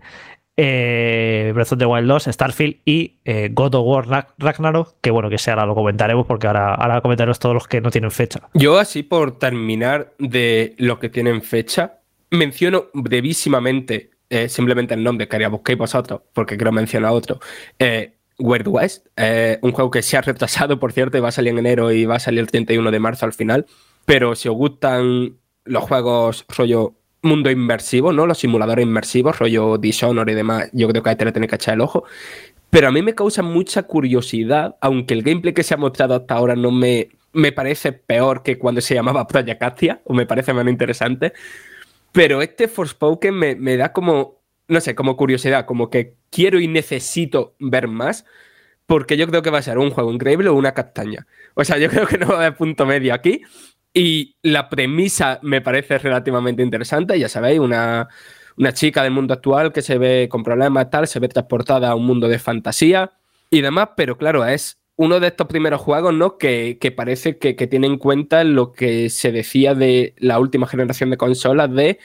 eh, 0.56 1.50
Breath 1.52 1.72
of 1.72 1.78
the 1.78 1.86
Wild 1.86 2.06
2, 2.06 2.24
Starfield 2.30 2.76
y 2.84 3.18
God 3.50 3.74
of 3.74 3.84
War 3.84 4.26
Ragnarok, 4.38 4.94
que 5.00 5.10
bueno, 5.10 5.28
que 5.28 5.38
sea 5.38 5.54
ahora 5.54 5.66
lo 5.66 5.74
comentaremos 5.74 6.26
porque 6.26 6.46
ahora, 6.46 6.74
ahora 6.74 7.00
comentaremos 7.00 7.40
todos 7.40 7.54
los 7.54 7.66
que 7.66 7.80
no 7.80 7.90
tienen 7.90 8.12
fecha. 8.12 8.48
Yo 8.54 8.78
así 8.78 9.02
por 9.02 9.38
terminar 9.38 10.14
de 10.18 10.74
los 10.78 10.98
que 10.98 11.08
tienen 11.08 11.42
fecha, 11.42 11.98
menciono 12.30 12.86
brevísimamente 12.94 14.15
simplemente 14.48 14.94
el 14.94 15.04
nombre 15.04 15.28
que 15.28 15.36
haría 15.36 15.48
busquéis 15.48 15.78
vosotros, 15.78 16.22
porque 16.32 16.56
quiero 16.56 16.72
mencionar 16.72 17.12
otro. 17.12 17.40
Weird 18.38 18.68
West, 18.68 19.06
un 19.62 19.72
juego 19.72 19.90
que 19.90 20.02
se 20.02 20.16
ha 20.16 20.20
retrasado, 20.20 20.78
por 20.78 20.92
cierto, 20.92 21.16
y 21.16 21.20
va 21.20 21.28
a 21.28 21.32
salir 21.32 21.52
en 21.52 21.58
enero 21.58 21.90
y 21.92 22.04
va 22.04 22.16
a 22.16 22.20
salir 22.20 22.40
el 22.40 22.46
31 22.46 22.90
de 22.90 22.98
marzo 22.98 23.24
al 23.24 23.32
final. 23.32 23.66
Pero 24.04 24.34
si 24.34 24.48
os 24.48 24.56
gustan 24.56 25.38
los 25.64 25.84
juegos 25.84 26.44
rollo 26.56 26.94
mundo 27.22 27.50
inmersivo, 27.50 28.12
¿no? 28.12 28.26
Los 28.26 28.38
simuladores 28.38 28.84
inmersivos, 28.84 29.38
rollo 29.38 29.78
Dishonor 29.78 30.30
y 30.30 30.34
demás, 30.34 30.68
yo 30.72 30.86
creo 30.88 31.02
que 31.02 31.10
ahí 31.10 31.16
te 31.16 31.24
le 31.24 31.32
tenéis 31.32 31.50
que 31.50 31.56
echar 31.56 31.74
el 31.74 31.80
ojo. 31.80 32.04
Pero 32.70 32.88
a 32.88 32.92
mí 32.92 33.02
me 33.02 33.14
causa 33.14 33.42
mucha 33.42 33.84
curiosidad, 33.84 34.76
aunque 34.80 35.14
el 35.14 35.22
gameplay 35.22 35.54
que 35.54 35.62
se 35.62 35.74
ha 35.74 35.76
mostrado 35.76 36.14
hasta 36.14 36.34
ahora 36.34 36.54
no 36.54 36.70
me, 36.70 37.08
me 37.32 37.52
parece 37.52 37.92
peor 37.92 38.42
que 38.42 38.58
cuando 38.58 38.80
se 38.80 38.94
llamaba 38.94 39.26
Project 39.26 39.62
Acacia, 39.62 40.00
o 40.04 40.14
me 40.14 40.26
parece 40.26 40.52
menos 40.52 40.70
interesante. 40.70 41.32
Pero 42.16 42.42
este 42.42 42.66
Forspoken 42.66 43.34
me, 43.34 43.54
me 43.54 43.76
da 43.76 43.92
como, 43.92 44.42
no 44.66 44.80
sé, 44.80 44.96
como 44.96 45.16
curiosidad, 45.16 45.66
como 45.66 45.90
que 45.90 46.16
quiero 46.30 46.58
y 46.58 46.66
necesito 46.66 47.54
ver 47.60 47.86
más 47.86 48.24
porque 48.86 49.16
yo 49.16 49.26
creo 49.26 49.42
que 49.42 49.50
va 49.50 49.58
a 49.58 49.62
ser 49.62 49.78
un 49.78 49.90
juego 49.90 50.12
increíble 50.12 50.48
o 50.48 50.54
una 50.54 50.72
castaña. 50.72 51.26
O 51.54 51.64
sea, 51.64 51.78
yo 51.78 51.88
creo 51.90 52.06
que 52.06 52.18
no 52.18 52.28
va 52.28 52.34
a 52.34 52.38
haber 52.38 52.56
punto 52.56 52.86
medio 52.86 53.12
aquí. 53.12 53.42
Y 53.92 54.36
la 54.42 54.68
premisa 54.68 55.38
me 55.42 55.60
parece 55.60 55.98
relativamente 55.98 56.62
interesante, 56.62 57.18
ya 57.18 57.28
sabéis, 57.28 57.60
una, 57.60 58.08
chica 58.74 59.02
del 59.02 59.12
mundo 59.12 59.32
actual 59.32 59.72
que 59.72 59.80
se 59.80 59.96
ve 59.96 60.28
con 60.30 60.42
problemas 60.42 60.90
tal, 60.90 61.06
se 61.06 61.18
ve 61.18 61.28
transportada 61.28 61.90
a 61.90 61.94
un 61.94 62.04
mundo 62.04 62.28
de 62.28 62.38
fantasía 62.38 63.12
y 63.50 63.62
demás, 63.62 63.90
pero 63.96 64.18
claro, 64.18 64.44
es 64.44 64.78
uno 64.96 65.20
de 65.20 65.28
estos 65.28 65.46
primeros 65.46 65.80
juegos, 65.80 66.14
¿no? 66.14 66.38
Que, 66.38 66.78
parece 66.96 67.38
que, 67.38 67.54
tiene 67.66 67.86
en 67.86 67.98
cuenta 67.98 68.44
lo 68.44 68.72
que 68.72 69.10
se 69.10 69.32
decía 69.32 69.74
de 69.74 70.14
la 70.18 70.38
última 70.38 70.66
generación 70.66 71.10
de 71.10 71.16
consolas 71.16 71.72
de 71.74 71.98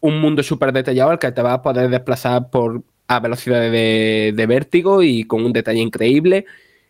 un 0.00 0.20
mundo 0.20 0.42
súper 0.42 0.72
detallado 0.72 1.10
al 1.10 1.18
que 1.18 1.32
te 1.32 1.42
vas 1.42 1.54
a 1.54 1.62
poder 1.62 1.90
desplazar 1.90 2.50
por 2.50 2.82
a 3.08 3.20
velocidad 3.20 3.60
de, 3.60 4.32
de, 4.34 4.46
vértigo 4.46 5.02
y 5.02 5.24
con 5.24 5.44
un 5.44 5.52
detalle 5.52 5.80
increíble 5.80 6.46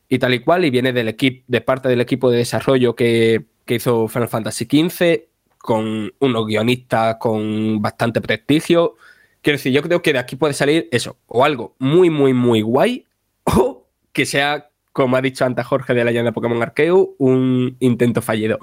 y 0.09 0.19
tal 0.19 0.35
y 0.35 0.41
cual. 0.41 0.65
Y 0.65 0.71
viene 0.71 0.93
del 0.93 1.09
equipo, 1.09 1.45
de 1.49 1.61
parte 1.61 1.89
del 1.89 2.01
equipo 2.01 2.31
de 2.31 2.39
desarrollo 2.39 2.95
que, 2.95 3.45
que 3.65 3.77
hizo 3.77 4.09
Final 4.09 4.29
Fantasy 4.29 4.65
XV, 4.65 5.29
con 5.59 6.13
unos 6.21 6.47
guionistas 6.47 7.17
con 7.17 7.83
bastante 7.83 8.21
prestigio. 8.21 8.97
Quiero 9.43 9.59
decir, 9.59 9.73
yo 9.73 9.83
creo 9.83 10.03
que 10.03 10.13
de 10.13 10.19
aquí 10.19 10.37
puede 10.37 10.55
salir 10.55 10.89
eso, 10.91 11.17
o 11.27 11.45
algo 11.45 11.75
muy, 11.79 12.11
muy, 12.11 12.33
muy 12.33 12.63
guay, 12.63 13.07
o 13.45 13.87
que 14.13 14.27
sea, 14.27 14.68
como 14.99 15.16
ha 15.16 15.22
dicho 15.22 15.44
antes 15.44 15.64
Jorge 15.64 15.94
de 15.94 16.05
la 16.05 16.11
llana 16.11 16.32
Pokémon 16.32 16.61
Arceus, 16.61 17.11
un 17.18 17.76
intento 17.78 18.20
fallido. 18.20 18.59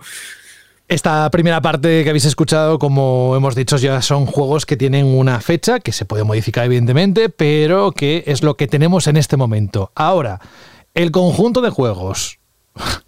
Esta 0.89 1.31
primera 1.31 1.61
parte 1.61 2.03
que 2.03 2.09
habéis 2.09 2.25
escuchado, 2.25 2.77
como 2.77 3.33
hemos 3.37 3.55
dicho, 3.55 3.77
ya 3.77 4.01
son 4.01 4.25
juegos 4.25 4.65
que 4.65 4.75
tienen 4.75 5.05
una 5.05 5.39
fecha, 5.39 5.79
que 5.79 5.93
se 5.93 6.03
puede 6.03 6.25
modificar 6.25 6.65
evidentemente, 6.65 7.29
pero 7.29 7.93
que 7.93 8.25
es 8.27 8.43
lo 8.43 8.57
que 8.57 8.67
tenemos 8.67 9.07
en 9.07 9.15
este 9.15 9.37
momento. 9.37 9.93
Ahora, 9.95 10.41
el 10.93 11.11
conjunto 11.11 11.61
de 11.61 11.69
juegos 11.69 12.39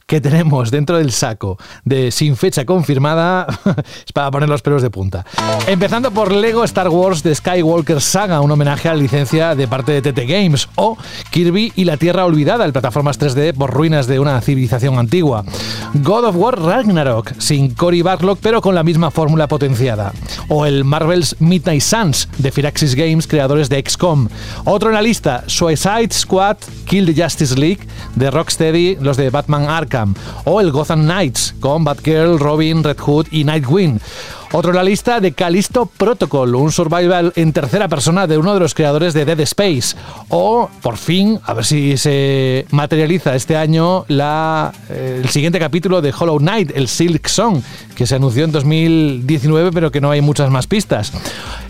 que 0.08 0.22
tenemos 0.22 0.72
dentro 0.72 0.97
del 0.97 1.12
saco 1.12 1.58
de 1.84 2.12
sin 2.12 2.38
fecha 2.38 2.66
confirmada 2.66 3.45
es 4.05 4.14
para 4.14 4.32
poner 4.32 4.47
los 4.47 4.62
pelos 4.62 4.82
de 4.82 4.89
punta. 4.89 5.26
Empezando 5.68 6.12
por 6.12 6.32
Lego 6.32 6.64
Star 6.64 6.88
Wars 6.88 7.24
de 7.24 7.36
Skywalker 7.36 7.99
Saga, 7.99 8.39
un 8.39 8.49
homenaje 8.49 8.88
a 8.88 8.93
la 8.93 9.01
licencia 9.01 9.53
de 9.53 9.68
parte 9.68 9.91
de 9.91 10.01
TT 10.01 10.20
Games, 10.26 10.70
o 10.76 10.97
Kirby 11.30 11.74
y 11.76 11.84
la 11.84 11.97
Tierra 11.97 12.24
Olvidada, 12.24 12.64
el 12.64 12.72
plataformas 12.72 13.20
3D 13.20 13.53
por 13.53 13.72
ruinas 13.72 14.08
de 14.08 14.22
una 14.22 14.39
civilización 14.39 14.97
antigua. 14.97 15.43
God 15.95 16.24
of 16.24 16.36
War 16.38 16.58
Ragnarok, 16.58 17.34
sin 17.38 17.74
Cory 17.74 18.01
Barlock, 18.01 18.39
pero 18.41 18.62
con 18.62 18.76
la 18.76 18.84
misma 18.84 19.12
fórmula 19.12 19.49
potenciada. 19.49 20.14
O 20.47 20.66
el 20.66 20.86
Marvel's 20.86 21.36
Midnight 21.39 21.82
Suns 21.82 22.30
de 22.38 22.53
Firaxis 22.53 22.95
Games, 22.95 23.28
creadores 23.28 23.68
de 23.68 23.84
XCOM. 23.86 24.30
Otro 24.64 24.88
en 24.88 24.95
la 24.95 25.01
lista, 25.01 25.43
Suicide 25.47 26.14
Squad 26.14 26.58
Kill 26.86 27.14
the 27.14 27.22
Justice 27.22 27.60
League 27.60 27.82
de 28.16 28.32
Rocksteady, 28.32 28.97
los 29.01 29.18
de 29.18 29.30
Batman 29.30 29.70
Arkham. 29.70 29.97
O 30.45 30.62
el 30.62 30.72
Gotham 30.72 31.04
Knights 31.04 31.56
con 31.60 31.84
Batgirl, 31.84 32.39
Robin, 32.39 32.84
Red 32.84 33.00
Hood 33.00 33.28
y 33.32 33.43
Nightwing. 33.43 34.00
Otro 34.54 34.72
en 34.72 34.78
la 34.78 34.84
lista 34.84 35.20
de 35.20 35.34
Callisto 35.34 35.88
Protocol, 35.88 36.56
un 36.56 36.72
survival 36.72 37.34
en 37.36 37.52
tercera 37.52 37.89
persona 37.89 38.28
de 38.28 38.38
uno 38.38 38.54
de 38.54 38.62
los 38.62 38.74
creadores 38.74 39.14
de 39.14 39.26
Dead 39.26 39.39
Space. 39.41 39.98
O, 40.30 40.70
por 40.82 40.95
fin, 40.95 41.38
a 41.43 41.54
ver 41.54 41.66
si 41.66 41.98
se 41.98 42.66
materializa 42.72 43.36
este 43.36 43.58
año 43.58 44.06
la, 44.08 44.72
eh, 44.89 45.20
el 45.22 45.30
siguiente 45.30 45.60
capítulo 45.60 46.02
de 46.02 46.14
Hollow 46.18 46.38
Knight, 46.38 46.72
el 46.76 46.88
Silk 46.88 47.28
Song, 47.28 47.62
que 47.98 48.06
se 48.06 48.14
anunció 48.14 48.43
en 48.43 48.52
2019, 48.52 49.72
pero 49.72 49.91
que 49.91 50.00
no 50.00 50.12
hay 50.12 50.22
muchas 50.22 50.52
más 50.52 50.68
pistas. 50.68 51.12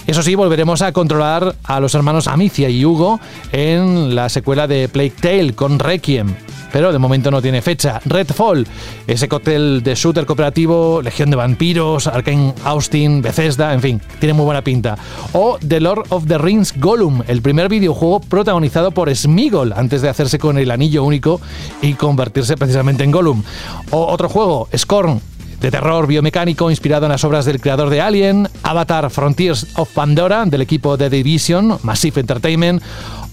Eso 0.08 0.22
sí, 0.22 0.36
volveremos 0.36 0.82
a 0.82 0.92
controlar 0.92 1.56
a 1.64 1.80
los 1.80 1.96
hermanos 1.96 2.28
Amicia 2.28 2.68
y 2.70 2.84
Hugo 2.84 3.22
en 3.54 4.14
la 4.14 4.28
secuela 4.28 4.68
de 4.68 4.90
Plague 4.90 5.14
Tale 5.22 5.54
con 5.54 5.80
Requiem 5.80 6.36
pero 6.70 6.92
de 6.92 7.00
momento 7.00 7.32
no 7.32 7.42
tiene 7.42 7.62
fecha. 7.62 8.02
Redfall, 8.06 8.68
ese 9.08 9.28
cóctel 9.28 9.82
de 9.84 9.96
shooter 9.96 10.26
cooperativo, 10.26 11.02
Legión 11.02 11.30
de 11.30 11.38
Vampiros, 11.38 12.08
Arkane 12.08 12.54
Austin, 12.66 13.22
Bethesda, 13.22 13.74
en 13.74 13.82
fin, 13.82 14.02
tiene 14.20 14.34
muy 14.34 14.46
buena 14.46 14.62
pinta. 14.62 14.98
O 15.32 15.58
The 15.66 15.80
Lord 15.80 16.08
of 16.10 16.28
the 16.28 16.38
Rings 16.38 16.74
Gollum, 16.78 17.24
el 17.28 17.42
primer 17.42 17.70
videojuego 17.70 18.20
protagonizado 18.20 18.92
por 18.92 19.16
Smigol 19.16 19.74
antes 19.74 20.02
de 20.02 20.10
hacerse 20.10 20.40
con 20.40 20.58
el 20.58 20.70
anillo 20.70 21.04
único 21.04 21.42
y 21.82 21.94
convertirse 21.94 22.58
precisamente 22.58 23.06
en 23.06 23.12
Gollum. 23.12 23.44
O 23.92 24.06
otro 24.08 24.30
juego, 24.30 24.68
Scorn, 24.76 25.22
de 25.60 25.72
terror 25.72 26.08
biomecánico 26.08 26.70
inspirado 26.70 27.06
en 27.06 27.12
las 27.12 27.24
obras 27.24 27.46
del 27.46 27.60
creador 27.60 27.90
de 27.90 28.02
Alien, 28.02 28.48
Avatar 28.64 29.10
Frontiers 29.10 29.68
of 29.76 29.92
Pandora 29.94 30.46
del 30.46 30.62
equipo 30.62 30.98
de 30.98 31.10
Division, 31.10 31.80
Massive 31.84 32.22
Entertainment, 32.22 32.82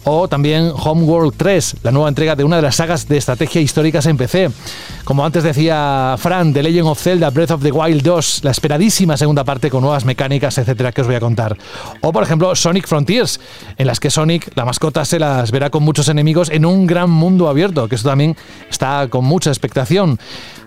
o 0.05 0.29
también 0.29 0.71
Homeworld 0.75 1.35
3, 1.37 1.77
la 1.83 1.91
nueva 1.91 2.09
entrega 2.09 2.37
de 2.37 2.45
una 2.45 2.57
de 2.57 2.63
las 2.63 2.77
sagas 2.77 3.09
de 3.09 3.17
estrategia 3.17 3.61
históricas 3.61 4.07
en 4.07 4.17
PC. 4.17 4.51
Como 5.05 5.23
antes 5.23 5.43
decía 5.43 6.17
Fran, 6.19 6.55
The 6.55 6.63
Legend 6.63 6.89
of 6.89 6.99
Zelda 6.99 7.29
Breath 7.29 7.51
of 7.51 7.63
the 7.63 7.71
Wild 7.71 8.03
2, 8.03 8.41
la 8.43 8.51
esperadísima 8.51 9.19
segunda 9.19 9.45
parte 9.45 9.69
con 9.69 9.83
nuevas 9.83 10.07
mecánicas, 10.07 10.57
etcétera, 10.57 10.93
que 10.93 11.03
os 11.03 11.07
voy 11.07 11.17
a 11.17 11.21
contar. 11.21 11.59
O 12.01 12.11
por 12.11 12.23
ejemplo 12.23 12.57
Sonic 12.57 12.89
Frontiers, 12.89 13.39
en 13.77 13.87
las 13.87 14.01
que 14.01 14.11
Sonic, 14.11 14.51
la 14.55 14.65
mascota, 14.65 15.05
se 15.05 15.19
las 15.19 15.51
verá 15.51 15.69
con 15.69 15.83
muchos 15.83 16.09
enemigos 16.09 16.49
en 16.49 16.65
un 16.65 16.87
gran 16.87 17.11
mundo 17.11 17.51
abierto, 17.51 17.87
que 17.87 17.97
eso 17.97 18.09
también 18.09 18.35
está 18.71 19.07
con 19.11 19.27
mucha 19.27 19.51
expectación. 19.51 20.19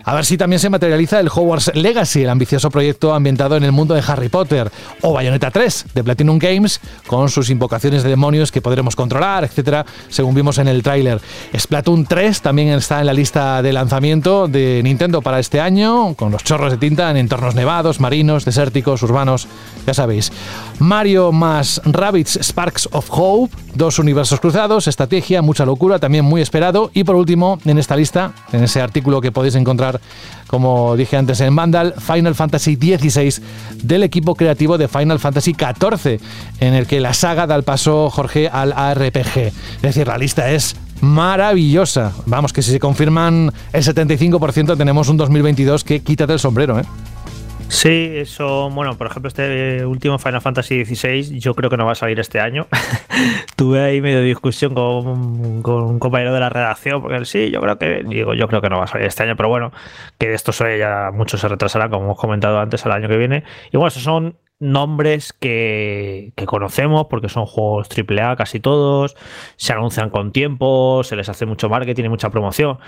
A 0.04 0.16
ver 0.16 0.24
si 0.24 0.38
también 0.38 0.62
se 0.62 0.70
materializa 0.70 1.20
el 1.20 1.28
Hogwarts 1.28 1.72
Legacy, 1.76 2.22
el 2.22 2.30
ambicioso 2.30 2.70
proyecto 2.70 3.14
ambientado 3.14 3.58
en 3.58 3.64
el 3.64 3.74
mundo 3.74 3.94
de 3.94 4.04
Harry 4.08 4.30
Potter, 4.30 4.72
o 5.02 5.12
Bayonetta 5.12 5.52
3 5.52 5.88
de 5.96 6.04
Platinum 6.04 6.40
Games, 6.40 6.80
con 7.08 7.30
sus 7.30 7.50
invocaciones 7.50 8.04
de 8.04 8.10
demonios 8.10 8.54
que 8.54 8.62
podremos 8.62 8.96
controlar, 8.96 9.44
etcétera, 9.44 9.86
según 10.08 10.34
vimos 10.34 10.60
en 10.60 10.70
el 10.70 10.82
tráiler. 10.82 11.20
Splatoon 11.58 12.06
3 12.06 12.42
también 12.42 12.70
está 12.70 13.02
en 13.02 13.08
la 13.08 13.14
lista 13.14 13.62
de 13.62 13.74
lanzamiento 13.74 14.27
de 14.28 14.82
Nintendo 14.84 15.22
para 15.22 15.40
este 15.40 15.62
año, 15.62 16.14
con 16.16 16.34
los 16.34 16.44
chorros 16.44 16.72
de 16.72 16.78
tinta 16.78 17.10
en 17.10 17.16
entornos 17.16 17.56
nevados, 17.56 18.02
marinos, 18.02 18.44
desérticos, 18.44 19.02
urbanos, 19.02 19.48
ya 19.86 19.94
sabéis. 19.94 20.34
Mario 20.80 21.32
más 21.32 21.82
Rabbids 21.86 22.38
Sparks 22.42 22.90
of 22.92 23.08
Hope, 23.10 23.56
dos 23.74 24.00
universos 24.00 24.42
cruzados, 24.42 24.88
estrategia, 24.88 25.42
mucha 25.42 25.66
locura, 25.66 25.98
también 25.98 26.26
muy 26.26 26.42
esperado. 26.42 26.92
Y 26.94 27.06
por 27.06 27.16
último, 27.16 27.58
en 27.64 27.78
esta 27.78 27.96
lista, 27.96 28.34
en 28.52 28.66
ese 28.66 28.82
artículo 28.82 29.22
que 29.22 29.32
podéis 29.32 29.56
encontrar 29.56 30.02
como 30.48 30.96
dije 30.96 31.18
antes 31.18 31.42
en 31.42 31.56
Vandal, 31.56 31.94
Final 32.00 32.34
Fantasy 32.34 32.76
XVI 32.76 33.42
del 33.84 34.04
equipo 34.04 34.36
creativo 34.36 34.78
de 34.78 34.88
Final 34.88 35.20
Fantasy 35.20 35.54
XIV, 35.54 36.20
en 36.60 36.74
el 36.74 36.88
que 36.88 37.00
la 37.00 37.14
saga 37.14 37.48
da 37.48 37.56
el 37.56 37.64
paso, 37.64 38.10
Jorge, 38.10 38.48
al 38.48 38.74
ARPG. 38.74 39.38
Es 39.38 39.82
decir, 39.82 40.08
la 40.08 40.18
lista 40.18 40.50
es 40.52 40.76
maravillosa. 41.02 42.14
Vamos, 42.26 42.54
que 42.54 42.62
si 42.62 42.72
se 42.72 42.80
confirman 42.80 43.52
el 43.74 43.84
75% 43.84 44.78
tenemos 44.78 45.10
un 45.10 45.18
2022 45.18 45.84
que 45.84 46.02
quítate 46.02 46.34
el 46.34 46.40
sombrero, 46.40 46.80
¿eh? 46.80 46.84
Sí, 47.70 48.14
eso, 48.16 48.70
bueno, 48.70 48.98
por 48.98 49.08
ejemplo, 49.08 49.28
este 49.28 49.86
último 49.86 50.18
Final 50.18 50.42
Fantasy 50.42 50.86
XVI 50.86 51.38
yo 51.38 51.54
creo 51.54 51.70
que 51.70 51.76
no 51.76 51.86
va 51.86 51.92
a 51.92 51.96
salir 51.96 52.18
este 52.20 52.40
año. 52.40 52.66
Tuve 53.58 53.82
ahí 53.82 54.00
medio 54.00 54.22
discusión 54.22 54.74
con, 54.74 55.06
un 55.06 56.00
compañero 56.00 56.34
de 56.34 56.40
la 56.40 56.50
redacción, 56.50 57.02
porque 57.02 57.26
sí, 57.26 57.52
yo 57.52 57.60
creo 57.60 57.78
que, 57.78 58.04
digo, 58.08 58.34
yo 58.34 58.48
creo 58.48 58.62
que 58.62 58.70
no 58.70 58.78
va 58.78 58.86
a 58.86 58.88
salir 58.88 59.08
este 59.08 59.24
año, 59.24 59.36
pero 59.36 59.50
bueno, 59.50 59.74
que 60.18 60.30
de 60.30 60.36
esto 60.36 60.54
ya 60.78 61.12
mucho 61.14 61.38
se 61.38 61.48
retrasará, 61.50 61.90
como 61.90 62.06
hemos 62.06 62.18
comentado 62.18 62.58
antes, 62.60 62.86
al 62.86 62.94
año 62.94 63.10
que 63.10 63.18
viene. 63.18 63.44
Y 63.72 63.78
bueno, 63.78 63.90
esos 63.90 64.04
son 64.04 64.38
nombres 64.60 65.34
que, 65.34 66.34
conocemos 66.46 67.08
porque 67.10 67.30
son 67.30 67.46
juegos 67.46 67.90
AAA 67.90 68.36
casi 68.36 68.60
todos, 68.60 69.16
se 69.56 69.74
anuncian 69.74 70.10
con 70.10 70.32
tiempo, 70.32 71.04
se 71.04 71.16
les 71.16 71.30
hace 71.30 71.46
mucho 71.46 71.70
marketing 71.70 72.06
y 72.06 72.10
mucha 72.10 72.30
promoción. 72.30 72.80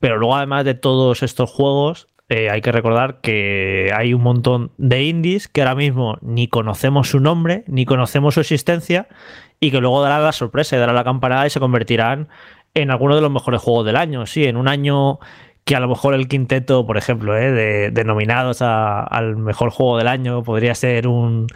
Pero 0.00 0.18
luego, 0.18 0.36
además 0.36 0.64
de 0.64 0.74
todos 0.74 1.22
estos 1.22 1.50
juegos, 1.50 2.08
eh, 2.28 2.50
hay 2.50 2.60
que 2.60 2.72
recordar 2.72 3.20
que 3.20 3.92
hay 3.94 4.14
un 4.14 4.22
montón 4.22 4.72
de 4.78 5.04
indies 5.04 5.48
que 5.48 5.62
ahora 5.62 5.74
mismo 5.74 6.18
ni 6.22 6.48
conocemos 6.48 7.10
su 7.10 7.20
nombre, 7.20 7.64
ni 7.66 7.84
conocemos 7.84 8.34
su 8.34 8.40
existencia, 8.40 9.08
y 9.60 9.70
que 9.70 9.80
luego 9.80 10.02
darán 10.02 10.24
la 10.24 10.32
sorpresa 10.32 10.76
y 10.76 10.80
darán 10.80 10.96
la 10.96 11.04
campanada 11.04 11.46
y 11.46 11.50
se 11.50 11.60
convertirán 11.60 12.28
en 12.74 12.90
algunos 12.90 13.16
de 13.16 13.22
los 13.22 13.30
mejores 13.30 13.60
juegos 13.60 13.86
del 13.86 13.96
año. 13.96 14.26
Sí, 14.26 14.44
en 14.44 14.56
un 14.56 14.66
año 14.66 15.20
que 15.64 15.76
a 15.76 15.80
lo 15.80 15.88
mejor 15.88 16.14
el 16.14 16.26
quinteto, 16.26 16.86
por 16.86 16.96
ejemplo, 16.96 17.36
eh, 17.36 17.90
de, 17.90 18.04
nominados 18.04 18.62
al 18.62 19.36
mejor 19.36 19.70
juego 19.70 19.98
del 19.98 20.08
año 20.08 20.42
podría 20.42 20.74
ser 20.74 21.06
un 21.06 21.46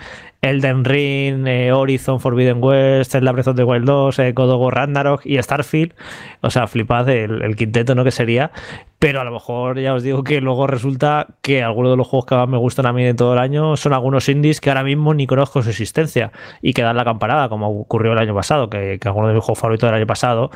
Elden 0.42 0.84
Ring, 0.84 1.46
eh, 1.48 1.72
Horizon 1.72 2.20
Forbidden 2.20 2.62
West, 2.62 3.12
Zelda 3.12 3.32
Breath 3.32 3.48
of 3.48 3.58
Wild 3.58 3.84
2, 3.84 4.18
eh, 4.20 4.32
War 4.36 4.74
Ragnarok 4.74 5.26
y 5.26 5.42
Starfield. 5.42 5.92
O 6.40 6.50
sea, 6.50 6.68
flipad 6.68 7.08
el, 7.08 7.56
quinteto, 7.56 7.96
¿no? 7.96 8.04
Que 8.04 8.12
sería. 8.12 8.52
Pero 9.00 9.20
a 9.20 9.24
lo 9.24 9.32
mejor 9.32 9.80
ya 9.80 9.92
os 9.92 10.02
digo 10.04 10.22
que 10.22 10.40
luego 10.40 10.66
resulta 10.68 11.26
que 11.42 11.62
algunos 11.62 11.90
de 11.90 11.96
los 11.96 12.06
juegos 12.06 12.26
que 12.26 12.34
más 12.36 12.48
me 12.48 12.56
gustan 12.56 12.86
a 12.86 12.92
mí 12.92 13.04
de 13.04 13.14
todo 13.14 13.32
el 13.32 13.40
año 13.40 13.76
son 13.76 13.92
algunos 13.92 14.28
indies 14.28 14.60
que 14.60 14.70
ahora 14.70 14.84
mismo 14.84 15.12
ni 15.14 15.26
conozco 15.26 15.62
su 15.62 15.70
existencia 15.70 16.32
y 16.62 16.72
que 16.72 16.82
dan 16.82 16.96
la 16.96 17.04
campanada, 17.04 17.48
como 17.48 17.68
ocurrió 17.68 18.12
el 18.12 18.18
año 18.18 18.34
pasado, 18.34 18.70
que, 18.70 18.98
que 19.00 19.08
algunos 19.08 19.30
de 19.30 19.34
mis 19.34 19.44
juegos 19.44 19.58
favoritos 19.58 19.88
del 19.88 19.96
año 19.96 20.06
pasado, 20.06 20.50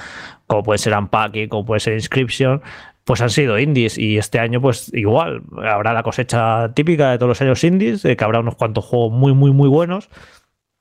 como 0.46 0.62
puede 0.62 0.78
ser 0.78 0.96
Unpacking, 0.96 1.48
como 1.48 1.66
puede 1.66 1.80
ser 1.80 1.94
Inscription, 1.94 2.62
pues 3.10 3.22
han 3.22 3.30
sido 3.30 3.58
indies 3.58 3.98
y 3.98 4.18
este 4.18 4.38
año 4.38 4.60
pues 4.60 4.88
igual 4.94 5.42
habrá 5.64 5.92
la 5.92 6.04
cosecha 6.04 6.72
típica 6.74 7.10
de 7.10 7.18
todos 7.18 7.30
los 7.30 7.42
años 7.42 7.64
indies, 7.64 8.04
de 8.04 8.16
que 8.16 8.22
habrá 8.22 8.38
unos 8.38 8.54
cuantos 8.54 8.84
juegos 8.84 9.10
muy 9.10 9.34
muy 9.34 9.50
muy 9.50 9.68
buenos 9.68 10.08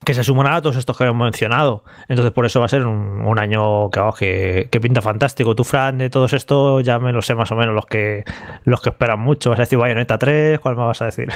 que 0.05 0.13
se 0.13 0.23
suman 0.23 0.45
a 0.45 0.61
todos 0.61 0.75
estos 0.75 0.95
que 0.95 1.05
hemos 1.05 1.25
mencionado. 1.25 1.83
Entonces 2.07 2.31
por 2.31 2.45
eso 2.45 2.59
va 2.59 2.67
a 2.67 2.69
ser 2.69 2.85
un, 2.85 3.39
año 3.39 3.89
que, 3.89 4.69
pinta 4.79 5.01
fantástico. 5.01 5.55
Tú, 5.55 5.63
Fran, 5.63 5.97
de 5.97 6.11
todos 6.11 6.33
estos 6.33 6.83
ya 6.83 6.99
me 6.99 7.11
lo 7.11 7.23
sé 7.23 7.33
más 7.33 7.51
o 7.51 7.55
menos 7.55 7.73
los 7.73 7.87
que 7.87 8.23
los 8.63 8.79
que 8.79 8.89
esperan 8.89 9.19
mucho. 9.21 9.49
¿Vas 9.49 9.57
a 9.57 9.63
decir 9.63 9.79
Bayonetta 9.79 10.19
3? 10.19 10.59
¿Cuál 10.59 10.75
me 10.75 10.83
vas 10.83 11.01
a 11.01 11.05
decir? 11.05 11.29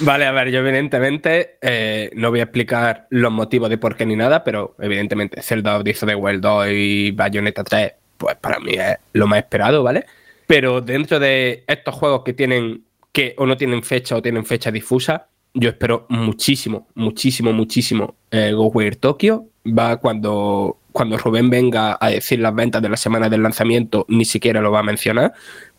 Vale, 0.00 0.26
a 0.26 0.32
ver, 0.32 0.50
yo 0.50 0.58
evidentemente 0.58 1.58
eh, 1.62 2.10
no 2.16 2.30
voy 2.30 2.40
a 2.40 2.44
explicar 2.44 3.06
los 3.10 3.30
motivos 3.30 3.70
de 3.70 3.78
por 3.78 3.94
qué 3.94 4.04
ni 4.04 4.16
nada, 4.16 4.42
pero 4.42 4.74
evidentemente 4.80 5.42
Zelda 5.42 5.76
of 5.76 5.84
the 5.84 6.14
Wild 6.16 6.40
2 6.40 6.66
y 6.72 7.12
Bayonetta 7.12 7.62
3 7.62 8.07
pues 8.18 8.36
para 8.36 8.58
mí 8.58 8.72
es 8.74 8.96
lo 9.14 9.26
más 9.26 9.38
esperado, 9.38 9.82
¿vale? 9.82 10.04
Pero 10.46 10.80
dentro 10.80 11.18
de 11.18 11.64
estos 11.66 11.94
juegos 11.94 12.22
que 12.24 12.34
tienen 12.34 12.84
que 13.12 13.34
o 13.38 13.46
no 13.46 13.56
tienen 13.56 13.82
fecha 13.82 14.16
o 14.16 14.22
tienen 14.22 14.44
fecha 14.44 14.70
difusa, 14.70 15.28
yo 15.54 15.70
espero 15.70 16.06
muchísimo, 16.08 16.88
muchísimo, 16.94 17.52
muchísimo 17.52 18.16
eh, 18.30 18.52
Ghostwire 18.52 18.96
Tokyo. 18.96 19.46
Va 19.66 19.96
cuando, 19.96 20.78
cuando 20.92 21.16
Rubén 21.18 21.50
venga 21.50 21.98
a 22.00 22.10
decir 22.10 22.40
las 22.40 22.54
ventas 22.54 22.82
de 22.82 22.88
la 22.88 22.96
semana 22.96 23.28
del 23.28 23.42
lanzamiento, 23.42 24.04
ni 24.08 24.24
siquiera 24.24 24.60
lo 24.60 24.70
va 24.70 24.80
a 24.80 24.82
mencionar. 24.82 25.32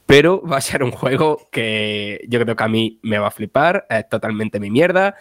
Pero 0.06 0.42
va 0.42 0.58
a 0.58 0.62
ser 0.62 0.84
un 0.84 0.92
juego 0.92 1.48
que 1.52 2.26
yo 2.28 2.40
creo 2.40 2.56
que 2.56 2.64
a 2.64 2.68
mí 2.68 3.00
me 3.04 3.20
va 3.20 3.28
a 3.28 3.32
flipar. 3.32 3.86
Es 3.90 4.10
totalmente 4.10 4.60
mi 4.60 4.72
mierda. 4.72 5.16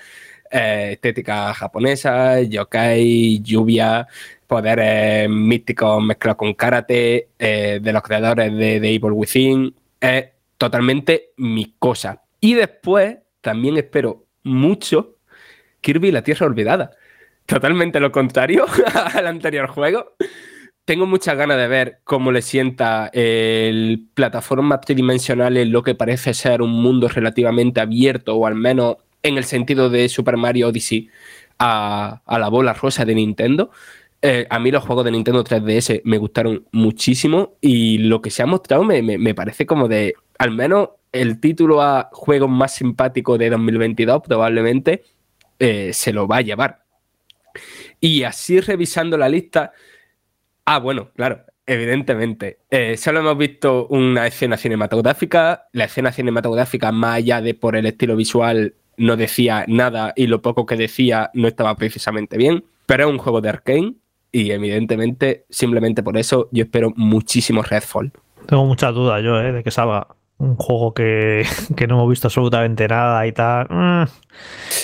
Eh, 0.51 0.93
estética 0.93 1.53
japonesa, 1.53 2.41
yokai, 2.41 3.41
lluvia, 3.43 4.07
poderes 4.49 5.29
místicos 5.29 6.03
mezclados 6.03 6.39
con 6.39 6.55
karate, 6.55 7.29
eh, 7.39 7.79
de 7.81 7.93
los 7.93 8.03
creadores 8.03 8.53
de, 8.53 8.81
de, 8.81 8.89
Evil 8.89 9.13
Within. 9.13 9.75
Es 10.01 10.31
totalmente 10.57 11.31
mi 11.37 11.75
cosa. 11.79 12.23
Y 12.41 12.55
después 12.55 13.19
también 13.41 13.77
espero 13.77 14.25
mucho 14.43 15.19
Kirby 15.81 16.11
la 16.11 16.23
Tierra 16.23 16.47
Olvidada. 16.47 16.91
Totalmente 17.47 18.01
lo 18.01 18.11
contrario 18.11 18.67
al 19.15 19.27
anterior 19.27 19.69
juego. 19.69 20.15
tengo 20.85 21.07
muchas 21.07 21.37
ganas 21.37 21.59
de 21.59 21.69
ver 21.69 22.01
cómo 22.05 22.33
le 22.33 22.43
sienta 22.43 23.11
el 23.13 24.07
plataforma 24.15 24.81
tridimensional 24.81 25.57
en 25.57 25.71
lo 25.71 25.83
que 25.83 25.95
parece 25.95 26.35
ser 26.35 26.63
un 26.63 26.73
mundo 26.73 27.09
relativamente 27.09 27.81
abierto, 27.81 28.37
o 28.37 28.47
al 28.47 28.55
menos 28.55 28.97
en 29.23 29.37
el 29.37 29.45
sentido 29.45 29.91
de 29.91 30.09
Super 30.09 30.37
Mario 30.37 30.69
Odyssey, 30.69 31.11
a, 31.59 32.23
la 32.27 32.49
bola 32.49 32.73
rosa 32.73 33.05
de 33.05 33.15
Nintendo. 33.15 33.71
Eh, 34.21 34.47
a 34.51 34.59
mí 34.59 34.71
los 34.71 34.85
juegos 34.85 35.05
de 35.05 35.13
Nintendo 35.13 35.45
3DS 35.45 36.03
me 36.05 36.19
gustaron 36.19 36.67
muchísimo 36.73 37.57
y 37.61 37.99
lo 37.99 38.21
que 38.21 38.31
se 38.31 38.43
ha 38.43 38.47
mostrado 38.47 38.83
me, 38.83 39.35
parece 39.35 39.65
como 39.65 39.87
de, 39.87 40.15
al 40.39 40.51
menos 40.51 40.91
el 41.13 41.41
título 41.41 41.83
a 41.83 42.11
juego 42.13 42.49
más 42.49 42.75
simpático 42.75 43.39
de 43.39 43.49
2022 43.51 44.23
probablemente 44.27 45.05
eh, 45.59 45.93
se 45.93 46.13
lo 46.13 46.27
va 46.27 46.39
a 46.39 46.43
llevar. 46.43 46.83
Y 48.01 48.25
así 48.25 48.61
revisando 48.61 49.17
la 49.17 49.29
lista, 49.29 49.73
Ah, 50.71 50.81
bueno, 50.81 51.13
claro, 51.17 51.47
evidentemente. 51.65 52.59
Eh, 52.69 52.99
solo 52.99 53.21
hemos 53.21 53.39
visto 53.39 53.87
una 53.87 54.27
escena 54.27 54.59
cinematográfica. 54.59 55.67
La 55.73 55.85
escena 55.85 56.13
cinematográfica, 56.13 56.93
más 56.93 57.17
allá 57.17 57.41
de 57.41 57.55
por 57.55 57.75
el 57.75 57.87
estilo 57.87 58.17
visual, 58.17 58.75
no 58.99 59.17
decía 59.17 59.65
nada 59.67 60.13
y 60.15 60.27
lo 60.27 60.43
poco 60.43 60.67
que 60.67 60.77
decía 60.77 61.31
no 61.33 61.49
estaba 61.49 61.75
precisamente 61.75 62.37
bien. 62.37 62.65
Pero 62.85 63.05
es 63.05 63.11
un 63.11 63.17
juego 63.17 63.41
de 63.41 63.49
Arkane 63.49 63.95
y 64.33 64.51
evidentemente, 64.51 65.45
simplemente 65.49 66.03
por 66.03 66.17
eso, 66.17 66.49
yo 66.53 66.65
espero 66.65 66.93
muchísimo 66.97 67.63
Redfall. 67.63 68.13
Tengo 68.47 68.65
muchas 68.65 68.95
dudas 68.95 69.23
yo, 69.23 69.41
¿eh? 69.41 69.53
de 69.53 69.63
que 69.63 69.71
salga 69.71 70.09
un 70.39 70.55
juego 70.57 70.95
que, 70.95 71.45
no 71.89 71.95
hemos 71.97 72.09
visto 72.09 72.29
absolutamente 72.29 72.87
nada 72.87 73.27
y 73.27 73.33
tal. 73.33 73.67
Mm. 73.69 74.05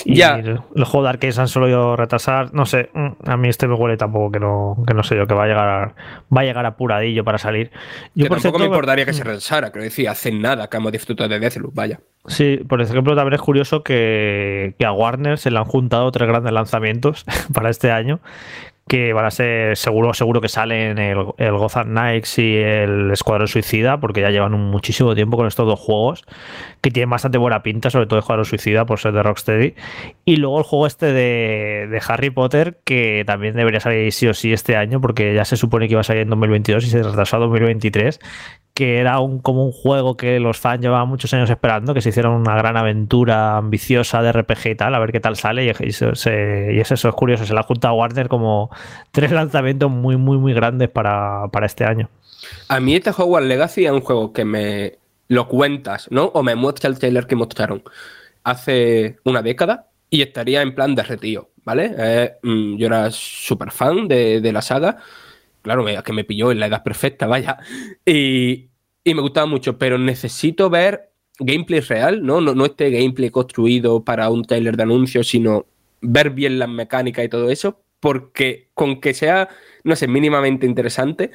Y 0.05 0.15
ya. 0.15 0.35
el, 0.35 0.59
juego 0.83 1.03
de 1.03 1.09
Arcade 1.09 1.33
han 1.37 1.47
solo 1.47 1.95
retrasar. 1.95 2.53
No 2.53 2.65
sé, 2.65 2.89
mm, 2.93 3.07
a 3.25 3.37
mí 3.37 3.47
este 3.47 3.67
me 3.67 3.75
huele 3.75 3.95
tampoco 3.95 4.31
que 4.31 4.39
no, 4.39 4.83
que 4.85 4.93
no 4.93 5.03
sé 5.03 5.15
yo, 5.15 5.25
que 5.27 5.33
va 5.33 5.45
a 5.45 5.47
llegar 5.47 5.95
va 6.35 6.41
a 6.41 6.43
llegar 6.43 6.65
apuradillo 6.65 7.23
para 7.23 7.37
salir. 7.37 7.71
Yo 8.13 8.25
que 8.25 8.29
tampoco 8.29 8.59
me 8.59 8.65
importaría 8.65 9.05
que 9.05 9.13
se 9.13 9.23
mm. 9.23 9.27
retrasara, 9.27 9.71
que 9.71 9.79
decía, 9.79 10.11
hacen 10.11 10.41
nada 10.41 10.69
que 10.69 10.77
hemos 10.77 10.91
disfrutado 10.91 11.29
de 11.29 11.39
Deathloop, 11.39 11.73
vaya. 11.73 11.99
Sí, 12.27 12.57
por 12.67 12.81
ejemplo, 12.81 13.15
también 13.15 13.35
es 13.35 13.41
curioso 13.41 13.83
que, 13.83 14.75
que 14.77 14.85
a 14.85 14.91
Warner 14.91 15.37
se 15.37 15.51
le 15.51 15.59
han 15.59 15.65
juntado 15.65 16.11
tres 16.11 16.27
grandes 16.27 16.51
lanzamientos 16.51 17.23
para 17.53 17.69
este 17.69 17.91
año 17.91 18.19
que 18.87 19.13
van 19.13 19.25
a 19.25 19.31
ser 19.31 19.75
seguro 19.77 20.13
seguro 20.13 20.41
que 20.41 20.49
salen 20.49 20.99
el, 20.99 21.17
el 21.37 21.57
Gotham 21.57 21.87
Knights 21.87 22.37
y 22.37 22.55
el 22.55 23.09
Escuadrón 23.11 23.47
Suicida 23.47 23.99
porque 23.99 24.21
ya 24.21 24.29
llevan 24.29 24.53
un 24.53 24.69
muchísimo 24.69 25.15
tiempo 25.15 25.37
con 25.37 25.47
estos 25.47 25.65
dos 25.65 25.79
juegos 25.79 26.23
que 26.81 26.91
tienen 26.91 27.09
bastante 27.09 27.39
buena 27.39 27.63
pinta 27.63 27.89
sobre 27.89 28.05
todo 28.05 28.19
Escuadrón 28.19 28.45
Suicida 28.45 28.85
por 28.85 28.99
ser 28.99 29.13
de 29.13 29.23
Rocksteady 29.23 29.73
y 30.23 30.35
luego 30.35 30.59
el 30.59 30.65
juego 30.65 30.85
este 30.85 31.07
de, 31.07 31.87
de, 31.89 32.01
Harry 32.07 32.29
Potter 32.29 32.79
que 32.83 33.23
también 33.25 33.55
debería 33.55 33.79
salir 33.79 34.11
sí 34.11 34.27
o 34.27 34.35
sí 34.35 34.53
este 34.53 34.75
año 34.75 35.01
porque 35.01 35.33
ya 35.33 35.45
se 35.45 35.57
supone 35.57 35.87
que 35.87 35.93
iba 35.93 36.01
a 36.01 36.03
salir 36.03 36.21
en 36.21 36.29
2022 36.29 36.85
y 36.85 36.89
se 36.89 37.01
retrasó 37.01 37.37
a 37.37 37.39
2023 37.39 38.19
que 38.75 38.97
era 38.97 39.19
un, 39.21 39.39
como 39.39 39.65
un 39.65 39.71
juego 39.71 40.17
que 40.17 40.37
los 40.41 40.59
fans 40.59 40.81
llevaban 40.81 41.07
muchos 41.07 41.33
años 41.33 41.49
esperando, 41.49 41.93
que 41.93 42.01
se 42.01 42.09
hiciera 42.09 42.29
una 42.29 42.57
gran 42.57 42.75
aventura 42.75 43.55
ambiciosa 43.55 44.21
de 44.21 44.33
RPG 44.33 44.67
y 44.67 44.75
tal, 44.75 44.93
a 44.93 44.99
ver 44.99 45.13
qué 45.13 45.21
tal 45.21 45.37
sale. 45.37 45.63
Y, 45.63 45.69
y, 45.69 45.87
es 45.87 46.91
eso, 46.91 47.07
es 47.07 47.15
curioso. 47.15 47.45
Se 47.45 47.53
la 47.53 47.63
junta 47.63 47.87
a 47.87 47.93
Warner 47.93 48.27
como 48.27 48.69
tres 49.11 49.31
lanzamientos 49.31 49.91
muy, 49.91 50.17
muy, 50.17 50.37
muy 50.37 50.53
grandes 50.53 50.89
para, 50.89 51.49
este 51.63 51.85
año. 51.85 52.09
A 52.67 52.79
mí 52.79 52.95
este 52.95 53.11
Hogwarts 53.11 53.47
Legacy 53.47 53.85
es 53.85 53.91
un 53.91 54.01
juego 54.01 54.33
que 54.33 54.45
me 54.45 54.99
lo 55.27 55.47
cuentas, 55.47 56.07
¿no? 56.11 56.25
O 56.25 56.43
me 56.43 56.55
muestra 56.55 56.89
el 56.89 56.99
trailer 56.99 57.27
que 57.27 57.35
mostraron 57.35 57.83
hace 58.43 59.17
una 59.23 59.41
década 59.41 59.89
y 60.09 60.21
estaría 60.21 60.61
en 60.61 60.75
plan 60.75 60.93
derretido, 60.93 61.49
¿vale? 61.63 61.95
Eh, 61.97 62.33
mm, 62.43 62.77
yo 62.77 62.87
era 62.87 63.09
súper 63.11 63.71
fan 63.71 64.07
de, 64.07 64.39
de 64.41 64.51
la 64.51 64.61
saga 64.61 64.97
claro, 65.65 65.83
que 66.03 66.13
me 66.13 66.23
pilló 66.23 66.51
en 66.51 66.59
la 66.59 66.67
edad 66.67 66.83
perfecta, 66.83 67.25
vaya. 67.25 67.57
Y, 68.05 68.69
me 69.03 69.21
gustaba 69.21 69.47
mucho, 69.47 69.77
pero 69.77 69.97
necesito 69.97 70.69
ver 70.69 71.11
gameplay 71.39 71.79
real, 71.79 72.23
¿no? 72.23 72.39
¿no? 72.39 72.53
No 72.53 72.65
este 72.65 72.91
gameplay 72.91 73.31
construido 73.31 74.03
para 74.03 74.29
un 74.29 74.43
trailer 74.43 74.77
de 74.77 74.83
anuncio, 74.83 75.23
sino 75.23 75.65
ver 76.01 76.29
bien 76.29 76.59
las 76.59 76.69
mecánicas 76.69 77.25
y 77.25 77.29
todo 77.29 77.49
eso, 77.49 77.81
porque 78.05 78.67
con 78.75 79.01
que 79.01 79.15
sea, 79.15 79.49
no 79.83 79.95
sé, 79.95 80.07
mínimamente 80.07 80.67
interesante, 80.67 81.31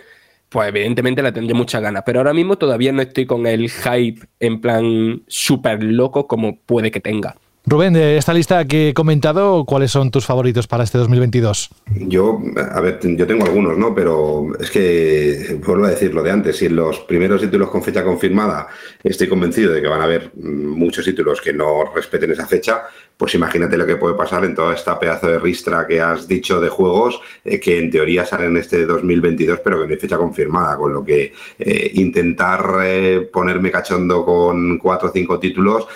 pues 0.49 0.69
evidentemente 0.69 1.21
la 1.21 1.33
tendré 1.33 1.53
muchas 1.53 1.83
ganas. 1.83 2.05
Pero 2.07 2.21
ahora 2.21 2.33
mismo 2.33 2.59
todavía 2.59 2.93
no 2.93 3.03
estoy 3.03 3.27
con 3.27 3.45
el 3.49 3.69
hype 3.69 4.21
en 4.39 4.61
plan 4.61 5.21
súper 5.27 5.83
loco 5.83 6.29
como 6.29 6.61
puede 6.61 6.93
que 6.93 7.01
tenga. 7.01 7.35
Rubén, 7.67 7.93
de 7.93 8.17
esta 8.17 8.33
lista 8.33 8.65
que 8.67 8.91
he 8.91 8.95
comentado, 8.95 9.65
¿cuáles 9.65 9.91
son 9.91 10.13
tus 10.13 10.25
favoritos 10.25 10.69
para 10.69 10.85
este 10.85 10.97
2022? 10.97 11.71
Yo, 12.07 12.41
a 12.73 12.81
ver, 12.81 13.01
yo 13.03 13.27
tengo 13.27 13.45
algunos, 13.45 13.77
¿no? 13.77 13.93
Pero 13.93 14.57
es 14.61 14.71
que, 14.71 15.59
vuelvo 15.67 15.87
a 15.87 15.91
decir 15.91 16.15
lo 16.15 16.23
de 16.23 16.31
antes, 16.31 16.57
si 16.57 16.67
en 16.67 16.77
los 16.77 17.01
primeros 17.01 17.41
títulos 17.41 17.69
con 17.69 17.83
fecha 17.83 18.05
confirmada 18.05 18.69
estoy 19.03 19.29
convencido 19.29 19.73
de 19.73 19.83
que 19.83 19.89
van 19.89 20.03
a 20.03 20.05
haber 20.05 20.31
muchos 20.37 21.05
títulos 21.05 21.41
que 21.41 21.53
no 21.53 21.93
respeten 21.93 22.31
esa 22.31 22.47
fecha, 22.47 22.85
pues 23.21 23.35
imagínate 23.35 23.77
lo 23.77 23.85
que 23.85 23.97
puede 23.97 24.15
pasar 24.15 24.47
en 24.47 24.55
toda 24.55 24.73
esta 24.73 24.99
pedazo 24.99 25.27
de 25.29 25.39
ristra 25.39 25.87
que 25.87 26.01
has 26.01 26.27
dicho 26.27 26.59
de 26.59 26.71
juegos 26.71 27.21
eh, 27.45 27.61
que 27.61 27.79
en 27.79 27.91
teoría 27.91 28.25
salen 28.25 28.57
este 28.57 28.87
2022 28.87 29.61
pero 29.63 29.79
que 29.79 29.87
no 29.87 29.93
hay 29.93 30.01
fecha 30.01 30.17
confirmada, 30.17 30.79
con 30.79 30.95
lo 30.95 31.05
que 31.05 31.35
eh, 31.59 31.91
intentar 31.97 32.79
eh, 32.83 33.29
ponerme 33.31 33.71
cachondo 33.71 34.25
con 34.25 34.79
cuatro 34.79 35.11
o 35.11 35.13
cinco 35.13 35.39
títulos 35.39 35.87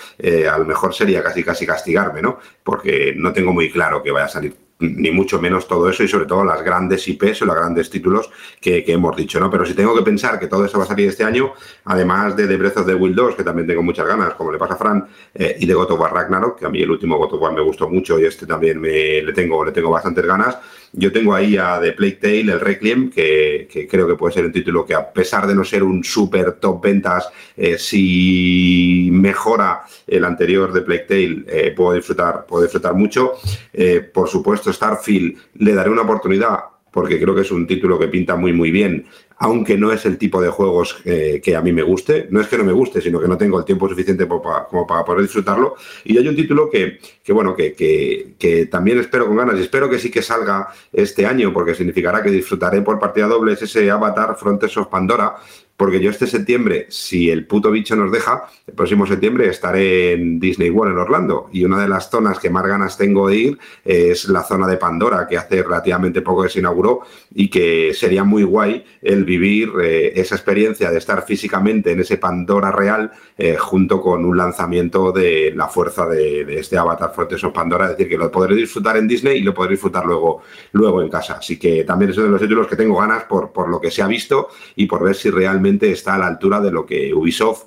a 0.47 0.57
lo 0.59 0.65
mejor 0.65 0.93
sería 0.93 1.23
casi 1.23 1.43
casi 1.43 1.65
castigarme, 1.65 2.21
¿no? 2.21 2.37
Porque 2.63 3.15
no 3.17 3.33
tengo 3.33 3.51
muy 3.53 3.71
claro 3.71 4.03
que 4.03 4.11
vaya 4.11 4.25
a 4.25 4.29
salir 4.29 4.64
ni 4.79 5.11
mucho 5.11 5.41
menos 5.41 5.67
todo 5.67 5.89
eso 5.89 6.03
y 6.03 6.07
sobre 6.07 6.25
todo 6.25 6.43
las 6.43 6.61
grandes 6.61 7.07
IPs 7.07 7.41
o 7.41 7.45
los 7.45 7.55
grandes 7.55 7.89
títulos 7.89 8.29
que, 8.59 8.83
hemos 8.87 9.15
dicho, 9.15 9.39
¿no? 9.39 9.49
Pero 9.49 9.65
si 9.65 9.73
tengo 9.73 9.95
que 9.95 10.01
pensar 10.01 10.39
que 10.39 10.47
todo 10.47 10.65
eso 10.65 10.77
va 10.77 10.83
a 10.83 10.87
salir 10.87 11.07
este 11.07 11.23
año, 11.23 11.53
además 11.85 12.35
de 12.35 12.47
The 12.47 12.57
Breath 12.57 12.77
of 12.77 12.85
the 12.85 12.95
Wild 12.95 13.15
2, 13.15 13.35
que 13.35 13.43
también 13.43 13.67
tengo 13.67 13.81
muchas 13.81 14.05
ganas, 14.05 14.33
como 14.33 14.51
le 14.51 14.57
pasa 14.57 14.73
a 14.73 14.77
Fran, 14.77 15.07
eh, 15.33 15.55
y 15.59 15.65
de 15.65 15.73
God 15.73 15.91
War 15.91 16.13
Ragnarok, 16.13 16.59
que 16.59 16.65
a 16.65 16.69
mí 16.69 16.81
el 16.81 16.91
último 16.91 17.17
God 17.17 17.33
of 17.33 17.41
War 17.41 17.53
me 17.53 17.61
gustó 17.61 17.89
mucho 17.89 18.19
y 18.19 18.25
este 18.25 18.45
también 18.45 18.79
me, 18.79 19.21
le, 19.21 19.33
tengo, 19.33 19.63
le 19.63 19.71
tengo 19.71 19.89
bastantes 19.89 20.25
ganas, 20.25 20.57
yo 20.97 21.11
tengo 21.11 21.33
ahí 21.33 21.57
a 21.57 21.79
The 21.81 21.91
Plague 21.91 22.19
Tale, 22.21 22.53
el 22.53 22.59
Requiem, 22.59 23.09
que, 23.09 23.87
creo 23.89 24.07
que 24.07 24.15
puede 24.15 24.33
ser 24.33 24.45
un 24.45 24.51
título 24.51 24.85
que 24.85 24.93
a 24.93 25.11
pesar 25.11 25.45
de 25.45 25.53
no 25.53 25.63
ser 25.63 25.83
un 25.83 26.03
super 26.03 26.53
top 26.53 26.81
ventas, 26.83 27.29
eh, 27.57 27.77
si 27.77 29.09
mejora 29.11 29.83
el 30.07 30.23
anterior 30.23 30.71
de 30.71 30.81
Plague 30.81 31.05
Tale, 31.07 31.43
eh, 31.47 31.73
puedo, 31.75 31.93
disfrutar, 31.93 32.45
puedo 32.45 32.63
disfrutar 32.63 32.93
mucho. 32.93 33.33
Eh, 33.73 34.01
por 34.01 34.29
supuesto, 34.29 34.71
Starfield 34.71 35.37
le 35.55 35.73
daré 35.73 35.89
una 35.89 36.03
oportunidad 36.03 36.59
porque 36.95 37.19
creo 37.19 37.35
que 37.35 37.41
es 37.41 37.51
un 37.51 37.67
título 37.67 37.99
que 37.99 38.07
pinta 38.07 38.37
muy 38.37 38.53
muy 38.53 38.71
bien 38.71 39.05
aunque 39.37 39.77
no 39.77 39.91
es 39.91 40.05
el 40.05 40.17
tipo 40.17 40.41
de 40.41 40.49
juegos 40.49 40.97
eh, 41.03 41.41
que 41.43 41.55
a 41.55 41.61
mí 41.61 41.73
me 41.73 41.83
guste. 41.83 42.27
No 42.29 42.39
es 42.39 42.47
que 42.47 42.57
no 42.57 42.63
me 42.63 42.71
guste, 42.71 43.01
sino 43.01 43.19
que 43.19 43.27
no 43.27 43.37
tengo 43.37 43.59
el 43.59 43.65
tiempo 43.65 43.87
suficiente 43.89 44.27
como 44.27 44.87
para 44.87 45.03
poder 45.03 45.23
disfrutarlo. 45.23 45.75
Y 46.03 46.17
hay 46.17 46.27
un 46.27 46.35
título 46.35 46.69
que, 46.69 46.99
bueno, 47.29 47.55
que, 47.55 47.73
que, 47.75 48.65
también 48.67 48.99
espero 48.99 49.27
con 49.27 49.35
ganas 49.35 49.57
y 49.57 49.61
espero 49.61 49.89
que 49.89 49.99
sí 49.99 50.09
que 50.09 50.21
salga 50.21 50.69
este 50.91 51.25
año, 51.25 51.51
porque 51.53 51.75
significará 51.75 52.23
que 52.23 52.29
disfrutaré 52.29 52.81
por 52.81 52.99
partida 52.99 53.27
doble, 53.27 53.53
es 53.53 53.61
ese 53.61 53.89
Avatar 53.91 54.35
Frontiers 54.37 54.77
of 54.77 54.87
Pandora, 54.87 55.35
porque 55.77 55.99
yo 55.99 56.09
este 56.09 56.25
septiembre, 56.25 56.85
si 56.89 57.29
el 57.29 57.45
puto 57.45 57.69
bicho 57.69 57.95
nos 57.97 58.11
deja, 58.11 58.47
el 58.65 58.73
próximo 58.73 59.05
septiembre 59.05 59.49
estaré 59.49 60.13
en 60.13 60.39
Disney 60.39 60.69
World 60.69 60.93
en 60.93 60.99
Orlando. 60.99 61.49
Y 61.51 61.65
una 61.65 61.81
de 61.81 61.89
las 61.89 62.09
zonas 62.09 62.39
que 62.39 62.49
más 62.49 62.65
ganas 62.65 62.97
tengo 62.97 63.27
de 63.27 63.35
ir 63.35 63.59
es 63.83 64.29
la 64.29 64.43
zona 64.43 64.67
de 64.67 64.77
Pandora, 64.77 65.27
que 65.27 65.37
hace 65.37 65.61
relativamente 65.63 66.21
poco 66.21 66.43
que 66.43 66.49
se 66.49 66.59
inauguró 66.59 67.01
y 67.33 67.49
que 67.49 67.93
sería 67.93 68.23
muy 68.23 68.43
guay 68.43 68.85
el 69.01 69.25
vivir 69.25 69.73
eh, 69.81 70.13
esa 70.15 70.35
experiencia 70.35 70.91
de 70.91 70.97
estar 70.97 71.25
físicamente 71.25 71.91
en 71.91 71.99
ese 71.99 72.17
Pandora 72.17 72.71
real 72.71 73.11
eh, 73.37 73.57
junto 73.57 74.01
con 74.01 74.23
un 74.23 74.37
lanzamiento 74.37 75.11
de 75.11 75.51
la 75.53 75.67
fuerza 75.67 76.07
de, 76.07 76.57
este 76.57 76.77
Avatar 76.77 77.11
Frontiers 77.13 77.43
of 77.43 77.53
Pandora. 77.53 77.85
Es 77.85 77.97
decir, 77.97 78.07
que 78.07 78.17
lo 78.17 78.31
podré 78.31 78.55
disfrutar 78.55 78.95
en 78.95 79.09
Disney 79.09 79.39
y 79.39 79.41
lo 79.41 79.53
podré 79.53 79.71
disfrutar 79.71 80.05
luego, 80.05 80.41
luego 80.71 81.01
en 81.01 81.09
casa. 81.09 81.33
Así 81.39 81.59
que 81.59 81.83
también 81.83 82.11
es 82.11 82.17
uno 82.17 82.27
de 82.27 82.31
los 82.31 82.41
títulos 82.41 82.67
que 82.67 82.77
tengo 82.77 82.97
ganas 82.97 83.25
por 83.25 83.67
lo 83.67 83.81
que 83.81 83.91
se 83.91 84.01
ha 84.01 84.07
visto 84.07 84.47
y 84.77 84.85
por 84.85 85.03
ver 85.03 85.15
si 85.15 85.29
realmente 85.29 85.64
está 85.91 86.15
a 86.15 86.17
la 86.17 86.27
altura 86.27 86.59
de 86.61 86.71
lo 86.71 86.85
que 86.85 87.13
Ubisoft 87.13 87.65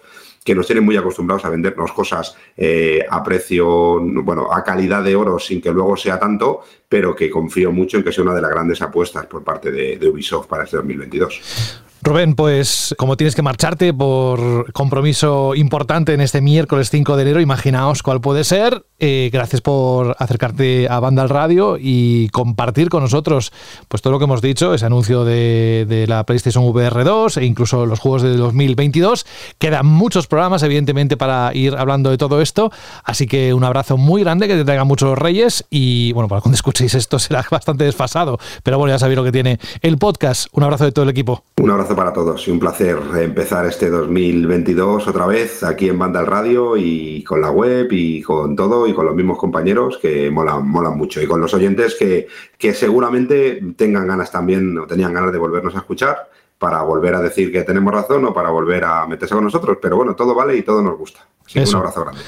que 0.48 0.54
nos 0.54 0.66
tienen 0.66 0.82
muy 0.82 0.96
acostumbrados 0.96 1.44
a 1.44 1.50
vendernos 1.50 1.92
cosas 1.92 2.34
eh, 2.56 3.04
a 3.10 3.22
precio, 3.22 4.00
bueno, 4.00 4.50
a 4.50 4.64
calidad 4.64 5.04
de 5.04 5.14
oro 5.14 5.38
sin 5.38 5.60
que 5.60 5.70
luego 5.70 5.94
sea 5.94 6.18
tanto, 6.18 6.62
pero 6.88 7.14
que 7.14 7.28
confío 7.28 7.70
mucho 7.70 7.98
en 7.98 8.02
que 8.02 8.12
sea 8.12 8.24
una 8.24 8.34
de 8.34 8.40
las 8.40 8.50
grandes 8.50 8.80
apuestas 8.80 9.26
por 9.26 9.44
parte 9.44 9.70
de, 9.70 10.08
Ubisoft 10.08 10.46
para 10.46 10.64
este 10.64 10.78
2022. 10.78 11.82
Rubén, 12.00 12.34
pues 12.34 12.94
como 12.96 13.16
tienes 13.16 13.34
que 13.34 13.42
marcharte 13.42 13.92
por 13.92 14.72
compromiso 14.72 15.54
importante 15.56 16.14
en 16.14 16.20
este 16.20 16.40
miércoles 16.40 16.90
5 16.90 17.16
de 17.16 17.22
enero, 17.22 17.40
imaginaos 17.40 18.02
cuál 18.02 18.20
puede 18.20 18.44
ser. 18.44 18.84
eh, 19.00 19.30
gracias 19.32 19.60
por 19.60 20.16
acercarte 20.18 20.88
a 20.88 20.98
Banda 21.00 21.22
al 21.22 21.28
Radio 21.28 21.76
y 21.78 22.28
compartir 22.30 22.88
con 22.88 23.02
nosotros 23.02 23.52
pues 23.88 24.02
todo 24.02 24.12
lo 24.12 24.18
que 24.18 24.24
hemos 24.24 24.42
dicho, 24.42 24.74
ese 24.74 24.86
anuncio 24.86 25.24
de, 25.24 26.04
la 26.08 26.24
PlayStation 26.24 26.64
VR 26.64 27.04
2 27.04 27.36
e 27.38 27.44
incluso 27.44 27.84
los 27.86 27.98
juegos 27.98 28.22
de 28.22 28.36
2022. 28.36 29.26
Quedan 29.58 29.86
muchos 29.86 30.26
programas, 30.26 30.62
evidentemente, 30.62 31.16
para 31.16 31.52
ir 31.54 31.74
hablando 31.76 32.10
de 32.10 32.18
todo 32.18 32.40
esto. 32.40 32.70
Así 33.04 33.26
que 33.26 33.54
un 33.54 33.64
abrazo 33.64 33.96
muy 33.96 34.22
grande, 34.22 34.48
que 34.48 34.54
te 34.54 34.64
traigan 34.64 34.86
muchos 34.86 35.18
reyes. 35.18 35.64
Y 35.70 36.12
bueno, 36.12 36.28
para 36.28 36.40
cuando 36.40 36.54
escuchéis 36.56 36.94
esto 36.94 37.18
será 37.18 37.44
bastante 37.50 37.84
desfasado. 37.84 38.38
Pero 38.62 38.78
bueno, 38.78 38.94
ya 38.94 38.98
sabéis 38.98 39.16
lo 39.16 39.24
que 39.24 39.32
tiene 39.32 39.58
el 39.82 39.98
podcast. 39.98 40.46
Un 40.52 40.62
abrazo 40.62 40.84
de 40.84 40.92
todo 40.92 41.02
el 41.02 41.10
equipo. 41.10 41.44
Un 41.56 41.70
abrazo 41.70 41.87
para 41.94 42.12
todos 42.12 42.46
y 42.48 42.50
un 42.50 42.58
placer 42.58 42.98
empezar 43.20 43.66
este 43.66 43.90
2022 43.90 45.06
otra 45.06 45.26
vez 45.26 45.62
aquí 45.62 45.88
en 45.88 45.98
Banda 45.98 46.20
al 46.20 46.26
Radio 46.26 46.76
y 46.76 47.22
con 47.24 47.40
la 47.40 47.50
web 47.50 47.88
y 47.90 48.22
con 48.22 48.56
todo 48.56 48.86
y 48.86 48.94
con 48.94 49.06
los 49.06 49.14
mismos 49.14 49.38
compañeros 49.38 49.98
que 49.98 50.30
molan, 50.30 50.68
molan 50.68 50.96
mucho 50.96 51.20
y 51.22 51.26
con 51.26 51.40
los 51.40 51.52
oyentes 51.54 51.96
que, 51.98 52.28
que 52.56 52.74
seguramente 52.74 53.62
tengan 53.76 54.06
ganas 54.06 54.30
también 54.30 54.78
o 54.78 54.86
tenían 54.86 55.12
ganas 55.12 55.32
de 55.32 55.38
volvernos 55.38 55.74
a 55.74 55.78
escuchar 55.78 56.28
para 56.58 56.82
volver 56.82 57.14
a 57.14 57.20
decir 57.20 57.52
que 57.52 57.62
tenemos 57.62 57.92
razón 57.92 58.24
o 58.24 58.34
para 58.34 58.50
volver 58.50 58.84
a 58.84 59.06
meterse 59.06 59.34
con 59.34 59.44
nosotros. 59.44 59.78
Pero 59.80 59.96
bueno, 59.96 60.14
todo 60.14 60.34
vale 60.34 60.56
y 60.56 60.62
todo 60.62 60.82
nos 60.82 60.98
gusta. 60.98 61.20
Así 61.46 61.60
que 61.60 61.68
un 61.68 61.76
abrazo 61.76 62.02
grande. 62.02 62.20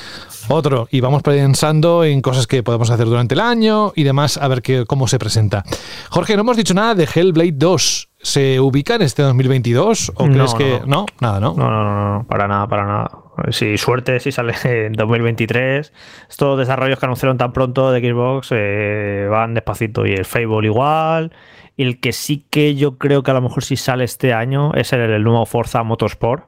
Otro, 0.49 0.89
y 0.91 1.01
vamos 1.01 1.23
pensando 1.23 2.05
en 2.05 2.23
cosas 2.23 2.47
que 2.47 2.62
podemos 2.62 2.91
hacer 2.91 3.07
durante 3.07 3.35
el 3.35 3.41
año 3.41 3.93
y 3.95 4.05
demás, 4.05 4.37
a 4.37 4.49
ver 4.49 4.62
qué, 4.62 4.85
cómo 4.87 5.07
se 5.09 5.19
presenta. 5.19 5.65
Jorge, 6.11 6.35
no 6.35 6.41
hemos 6.41 6.57
dicho 6.57 6.74
nada 6.74 6.95
de 6.95 7.05
Hellblade 7.12 7.53
2. 7.55 8.10
¿Se 8.23 8.61
ubica 8.61 8.97
en 8.97 9.03
este 9.03 9.23
2022? 9.23 10.13
¿O 10.15 10.27
crees 10.27 10.55
que.? 10.55 10.81
No. 10.87 11.07
nada, 11.21 11.41
¿no? 11.41 11.55
No, 11.55 11.71
no, 11.71 11.85
no, 11.85 12.19
no, 12.19 12.27
para 12.27 12.47
nada, 12.47 12.67
para 12.67 12.85
nada. 12.85 13.11
Si 13.51 13.79
suerte, 13.79 14.21
si 14.21 14.31
sale 14.31 14.55
en 14.65 14.93
2023. 14.93 15.93
Estos 16.29 16.59
desarrollos 16.59 16.99
que 16.99 17.07
anunciaron 17.07 17.39
tan 17.39 17.53
pronto 17.53 17.91
de 17.91 18.01
Xbox 18.01 18.49
eh, 18.53 19.27
van 19.31 19.55
despacito. 19.55 20.07
Y 20.07 20.13
el 20.13 20.27
Fable 20.27 20.67
igual. 20.67 21.33
Y 21.77 21.85
el 21.85 21.99
que 22.01 22.13
sí 22.13 22.47
que 22.51 22.75
yo 22.75 22.99
creo 22.99 23.23
que 23.23 23.31
a 23.31 23.35
lo 23.35 23.41
mejor 23.41 23.65
si 23.65 23.77
sale 23.77 24.05
este 24.05 24.35
año 24.35 24.75
es 24.75 24.93
el, 24.93 25.01
el 25.01 25.25
nuevo 25.25 25.47
Forza 25.47 25.83
Motorsport 25.83 26.45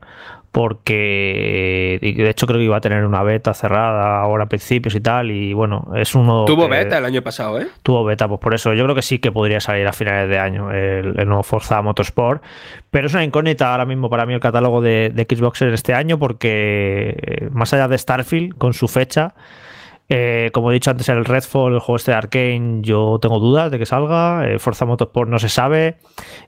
porque 0.52 1.98
de 2.00 2.28
hecho 2.28 2.46
creo 2.46 2.58
que 2.58 2.64
iba 2.64 2.76
a 2.76 2.80
tener 2.82 3.06
una 3.06 3.22
beta 3.22 3.54
cerrada 3.54 4.20
ahora 4.20 4.44
a 4.44 4.48
principios 4.48 4.94
y 4.94 5.00
tal 5.00 5.30
y 5.30 5.54
bueno, 5.54 5.90
es 5.96 6.14
uno 6.14 6.44
Tuvo 6.44 6.68
beta 6.68 6.98
el 6.98 7.06
año 7.06 7.22
pasado, 7.22 7.58
¿eh? 7.58 7.68
Tuvo 7.82 8.04
beta, 8.04 8.28
pues 8.28 8.38
por 8.38 8.52
eso 8.52 8.74
yo 8.74 8.84
creo 8.84 8.94
que 8.94 9.00
sí 9.00 9.18
que 9.18 9.32
podría 9.32 9.60
salir 9.60 9.86
a 9.88 9.94
finales 9.94 10.28
de 10.28 10.38
año 10.38 10.70
el, 10.70 11.18
el 11.18 11.26
nuevo 11.26 11.42
Forza 11.42 11.80
Motorsport, 11.80 12.42
pero 12.90 13.06
es 13.06 13.14
una 13.14 13.24
incógnita 13.24 13.72
ahora 13.72 13.86
mismo 13.86 14.10
para 14.10 14.26
mí 14.26 14.34
el 14.34 14.40
catálogo 14.40 14.82
de, 14.82 15.10
de 15.14 15.24
Xbox 15.24 15.62
en 15.62 15.72
este 15.72 15.94
año 15.94 16.18
porque 16.18 17.16
eh, 17.16 17.48
más 17.50 17.72
allá 17.72 17.88
de 17.88 17.96
Starfield 17.96 18.58
con 18.58 18.74
su 18.74 18.88
fecha 18.88 19.34
eh, 20.08 20.50
como 20.52 20.70
he 20.70 20.74
dicho 20.74 20.90
antes, 20.90 21.08
el 21.08 21.24
Redfall, 21.24 21.74
el 21.74 21.80
juego 21.80 21.96
este 21.96 22.10
de 22.10 22.16
Arkane, 22.18 22.80
yo 22.82 23.18
tengo 23.20 23.38
dudas 23.38 23.70
de 23.70 23.78
que 23.78 23.86
salga. 23.86 24.46
Eh, 24.48 24.58
Forza 24.58 24.84
Motorsport 24.84 25.30
no 25.30 25.38
se 25.38 25.48
sabe. 25.48 25.96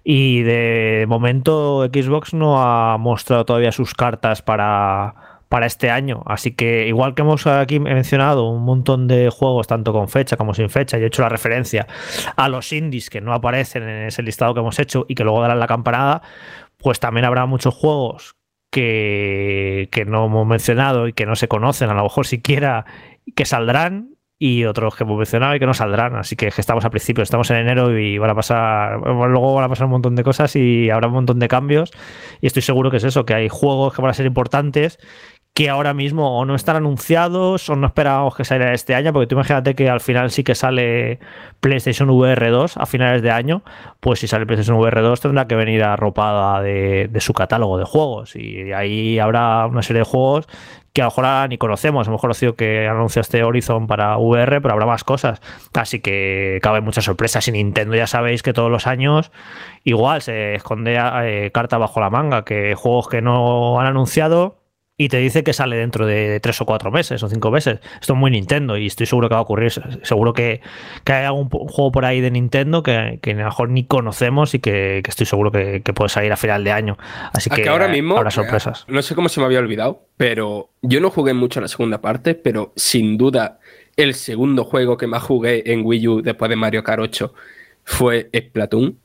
Y 0.03 0.43
de 0.43 1.07
momento 1.09 1.85
Xbox 1.87 2.35
no 2.35 2.63
ha 2.63 2.99
mostrado 2.99 3.45
todavía 3.45 3.73
sus 3.73 3.95
cartas 3.95 4.43
para, 4.43 5.15
para 5.49 5.67
este 5.67 5.91
año. 5.91 6.23
Así 6.27 6.51
que 6.51 6.89
igual 6.89 7.15
que 7.15 7.23
hemos 7.23 7.47
aquí 7.47 7.79
mencionado 7.81 8.51
un 8.51 8.65
montón 8.65 9.07
de 9.07 9.31
juegos, 9.31 9.67
tanto 9.67 9.93
con 9.93 10.09
fecha 10.09 10.37
como 10.37 10.53
sin 10.53 10.69
fecha, 10.69 10.99
y 10.99 11.03
he 11.03 11.07
hecho 11.07 11.23
la 11.23 11.29
referencia 11.29 11.87
a 12.37 12.49
los 12.49 12.73
indies 12.73 13.09
que 13.09 13.21
no 13.21 13.33
aparecen 13.33 13.85
en 13.85 14.07
ese 14.09 14.23
listado 14.23 14.53
que 14.53 14.61
hemos 14.61 14.79
hecho 14.79 15.07
y 15.09 15.15
que 15.15 15.25
luego 15.25 15.41
darán 15.41 15.61
la 15.61 15.69
campanada, 15.69 16.23
pues 16.77 17.01
también 17.01 17.25
habrá 17.25 17.47
muchos 17.47 17.73
juegos 17.73 18.37
que, 18.71 19.89
que 19.93 20.05
no 20.05 20.27
hemos 20.27 20.47
mencionado 20.47 21.07
y 21.07 21.13
que 21.13 21.25
no 21.25 21.37
se 21.37 21.47
conocen, 21.47 21.89
a 21.89 21.95
lo 21.95 22.03
mejor 22.03 22.27
siquiera 22.27 22.85
que 23.35 23.45
saldrán 23.45 24.15
y 24.39 24.65
otros 24.65 24.97
que 24.97 25.05
hemos 25.05 25.17
mencionado 25.17 25.55
y 25.55 25.59
que 25.59 25.67
no 25.67 25.75
saldrán. 25.75 26.17
Así 26.17 26.37
que, 26.37 26.49
estamos 26.49 26.85
a 26.85 26.91
principio, 26.91 27.23
estamos 27.23 27.51
en 27.51 27.57
enero 27.59 27.97
y 27.99 28.19
van 28.19 28.31
a 28.31 28.35
pasar, 28.35 28.99
luego 29.01 29.55
van 29.55 29.65
a 29.65 29.69
pasar 29.69 29.87
un 29.87 29.93
montón 29.93 30.17
de 30.17 30.25
cosas 30.25 30.55
y 30.57 30.91
habrá 30.91 31.09
un 31.09 31.15
montón 31.15 31.39
de 31.39 31.49
cambios. 31.49 31.93
Y 32.41 32.47
estoy 32.47 32.63
seguro 32.63 32.91
que 32.91 32.99
es 32.99 33.05
eso, 33.05 33.25
que 33.25 33.35
hay 33.35 33.49
juegos 33.49 33.95
que 33.95 34.03
van 34.03 34.11
a 34.11 34.15
ser 34.15 34.27
importantes 34.27 34.99
que 35.55 35.71
ahora 35.71 35.95
mismo 35.95 36.37
o 36.37 36.45
no 36.45 36.57
están 36.57 36.75
anunciados 36.75 37.71
o 37.71 37.77
no 37.77 37.87
esperamos 37.87 38.35
que 38.35 38.45
salga 38.45 38.73
este 38.73 38.97
año, 38.97 39.13
porque 39.13 39.29
tú 39.29 39.37
imagínate 39.37 39.77
que 39.77 39.89
al 39.89 40.01
final 40.01 40.33
sí 40.33 40.43
que 40.43 40.57
sale 40.57 41.21
PlayStation 41.61 42.11
VR 42.11 42.51
2 42.51 42.77
a 42.77 42.87
finales 42.87 43.23
de 43.23 43.31
año, 43.31 43.63
pues 44.01 44.19
si 44.19 44.27
sale 44.27 44.47
PlayStation 44.47 44.77
VR 44.77 45.01
2 45.01 45.21
tendrá 45.21 45.47
que 45.47 45.55
venir 45.55 45.85
arropada 45.85 46.61
de, 46.61 47.09
su 47.21 47.33
catálogo 47.35 47.79
de 47.79 47.85
juegos 47.85 48.35
y 48.35 48.73
ahí 48.73 49.21
habrá 49.21 49.67
una 49.67 49.83
serie 49.83 50.01
de 50.01 50.07
juegos 50.07 50.49
que 50.93 51.03
a 51.03 51.07
lo 51.07 51.11
mejor 51.11 51.49
ni 51.49 51.59
conocemos. 51.59 52.07
Hemos 52.07 52.21
conocido 52.21 52.55
que 52.55 52.87
anunció 52.89 53.21
este 53.21 53.43
Horizon 53.43 53.87
para 53.89 54.17
VR, 54.17 54.61
pero 54.61 54.75
habrá 54.75 54.87
más 54.87 55.03
cosas. 55.03 55.41
Así 55.73 55.99
que 55.99 56.61
cabe 56.63 56.81
muchas 56.83 57.05
sorpresas. 57.05 57.49
Y 57.49 57.53
Nintendo 57.53 57.97
ya 57.97 58.07
sabéis 58.07 58.45
que 58.45 58.53
todos 58.53 58.71
los 58.71 58.87
años 58.87 59.33
igual 59.83 60.23
se 60.23 60.55
esconde 60.55 60.97
eh, 60.97 61.51
carta 61.53 61.79
bajo 61.79 62.01
la 62.01 62.11
manga, 62.11 62.45
que 62.45 62.77
juegos 62.77 63.09
que 63.09 63.23
no 63.23 63.81
han 63.81 63.89
anunciado 63.89 64.64
y 64.97 65.09
te 65.09 65.19
dice 65.19 65.43
que 65.43 65.53
sale 65.53 65.77
dentro 65.77 66.07
de 66.07 66.39
tres 66.39 66.61
o 66.61 66.67
cuatro 66.67 66.93
meses 66.93 67.21
o 67.23 67.29
cinco 67.29 67.51
meses. 67.51 67.81
Esto 68.01 68.13
es 68.13 68.19
muy 68.19 68.31
Nintendo 68.31 68.77
y 68.77 68.87
estoy 68.87 69.07
seguro 69.07 69.29
que 69.29 69.35
va 69.35 69.41
a 69.41 69.43
ocurrir. 69.43 69.73
Seguro 70.03 70.33
que, 70.33 70.61
que 71.03 71.13
hay 71.13 71.25
algún 71.25 71.49
juego 71.49 71.91
por 71.91 72.05
ahí 72.05 72.21
de 72.21 72.31
Nintendo 72.31 72.85
que, 72.85 73.19
que 73.21 73.33
a 73.33 73.35
lo 73.35 73.45
mejor 73.45 73.71
ni 73.71 73.85
conocemos 73.85 74.55
y 74.55 74.61
que, 74.61 75.01
que 75.03 75.11
estoy 75.11 75.27
seguro 75.27 75.51
que, 75.51 75.83
que, 75.83 75.93
puede 75.93 76.11
salir 76.11 76.33
a 76.33 76.37
final 76.37 76.63
de 76.63 76.71
año. 76.71 76.97
Así 77.33 77.51
que, 77.51 77.69
ahora 77.69 77.89
mismo 77.89 78.17
habrá 78.17 78.31
sorpresas. 78.31 78.85
No 78.87 79.03
sé 79.03 79.17
cómo 79.17 79.29
se 79.29 79.41
me 79.41 79.47
había 79.47 79.59
olvidado, 79.59 80.07
pero 80.17 80.71
yo 80.83 81.01
no 81.01 81.11
jugué 81.11 81.35
mucho 81.35 81.61
la 81.61 81.69
segunda 81.69 82.01
parte, 82.01 82.37
pero 82.37 82.73
sin 82.77 83.19
duda 83.19 83.59
el 83.97 84.15
segundo 84.15 84.65
juego 84.65 84.97
que 84.97 85.09
más 85.09 85.25
jugué 85.25 85.73
en 85.73 85.85
Wii 85.85 86.09
U 86.09 86.23
después 86.23 86.49
de 86.49 86.57
Mario 86.57 86.85
Kart 86.85 87.01
8 87.01 87.35
fue 87.85 88.31
Splatoon. 88.33 88.99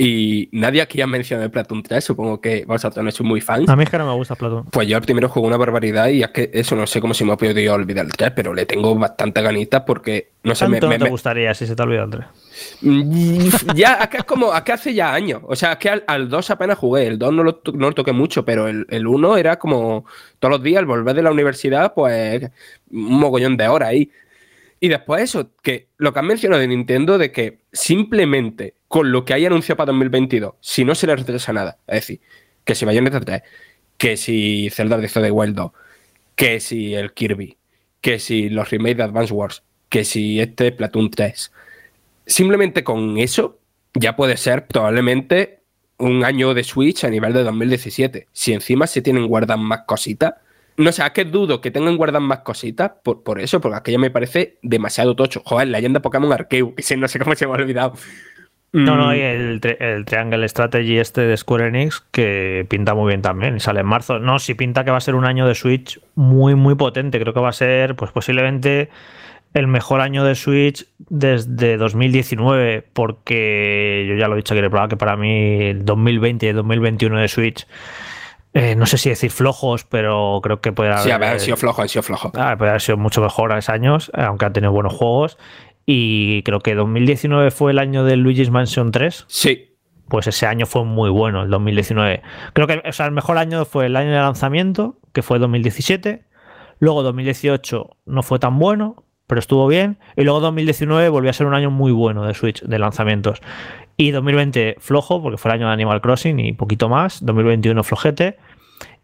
Y 0.00 0.48
nadie 0.52 0.80
aquí 0.80 1.00
ha 1.00 1.08
mencionado 1.08 1.46
el 1.46 1.50
Platoon 1.50 1.82
3, 1.82 2.04
supongo 2.04 2.40
que 2.40 2.64
vosotros 2.64 3.04
no 3.04 3.10
sois 3.10 3.28
muy 3.28 3.40
fans. 3.40 3.68
A 3.68 3.74
mí 3.74 3.82
es 3.82 3.90
que 3.90 3.98
no 3.98 4.06
me 4.06 4.14
gusta 4.14 4.36
Platoon. 4.36 4.66
Pues 4.66 4.86
yo 4.86 4.96
el 4.96 5.02
primero 5.02 5.28
juego 5.28 5.48
una 5.48 5.56
barbaridad 5.56 6.06
y 6.06 6.22
es 6.22 6.28
que 6.28 6.52
eso 6.54 6.76
no 6.76 6.86
sé 6.86 7.00
cómo 7.00 7.14
se 7.14 7.24
me 7.24 7.32
ha 7.32 7.36
podido 7.36 7.74
olvidar 7.74 8.06
el 8.06 8.12
3, 8.12 8.30
pero 8.30 8.54
le 8.54 8.64
tengo 8.64 8.94
bastante 8.94 9.42
ganitas 9.42 9.82
porque 9.84 10.30
no 10.44 10.54
sé, 10.54 10.66
¿Cuánto 10.66 10.86
me, 10.86 10.94
no 10.94 10.98
te 10.98 11.04
me, 11.06 11.10
gustaría 11.10 11.52
si 11.52 11.66
se 11.66 11.74
te 11.74 11.82
olvida 11.82 12.04
el 12.04 12.10
3? 12.10 12.24
Ya, 13.74 14.00
acá 14.00 14.18
es 14.18 14.24
como, 14.24 14.52
acá 14.52 14.74
hace 14.74 14.94
ya 14.94 15.12
años. 15.12 15.42
O 15.44 15.56
sea, 15.56 15.72
es 15.72 15.78
que 15.78 15.90
al, 15.90 16.04
al 16.06 16.28
2 16.28 16.50
apenas 16.50 16.78
jugué. 16.78 17.08
El 17.08 17.18
2 17.18 17.32
no 17.32 17.42
lo, 17.42 17.60
no 17.74 17.88
lo 17.88 17.92
toqué 17.92 18.12
mucho, 18.12 18.44
pero 18.44 18.68
el, 18.68 18.86
el 18.90 19.04
1 19.04 19.36
era 19.36 19.58
como 19.58 20.04
todos 20.38 20.52
los 20.52 20.62
días 20.62 20.78
al 20.78 20.86
volver 20.86 21.16
de 21.16 21.22
la 21.22 21.32
universidad, 21.32 21.92
pues 21.92 22.48
un 22.92 23.18
mogollón 23.18 23.56
de 23.56 23.66
horas 23.66 23.88
ahí. 23.88 24.12
Y 24.80 24.88
después 24.88 25.22
eso, 25.22 25.50
que 25.62 25.88
lo 25.96 26.12
que 26.12 26.18
han 26.20 26.26
mencionado 26.26 26.60
de 26.60 26.68
Nintendo, 26.68 27.18
de 27.18 27.32
que 27.32 27.60
simplemente 27.72 28.74
con 28.86 29.10
lo 29.10 29.24
que 29.24 29.34
hay 29.34 29.44
anunciado 29.44 29.76
para 29.76 29.92
2022, 29.92 30.54
si 30.60 30.84
no 30.84 30.94
se 30.94 31.06
le 31.06 31.16
retrasa 31.16 31.52
nada, 31.52 31.78
es 31.86 31.94
decir, 31.94 32.20
que 32.64 32.74
si 32.74 32.84
Bayonetta 32.84 33.20
3, 33.20 33.42
que 33.96 34.16
si 34.16 34.70
Zelda 34.70 34.96
Breath 34.96 35.16
of 35.16 35.24
the 35.24 35.30
Wild 35.30 35.56
2, 35.56 35.72
que 36.36 36.60
si 36.60 36.94
el 36.94 37.12
Kirby, 37.12 37.56
que 38.00 38.18
si 38.18 38.48
los 38.48 38.70
remakes 38.70 38.98
de 38.98 39.02
Advance 39.02 39.34
Wars, 39.34 39.62
que 39.88 40.04
si 40.04 40.40
este 40.40 40.70
Platoon 40.70 41.10
3, 41.10 41.52
simplemente 42.26 42.84
con 42.84 43.18
eso 43.18 43.58
ya 43.94 44.14
puede 44.14 44.36
ser 44.36 44.66
probablemente 44.66 45.58
un 45.98 46.24
año 46.24 46.54
de 46.54 46.62
Switch 46.62 47.04
a 47.04 47.10
nivel 47.10 47.32
de 47.32 47.42
2017. 47.42 48.28
Si 48.32 48.52
encima 48.52 48.86
se 48.86 49.02
tienen 49.02 49.26
guardadas 49.26 49.60
más 49.60 49.80
cositas, 49.86 50.34
no 50.78 50.92
sé, 50.92 51.04
es 51.04 51.10
que 51.10 51.24
dudo 51.24 51.60
que 51.60 51.70
tengan 51.70 51.96
guardadas 51.96 52.26
más 52.26 52.38
cositas 52.38 52.92
por, 53.02 53.24
por, 53.24 53.40
eso, 53.40 53.60
porque 53.60 53.76
aquello 53.76 53.98
me 53.98 54.10
parece 54.10 54.58
demasiado 54.62 55.16
tocho. 55.16 55.42
Joder, 55.44 55.68
leyenda 55.68 56.00
Pokémon 56.00 56.32
Arceus, 56.32 56.72
que 56.76 56.96
no 56.96 57.08
sé 57.08 57.18
cómo 57.18 57.34
se 57.34 57.46
me 57.46 57.52
ha 57.52 57.56
olvidado. 57.56 57.94
No, 58.70 58.96
no, 58.96 59.14
y 59.14 59.20
el, 59.20 59.60
tri 59.60 59.76
el, 59.80 60.04
Triangle 60.04 60.46
Strategy 60.46 60.98
este 60.98 61.22
de 61.22 61.36
Square 61.38 61.68
Enix 61.68 62.04
que 62.10 62.66
pinta 62.68 62.94
muy 62.94 63.08
bien 63.08 63.22
también 63.22 63.56
y 63.56 63.60
sale 63.60 63.80
en 63.80 63.86
marzo. 63.86 64.18
No, 64.18 64.38
sí 64.38 64.54
pinta 64.54 64.84
que 64.84 64.90
va 64.90 64.98
a 64.98 65.00
ser 65.00 65.14
un 65.14 65.24
año 65.24 65.46
de 65.46 65.54
Switch 65.54 65.98
muy, 66.14 66.54
muy 66.54 66.74
potente. 66.74 67.18
Creo 67.18 67.32
que 67.32 67.40
va 67.40 67.48
a 67.48 67.52
ser, 67.52 67.96
pues 67.96 68.12
posiblemente 68.12 68.90
el 69.54 69.66
mejor 69.66 70.00
año 70.00 70.22
de 70.22 70.34
Switch 70.34 70.86
desde 70.98 71.78
2019, 71.78 72.84
porque 72.92 74.06
yo 74.08 74.16
ya 74.16 74.28
lo 74.28 74.34
he 74.34 74.36
dicho 74.36 74.54
el 74.54 74.60
programa 74.60 74.88
que 74.88 74.96
para 74.98 75.16
mí 75.16 75.62
el 75.62 75.84
2020 75.84 76.46
y 76.46 76.48
el 76.50 76.56
2021 76.56 77.20
de 77.20 77.28
Switch 77.28 77.66
eh, 78.54 78.74
no 78.74 78.86
sé 78.86 78.98
si 78.98 79.10
decir 79.10 79.30
flojos, 79.30 79.84
pero 79.84 80.40
creo 80.42 80.60
que 80.60 80.72
puede 80.72 80.90
haber. 80.90 81.04
Sí, 81.04 81.10
haber 81.10 81.40
sido 81.40 81.56
flojo, 81.56 81.82
ha 81.82 81.88
sido 81.88 82.02
flojo. 82.02 82.32
Ah, 82.34 82.56
puede 82.56 82.70
haber 82.70 82.80
sido 82.80 82.96
mucho 82.96 83.20
mejor 83.20 83.52
a 83.52 83.58
esos 83.58 83.70
años, 83.70 84.10
aunque 84.14 84.46
han 84.46 84.52
tenido 84.52 84.72
buenos 84.72 84.94
juegos. 84.94 85.38
Y 85.84 86.42
creo 86.42 86.60
que 86.60 86.74
2019 86.74 87.50
fue 87.50 87.72
el 87.72 87.78
año 87.78 88.04
del 88.04 88.20
Luigi's 88.20 88.50
Mansion 88.50 88.90
3. 88.90 89.24
Sí. 89.28 89.76
Pues 90.08 90.26
ese 90.26 90.46
año 90.46 90.66
fue 90.66 90.84
muy 90.84 91.10
bueno, 91.10 91.42
el 91.42 91.50
2019. 91.50 92.22
Creo 92.54 92.66
que 92.66 92.82
o 92.86 92.92
sea, 92.92 93.06
el 93.06 93.12
mejor 93.12 93.38
año 93.38 93.64
fue 93.64 93.86
el 93.86 93.96
año 93.96 94.10
de 94.10 94.16
lanzamiento, 94.16 94.98
que 95.12 95.22
fue 95.22 95.38
2017. 95.38 96.24
Luego 96.78 97.02
2018 97.02 97.96
no 98.06 98.22
fue 98.22 98.38
tan 98.38 98.58
bueno, 98.58 99.04
pero 99.28 99.38
estuvo 99.38 99.68
bien. 99.68 99.98
Y 100.16 100.24
luego 100.24 100.40
2019 100.40 101.08
volvió 101.10 101.30
a 101.30 101.32
ser 101.32 101.46
un 101.46 101.54
año 101.54 101.70
muy 101.70 101.92
bueno 101.92 102.24
de 102.24 102.34
Switch, 102.34 102.62
de 102.62 102.78
lanzamientos. 102.80 103.40
Y 103.96 104.10
2020 104.10 104.76
flojo, 104.80 105.22
porque 105.22 105.38
fue 105.38 105.50
el 105.52 105.58
año 105.58 105.66
de 105.68 105.72
Animal 105.74 106.00
Crossing 106.00 106.40
y 106.40 106.52
poquito 106.54 106.88
más. 106.88 107.24
2021 107.24 107.84
flojete. 107.84 108.36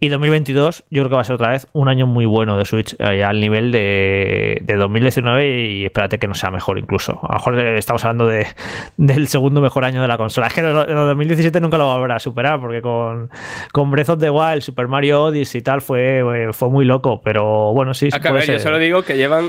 Y 0.01 0.09
2022 0.09 0.85
yo 0.91 1.03
creo 1.03 1.09
que 1.09 1.15
va 1.15 1.21
a 1.23 1.25
ser 1.25 1.35
otra 1.35 1.51
vez 1.51 1.67
un 1.73 1.89
año 1.89 2.07
muy 2.07 2.27
bueno 2.27 2.59
de 2.59 2.65
Switch, 2.65 2.95
eh, 2.99 3.25
al 3.25 3.41
nivel 3.41 3.73
de, 3.73 4.63
2019 4.67 5.67
y 5.67 5.85
espérate 5.85 6.19
que 6.19 6.27
no 6.27 6.35
sea 6.35 6.51
mejor 6.51 6.79
incluso. 6.79 7.19
A 7.23 7.29
lo 7.29 7.35
mejor 7.35 7.59
estamos 7.59 8.05
hablando 8.05 8.27
de, 8.27 8.47
del 8.97 9.29
segundo 9.29 9.61
mejor 9.61 9.85
año 9.85 10.03
de 10.03 10.09
la 10.09 10.17
consola. 10.17 10.49
Es 10.49 10.55
que 10.55 10.61
el 10.61 10.73
2017 10.73 11.61
nunca 11.61 11.79
lo 11.79 11.87
va 11.87 12.15
a 12.15 12.19
superar 12.19 12.61
porque 12.61 12.83
con, 12.83 13.31
con 13.73 13.91
Breath 13.91 14.11
of 14.11 14.21
the 14.21 14.31
Wild, 14.31 14.63
Super 14.63 14.89
Mario 14.89 15.25
Odyssey 15.25 15.61
y 15.61 15.63
tal 15.63 15.81
fue, 15.81 16.51
fue 16.53 16.69
muy 16.69 16.85
loco, 16.85 17.21
pero 17.23 17.73
bueno, 17.73 17.95
sí. 17.95 18.09
Acá, 18.13 18.39
yo 18.45 18.59
solo 18.59 18.79
digo 18.79 19.03
que 19.03 19.17
llevan 19.17 19.49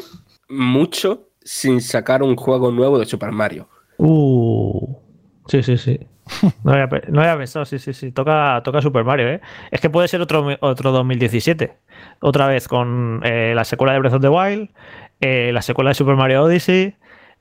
mucho 0.49 1.29
sin 1.43 1.81
sacar 1.81 2.23
un 2.23 2.35
juego 2.35 2.71
nuevo 2.71 2.99
de 2.99 3.05
Super 3.05 3.31
Mario. 3.31 3.67
Uh, 3.97 4.95
sí, 5.47 5.63
sí, 5.63 5.77
sí. 5.77 5.99
No 6.63 6.71
había, 6.71 6.87
no 7.09 7.37
pensado, 7.37 7.65
sí, 7.65 7.77
sí, 7.79 7.93
sí. 7.93 8.11
Toca, 8.11 8.61
toca 8.63 8.81
Super 8.81 9.03
Mario, 9.03 9.27
¿eh? 9.29 9.41
Es 9.71 9.79
que 9.79 9.89
puede 9.89 10.07
ser 10.07 10.21
otro, 10.21 10.57
otro 10.59 10.91
2017. 10.91 11.73
Otra 12.19 12.47
vez 12.47 12.67
con 12.67 13.21
eh, 13.23 13.53
la 13.55 13.63
secuela 13.63 13.93
de 13.93 13.99
Breath 13.99 14.15
of 14.15 14.21
the 14.21 14.29
Wild, 14.29 14.69
eh, 15.21 15.51
la 15.53 15.61
secuela 15.61 15.91
de 15.91 15.95
Super 15.95 16.15
Mario 16.15 16.43
Odyssey 16.43 16.95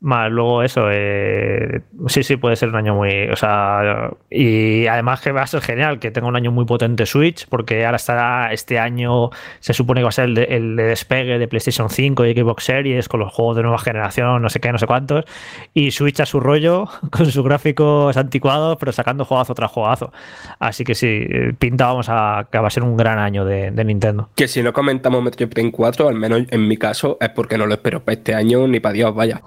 más 0.04 0.30
luego 0.30 0.62
eso, 0.62 0.90
eh, 0.90 1.80
sí, 2.08 2.22
sí, 2.22 2.36
puede 2.36 2.56
ser 2.56 2.68
un 2.68 2.76
año 2.76 2.94
muy. 2.94 3.28
O 3.30 3.36
sea, 3.36 4.10
y 4.30 4.86
además 4.86 5.22
que 5.22 5.32
va 5.32 5.42
a 5.42 5.46
ser 5.46 5.62
genial 5.62 5.98
que 5.98 6.10
tenga 6.10 6.28
un 6.28 6.36
año 6.36 6.52
muy 6.52 6.66
potente 6.66 7.06
Switch, 7.06 7.48
porque 7.48 7.86
ahora 7.86 7.96
estará 7.96 8.52
este 8.52 8.78
año, 8.78 9.30
se 9.60 9.72
supone 9.72 10.00
que 10.00 10.04
va 10.04 10.10
a 10.10 10.12
ser 10.12 10.26
el 10.26 10.34
de, 10.34 10.44
el 10.44 10.76
despegue 10.76 11.38
de 11.38 11.48
PlayStation 11.48 11.88
5 11.88 12.26
y 12.26 12.34
Xbox 12.34 12.64
Series 12.64 13.08
con 13.08 13.20
los 13.20 13.32
juegos 13.32 13.56
de 13.56 13.62
nueva 13.62 13.78
generación, 13.78 14.42
no 14.42 14.50
sé 14.50 14.60
qué, 14.60 14.70
no 14.72 14.78
sé 14.78 14.86
cuántos. 14.86 15.24
Y 15.72 15.90
Switch 15.90 16.20
a 16.20 16.26
su 16.26 16.38
rollo, 16.38 16.86
con 17.10 17.24
sus 17.24 17.42
gráficos 17.42 18.14
anticuados, 18.18 18.76
pero 18.78 18.92
sacando 18.92 19.24
juegazo 19.24 19.54
tras 19.54 19.70
juegazo. 19.70 20.12
Así 20.58 20.84
que 20.84 20.94
sí, 20.94 21.26
pinta, 21.58 21.86
vamos 21.86 22.08
a 22.10 22.46
que 22.52 22.58
va 22.58 22.66
a 22.66 22.70
ser 22.70 22.82
un 22.82 22.98
gran 22.98 23.18
año 23.18 23.46
de, 23.46 23.72
Nintendo. 23.84 24.28
Que 24.34 24.48
si 24.48 24.62
no 24.62 24.74
comentamos 24.74 25.22
Metroid 25.22 25.48
Prime 25.48 25.72
4, 25.72 26.08
al 26.08 26.14
menos 26.14 26.42
en 26.50 26.68
mi 26.68 26.76
caso, 26.76 27.16
es 27.22 27.30
porque 27.30 27.56
no 27.56 27.66
lo 27.66 27.72
espero 27.72 28.04
para 28.04 28.18
este 28.18 28.34
año 28.34 28.68
ni 28.68 28.80
para 28.80 28.92
Dios, 28.92 29.14
vaya. 29.14 29.40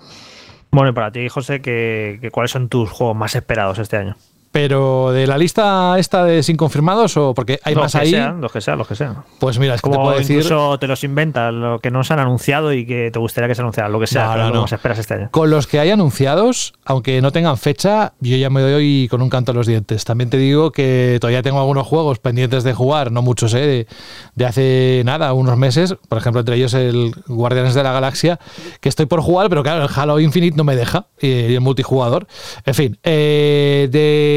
Bueno, 0.71 0.89
y 0.89 0.93
para 0.93 1.11
ti, 1.11 1.27
José, 1.29 1.61
¿qué, 1.61 2.29
cuáles 2.31 2.51
son 2.51 2.69
tus 2.69 2.89
juegos 2.89 3.15
más 3.15 3.35
esperados 3.35 3.79
este 3.79 3.97
año? 3.97 4.15
Pero 4.51 5.11
de 5.11 5.27
la 5.27 5.37
lista 5.37 5.95
esta 5.99 6.23
de 6.23 6.41
sin 6.41 6.57
confirmados 6.57 7.15
o 7.17 7.33
porque 7.33 7.59
hay 7.63 7.75
más 7.75 7.95
ahí. 7.95 8.11
Sean, 8.11 8.41
los 8.41 8.51
que 8.51 8.61
sean, 8.61 8.77
los 8.77 8.87
que 8.87 8.95
sean. 8.95 9.17
Pues 9.39 9.59
mira, 9.59 9.75
es 9.75 9.81
que 9.81 9.89
te 9.89 9.95
puedo 9.95 10.17
decir. 10.17 10.37
Incluso 10.37 10.79
te 10.79 10.87
los 10.87 11.03
inventas, 11.03 11.53
lo 11.53 11.79
que 11.79 11.91
no 11.91 12.03
se 12.03 12.13
han 12.13 12.19
anunciado 12.19 12.73
y 12.73 12.85
que 12.85 13.11
te 13.11 13.19
gustaría 13.19 13.47
que 13.47 13.55
se 13.55 13.61
anunciara, 13.61 13.89
lo 13.89 13.99
que 13.99 14.07
sea, 14.07 14.35
no, 14.37 14.51
no, 14.51 14.65
esperas 14.65 14.99
este 14.99 15.15
año. 15.15 15.29
Con 15.31 15.49
los 15.49 15.67
que 15.67 15.79
hay 15.79 15.91
anunciados, 15.91 16.73
aunque 16.85 17.21
no 17.21 17.31
tengan 17.31 17.57
fecha, 17.57 18.13
yo 18.19 18.37
ya 18.37 18.49
me 18.49 18.61
doy 18.61 19.07
con 19.09 19.21
un 19.21 19.29
canto 19.29 19.51
a 19.51 19.55
los 19.55 19.67
dientes. 19.67 20.05
También 20.05 20.29
te 20.29 20.37
digo 20.37 20.71
que 20.71 21.17
todavía 21.19 21.41
tengo 21.41 21.59
algunos 21.59 21.85
juegos 21.85 22.19
pendientes 22.19 22.63
de 22.63 22.73
jugar, 22.73 23.11
no 23.11 23.21
muchos, 23.21 23.53
¿eh? 23.53 23.87
de, 24.35 24.45
hace 24.45 25.01
nada, 25.05 25.33
unos 25.33 25.57
meses. 25.57 25.95
Por 26.07 26.17
ejemplo, 26.17 26.39
entre 26.39 26.55
ellos 26.55 26.73
el 26.73 27.13
Guardianes 27.27 27.73
de 27.73 27.83
la 27.83 27.91
Galaxia, 27.91 28.39
que 28.79 28.89
estoy 28.89 29.05
por 29.05 29.21
jugar, 29.21 29.49
pero 29.49 29.63
claro, 29.63 29.83
el 29.83 29.89
Halo 29.93 30.19
Infinite 30.19 30.55
no 30.55 30.63
me 30.63 30.75
deja, 30.75 31.07
y 31.19 31.55
el 31.55 31.61
multijugador. 31.61 32.27
En 32.65 32.73
fin, 32.73 32.97
eh, 33.03 33.87
de 33.91 34.36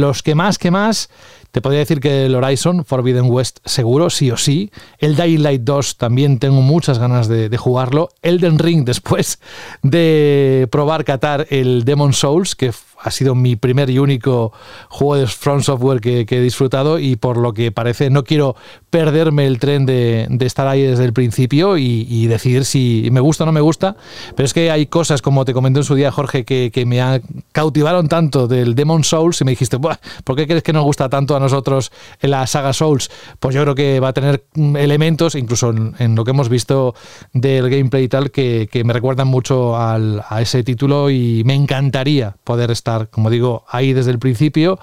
los 0.00 0.22
que 0.22 0.34
más, 0.34 0.58
que 0.58 0.70
más, 0.70 1.10
te 1.52 1.60
podría 1.60 1.80
decir 1.80 2.00
que 2.00 2.26
el 2.26 2.34
Horizon 2.34 2.84
Forbidden 2.84 3.30
West 3.30 3.58
seguro, 3.64 4.08
sí 4.10 4.30
o 4.30 4.36
sí. 4.36 4.70
El 4.98 5.16
Dying 5.16 5.42
Light 5.42 5.62
2 5.62 5.96
también 5.96 6.38
tengo 6.38 6.62
muchas 6.62 6.98
ganas 6.98 7.26
de, 7.26 7.48
de 7.48 7.56
jugarlo. 7.56 8.10
Elden 8.22 8.58
Ring 8.58 8.84
después 8.86 9.40
de 9.82 10.68
probar 10.70 11.04
Qatar 11.04 11.46
el 11.50 11.84
Demon 11.84 12.12
Souls, 12.12 12.54
que 12.54 12.72
ha 13.02 13.10
sido 13.10 13.34
mi 13.34 13.56
primer 13.56 13.90
y 13.90 13.98
único 13.98 14.52
juego 14.88 15.16
de 15.16 15.26
Front 15.26 15.62
Software 15.62 16.00
que, 16.00 16.26
he 16.28 16.40
disfrutado 16.40 16.98
y 16.98 17.16
por 17.16 17.36
lo 17.36 17.52
que 17.52 17.72
parece 17.72 18.10
no 18.10 18.24
quiero 18.24 18.56
perderme 18.90 19.46
el 19.46 19.58
tren 19.58 19.86
de, 19.86 20.28
estar 20.40 20.66
ahí 20.66 20.82
desde 20.82 21.04
el 21.04 21.12
principio 21.12 21.76
y, 21.78 22.26
decidir 22.26 22.64
si 22.64 23.08
me 23.10 23.20
gusta 23.20 23.44
o 23.44 23.46
no 23.46 23.52
me 23.52 23.60
gusta, 23.60 23.96
pero 24.36 24.44
es 24.46 24.54
que 24.54 24.70
hay 24.70 24.86
cosas, 24.86 25.20
como 25.22 25.44
te 25.44 25.52
comenté 25.52 25.80
en 25.80 25.84
su 25.84 25.94
día 25.94 26.12
Jorge, 26.12 26.44
que, 26.44 26.84
me 26.86 27.22
cautivaron 27.52 28.08
tanto 28.08 28.46
del 28.46 28.74
Demon 28.74 29.04
Souls 29.04 29.40
y 29.40 29.44
me 29.44 29.52
dijiste, 29.52 29.78
¿por 29.78 30.36
qué 30.36 30.46
crees 30.46 30.62
que 30.62 30.72
nos 30.72 30.84
gusta 30.84 31.08
tanto 31.08 31.36
a 31.36 31.40
nosotros 31.40 31.92
en 32.20 32.30
la 32.30 32.46
saga 32.46 32.72
Souls? 32.72 33.10
Pues 33.38 33.54
yo 33.54 33.62
creo 33.62 33.74
que 33.74 34.00
va 34.00 34.08
a 34.08 34.12
tener 34.12 34.44
elementos, 34.54 35.34
incluso 35.34 35.70
en, 35.70 36.14
lo 36.14 36.24
que 36.24 36.30
hemos 36.30 36.48
visto 36.48 36.94
del 37.32 37.70
gameplay 37.70 38.04
y 38.04 38.08
tal, 38.08 38.30
que, 38.30 38.68
me 38.84 38.92
recuerdan 38.92 39.28
mucho 39.28 39.76
a 39.76 40.40
ese 40.40 40.62
título 40.62 41.10
y 41.10 41.42
me 41.44 41.54
encantaría 41.54 42.36
poder 42.44 42.70
estar 42.70 42.89
como 43.10 43.30
digo, 43.30 43.64
ahí 43.68 43.92
desde 43.92 44.10
el 44.10 44.18
principio. 44.18 44.78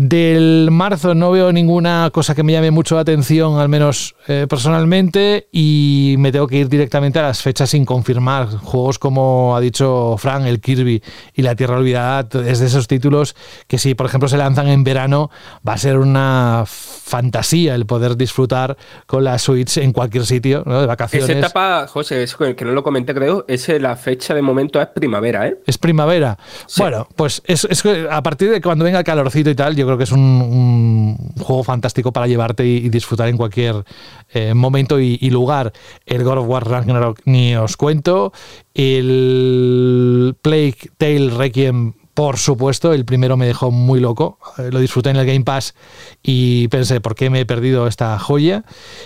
Del 0.00 0.68
marzo 0.70 1.16
no 1.16 1.32
veo 1.32 1.52
ninguna 1.52 2.10
cosa 2.12 2.36
que 2.36 2.44
me 2.44 2.52
llame 2.52 2.70
mucho 2.70 2.94
la 2.94 3.00
atención, 3.00 3.58
al 3.58 3.68
menos 3.68 4.14
eh, 4.28 4.46
personalmente, 4.48 5.48
y 5.50 6.14
me 6.18 6.30
tengo 6.30 6.46
que 6.46 6.58
ir 6.58 6.68
directamente 6.68 7.18
a 7.18 7.22
las 7.22 7.42
fechas 7.42 7.70
sin 7.70 7.84
confirmar. 7.84 8.46
Juegos 8.46 9.00
como 9.00 9.56
ha 9.56 9.60
dicho 9.60 10.14
Frank, 10.16 10.46
el 10.46 10.60
Kirby 10.60 11.02
y 11.34 11.42
la 11.42 11.56
Tierra 11.56 11.78
Olvidada, 11.78 12.28
es 12.46 12.60
de 12.60 12.66
esos 12.66 12.86
títulos 12.86 13.34
que 13.66 13.78
si 13.78 13.96
por 13.96 14.06
ejemplo 14.06 14.28
se 14.28 14.36
lanzan 14.36 14.68
en 14.68 14.84
verano, 14.84 15.32
va 15.68 15.72
a 15.72 15.78
ser 15.78 15.98
una 15.98 16.62
fantasía 16.64 17.74
el 17.74 17.84
poder 17.84 18.16
disfrutar 18.16 18.76
con 19.06 19.24
la 19.24 19.36
Switch 19.40 19.78
en 19.78 19.92
cualquier 19.92 20.26
sitio, 20.26 20.62
de 20.62 20.86
vacaciones. 20.86 21.28
Esa 21.28 21.38
etapa, 21.40 21.88
José, 21.88 22.22
es 22.22 22.36
que 22.36 22.64
no 22.64 22.70
lo 22.70 22.84
comenté 22.84 23.14
creo, 23.14 23.44
es 23.48 23.68
la 23.80 23.96
fecha 23.96 24.32
de 24.32 24.42
momento 24.42 24.80
es 24.80 24.86
primavera, 24.86 25.48
¿eh? 25.48 25.58
Es 25.66 25.76
primavera. 25.76 26.38
Bueno, 26.76 27.08
pues 27.16 27.42
es, 27.46 27.66
a 28.08 28.22
partir 28.22 28.48
de 28.52 28.60
cuando 28.60 28.84
venga 28.84 29.00
el 29.00 29.04
calorcito 29.04 29.50
y 29.50 29.56
tal, 29.56 29.74
yo 29.74 29.87
creo 29.88 29.98
que 29.98 30.04
es 30.04 30.12
un, 30.12 31.16
juego 31.40 31.64
fantástico 31.64 32.12
para 32.12 32.26
llevarte 32.26 32.66
y, 32.66 32.88
disfrutar 32.88 33.28
en 33.28 33.36
cualquier 33.36 33.84
eh, 34.32 34.54
momento 34.54 35.00
y, 35.00 35.30
lugar. 35.30 35.72
El 36.06 36.24
God 36.24 36.38
of 36.38 36.48
War 36.48 36.68
Ragnarok 36.68 37.20
ni 37.24 37.56
os 37.56 37.76
cuento. 37.76 38.32
El 38.74 40.36
Plague 40.42 40.90
Tale 40.96 41.30
Requiem 41.30 41.94
por 42.18 42.36
supuesto, 42.36 42.92
el 42.92 43.04
primero 43.04 43.36
me 43.36 43.46
dejó 43.46 43.70
muy 43.70 44.00
loco. 44.00 44.40
Eh, 44.58 44.70
lo 44.72 44.80
disfruté 44.80 45.10
en 45.10 45.16
el 45.18 45.24
Game 45.24 45.44
Pass 45.44 45.76
y 46.20 46.66
pensé, 46.66 47.00
¿por 47.00 47.14
qué 47.14 47.30
me 47.30 47.38
he 47.38 47.46
perdido 47.46 47.86
esta 47.86 48.18
joya? 48.18 48.64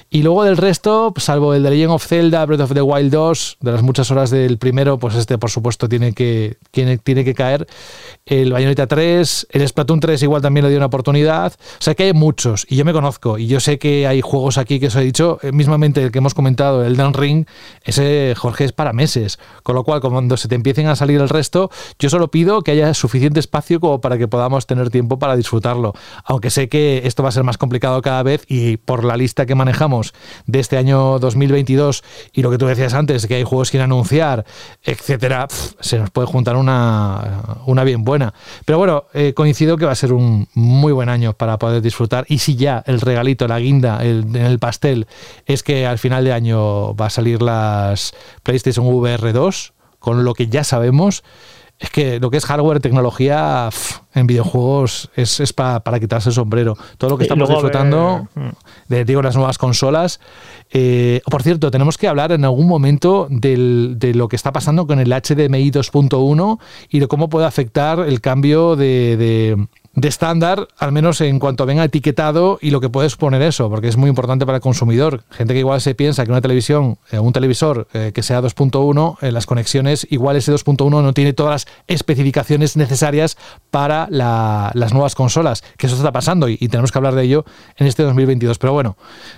Y 0.09 0.23
luego 0.23 0.45
del 0.45 0.57
resto, 0.57 1.13
salvo 1.19 1.53
el 1.53 1.63
de 1.63 1.69
Legend 1.69 1.93
of 1.93 2.07
Zelda, 2.07 2.47
Breath 2.47 2.63
of 2.63 2.73
the 2.73 2.81
Wild 2.81 3.13
2, 3.13 3.59
de 3.61 3.71
las 3.71 3.83
muchas 3.83 4.11
horas 4.11 4.31
del 4.31 4.57
primero, 4.57 4.99
pues 4.99 5.15
este 5.15 5.37
por 5.37 5.51
supuesto 5.51 5.91
tiene 5.91 6.15
que, 6.15 6.57
tiene, 6.71 6.97
tiene 6.97 7.23
que 7.23 7.35
caer. 7.35 7.67
El 8.25 8.51
Bayonetta 8.51 8.87
3, 8.87 9.49
el 9.51 9.69
Splatoon 9.69 10.01
3 10.01 10.23
igual 10.23 10.41
también 10.41 10.65
le 10.65 10.71
dio 10.71 10.79
una 10.79 10.87
oportunidad. 10.87 11.53
O 11.53 11.83
sea 11.83 11.95
que 11.95 12.05
hay 12.05 12.13
muchos 12.15 12.65
y 12.67 12.77
yo 12.77 12.87
me 12.87 12.95
conozco 12.95 13.37
y 13.37 13.47
yo 13.47 13.61
sé 13.61 13.79
que 13.79 14.07
hay 14.07 14.23
juegos 14.23 14.57
aquí 14.57 14.81
que 14.81 14.87
os 14.87 14.97
he 14.97 15.03
dicho, 15.03 15.39
eh, 15.43 15.53
mismamente 15.53 16.03
el 16.03 16.13
que 16.13 16.19
hemos 16.19 16.33
comentado, 16.33 16.83
el 16.83 16.97
Dan 16.97 17.13
Ring, 17.13 17.45
ese 17.85 18.33
Jorge 18.39 18.65
es 18.65 18.73
para 18.73 18.95
meses. 18.95 19.39
Con 19.63 19.75
lo 19.75 19.85
cual, 19.85 20.01
cuando 20.01 20.39
se 20.39 20.49
te 20.49 20.55
empiecen 20.55 20.87
a 20.87 20.97
salir 20.97 21.21
el 21.21 21.29
resto, 21.29 21.71
yo 21.99 22.09
solo 22.09 22.31
pido 22.31 22.63
que 22.63 22.71
haya 22.71 22.95
suficiente 23.03 23.41
espacio 23.41 23.81
como 23.81 24.01
para 24.01 24.17
que 24.17 24.29
podamos 24.29 24.67
tener 24.67 24.89
tiempo 24.89 25.19
para 25.19 25.35
disfrutarlo. 25.35 25.93
Aunque 26.25 26.51
sé 26.51 26.69
que 26.69 27.03
esto 27.05 27.25
va 27.25 27.31
a 27.31 27.33
ser 27.33 27.43
más 27.43 27.59
complicado 27.59 28.01
cada 28.01 28.23
vez 28.23 28.45
y 28.49 28.77
por 28.77 29.05
la 29.05 29.17
lista 29.17 29.45
que 29.45 29.57
manejamos 29.57 30.15
de 30.47 30.61
este 30.61 30.77
año 30.79 31.19
2022 31.19 32.05
y 32.33 32.43
lo 32.43 32.51
que 32.51 32.59
tú 32.59 32.67
decías 32.67 32.95
antes, 32.95 33.27
que 33.27 33.35
hay 33.35 33.43
juegos 33.43 33.73
que 33.73 33.81
anunciar, 33.81 34.45
etcétera, 34.85 35.49
se 35.81 35.99
nos 35.99 36.11
puede 36.11 36.29
juntar 36.29 36.57
una, 36.57 37.59
una 37.67 37.83
bien 37.83 38.05
buena. 38.05 38.35
Pero 38.65 38.79
bueno, 38.79 39.05
eh, 39.15 39.35
coincido 39.35 39.77
que 39.77 39.85
va 39.85 39.93
a 39.93 39.97
ser 39.97 40.13
un 40.13 40.47
muy 40.55 40.93
buen 40.93 41.09
año 41.09 41.33
para 41.33 41.59
poder 41.59 41.83
disfrutar. 41.83 42.25
Y 42.29 42.39
si 42.39 42.55
ya 42.55 42.85
el 42.87 43.01
regalito, 43.01 43.49
la 43.49 43.59
guinda 43.59 44.05
en 44.05 44.37
el 44.37 44.61
pastel 44.61 45.09
es 45.47 45.65
que 45.65 45.87
al 45.87 45.99
final 45.99 46.25
de 46.25 46.33
año 46.33 46.95
va 46.95 47.07
a 47.07 47.11
salir 47.11 47.43
las 47.43 48.15
PlayStation 48.45 48.87
VR 48.87 49.33
2, 49.33 49.73
con 49.99 50.25
lo 50.25 50.35
que 50.35 50.47
ya 50.47 50.63
sabemos 50.63 51.25
es 51.83 51.91
que 51.91 52.21
lo 52.21 52.31
que 52.31 52.37
es 52.37 52.45
hardware, 52.47 52.79
tecnología 52.81 53.69
en 54.15 54.27
videojuegos 54.29 55.11
es, 55.17 55.53
para 55.53 56.01
quitarse 56.01 56.29
el 56.29 56.35
sombrero. 56.35 56.77
Todo 56.97 57.11
lo 57.11 57.19
que 57.19 57.25
estamos 57.25 57.49
disfrutando, 57.49 58.29
de, 58.89 59.05
digo, 59.05 59.21
las 59.21 59.35
nuevas 59.35 59.59
consolas. 59.59 60.21
Eh, 60.71 61.23
por 61.29 61.43
cierto, 61.43 61.73
tenemos 61.73 61.99
que 61.99 62.07
hablar 62.07 62.31
en 62.31 62.45
algún 62.45 62.69
momento 62.69 63.27
de 63.31 64.13
lo 64.15 64.29
que 64.29 64.37
está 64.37 64.53
pasando 64.53 64.87
con 64.87 65.01
el 65.01 65.11
HDMI 65.11 65.73
2.1 65.73 66.61
y 66.89 67.01
de 67.01 67.09
cómo 67.09 67.29
puede 67.29 67.47
afectar 67.47 67.99
el 68.01 68.21
cambio 68.21 68.77
de 68.77 69.17
de 69.17 69.67
estándar, 70.01 70.69
al 70.79 70.93
menos 70.93 71.21
en 71.21 71.39
cuanto 71.39 71.67
venga 71.67 71.85
etiquetado 71.85 72.59
y 72.61 72.71
lo 72.71 72.81
que 72.81 72.89
puede 72.89 73.11
suponer 73.11 73.43
eso, 73.43 73.69
porque 73.69 73.89
es 73.89 73.97
muy 73.97 74.09
importante 74.09 74.47
para 74.47 74.57
el 74.57 74.63
consumidor. 74.63 75.23
Gente 75.31 75.53
que 75.55 75.61
igual 75.61 75.81
se 75.81 75.95
piensa 75.95 76.25
que 76.25 76.31
una 76.31 76.41
televisión, 76.41 76.99
eh, 77.11 77.19
un 77.19 77.33
televisor 77.33 77.87
eh, 77.93 78.13
que 78.15 78.23
sea 78.23 78.41
2.1, 78.41 79.19
en 79.21 79.35
las 79.35 79.47
conexiones, 79.47 80.07
igual 80.11 80.37
ese 80.37 80.53
2.1 80.53 80.91
no 80.91 81.13
tiene 81.13 81.33
todas 81.33 81.67
las 81.67 81.83
especificaciones 81.87 82.77
necesarias 82.77 83.37
para 83.71 84.09
las 84.11 84.93
nuevas 84.93 85.15
consolas, 85.15 85.63
que 85.77 85.87
eso 85.87 85.97
está 85.97 86.13
pasando 86.13 86.49
y, 86.49 86.57
y 86.61 86.69
tenemos 86.69 86.91
que 86.91 86.99
hablar 86.99 87.15
de 87.15 87.25
ello 87.25 87.45
en 87.77 87.87
este 87.87 88.03
2022. 88.03 88.59
Pero 88.59 88.73
bueno, 88.73 88.97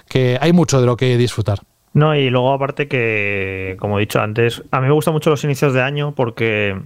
que 0.08 0.38
hay 0.40 0.52
mucho 0.52 0.80
de 0.80 0.86
lo 0.86 0.96
que 0.96 1.16
disfrutar. 1.16 1.60
No, 1.94 2.16
y 2.16 2.28
luego 2.28 2.52
aparte 2.52 2.88
que, 2.88 3.76
como 3.78 3.98
he 3.98 4.00
dicho 4.00 4.20
antes, 4.20 4.62
a 4.72 4.80
mí 4.80 4.88
me 4.88 4.92
gustan 4.92 5.14
mucho 5.14 5.30
los 5.30 5.44
inicios 5.44 5.72
de 5.72 5.80
año 5.80 6.12
porque 6.14 6.76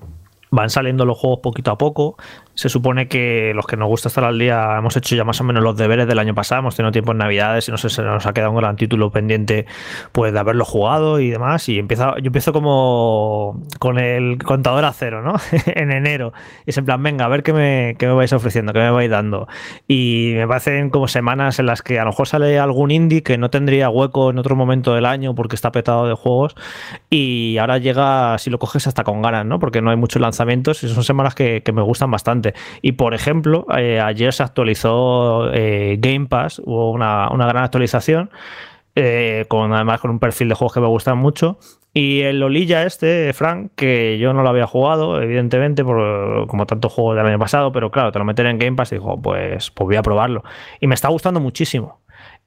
van 0.50 0.70
saliendo 0.70 1.04
los 1.04 1.18
juegos 1.18 1.40
poquito 1.40 1.70
a 1.70 1.78
poco 1.78 2.16
se 2.58 2.68
supone 2.68 3.06
que 3.06 3.52
los 3.54 3.68
que 3.68 3.76
nos 3.76 3.86
gusta 3.86 4.08
estar 4.08 4.24
al 4.24 4.36
día 4.36 4.78
hemos 4.78 4.96
hecho 4.96 5.14
ya 5.14 5.22
más 5.22 5.40
o 5.40 5.44
menos 5.44 5.62
los 5.62 5.76
deberes 5.76 6.08
del 6.08 6.18
año 6.18 6.34
pasado, 6.34 6.58
hemos 6.58 6.74
tenido 6.74 6.90
tiempo 6.90 7.12
en 7.12 7.18
Navidades 7.18 7.68
y 7.68 7.70
no 7.70 7.78
sé, 7.78 7.88
se 7.88 8.02
nos 8.02 8.26
ha 8.26 8.32
quedado 8.32 8.50
un 8.50 8.56
gran 8.56 8.74
título 8.74 9.12
pendiente 9.12 9.64
pues 10.10 10.32
de 10.32 10.40
haberlo 10.40 10.64
jugado 10.64 11.20
y 11.20 11.30
demás. 11.30 11.68
Y 11.68 11.78
empieza, 11.78 12.16
yo 12.16 12.26
empiezo 12.26 12.52
como 12.52 13.62
con 13.78 14.00
el 14.00 14.42
contador 14.42 14.84
a 14.86 14.92
cero, 14.92 15.22
¿no? 15.22 15.34
en 15.66 15.92
enero. 15.92 16.32
Y 16.66 16.70
es 16.70 16.78
en 16.78 16.84
plan, 16.84 17.00
venga, 17.00 17.26
a 17.26 17.28
ver 17.28 17.44
qué 17.44 17.52
me, 17.52 17.94
qué 17.96 18.08
me 18.08 18.14
vais 18.14 18.32
ofreciendo, 18.32 18.72
qué 18.72 18.80
me 18.80 18.90
vais 18.90 19.08
dando. 19.08 19.46
Y 19.86 20.32
me 20.34 20.48
parecen 20.48 20.90
como 20.90 21.06
semanas 21.06 21.60
en 21.60 21.66
las 21.66 21.82
que 21.82 22.00
a 22.00 22.02
lo 22.02 22.10
mejor 22.10 22.26
sale 22.26 22.58
algún 22.58 22.90
indie 22.90 23.22
que 23.22 23.38
no 23.38 23.50
tendría 23.50 23.88
hueco 23.88 24.30
en 24.30 24.38
otro 24.38 24.56
momento 24.56 24.94
del 24.96 25.06
año 25.06 25.36
porque 25.36 25.54
está 25.54 25.70
petado 25.70 26.08
de 26.08 26.14
juegos. 26.14 26.56
Y 27.08 27.56
ahora 27.58 27.78
llega, 27.78 28.36
si 28.38 28.50
lo 28.50 28.58
coges 28.58 28.88
hasta 28.88 29.04
con 29.04 29.22
ganas, 29.22 29.46
¿no? 29.46 29.60
Porque 29.60 29.80
no 29.80 29.92
hay 29.92 29.96
muchos 29.96 30.20
lanzamientos 30.20 30.82
y 30.82 30.88
son 30.88 31.04
semanas 31.04 31.36
que, 31.36 31.62
que 31.62 31.70
me 31.70 31.82
gustan 31.82 32.10
bastante. 32.10 32.47
Y 32.82 32.92
por 32.92 33.14
ejemplo, 33.14 33.66
eh, 33.76 34.00
ayer 34.00 34.32
se 34.32 34.42
actualizó 34.42 35.52
eh, 35.52 35.96
Game 35.98 36.26
Pass, 36.26 36.60
hubo 36.64 36.90
una, 36.90 37.28
gran 37.30 37.64
actualización, 37.64 38.30
eh, 38.94 39.44
con 39.48 39.72
además 39.72 40.00
con 40.00 40.10
un 40.10 40.18
perfil 40.18 40.48
de 40.48 40.54
juegos 40.54 40.74
que 40.74 40.80
me 40.80 40.86
gustan 40.86 41.18
mucho. 41.18 41.58
Y 41.94 42.20
el 42.20 42.42
Olilla 42.42 42.84
este, 42.84 43.32
Frank, 43.32 43.72
que 43.74 44.18
yo 44.18 44.32
no 44.32 44.42
lo 44.42 44.50
había 44.50 44.66
jugado, 44.66 45.20
evidentemente, 45.20 45.84
por, 45.84 46.46
como 46.46 46.66
tanto 46.66 46.88
juego 46.88 47.14
del 47.14 47.26
año 47.26 47.38
pasado, 47.38 47.72
pero 47.72 47.90
claro, 47.90 48.12
te 48.12 48.18
lo 48.18 48.24
meten 48.24 48.46
en 48.46 48.58
Game 48.58 48.76
Pass 48.76 48.92
y 48.92 48.96
dijo, 48.96 49.20
pues, 49.20 49.70
pues 49.70 49.86
voy 49.86 49.96
a 49.96 50.02
probarlo. 50.02 50.44
Y 50.80 50.86
me 50.86 50.94
está 50.94 51.08
gustando 51.08 51.40
muchísimo. 51.40 52.00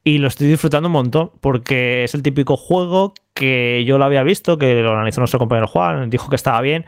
Y 0.04 0.18
lo 0.18 0.28
estoy 0.28 0.48
disfrutando 0.48 0.88
un 0.88 0.94
montón, 0.94 1.32
porque 1.42 2.04
es 2.04 2.16
el 2.16 2.24
típico 2.24 2.58
juego 2.58 3.14
que 3.34 3.84
yo 3.86 3.98
lo 3.98 4.06
había 4.06 4.24
visto, 4.24 4.58
que 4.58 4.82
lo 4.82 4.94
analizó 4.94 5.22
nuestro 5.22 5.40
compañero 5.40 5.68
Juan, 5.68 6.10
dijo 6.10 6.30
que 6.30 6.36
estaba 6.36 6.60
bien, 6.62 6.86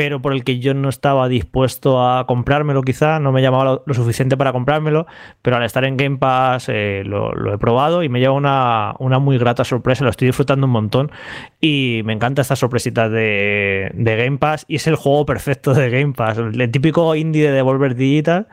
pero 0.00 0.22
por 0.22 0.32
el 0.32 0.44
que 0.44 0.60
yo 0.60 0.72
no 0.72 0.88
estaba 0.88 1.28
dispuesto 1.28 2.02
a 2.02 2.26
comprármelo 2.26 2.80
quizá, 2.80 3.20
no 3.20 3.32
me 3.32 3.42
llamaba 3.42 3.82
lo, 3.84 3.94
suficiente 3.94 4.34
para 4.34 4.50
comprármelo, 4.50 5.06
pero 5.42 5.56
al 5.56 5.62
estar 5.62 5.84
en 5.84 5.98
Game 5.98 6.16
Pass 6.16 6.70
eh, 6.70 7.02
lo, 7.04 7.52
he 7.52 7.58
probado 7.58 8.02
y 8.02 8.08
me 8.08 8.18
lleva 8.18 8.32
una, 8.32 8.94
una, 8.98 9.18
muy 9.18 9.36
grata 9.36 9.62
sorpresa, 9.62 10.02
lo 10.04 10.08
estoy 10.08 10.28
disfrutando 10.28 10.64
un 10.64 10.72
montón 10.72 11.12
y 11.60 12.00
me 12.06 12.14
encanta 12.14 12.40
esta 12.40 12.56
sorpresita 12.56 13.10
de, 13.10 13.90
de, 13.92 14.16
Game 14.16 14.38
Pass 14.38 14.64
y 14.68 14.76
es 14.76 14.86
el 14.86 14.94
juego 14.94 15.26
perfecto 15.26 15.74
de 15.74 15.90
Game 15.90 16.14
Pass, 16.14 16.38
el 16.38 16.70
típico 16.70 17.14
indie 17.14 17.50
de 17.50 17.52
Devolver 17.52 17.94
Digital 17.94 18.48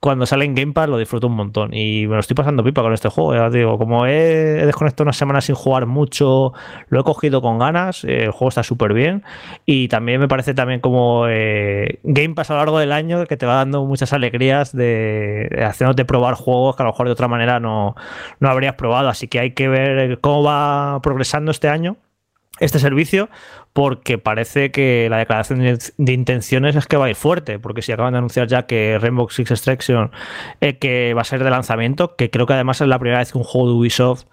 cuando 0.00 0.24
sale 0.24 0.46
en 0.46 0.54
Game 0.54 0.72
Pass 0.72 0.88
lo 0.88 0.96
disfruto 0.96 1.26
un 1.26 1.34
montón 1.34 1.74
y 1.74 2.06
me 2.06 2.14
lo 2.14 2.20
estoy 2.20 2.34
pasando 2.34 2.64
pipa 2.64 2.80
con 2.80 2.94
este 2.94 3.10
juego. 3.10 3.34
Ya 3.34 3.50
digo, 3.50 3.76
como 3.78 4.06
he 4.06 4.64
desconectado 4.64 5.04
unas 5.04 5.16
semanas 5.16 5.44
sin 5.44 5.54
jugar 5.54 5.84
mucho, 5.84 6.54
lo 6.88 7.00
he 7.00 7.04
cogido 7.04 7.42
con 7.42 7.58
ganas. 7.58 8.04
Eh, 8.04 8.24
el 8.24 8.30
juego 8.30 8.48
está 8.48 8.62
súper 8.62 8.94
bien 8.94 9.22
y 9.66 9.88
también 9.88 10.18
me 10.18 10.26
parece 10.26 10.54
también 10.54 10.80
como 10.80 11.26
eh, 11.28 12.00
Game 12.02 12.34
Pass 12.34 12.50
a 12.50 12.54
lo 12.54 12.60
largo 12.60 12.78
del 12.78 12.92
año 12.92 13.26
que 13.26 13.36
te 13.36 13.44
va 13.44 13.56
dando 13.56 13.84
muchas 13.84 14.14
alegrías 14.14 14.74
de, 14.74 15.64
haciéndote 15.68 16.06
probar 16.06 16.34
juegos 16.34 16.76
que 16.76 16.82
a 16.82 16.86
lo 16.86 16.92
mejor 16.92 17.06
de 17.06 17.12
otra 17.12 17.28
manera 17.28 17.60
no, 17.60 17.94
no 18.40 18.48
habrías 18.48 18.76
probado. 18.76 19.10
Así 19.10 19.28
que 19.28 19.38
hay 19.38 19.50
que 19.52 19.68
ver 19.68 20.18
cómo 20.20 20.42
va 20.44 21.00
progresando 21.02 21.50
este 21.50 21.68
año 21.68 21.96
este 22.60 22.78
servicio 22.78 23.30
porque 23.72 24.18
parece 24.18 24.70
que 24.70 25.08
la 25.10 25.18
declaración 25.18 25.60
de 25.60 26.12
intenciones 26.12 26.74
es 26.76 26.86
que 26.86 26.96
va 26.96 27.06
a 27.06 27.10
ir 27.10 27.16
fuerte, 27.16 27.58
porque 27.58 27.82
si 27.82 27.92
acaban 27.92 28.12
de 28.12 28.18
anunciar 28.18 28.48
ya 28.48 28.66
que 28.66 28.98
Rainbow 29.00 29.28
Six 29.30 29.50
Extraction 29.50 30.10
eh, 30.60 30.78
que 30.78 31.14
va 31.14 31.22
a 31.22 31.24
ser 31.24 31.44
de 31.44 31.50
lanzamiento, 31.50 32.16
que 32.16 32.30
creo 32.30 32.46
que 32.46 32.54
además 32.54 32.80
es 32.80 32.88
la 32.88 32.98
primera 32.98 33.20
vez 33.20 33.32
que 33.32 33.38
un 33.38 33.44
juego 33.44 33.68
de 33.68 33.74
Ubisoft 33.74 34.24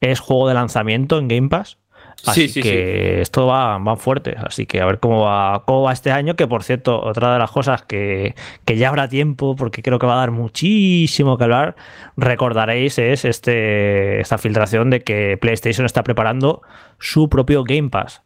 es 0.00 0.20
juego 0.20 0.48
de 0.48 0.54
lanzamiento 0.54 1.18
en 1.18 1.28
Game 1.28 1.48
Pass. 1.48 1.78
Así 2.26 2.46
sí, 2.46 2.54
sí, 2.54 2.62
que 2.62 3.20
esto 3.20 3.46
va, 3.46 3.78
va, 3.78 3.96
fuerte. 3.96 4.36
Así 4.38 4.66
que 4.66 4.80
a 4.80 4.86
ver 4.86 5.00
cómo 5.00 5.22
va, 5.22 5.64
cómo 5.66 5.82
va 5.82 5.92
este 5.92 6.12
año. 6.12 6.36
Que 6.36 6.46
por 6.46 6.62
cierto, 6.62 7.00
otra 7.00 7.32
de 7.32 7.38
las 7.38 7.50
cosas 7.50 7.82
que, 7.82 8.34
que, 8.64 8.76
ya 8.76 8.90
habrá 8.90 9.08
tiempo, 9.08 9.56
porque 9.56 9.82
creo 9.82 9.98
que 9.98 10.06
va 10.06 10.14
a 10.14 10.18
dar 10.18 10.30
muchísimo 10.30 11.36
que 11.36 11.44
hablar, 11.44 11.74
recordaréis, 12.16 12.98
es 12.98 13.24
este, 13.24 14.20
esta 14.20 14.38
filtración 14.38 14.90
de 14.90 15.00
que 15.00 15.36
PlayStation 15.40 15.84
está 15.84 16.04
preparando 16.04 16.62
su 16.98 17.28
propio 17.28 17.64
Game 17.64 17.88
Pass. 17.88 18.21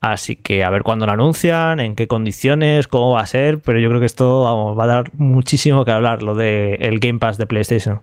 Así 0.00 0.34
que 0.34 0.64
a 0.64 0.70
ver 0.70 0.82
cuándo 0.82 1.04
lo 1.04 1.12
anuncian, 1.12 1.78
en 1.78 1.94
qué 1.94 2.06
condiciones, 2.06 2.88
cómo 2.88 3.12
va 3.12 3.20
a 3.20 3.26
ser, 3.26 3.58
pero 3.58 3.78
yo 3.80 3.88
creo 3.90 4.00
que 4.00 4.06
esto 4.06 4.74
va 4.74 4.84
a 4.84 4.86
dar 4.86 5.10
muchísimo 5.12 5.84
que 5.84 5.90
hablar, 5.90 6.22
lo 6.22 6.34
del 6.34 7.00
Game 7.00 7.18
Pass 7.18 7.36
de 7.36 7.46
PlayStation. 7.46 8.00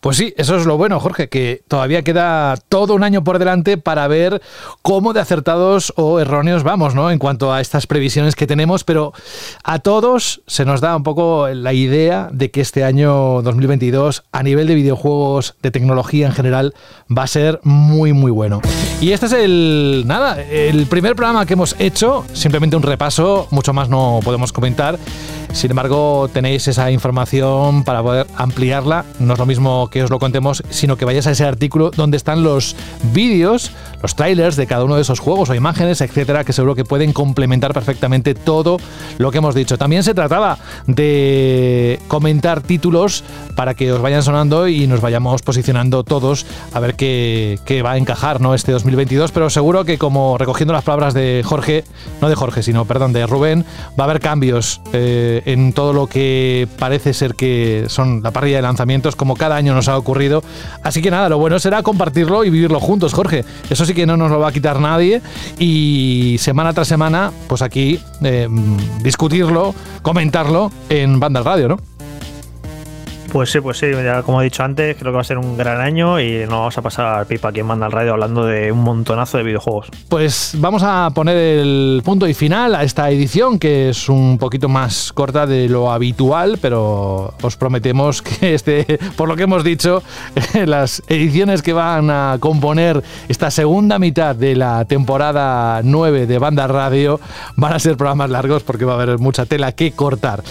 Pues 0.00 0.16
sí, 0.16 0.32
eso 0.36 0.56
es 0.56 0.66
lo 0.66 0.76
bueno, 0.76 0.98
Jorge, 0.98 1.28
que 1.28 1.62
todavía 1.68 2.02
queda 2.02 2.56
todo 2.68 2.94
un 2.94 3.04
año 3.04 3.22
por 3.22 3.38
delante 3.38 3.76
para 3.76 4.08
ver 4.08 4.40
cómo 4.82 5.12
de 5.12 5.20
acertados 5.20 5.92
o 5.96 6.20
erróneos 6.20 6.62
vamos, 6.62 6.94
¿no? 6.94 7.10
En 7.10 7.18
cuanto 7.18 7.52
a 7.52 7.60
estas 7.60 7.86
previsiones 7.86 8.34
que 8.34 8.46
tenemos, 8.46 8.84
pero 8.84 9.12
a 9.62 9.78
todos 9.80 10.42
se 10.46 10.64
nos 10.64 10.80
da 10.80 10.96
un 10.96 11.02
poco 11.02 11.48
la 11.48 11.72
idea 11.72 12.30
de 12.32 12.50
que 12.50 12.60
este 12.62 12.84
año 12.84 13.42
2022, 13.42 14.24
a 14.32 14.42
nivel 14.42 14.66
de 14.66 14.74
videojuegos, 14.74 15.56
de 15.62 15.70
tecnología 15.70 16.26
en 16.26 16.32
general, 16.32 16.74
va 17.16 17.24
a 17.24 17.28
ser 17.28 17.60
muy, 17.62 18.12
muy 18.12 18.30
bueno. 18.30 18.62
Y 19.00 19.12
este 19.12 19.26
es 19.26 19.32
el, 19.32 20.04
nada, 20.06 20.40
el 20.42 20.86
primer 20.86 21.14
programa 21.14 21.39
que 21.46 21.54
hemos 21.54 21.76
hecho, 21.78 22.24
simplemente 22.32 22.76
un 22.76 22.82
repaso, 22.82 23.46
mucho 23.50 23.72
más 23.72 23.88
no 23.88 24.20
podemos 24.22 24.52
comentar. 24.52 24.98
Sin 25.52 25.70
embargo, 25.70 26.28
tenéis 26.32 26.68
esa 26.68 26.90
información 26.90 27.84
para 27.84 28.02
poder 28.02 28.26
ampliarla. 28.36 29.04
No 29.18 29.34
es 29.34 29.38
lo 29.38 29.46
mismo 29.46 29.88
que 29.90 30.02
os 30.02 30.10
lo 30.10 30.18
contemos, 30.18 30.62
sino 30.70 30.96
que 30.96 31.04
vayáis 31.04 31.26
a 31.26 31.32
ese 31.32 31.44
artículo 31.44 31.90
donde 31.90 32.16
están 32.16 32.42
los 32.42 32.76
vídeos, 33.12 33.72
los 34.00 34.14
trailers 34.14 34.56
de 34.56 34.66
cada 34.66 34.84
uno 34.84 34.96
de 34.96 35.02
esos 35.02 35.18
juegos 35.18 35.50
o 35.50 35.54
imágenes, 35.54 36.00
etcétera, 36.00 36.44
que 36.44 36.52
seguro 36.52 36.74
que 36.74 36.84
pueden 36.84 37.12
complementar 37.12 37.72
perfectamente 37.72 38.34
todo 38.34 38.78
lo 39.18 39.30
que 39.30 39.38
hemos 39.38 39.54
dicho. 39.54 39.76
También 39.76 40.02
se 40.02 40.14
trataba 40.14 40.58
de 40.86 42.00
comentar 42.08 42.60
títulos 42.62 43.24
para 43.56 43.74
que 43.74 43.92
os 43.92 44.00
vayan 44.00 44.22
sonando 44.22 44.68
y 44.68 44.86
nos 44.86 45.00
vayamos 45.00 45.42
posicionando 45.42 46.04
todos 46.04 46.46
a 46.72 46.80
ver 46.80 46.94
qué, 46.94 47.82
va 47.84 47.92
a 47.92 47.96
encajar 47.96 48.40
¿no? 48.40 48.54
este 48.54 48.72
2022, 48.72 49.32
pero 49.32 49.50
seguro 49.50 49.84
que 49.84 49.98
como 49.98 50.38
recogiendo 50.38 50.72
las 50.72 50.84
palabras 50.84 51.14
de 51.14 51.42
Jorge, 51.44 51.84
no 52.20 52.28
de 52.28 52.34
Jorge, 52.34 52.62
sino, 52.62 52.84
perdón, 52.84 53.12
de 53.12 53.26
Rubén, 53.26 53.64
va 53.98 54.04
a 54.04 54.08
haber 54.10 54.20
cambios 54.20 54.80
eh, 54.92 55.39
en 55.46 55.72
todo 55.72 55.92
lo 55.92 56.06
que 56.06 56.68
parece 56.78 57.14
ser 57.14 57.34
que 57.34 57.84
son 57.88 58.22
la 58.22 58.30
parrilla 58.30 58.56
de 58.56 58.62
lanzamientos, 58.62 59.16
como 59.16 59.36
cada 59.36 59.56
año 59.56 59.74
nos 59.74 59.88
ha 59.88 59.96
ocurrido. 59.96 60.42
Así 60.82 61.02
que 61.02 61.10
nada, 61.10 61.28
lo 61.28 61.38
bueno 61.38 61.58
será 61.58 61.82
compartirlo 61.82 62.44
y 62.44 62.50
vivirlo 62.50 62.80
juntos, 62.80 63.12
Jorge. 63.12 63.44
Eso 63.68 63.84
sí 63.84 63.94
que 63.94 64.06
no 64.06 64.16
nos 64.16 64.30
lo 64.30 64.38
va 64.38 64.48
a 64.48 64.52
quitar 64.52 64.80
nadie 64.80 65.22
y 65.58 66.36
semana 66.38 66.72
tras 66.72 66.88
semana, 66.88 67.32
pues 67.48 67.62
aquí 67.62 68.00
eh, 68.22 68.48
discutirlo, 69.02 69.74
comentarlo 70.02 70.70
en 70.88 71.20
Banda 71.20 71.42
Radio, 71.42 71.68
¿no? 71.68 71.89
Pues 73.32 73.52
sí, 73.52 73.60
pues 73.60 73.78
sí, 73.78 73.86
ya 73.92 74.22
como 74.22 74.40
he 74.40 74.44
dicho 74.44 74.64
antes, 74.64 74.96
creo 74.96 75.12
que 75.12 75.16
va 75.16 75.20
a 75.20 75.24
ser 75.24 75.38
un 75.38 75.56
gran 75.56 75.80
año 75.80 76.18
y 76.18 76.40
nos 76.40 76.50
vamos 76.50 76.78
a 76.78 76.82
pasar 76.82 77.26
pipa 77.26 77.50
aquí 77.50 77.60
en 77.60 77.66
Manda 77.66 77.86
al 77.86 77.92
Radio 77.92 78.12
hablando 78.12 78.44
de 78.44 78.72
un 78.72 78.82
montonazo 78.82 79.38
de 79.38 79.44
videojuegos. 79.44 79.88
Pues 80.08 80.54
vamos 80.58 80.82
a 80.84 81.08
poner 81.14 81.36
el 81.36 82.02
punto 82.04 82.26
y 82.26 82.34
final 82.34 82.74
a 82.74 82.82
esta 82.82 83.08
edición, 83.08 83.60
que 83.60 83.90
es 83.90 84.08
un 84.08 84.36
poquito 84.36 84.68
más 84.68 85.12
corta 85.12 85.46
de 85.46 85.68
lo 85.68 85.92
habitual, 85.92 86.58
pero 86.60 87.34
os 87.40 87.56
prometemos 87.56 88.20
que 88.20 88.54
este, 88.54 88.98
por 89.16 89.28
lo 89.28 89.36
que 89.36 89.44
hemos 89.44 89.62
dicho, 89.62 90.02
las 90.66 91.00
ediciones 91.06 91.62
que 91.62 91.72
van 91.72 92.10
a 92.10 92.38
componer 92.40 93.00
esta 93.28 93.52
segunda 93.52 94.00
mitad 94.00 94.34
de 94.34 94.56
la 94.56 94.84
temporada 94.86 95.82
9 95.84 96.26
de 96.26 96.38
Banda 96.38 96.66
Radio 96.66 97.20
van 97.54 97.74
a 97.74 97.78
ser 97.78 97.96
programas 97.96 98.30
largos 98.30 98.64
porque 98.64 98.84
va 98.84 98.94
a 98.94 99.02
haber 99.02 99.18
mucha 99.18 99.46
tela 99.46 99.70
que 99.70 99.92
cortar. 99.92 100.42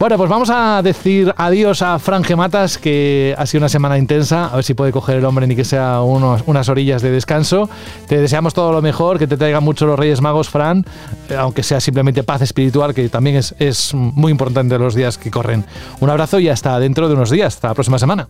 Bueno, 0.00 0.16
pues 0.16 0.28
vamos 0.28 0.50
a 0.50 0.82
decir 0.82 1.32
adiós 1.36 1.80
a 1.82 2.00
Frank 2.00 2.23
Gematas, 2.24 2.78
que 2.78 3.34
ha 3.36 3.46
sido 3.46 3.60
una 3.60 3.68
semana 3.68 3.98
intensa. 3.98 4.46
A 4.46 4.56
ver 4.56 4.64
si 4.64 4.74
puede 4.74 4.92
coger 4.92 5.18
el 5.18 5.24
hombre 5.24 5.46
ni 5.46 5.54
que 5.54 5.64
sea 5.64 6.00
unas 6.00 6.68
orillas 6.68 7.02
de 7.02 7.10
descanso. 7.10 7.68
Te 8.08 8.18
deseamos 8.18 8.54
todo 8.54 8.72
lo 8.72 8.80
mejor, 8.82 9.18
que 9.18 9.26
te 9.26 9.36
traigan 9.36 9.62
mucho 9.62 9.86
los 9.86 9.98
Reyes 9.98 10.20
Magos, 10.20 10.48
Fran, 10.48 10.84
eh, 11.28 11.36
aunque 11.36 11.62
sea 11.62 11.80
simplemente 11.80 12.22
paz 12.22 12.40
espiritual, 12.42 12.94
que 12.94 13.08
también 13.08 13.36
es, 13.36 13.54
es 13.58 13.94
muy 13.94 14.32
importante 14.32 14.78
los 14.78 14.94
días 14.94 15.18
que 15.18 15.30
corren. 15.30 15.64
Un 16.00 16.10
abrazo 16.10 16.40
y 16.40 16.48
hasta 16.48 16.78
dentro 16.78 17.08
de 17.08 17.14
unos 17.14 17.30
días. 17.30 17.54
Hasta 17.54 17.68
la 17.68 17.74
próxima 17.74 17.98
semana. 17.98 18.26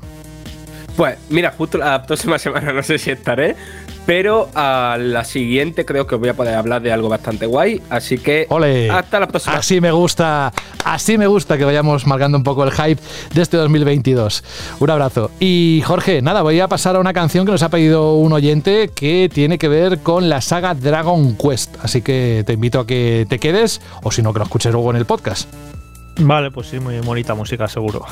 Pues 0.97 1.19
mira, 1.29 1.53
justo 1.57 1.79
la 1.79 2.03
próxima 2.03 2.39
semana 2.39 2.73
no 2.73 2.83
sé 2.83 2.99
si 2.99 3.11
estaré, 3.11 3.57
pero 4.07 4.49
a 4.55 4.97
la 5.01 5.25
siguiente 5.25 5.85
creo 5.85 6.07
que 6.07 6.17
voy 6.17 6.29
a 6.29 6.35
poder 6.35 6.55
hablar 6.55 6.83
de 6.83 6.93
algo 6.93 7.09
bastante 7.09 7.47
guay. 7.47 7.83
Así 7.91 8.19
que 8.19 8.47
hasta 8.91 9.21
la 9.21 9.27
próxima. 9.29 9.57
Así 9.57 9.81
me 9.81 9.91
gusta, 9.91 10.53
así 10.85 11.19
me 11.19 11.27
gusta 11.27 11.59
que 11.59 11.65
vayamos 11.65 12.07
marcando 12.07 12.39
un 12.39 12.45
poco 12.45 12.65
el 12.65 12.73
hype 12.73 13.01
de 13.33 13.43
este 13.43 13.57
2022. 13.57 14.45
Un 14.81 14.91
abrazo. 14.91 15.31
Y 15.41 15.83
Jorge, 15.85 16.23
nada, 16.23 16.43
voy 16.43 16.61
a 16.61 16.69
pasar 16.69 16.97
a 16.97 17.01
una 17.01 17.13
canción 17.13 17.45
que 17.47 17.53
nos 17.53 17.63
ha 17.63 17.71
pedido 17.71 18.15
un 18.15 18.33
oyente 18.33 18.91
que 18.95 19.29
tiene 19.33 19.59
que 19.59 19.69
ver 19.69 19.99
con 19.99 20.29
la 20.29 20.41
saga 20.41 20.75
Dragon 20.75 21.37
Quest. 21.37 21.77
Así 21.83 22.03
que 22.03 22.45
te 22.47 22.53
invito 22.53 22.81
a 22.81 22.87
que 22.87 23.27
te 23.29 23.39
quedes 23.39 23.81
o 24.03 24.13
si 24.13 24.23
no, 24.23 24.33
que 24.33 24.39
lo 24.39 24.45
escuches 24.45 24.73
luego 24.73 24.91
en 24.91 24.97
el 24.97 25.07
podcast. 25.07 25.49
Vale, 26.19 26.51
pues 26.51 26.69
sí, 26.69 26.79
muy 26.79 27.01
bonita 27.01 27.35
música, 27.35 27.67
seguro. 27.67 28.05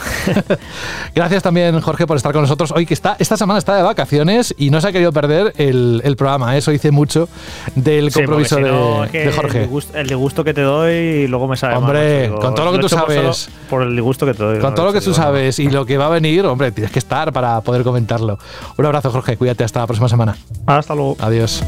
Gracias 1.15 1.43
también, 1.43 1.81
Jorge, 1.81 2.07
por 2.07 2.16
estar 2.16 2.33
con 2.33 2.43
nosotros 2.43 2.73
hoy, 2.73 2.85
que 2.85 2.95
está, 2.95 3.16
esta 3.19 3.37
semana 3.37 3.59
está 3.59 3.77
de 3.77 3.83
vacaciones 3.83 4.55
y 4.59 4.70
no 4.70 4.81
se 4.81 4.89
ha 4.89 4.93
querido 4.93 5.12
perder 5.12 5.53
el, 5.57 6.15
programa. 6.16 6.55
¿eh? 6.55 6.59
Eso 6.59 6.73
hice 6.73 6.91
mucho 6.91 7.29
del 7.77 8.12
compromiso 8.12 8.57
de, 8.57 9.33
Jorge. 9.35 9.69
El 9.95 10.09
disgusto, 10.09 10.43
que 10.43 10.53
te 10.53 10.62
doy 10.62 10.93
y 10.93 11.27
luego 11.29 11.47
me 11.47 11.57
sabe 11.57 11.77
Hombre, 11.77 12.33
con 12.41 12.55
todo 12.55 12.66
lo 12.66 12.73
que 12.73 12.79
tú 12.79 12.89
sabes. 12.89 13.49
Por, 13.70 13.83
el 13.83 13.95
disgusto 13.95 14.27
que 14.27 14.35
te 14.35 14.43
doy. 14.43 14.59
Con 14.59 14.74
todo 14.74 14.87
lo 14.87 14.93
que 14.93 15.01
tú 15.01 15.15
sabes 15.15 15.59
y 15.59 15.70
lo 15.70 15.87
que 15.87 15.97
va 15.97 16.07
a 16.07 16.11
venir, 16.11 16.45
hombre, 16.47 16.73
tienes 16.73 16.93
que 16.93 16.99
estar 16.99 17.33
para 17.33 17.61
poder 17.61 17.85
comentarlo. 17.85 18.39
Un 18.77 18.87
abrazo, 18.87 19.11
Jorge. 19.11 19.37
Cuídate 19.37 19.65
hasta 19.65 19.81
la 19.81 19.87
próxima 19.87 20.09
semana. 20.09 20.37
Hasta 20.66 20.95
luego. 20.95 21.16
Adiós. 21.20 21.62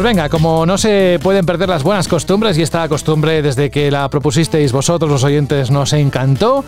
Pues 0.00 0.14
venga, 0.14 0.30
como 0.30 0.64
no 0.64 0.78
se 0.78 1.20
pueden 1.22 1.44
perder 1.44 1.68
las 1.68 1.82
buenas 1.82 2.08
costumbres 2.08 2.56
y 2.56 2.62
esta 2.62 2.88
costumbre 2.88 3.42
desde 3.42 3.70
que 3.70 3.90
la 3.90 4.08
propusisteis 4.08 4.72
vosotros 4.72 5.10
los 5.10 5.24
oyentes 5.24 5.70
nos 5.70 5.92
encantó, 5.92 6.64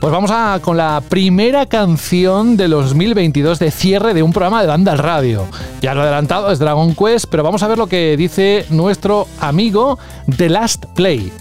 pues 0.00 0.12
vamos 0.12 0.32
a 0.32 0.58
con 0.60 0.76
la 0.76 1.00
primera 1.08 1.66
canción 1.66 2.56
de 2.56 2.66
2022 2.66 3.60
de 3.60 3.70
cierre 3.70 4.14
de 4.14 4.24
un 4.24 4.32
programa 4.32 4.62
de 4.62 4.66
banda 4.66 4.90
al 4.90 4.98
radio. 4.98 5.46
Ya 5.80 5.94
lo 5.94 6.00
he 6.00 6.02
adelantado, 6.02 6.50
es 6.50 6.58
Dragon 6.58 6.92
Quest, 6.96 7.26
pero 7.30 7.44
vamos 7.44 7.62
a 7.62 7.68
ver 7.68 7.78
lo 7.78 7.86
que 7.86 8.16
dice 8.16 8.66
nuestro 8.70 9.28
amigo 9.38 10.00
The 10.36 10.48
Last 10.48 10.86
Play. 10.96 11.32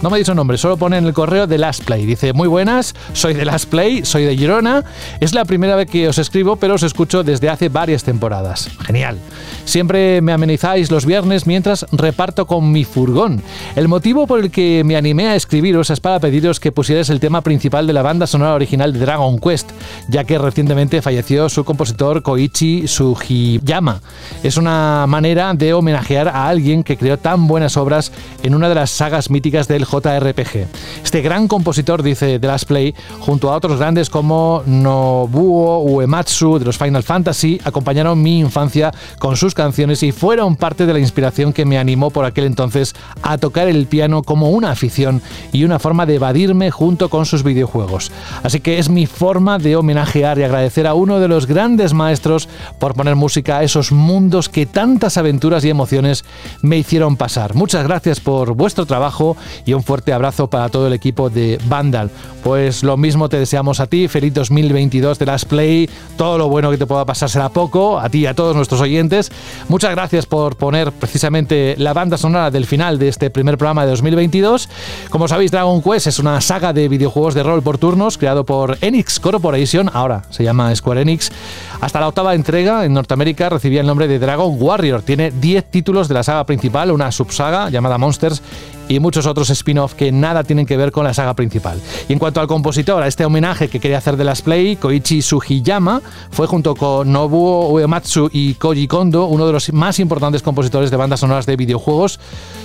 No 0.00 0.10
me 0.10 0.18
dicho 0.18 0.34
nombre, 0.34 0.56
solo 0.56 0.76
pone 0.76 0.96
en 0.96 1.06
el 1.06 1.12
correo 1.12 1.48
de 1.48 1.58
Last 1.58 1.84
Play. 1.84 2.06
Dice, 2.06 2.32
muy 2.32 2.46
buenas, 2.46 2.94
soy 3.14 3.34
de 3.34 3.44
Last 3.44 3.68
Play, 3.68 4.04
soy 4.04 4.24
de 4.24 4.36
Girona. 4.36 4.84
Es 5.18 5.34
la 5.34 5.44
primera 5.44 5.74
vez 5.74 5.90
que 5.90 6.08
os 6.08 6.18
escribo, 6.18 6.54
pero 6.56 6.74
os 6.74 6.84
escucho 6.84 7.24
desde 7.24 7.50
hace 7.50 7.68
varias 7.68 8.04
temporadas. 8.04 8.70
Genial. 8.86 9.18
Siempre 9.68 10.22
me 10.22 10.32
amenizáis 10.32 10.90
los 10.90 11.04
viernes 11.04 11.46
mientras 11.46 11.84
reparto 11.92 12.46
con 12.46 12.72
mi 12.72 12.84
furgón. 12.84 13.42
El 13.76 13.86
motivo 13.86 14.26
por 14.26 14.40
el 14.40 14.50
que 14.50 14.82
me 14.82 14.96
animé 14.96 15.28
a 15.28 15.34
escribiros 15.34 15.90
es 15.90 16.00
para 16.00 16.20
pediros 16.20 16.58
que 16.58 16.72
pusierais 16.72 17.10
el 17.10 17.20
tema 17.20 17.42
principal 17.42 17.86
de 17.86 17.92
la 17.92 18.00
banda 18.00 18.26
sonora 18.26 18.54
original 18.54 18.94
de 18.94 19.00
Dragon 19.00 19.38
Quest, 19.38 19.72
ya 20.08 20.24
que 20.24 20.38
recientemente 20.38 21.02
falleció 21.02 21.50
su 21.50 21.66
compositor 21.66 22.22
Koichi 22.22 22.88
Sugiyama. 22.88 24.00
Es 24.42 24.56
una 24.56 25.04
manera 25.06 25.52
de 25.52 25.74
homenajear 25.74 26.28
a 26.28 26.48
alguien 26.48 26.82
que 26.82 26.96
creó 26.96 27.18
tan 27.18 27.46
buenas 27.46 27.76
obras 27.76 28.10
en 28.42 28.54
una 28.54 28.70
de 28.70 28.74
las 28.74 28.88
sagas 28.88 29.28
míticas 29.28 29.68
del 29.68 29.84
JRPG. 29.84 30.66
Este 31.04 31.20
gran 31.20 31.46
compositor, 31.46 32.02
dice 32.02 32.38
The 32.38 32.46
Last 32.46 32.68
Play, 32.68 32.94
junto 33.20 33.52
a 33.52 33.56
otros 33.56 33.78
grandes 33.78 34.08
como 34.08 34.62
Nobuo 34.64 35.82
Uematsu 35.82 36.58
de 36.58 36.64
los 36.64 36.78
Final 36.78 37.02
Fantasy, 37.02 37.60
acompañaron 37.64 38.22
mi 38.22 38.38
infancia 38.38 38.94
con 39.18 39.36
sus 39.36 39.57
canciones 39.58 40.04
y 40.04 40.12
fueron 40.12 40.54
parte 40.54 40.86
de 40.86 40.92
la 40.92 41.00
inspiración 41.00 41.52
que 41.52 41.64
me 41.64 41.78
animó 41.78 42.10
por 42.10 42.24
aquel 42.24 42.44
entonces 42.44 42.94
a 43.22 43.38
tocar 43.38 43.66
el 43.66 43.86
piano 43.86 44.22
como 44.22 44.50
una 44.50 44.70
afición 44.70 45.20
y 45.52 45.64
una 45.64 45.80
forma 45.80 46.06
de 46.06 46.14
evadirme 46.14 46.70
junto 46.70 47.08
con 47.08 47.26
sus 47.26 47.42
videojuegos. 47.42 48.12
Así 48.44 48.60
que 48.60 48.78
es 48.78 48.88
mi 48.88 49.06
forma 49.06 49.58
de 49.58 49.74
homenajear 49.74 50.38
y 50.38 50.44
agradecer 50.44 50.86
a 50.86 50.94
uno 50.94 51.18
de 51.18 51.26
los 51.26 51.46
grandes 51.46 51.92
maestros 51.92 52.48
por 52.78 52.94
poner 52.94 53.16
música 53.16 53.58
a 53.58 53.64
esos 53.64 53.90
mundos 53.90 54.48
que 54.48 54.64
tantas 54.64 55.16
aventuras 55.16 55.64
y 55.64 55.70
emociones 55.70 56.24
me 56.62 56.78
hicieron 56.78 57.16
pasar. 57.16 57.56
Muchas 57.56 57.82
gracias 57.82 58.20
por 58.20 58.54
vuestro 58.54 58.86
trabajo 58.86 59.36
y 59.66 59.72
un 59.72 59.82
fuerte 59.82 60.12
abrazo 60.12 60.48
para 60.48 60.68
todo 60.68 60.86
el 60.86 60.92
equipo 60.92 61.30
de 61.30 61.58
Vandal. 61.66 62.10
Pues 62.44 62.84
lo 62.84 62.96
mismo 62.96 63.28
te 63.28 63.38
deseamos 63.38 63.80
a 63.80 63.88
ti, 63.88 64.06
feliz 64.06 64.32
2022 64.34 65.18
de 65.18 65.26
Last 65.26 65.48
Play, 65.48 65.90
todo 66.16 66.38
lo 66.38 66.48
bueno 66.48 66.70
que 66.70 66.78
te 66.78 66.86
pueda 66.86 67.04
pasar 67.04 67.28
será 67.28 67.48
poco, 67.48 67.98
a 67.98 68.08
ti 68.08 68.20
y 68.20 68.26
a 68.26 68.34
todos 68.34 68.54
nuestros 68.54 68.80
oyentes. 68.80 69.32
Muchas 69.68 69.90
gracias 69.90 70.26
por 70.26 70.56
poner 70.56 70.92
precisamente 70.92 71.74
la 71.78 71.92
banda 71.92 72.16
sonora 72.16 72.50
del 72.50 72.66
final 72.66 72.98
de 72.98 73.08
este 73.08 73.30
primer 73.30 73.58
programa 73.58 73.84
de 73.84 73.90
2022. 73.90 74.68
Como 75.10 75.28
sabéis, 75.28 75.50
Dragon 75.50 75.82
Quest 75.82 76.06
es 76.06 76.18
una 76.18 76.40
saga 76.40 76.72
de 76.72 76.88
videojuegos 76.88 77.34
de 77.34 77.42
rol 77.42 77.62
por 77.62 77.78
turnos 77.78 78.18
creado 78.18 78.44
por 78.44 78.78
Enix 78.80 79.20
Corporation, 79.20 79.90
ahora 79.92 80.24
se 80.30 80.44
llama 80.44 80.74
Square 80.74 81.02
Enix. 81.02 81.30
Hasta 81.80 82.00
la 82.00 82.08
octava 82.08 82.34
entrega 82.34 82.84
en 82.84 82.92
Norteamérica 82.92 83.48
recibía 83.48 83.80
el 83.80 83.86
nombre 83.86 84.08
de 84.08 84.18
Dragon 84.18 84.56
Warrior. 84.58 85.02
Tiene 85.02 85.30
10 85.30 85.70
títulos 85.70 86.08
de 86.08 86.14
la 86.14 86.24
saga 86.24 86.44
principal, 86.44 86.90
una 86.90 87.12
subsaga 87.12 87.70
llamada 87.70 87.98
Monsters 87.98 88.42
y 88.88 89.00
muchos 89.00 89.26
otros 89.26 89.50
spin-off 89.50 89.94
que 89.94 90.10
nada 90.10 90.42
tienen 90.42 90.66
que 90.66 90.76
ver 90.76 90.90
con 90.90 91.04
la 91.04 91.14
saga 91.14 91.34
principal. 91.34 91.80
Y 92.08 92.14
en 92.14 92.18
cuanto 92.18 92.40
al 92.40 92.46
compositor, 92.46 93.02
a 93.02 93.06
este 93.06 93.24
homenaje 93.24 93.68
que 93.68 93.80
quería 93.80 93.98
hacer 93.98 94.16
de 94.16 94.24
las 94.24 94.42
Play, 94.42 94.76
Koichi 94.76 95.22
Sugiyama 95.22 96.00
fue 96.30 96.46
junto 96.46 96.74
con 96.74 97.12
Nobuo 97.12 97.68
Uematsu 97.68 98.30
y 98.32 98.54
Koji 98.54 98.88
Kondo 98.88 99.26
uno 99.26 99.46
de 99.46 99.52
los 99.52 99.72
más 99.72 99.98
importantes 100.00 100.42
compositores 100.42 100.90
de 100.90 100.96
bandas 100.96 101.20
sonoras 101.20 101.46
de 101.46 101.56
videojuegos. 101.56 102.18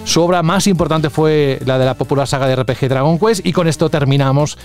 Su 0.05 0.21
obra 0.21 0.43
más 0.43 0.67
importante 0.67 1.09
fue 1.09 1.59
la 1.65 1.77
de 1.77 1.85
la 1.85 1.93
popular 1.93 2.27
saga 2.27 2.47
de 2.47 2.55
RPG 2.55 2.87
Dragon 2.89 3.19
Quest 3.19 3.45
y 3.45 3.51
con 3.51 3.67
esto 3.67 3.89
terminamos 3.89 4.57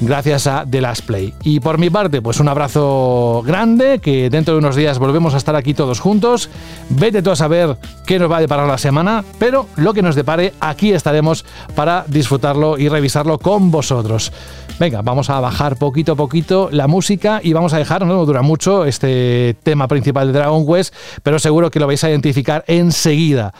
gracias 0.00 0.46
a 0.46 0.64
The 0.68 0.80
Last 0.80 1.02
Play. 1.06 1.34
Y 1.42 1.60
por 1.60 1.78
mi 1.78 1.90
parte, 1.90 2.22
pues 2.22 2.40
un 2.40 2.48
abrazo 2.48 3.42
grande, 3.44 3.89
que 3.98 4.30
dentro 4.30 4.54
de 4.54 4.58
unos 4.58 4.76
días 4.76 4.98
volvemos 4.98 5.34
a 5.34 5.36
estar 5.36 5.56
aquí 5.56 5.74
todos 5.74 6.00
juntos. 6.00 6.48
Vete 6.88 7.22
tú 7.22 7.30
a 7.30 7.36
saber 7.36 7.76
qué 8.06 8.18
nos 8.18 8.30
va 8.30 8.38
a 8.38 8.40
deparar 8.40 8.68
la 8.68 8.78
semana, 8.78 9.24
pero 9.38 9.66
lo 9.76 9.92
que 9.92 10.02
nos 10.02 10.14
depare 10.14 10.54
aquí 10.60 10.92
estaremos 10.92 11.44
para 11.74 12.04
disfrutarlo 12.06 12.78
y 12.78 12.88
revisarlo 12.88 13.38
con 13.38 13.70
vosotros. 13.70 14.32
Venga, 14.78 15.02
vamos 15.02 15.28
a 15.28 15.40
bajar 15.40 15.76
poquito 15.76 16.12
a 16.12 16.16
poquito 16.16 16.68
la 16.72 16.86
música 16.86 17.40
y 17.42 17.52
vamos 17.52 17.74
a 17.74 17.78
dejar, 17.78 18.06
no 18.06 18.24
dura 18.24 18.42
mucho 18.42 18.84
este 18.84 19.56
tema 19.62 19.88
principal 19.88 20.32
de 20.32 20.38
Dragon 20.38 20.66
Quest, 20.66 20.94
pero 21.22 21.38
seguro 21.38 21.70
que 21.70 21.80
lo 21.80 21.86
vais 21.86 22.02
a 22.04 22.08
identificar 22.08 22.64
enseguida. 22.66 23.52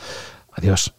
Adiós. 0.53 0.95